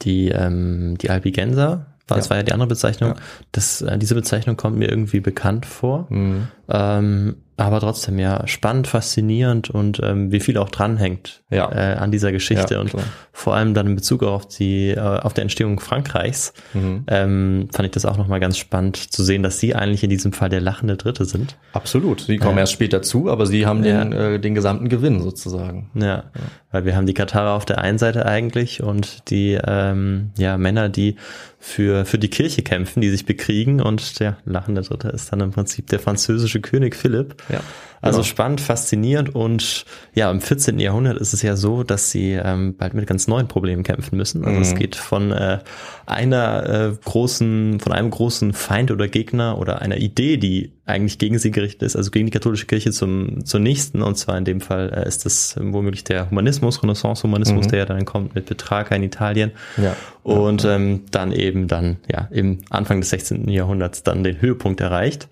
Die, 0.02 0.28
ähm, 0.28 0.96
die 0.98 1.10
Albigenser, 1.10 1.86
war, 2.08 2.16
das 2.16 2.26
Ja. 2.26 2.30
war 2.30 2.36
ja 2.38 2.42
die 2.44 2.52
andere 2.52 2.68
Bezeichnung. 2.68 3.10
Ja. 3.10 3.16
Das, 3.52 3.82
äh, 3.82 3.98
diese 3.98 4.14
Bezeichnung 4.14 4.56
kommt 4.56 4.76
mir 4.78 4.88
irgendwie 4.88 5.20
bekannt 5.20 5.66
vor. 5.66 6.06
Mhm. 6.10 6.48
Ähm, 6.68 7.36
aber 7.60 7.80
trotzdem 7.80 8.18
ja 8.18 8.46
spannend, 8.46 8.86
faszinierend 8.88 9.70
und 9.70 10.00
ähm, 10.02 10.32
wie 10.32 10.40
viel 10.40 10.56
auch 10.58 10.70
dranhängt 10.70 11.42
Ja. 11.50 11.70
äh, 11.72 11.96
an 11.96 12.10
dieser 12.10 12.32
Geschichte 12.32 12.74
Ja, 12.74 12.80
und 12.80 12.92
vor 13.32 13.54
allem 13.54 13.74
dann 13.74 13.86
in 13.86 13.94
Bezug 13.94 14.22
auf 14.22 14.46
die 14.48 14.88
äh, 14.90 14.98
auf 14.98 15.34
der 15.34 15.42
Entstehung 15.42 15.78
Frankreichs 15.80 16.52
Mhm. 16.74 17.04
ähm, 17.08 17.68
fand 17.72 17.86
ich 17.86 17.92
das 17.92 18.04
auch 18.06 18.16
nochmal 18.16 18.40
ganz 18.40 18.56
spannend 18.58 18.96
zu 19.12 19.22
sehen, 19.24 19.42
dass 19.42 19.58
sie 19.58 19.74
eigentlich 19.74 20.02
in 20.04 20.10
diesem 20.10 20.32
Fall 20.32 20.48
der 20.48 20.60
lachende 20.60 20.96
Dritte 20.96 21.24
sind. 21.24 21.56
Absolut. 21.72 22.20
Sie 22.22 22.38
kommen 22.38 22.56
Ja. 22.56 22.60
erst 22.60 22.72
später 22.72 23.02
zu, 23.02 23.30
aber 23.30 23.46
sie 23.46 23.66
haben 23.66 23.84
Ja. 23.84 24.04
den, 24.04 24.12
äh, 24.12 24.38
den 24.40 24.54
gesamten 24.54 24.88
Gewinn 24.88 25.20
sozusagen. 25.22 25.90
Ja, 25.94 26.24
weil 26.72 26.84
wir 26.84 26.96
haben 26.96 27.06
die 27.06 27.14
Katarer 27.14 27.52
auf 27.56 27.64
der 27.64 27.78
einen 27.78 27.98
Seite 27.98 28.26
eigentlich 28.26 28.82
und 28.82 29.28
die 29.30 29.58
ähm, 29.66 30.30
ja, 30.38 30.56
Männer, 30.56 30.88
die 30.88 31.16
für, 31.58 32.04
für 32.06 32.18
die 32.18 32.28
Kirche 32.28 32.62
kämpfen, 32.62 33.00
die 33.02 33.10
sich 33.10 33.26
bekriegen 33.26 33.82
und 33.82 34.18
der 34.20 34.38
lachende 34.46 34.80
Dritte 34.80 35.08
ist 35.08 35.30
dann 35.30 35.40
im 35.40 35.50
Prinzip 35.50 35.88
der 35.88 35.98
französische 35.98 36.60
König 36.60 36.96
Philipp. 36.96 37.34
Ja. 37.50 37.60
Also 38.02 38.18
Genau. 38.20 38.28
spannend, 38.28 38.60
faszinierend 38.62 39.34
und 39.34 39.84
ja, 40.14 40.30
im 40.30 40.40
14. 40.40 40.78
Jahrhundert 40.78 41.18
ist 41.18 41.34
es 41.34 41.42
ja 41.42 41.54
so, 41.54 41.82
dass 41.82 42.10
sie 42.10 42.32
ähm, 42.32 42.74
bald 42.76 42.94
mit 42.94 43.06
ganz 43.06 43.28
neuen 43.28 43.46
Problemen 43.46 43.82
kämpfen 43.82 44.16
müssen. 44.16 44.44
Also 44.46 44.58
es 44.60 44.72
Mhm. 44.72 44.78
geht 44.78 44.96
von 44.96 45.32
äh, 45.32 45.58
einer 46.06 46.68
äh, 46.68 46.96
großen, 47.04 47.78
von 47.78 47.92
einem 47.92 48.10
großen 48.10 48.54
Feind 48.54 48.90
oder 48.90 49.06
Gegner 49.06 49.58
oder 49.58 49.82
einer 49.82 49.98
Idee, 49.98 50.38
die 50.38 50.72
eigentlich 50.86 51.18
gegen 51.18 51.38
sie 51.38 51.50
gerichtet 51.50 51.82
ist, 51.82 51.94
also 51.94 52.10
gegen 52.10 52.26
die 52.26 52.32
katholische 52.32 52.66
Kirche 52.66 52.90
zum 52.90 53.44
zur 53.44 53.60
nächsten. 53.60 54.00
Und 54.02 54.16
zwar 54.16 54.38
in 54.38 54.44
dem 54.46 54.60
Fall 54.62 54.90
äh, 54.94 55.06
ist 55.06 55.26
das 55.26 55.56
womöglich 55.60 56.02
der 56.02 56.30
Humanismus, 56.30 56.82
Renaissance-Humanismus, 56.82 57.66
Mhm. 57.66 57.70
der 57.70 57.78
ja 57.80 57.84
dann 57.84 58.06
kommt 58.06 58.34
mit 58.34 58.46
Petrarca 58.46 58.94
in 58.94 59.02
Italien. 59.02 59.52
Ja. 59.76 59.94
Und 60.22 60.64
ähm, 60.64 61.02
dann 61.10 61.32
eben 61.32 61.68
dann, 61.68 61.98
ja, 62.10 62.28
im 62.30 62.58
Anfang 62.70 63.00
des 63.00 63.10
16. 63.10 63.48
Jahrhunderts 63.50 64.02
dann 64.02 64.24
den 64.24 64.40
Höhepunkt 64.40 64.80
erreicht. 64.80 65.28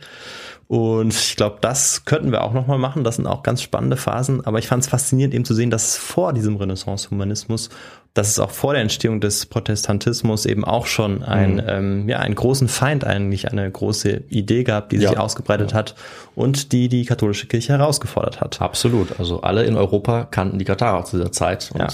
Und 0.68 1.14
ich 1.14 1.34
glaube, 1.36 1.56
das 1.62 2.04
könnten 2.04 2.30
wir 2.30 2.44
auch 2.44 2.52
nochmal 2.58 2.78
machen. 2.78 3.04
Das 3.04 3.16
sind 3.16 3.26
auch 3.26 3.42
ganz 3.42 3.62
spannende 3.62 3.96
Phasen. 3.96 4.44
Aber 4.46 4.58
ich 4.58 4.66
fand 4.68 4.82
es 4.84 4.88
faszinierend 4.90 5.34
eben 5.34 5.44
zu 5.44 5.54
sehen, 5.54 5.70
dass 5.70 5.88
es 5.88 5.96
vor 5.96 6.32
diesem 6.32 6.56
Renaissance-Humanismus, 6.56 7.70
dass 8.14 8.28
es 8.28 8.38
auch 8.38 8.50
vor 8.50 8.72
der 8.72 8.82
Entstehung 8.82 9.20
des 9.20 9.46
Protestantismus 9.46 10.44
eben 10.46 10.64
auch 10.64 10.86
schon 10.86 11.22
ein, 11.22 11.54
Mhm. 11.54 11.62
ähm, 11.66 12.08
ja, 12.08 12.18
einen 12.18 12.34
großen 12.34 12.68
Feind 12.68 13.04
eigentlich, 13.04 13.50
eine 13.50 13.70
große 13.70 14.24
Idee 14.28 14.64
gab, 14.64 14.88
die 14.90 14.96
Ja. 14.96 15.10
sich 15.10 15.18
ausgebreitet 15.18 15.72
hat 15.74 15.94
und 16.34 16.72
die 16.72 16.88
die 16.88 17.04
katholische 17.04 17.46
Kirche 17.46 17.72
herausgefordert 17.78 18.40
hat. 18.40 18.60
Absolut. 18.60 19.18
Also 19.20 19.42
alle 19.42 19.64
in 19.64 19.76
Europa 19.76 20.24
kannten 20.24 20.58
die 20.58 20.64
Katarer 20.64 21.04
zu 21.04 21.16
dieser 21.18 21.32
Zeit. 21.32 21.70
Und 21.72 21.80
Ja. 21.80 21.88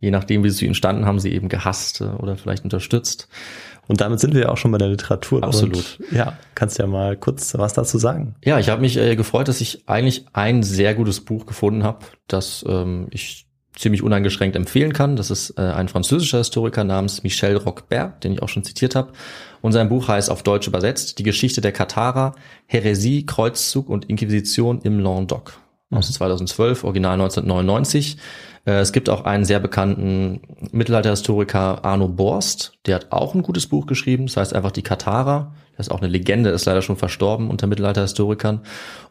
je 0.00 0.10
nachdem, 0.10 0.44
wie 0.44 0.50
sie 0.50 0.58
zu 0.58 0.64
ihnen 0.66 0.74
standen, 0.74 1.06
haben 1.06 1.18
sie 1.18 1.32
eben 1.32 1.48
gehasst 1.48 2.00
äh, 2.00 2.04
oder 2.04 2.36
vielleicht 2.36 2.62
unterstützt. 2.64 3.28
Und 3.86 4.00
damit 4.00 4.20
sind 4.20 4.34
wir 4.34 4.42
ja 4.42 4.48
auch 4.48 4.56
schon 4.56 4.72
bei 4.72 4.78
der 4.78 4.88
Literatur. 4.88 5.42
Absolut. 5.42 5.98
Und, 6.00 6.12
ja, 6.12 6.38
kannst 6.54 6.78
ja 6.78 6.86
mal 6.86 7.16
kurz 7.16 7.54
was 7.56 7.74
dazu 7.74 7.98
sagen. 7.98 8.34
Ja, 8.44 8.58
ich 8.58 8.68
habe 8.68 8.80
mich 8.80 8.96
äh, 8.96 9.16
gefreut, 9.16 9.48
dass 9.48 9.60
ich 9.60 9.88
eigentlich 9.88 10.26
ein 10.32 10.62
sehr 10.62 10.94
gutes 10.94 11.20
Buch 11.20 11.46
gefunden 11.46 11.82
habe, 11.84 11.98
das 12.26 12.64
ähm, 12.68 13.08
ich 13.10 13.46
ziemlich 13.76 14.02
uneingeschränkt 14.02 14.56
empfehlen 14.56 14.92
kann. 14.92 15.16
Das 15.16 15.30
ist 15.30 15.58
äh, 15.58 15.62
ein 15.62 15.88
französischer 15.88 16.38
Historiker 16.38 16.84
namens 16.84 17.22
Michel 17.22 17.56
Roquebert, 17.56 18.24
den 18.24 18.32
ich 18.32 18.42
auch 18.42 18.48
schon 18.48 18.64
zitiert 18.64 18.94
habe. 18.94 19.12
Und 19.62 19.72
sein 19.72 19.88
Buch 19.88 20.08
heißt 20.08 20.30
auf 20.30 20.42
Deutsch 20.42 20.68
übersetzt 20.68 21.18
Die 21.18 21.22
Geschichte 21.22 21.60
der 21.60 21.72
Katarer, 21.72 22.34
Häresie, 22.66 23.26
Kreuzzug 23.26 23.88
und 23.88 24.04
Inquisition 24.06 24.80
im 24.82 25.00
Languedoc. 25.00 25.58
Aus 25.90 26.10
2012, 26.12 26.84
Original 26.84 27.14
1999. 27.14 28.16
Äh, 28.64 28.80
Es 28.80 28.92
gibt 28.92 29.08
auch 29.08 29.24
einen 29.24 29.44
sehr 29.44 29.60
bekannten 29.60 30.40
Mittelalterhistoriker 30.72 31.84
Arno 31.84 32.08
Borst, 32.08 32.78
der 32.86 32.96
hat 32.96 33.12
auch 33.12 33.34
ein 33.34 33.42
gutes 33.42 33.66
Buch 33.66 33.86
geschrieben, 33.86 34.26
das 34.26 34.36
heißt 34.36 34.54
einfach 34.54 34.72
die 34.72 34.82
Katarer. 34.82 35.54
Das 35.76 35.88
ist 35.88 35.92
auch 35.92 36.00
eine 36.00 36.08
Legende, 36.08 36.50
ist 36.50 36.66
leider 36.66 36.82
schon 36.82 36.96
verstorben 36.96 37.50
unter 37.50 37.66
Mittelalterhistorikern. 37.66 38.60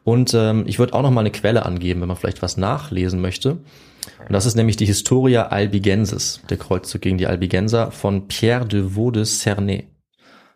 Und 0.06 0.34
ähm, 0.34 0.64
ich 0.66 0.80
würde 0.80 0.93
auch 0.93 1.01
noch 1.01 1.12
mal 1.12 1.20
eine 1.20 1.32
Quelle 1.32 1.66
angeben, 1.66 1.99
wenn 1.99 2.08
man 2.08 2.16
vielleicht 2.16 2.41
was 2.41 2.56
nachlesen 2.56 3.20
möchte. 3.20 3.58
Und 4.20 4.32
das 4.32 4.45
ist 4.45 4.56
nämlich 4.56 4.78
die 4.78 4.86
Historia 4.86 5.47
Albigensis, 5.47 6.41
der 6.49 6.56
Kreuzzug 6.56 7.01
gegen 7.01 7.18
die 7.18 7.28
Albigenser 7.28 7.91
von 7.91 8.30
Pierre 8.30 8.66
de 8.66 8.95
Vaux 8.95 9.12
de 9.12 9.26
Cernay. 9.26 9.89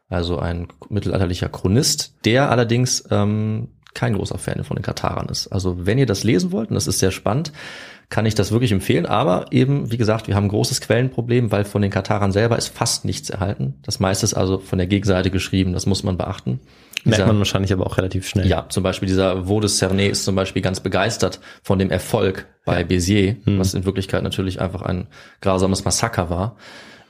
Also 0.08 0.40
ein 0.40 0.70
mittelalterlicher 0.88 1.50
Chronist, 1.50 2.14
der 2.24 2.50
allerdings 2.52 3.04
ähm, 3.12 3.70
kein 3.94 4.14
großer 4.14 4.38
Fan 4.38 4.64
von 4.64 4.78
den 4.78 4.84
Katarern 4.84 5.28
ist. 5.28 5.48
Also 5.48 5.86
wenn 5.86 5.98
ihr 5.98 6.06
das 6.06 6.24
lesen 6.24 6.54
wollt, 6.54 6.70
und 6.70 6.76
das 6.76 6.88
ist 6.88 7.00
sehr 7.00 7.12
spannend, 7.12 7.52
kann 8.10 8.26
ich 8.26 8.36
das 8.36 8.52
wirklich 8.52 8.72
empfehlen. 8.72 9.06
Aber 9.06 9.48
eben, 9.52 9.92
wie 9.92 9.98
gesagt, 9.98 10.28
wir 10.28 10.36
haben 10.36 10.46
ein 10.46 10.50
großes 10.50 10.80
Quellenproblem, 10.82 11.52
weil 11.52 11.66
von 11.66 11.82
den 11.82 11.92
Katarern 11.92 12.32
selber 12.32 12.58
ist 12.58 12.70
fast 12.70 13.04
nichts 13.04 13.30
erhalten. 13.30 13.76
Das 13.84 14.00
meiste 14.00 14.26
ist 14.26 14.34
also 14.34 14.60
von 14.60 14.78
der 14.78 14.88
Gegenseite 14.88 15.30
geschrieben, 15.30 15.74
das 15.74 15.86
muss 15.86 16.04
man 16.04 16.18
beachten. 16.18 16.62
Merkt 17.04 17.18
Dieser- 17.20 17.28
man 17.28 17.38
wahrscheinlich 17.38 17.72
aber 17.74 17.86
auch 17.86 17.98
relativ 17.98 18.28
schnell. 18.28 18.48
ja, 18.48 18.66
zum 18.70 18.84
Beispiel 18.84 19.08
dieser 19.08 19.48
Vaudes 19.48 19.78
Cernay 19.78 20.08
ist 20.10 20.24
zum 20.26 20.36
Beispiel 20.36 20.62
ganz 20.62 20.80
begeistert 20.80 21.40
von 21.64 21.80
dem 21.80 21.90
Erfolg 21.92 22.48
bei 22.66 22.84
Béziers, 22.84 23.36
was 23.46 23.74
in 23.74 23.86
Wirklichkeit 23.86 24.24
natürlich 24.24 24.60
einfach 24.60 24.82
ein 24.82 25.08
grausames 25.42 25.86
Massaker 25.86 26.30
war. 26.30 26.56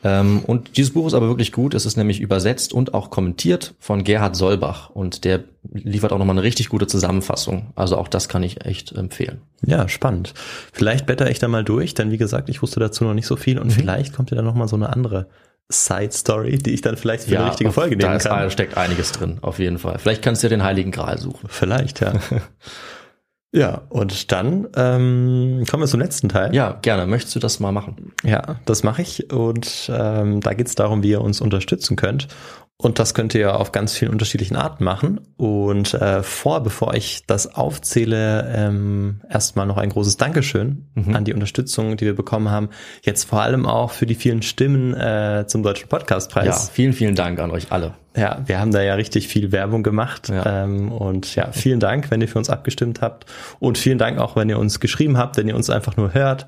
Ähm, 0.03 0.43
und 0.45 0.77
dieses 0.77 0.93
Buch 0.93 1.07
ist 1.07 1.13
aber 1.15 1.27
wirklich 1.27 1.51
gut. 1.51 1.73
Es 1.73 1.85
ist 1.85 1.97
nämlich 1.97 2.19
übersetzt 2.19 2.71
und 2.73 2.93
auch 2.93 3.09
kommentiert 3.09 3.73
von 3.79 4.03
Gerhard 4.03 4.35
Solbach 4.35 4.89
und 4.91 5.23
der 5.25 5.43
liefert 5.73 6.11
auch 6.13 6.19
nochmal 6.19 6.35
eine 6.35 6.43
richtig 6.43 6.69
gute 6.69 6.87
Zusammenfassung. 6.87 7.71
Also 7.75 7.97
auch 7.97 8.07
das 8.07 8.29
kann 8.29 8.43
ich 8.43 8.63
echt 8.65 8.91
empfehlen. 8.93 9.41
Ja, 9.65 9.89
spannend. 9.89 10.33
Vielleicht 10.71 11.05
blätter 11.07 11.29
ich 11.29 11.39
da 11.39 11.47
mal 11.47 11.63
durch, 11.63 11.93
denn 11.95 12.11
wie 12.11 12.17
gesagt, 12.17 12.47
ich 12.49 12.61
wusste 12.61 12.79
dazu 12.79 13.03
noch 13.03 13.13
nicht 13.15 13.27
so 13.27 13.35
viel 13.35 13.55
Mhm. 13.55 13.61
und 13.63 13.71
vielleicht 13.71 14.13
kommt 14.13 14.29
ja 14.31 14.35
dann 14.35 14.45
noch 14.45 14.53
mal 14.55 14.67
so 14.67 14.75
eine 14.75 14.89
andere 14.89 15.27
Side 15.69 16.11
Story, 16.13 16.57
die 16.59 16.71
ich 16.71 16.81
dann 16.81 16.95
vielleicht 16.95 17.23
für 17.25 17.37
eine 17.37 17.49
richtige 17.49 17.71
Folge 17.73 17.97
da 17.97 18.07
nehmen 18.07 18.17
ist, 18.17 18.25
kann. 18.25 18.49
steckt 18.51 18.77
einiges 18.77 19.11
drin, 19.11 19.39
auf 19.41 19.59
jeden 19.59 19.79
Fall. 19.79 19.99
Vielleicht 19.99 20.21
kannst 20.21 20.41
du 20.43 20.47
dir 20.47 20.55
den 20.55 20.63
Heiligen 20.63 20.91
Gral 20.91 21.17
suchen. 21.17 21.47
Vielleicht, 21.49 21.99
ja. 21.99 22.13
ja, 23.53 23.83
und 23.89 24.31
dann 24.31 24.67
ähm, 24.75 25.63
kommen 25.69 25.83
wir 25.83 25.87
zum 25.87 25.99
letzten 25.99 26.29
Teil. 26.29 26.53
Ja, 26.53 26.77
gerne. 26.81 27.07
Möchtest 27.07 27.35
du 27.35 27.39
das 27.39 27.59
mal 27.59 27.71
machen? 27.71 28.13
Ja, 28.23 28.59
das 28.65 28.83
mache 28.83 29.01
ich 29.01 29.31
und 29.31 29.89
ähm, 29.93 30.41
da 30.41 30.53
geht 30.53 30.67
es 30.67 30.75
darum, 30.75 31.01
wie 31.01 31.11
ihr 31.11 31.21
uns 31.21 31.39
unterstützen 31.39 31.95
könnt. 31.95 32.27
Und 32.79 32.99
das 32.99 33.15
könnt 33.15 33.33
ihr 33.33 33.59
auf 33.59 33.71
ganz 33.71 33.93
vielen 33.97 34.11
unterschiedlichen 34.11 34.55
Arten 34.55 34.83
machen. 34.83 35.19
Und 35.35 35.95
äh, 35.95 36.21
vor, 36.21 36.61
bevor 36.61 36.93
ich 36.93 37.23
das 37.25 37.55
aufzähle, 37.55 38.53
ähm, 38.55 39.21
erstmal 39.27 39.65
noch 39.65 39.77
ein 39.77 39.89
großes 39.89 40.17
Dankeschön 40.17 40.85
Mhm. 40.93 41.15
an 41.15 41.25
die 41.25 41.33
Unterstützung, 41.33 41.97
die 41.97 42.05
wir 42.05 42.15
bekommen 42.15 42.51
haben. 42.51 42.69
Jetzt 43.01 43.23
vor 43.23 43.41
allem 43.41 43.65
auch 43.65 43.89
für 43.91 44.05
die 44.05 44.13
vielen 44.13 44.43
Stimmen 44.43 44.93
äh, 44.93 45.45
zum 45.47 45.63
Deutschen 45.63 45.87
Ja, 45.89 45.97
Podcastpreis. 45.97 46.69
vielen, 46.69 46.93
vielen 46.93 47.15
Dank 47.15 47.39
an 47.39 47.49
euch 47.49 47.71
alle. 47.71 47.95
Ja, 48.15 48.41
wir 48.45 48.59
haben 48.59 48.71
da 48.71 48.81
ja 48.81 48.93
richtig 48.95 49.27
viel 49.27 49.51
Werbung 49.51 49.81
gemacht. 49.81 50.29
Ja. 50.29 50.63
Ähm, 50.63 50.91
und 50.91 51.35
ja, 51.35 51.51
vielen 51.51 51.79
Dank, 51.79 52.11
wenn 52.11 52.21
ihr 52.21 52.27
für 52.27 52.37
uns 52.37 52.49
abgestimmt 52.49 53.01
habt. 53.01 53.25
Und 53.59 53.79
vielen 53.79 53.97
Dank 53.97 54.19
auch, 54.19 54.35
wenn 54.35 54.49
ihr 54.49 54.59
uns 54.59 54.79
geschrieben 54.79 55.17
habt, 55.17 55.37
wenn 55.37 55.47
ihr 55.47 55.55
uns 55.55 55.69
einfach 55.71 55.97
nur 55.97 56.13
hört. 56.13 56.45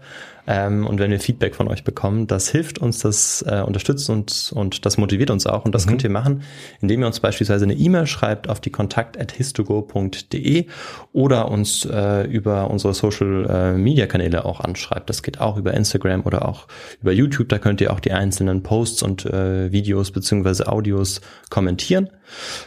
Ähm, 0.48 0.86
und 0.86 1.00
wenn 1.00 1.12
wir 1.12 1.20
Feedback 1.20 1.56
von 1.56 1.68
euch 1.68 1.84
bekommen, 1.84 2.28
das 2.28 2.50
hilft 2.50 2.80
uns, 2.80 3.00
das 3.00 3.44
äh, 3.48 3.62
unterstützt 3.62 4.10
uns 4.10 4.52
und 4.52 4.86
das 4.86 4.98
motiviert 4.98 5.30
uns 5.30 5.46
auch. 5.46 5.66
Und 5.66 5.76
das 5.76 5.86
mhm. 5.86 5.90
könnt 5.92 6.04
ihr 6.04 6.10
machen, 6.10 6.44
indem 6.82 7.02
ihr 7.02 7.08
uns 7.08 7.20
beispielsweise 7.20 7.66
eine 7.66 7.74
E-Mail 7.76 8.08
schreibt 8.08 8.50
auf 8.50 8.60
die 8.60 8.70
kontakt.histogo.de 8.70 10.66
oder 11.14 11.50
uns 11.52 11.86
äh, 11.86 12.24
über 12.24 12.70
unsere 12.70 12.94
Social 12.94 13.46
äh, 13.50 13.78
Media 13.78 14.08
Kanäle 14.08 14.46
auch 14.46 14.60
anschreibt. 14.60 15.10
Das 15.10 15.24
geht 15.24 15.40
auch 15.40 15.58
über 15.58 15.74
Instagram 15.74 16.26
oder 16.26 16.48
auch 16.48 16.68
über 17.02 17.12
YouTube. 17.12 17.50
Da 17.50 17.60
könnt 17.60 17.82
ihr 17.82 17.94
auch 17.94 18.00
die 18.00 18.12
einzelnen 18.12 18.64
Posts 18.64 19.04
und 19.04 19.26
äh, 19.26 19.72
Videos 19.72 20.12
beziehungsweise 20.12 20.68
Audios 20.68 21.22
kommentieren. 21.50 22.10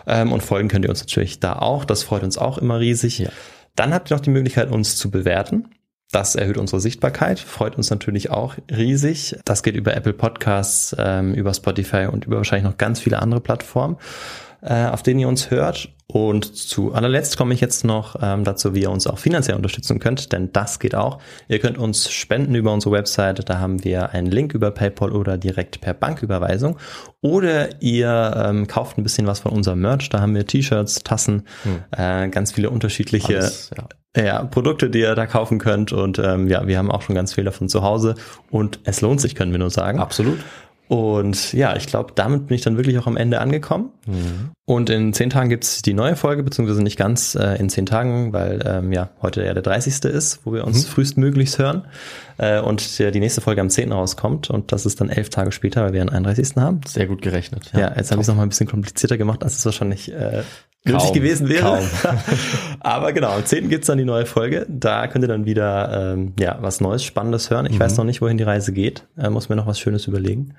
Ähm, 0.06 0.32
und 0.32 0.42
folgen 0.42 0.68
könnt 0.68 0.84
ihr 0.84 0.90
uns 0.90 1.00
natürlich 1.00 1.40
da 1.40 1.54
auch. 1.54 1.84
Das 1.84 2.02
freut 2.02 2.22
uns 2.22 2.38
auch 2.38 2.58
immer 2.58 2.80
riesig. 2.80 3.18
Ja. 3.18 3.30
Dann 3.76 3.94
habt 3.94 4.10
ihr 4.10 4.16
noch 4.16 4.22
die 4.22 4.30
Möglichkeit, 4.30 4.70
uns 4.70 4.96
zu 4.96 5.10
bewerten. 5.10 5.68
Das 6.12 6.34
erhöht 6.34 6.58
unsere 6.58 6.78
Sichtbarkeit, 6.78 7.40
freut 7.40 7.76
uns 7.76 7.88
natürlich 7.88 8.30
auch 8.30 8.56
riesig. 8.70 9.34
Das 9.46 9.62
geht 9.62 9.76
über 9.76 9.96
Apple 9.96 10.12
Podcasts, 10.12 10.94
ähm, 10.98 11.32
über 11.32 11.54
Spotify 11.54 12.06
und 12.12 12.26
über 12.26 12.36
wahrscheinlich 12.36 12.70
noch 12.70 12.76
ganz 12.76 13.00
viele 13.00 13.20
andere 13.20 13.40
Plattformen, 13.40 13.96
äh, 14.62 14.86
auf 14.86 15.02
denen 15.02 15.20
ihr 15.20 15.28
uns 15.28 15.50
hört. 15.50 15.88
Und 16.06 16.56
zu 16.56 16.92
allerletzt 16.92 17.38
komme 17.38 17.54
ich 17.54 17.60
jetzt 17.60 17.84
noch 17.84 18.16
ähm, 18.20 18.44
dazu, 18.44 18.74
wie 18.74 18.82
ihr 18.82 18.90
uns 18.90 19.06
auch 19.06 19.18
finanziell 19.18 19.56
unterstützen 19.56 19.98
könnt, 19.98 20.32
denn 20.32 20.52
das 20.52 20.78
geht 20.78 20.94
auch. 20.94 21.18
Ihr 21.48 21.58
könnt 21.58 21.78
uns 21.78 22.10
spenden 22.10 22.54
über 22.54 22.72
unsere 22.72 22.94
Website, 22.94 23.48
da 23.48 23.58
haben 23.58 23.82
wir 23.82 24.10
einen 24.10 24.26
Link 24.26 24.52
über 24.52 24.70
PayPal 24.70 25.12
oder 25.12 25.38
direkt 25.38 25.80
per 25.80 25.94
Banküberweisung. 25.94 26.76
Oder 27.22 27.82
ihr 27.82 28.34
ähm, 28.36 28.66
kauft 28.66 28.98
ein 28.98 29.04
bisschen 29.04 29.26
was 29.26 29.40
von 29.40 29.52
unserem 29.52 29.80
Merch, 29.80 30.10
da 30.10 30.20
haben 30.20 30.34
wir 30.34 30.46
T-Shirts, 30.46 31.02
Tassen, 31.02 31.44
hm. 31.62 31.84
äh, 31.96 32.28
ganz 32.28 32.52
viele 32.52 32.68
unterschiedliche 32.68 33.38
Alles, 33.38 33.70
ja 33.76 33.88
ja, 34.14 34.44
Produkte, 34.44 34.90
die 34.90 35.00
ihr 35.00 35.14
da 35.14 35.26
kaufen 35.26 35.58
könnt. 35.58 35.92
Und 35.92 36.18
ähm, 36.18 36.48
ja, 36.48 36.66
wir 36.66 36.76
haben 36.76 36.90
auch 36.90 37.02
schon 37.02 37.14
ganz 37.14 37.32
viel 37.32 37.44
davon 37.44 37.68
zu 37.68 37.82
Hause. 37.82 38.14
Und 38.50 38.80
es 38.84 39.00
lohnt 39.00 39.20
sich, 39.20 39.34
können 39.34 39.52
wir 39.52 39.58
nur 39.58 39.70
sagen. 39.70 40.00
Absolut. 40.00 40.38
Und 40.88 41.52
ja, 41.52 41.76
ich 41.76 41.86
glaube, 41.86 42.12
damit 42.14 42.48
bin 42.48 42.54
ich 42.54 42.62
dann 42.62 42.76
wirklich 42.76 42.98
auch 42.98 43.06
am 43.06 43.16
Ende 43.16 43.40
angekommen. 43.40 43.90
Mhm. 44.06 44.50
Und 44.72 44.88
in 44.88 45.12
zehn 45.12 45.28
Tagen 45.28 45.50
gibt's 45.50 45.82
die 45.82 45.92
neue 45.92 46.16
Folge, 46.16 46.42
beziehungsweise 46.42 46.82
nicht 46.82 46.96
ganz 46.96 47.34
äh, 47.34 47.56
in 47.56 47.68
zehn 47.68 47.84
Tagen, 47.84 48.32
weil 48.32 48.60
ähm, 48.64 48.90
ja 48.90 49.10
heute 49.20 49.44
ja 49.44 49.52
der 49.52 49.62
30. 49.62 50.02
ist, 50.06 50.46
wo 50.46 50.54
wir 50.54 50.66
uns 50.66 50.86
mhm. 50.86 50.90
frühestmöglichst 50.92 51.58
hören. 51.58 51.84
Äh, 52.38 52.58
und 52.58 52.98
der, 52.98 53.10
die 53.10 53.20
nächste 53.20 53.42
Folge 53.42 53.60
am 53.60 53.68
10. 53.68 53.92
rauskommt. 53.92 54.48
Und 54.48 54.72
das 54.72 54.86
ist 54.86 54.98
dann 55.02 55.10
elf 55.10 55.28
Tage 55.28 55.52
später, 55.52 55.84
weil 55.84 55.92
wir 55.92 56.00
einen 56.00 56.08
31. 56.08 56.56
haben. 56.56 56.80
Sehr 56.86 57.06
gut 57.06 57.20
gerechnet. 57.20 57.70
Ja, 57.74 57.80
ja 57.80 57.92
jetzt 57.94 58.12
habe 58.12 58.22
ich 58.22 58.24
es 58.24 58.28
nochmal 58.28 58.46
ein 58.46 58.48
bisschen 58.48 58.66
komplizierter 58.66 59.18
gemacht, 59.18 59.44
als 59.44 59.58
es 59.58 59.64
wahrscheinlich 59.66 60.10
äh, 60.10 60.42
nötig 60.84 61.12
gewesen 61.12 61.50
wäre. 61.50 61.82
Aber 62.80 63.12
genau, 63.12 63.32
am 63.32 63.44
10. 63.44 63.68
gibt's 63.68 63.88
dann 63.88 63.98
die 63.98 64.06
neue 64.06 64.24
Folge. 64.24 64.64
Da 64.70 65.06
könnt 65.06 65.22
ihr 65.22 65.28
dann 65.28 65.44
wieder 65.44 66.14
ähm, 66.14 66.32
ja 66.40 66.56
was 66.62 66.80
Neues, 66.80 67.04
Spannendes 67.04 67.50
hören. 67.50 67.66
Ich 67.66 67.74
mhm. 67.74 67.80
weiß 67.80 67.98
noch 67.98 68.04
nicht, 68.04 68.22
wohin 68.22 68.38
die 68.38 68.44
Reise 68.44 68.72
geht. 68.72 69.06
Äh, 69.18 69.28
muss 69.28 69.50
mir 69.50 69.56
noch 69.56 69.66
was 69.66 69.78
Schönes 69.78 70.06
überlegen. 70.06 70.54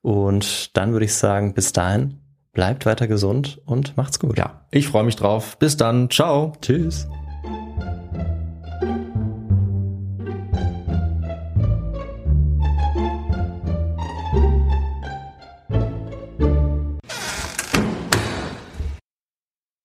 Und 0.00 0.74
dann 0.74 0.92
würde 0.92 1.04
ich 1.04 1.12
sagen, 1.12 1.52
bis 1.52 1.74
dahin, 1.74 2.14
bleibt 2.58 2.86
weiter 2.86 3.06
gesund 3.06 3.60
und 3.66 3.96
macht's 3.96 4.18
gut. 4.18 4.36
Ja, 4.36 4.62
ich 4.72 4.88
freue 4.88 5.04
mich 5.04 5.14
drauf. 5.14 5.56
Bis 5.58 5.76
dann. 5.76 6.10
Ciao. 6.10 6.54
Tschüss. 6.60 7.06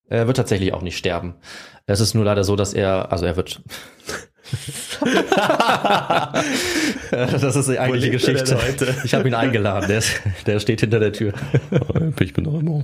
Er 0.07 0.25
wird 0.25 0.37
tatsächlich 0.37 0.73
auch 0.73 0.81
nicht 0.81 0.97
sterben. 0.97 1.35
Es 1.85 1.99
ist 1.99 2.15
nur 2.15 2.25
leider 2.25 2.43
so, 2.43 2.55
dass 2.55 2.73
er, 2.73 3.11
also 3.11 3.27
er 3.27 3.35
wird. 3.35 3.61
Das 7.11 7.55
ist 7.55 7.69
die 7.69 7.79
eigentliche 7.79 8.11
Geschichte. 8.11 8.57
Ich 9.03 9.13
habe 9.13 9.27
ihn 9.27 9.33
eingeladen. 9.33 9.87
Der, 9.87 9.99
ist, 9.99 10.21
der 10.45 10.59
steht 10.59 10.81
hinter 10.81 10.99
der 10.99 11.13
Tür. 11.13 11.33
ich 12.19 12.33
bin 12.33 12.47
auch 12.47 12.59
immer. 12.59 12.83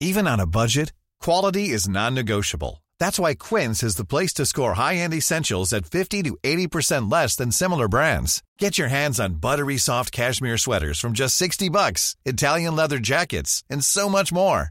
Even 0.00 0.28
on 0.28 0.38
a 0.38 0.46
budget, 0.46 0.92
quality 1.20 1.70
is 1.70 1.88
non-negotiable. 1.88 2.82
That's 3.00 3.18
why 3.18 3.34
Quince 3.34 3.82
is 3.82 3.96
the 3.96 4.04
place 4.04 4.32
to 4.34 4.46
score 4.46 4.74
high-end 4.74 5.14
essentials 5.14 5.72
at 5.72 5.86
50 5.86 6.22
to 6.24 6.36
80% 6.44 7.10
less 7.10 7.34
than 7.36 7.50
similar 7.50 7.88
brands. 7.88 8.42
Get 8.58 8.78
your 8.78 8.88
hands 8.88 9.18
on 9.18 9.40
buttery 9.40 9.78
soft 9.78 10.12
cashmere 10.12 10.58
sweaters 10.58 11.00
from 11.00 11.12
just 11.14 11.36
60 11.36 11.68
bucks, 11.68 12.16
Italian 12.24 12.76
leather 12.76 12.98
jackets, 12.98 13.64
and 13.68 13.84
so 13.84 14.08
much 14.08 14.32
more. 14.32 14.70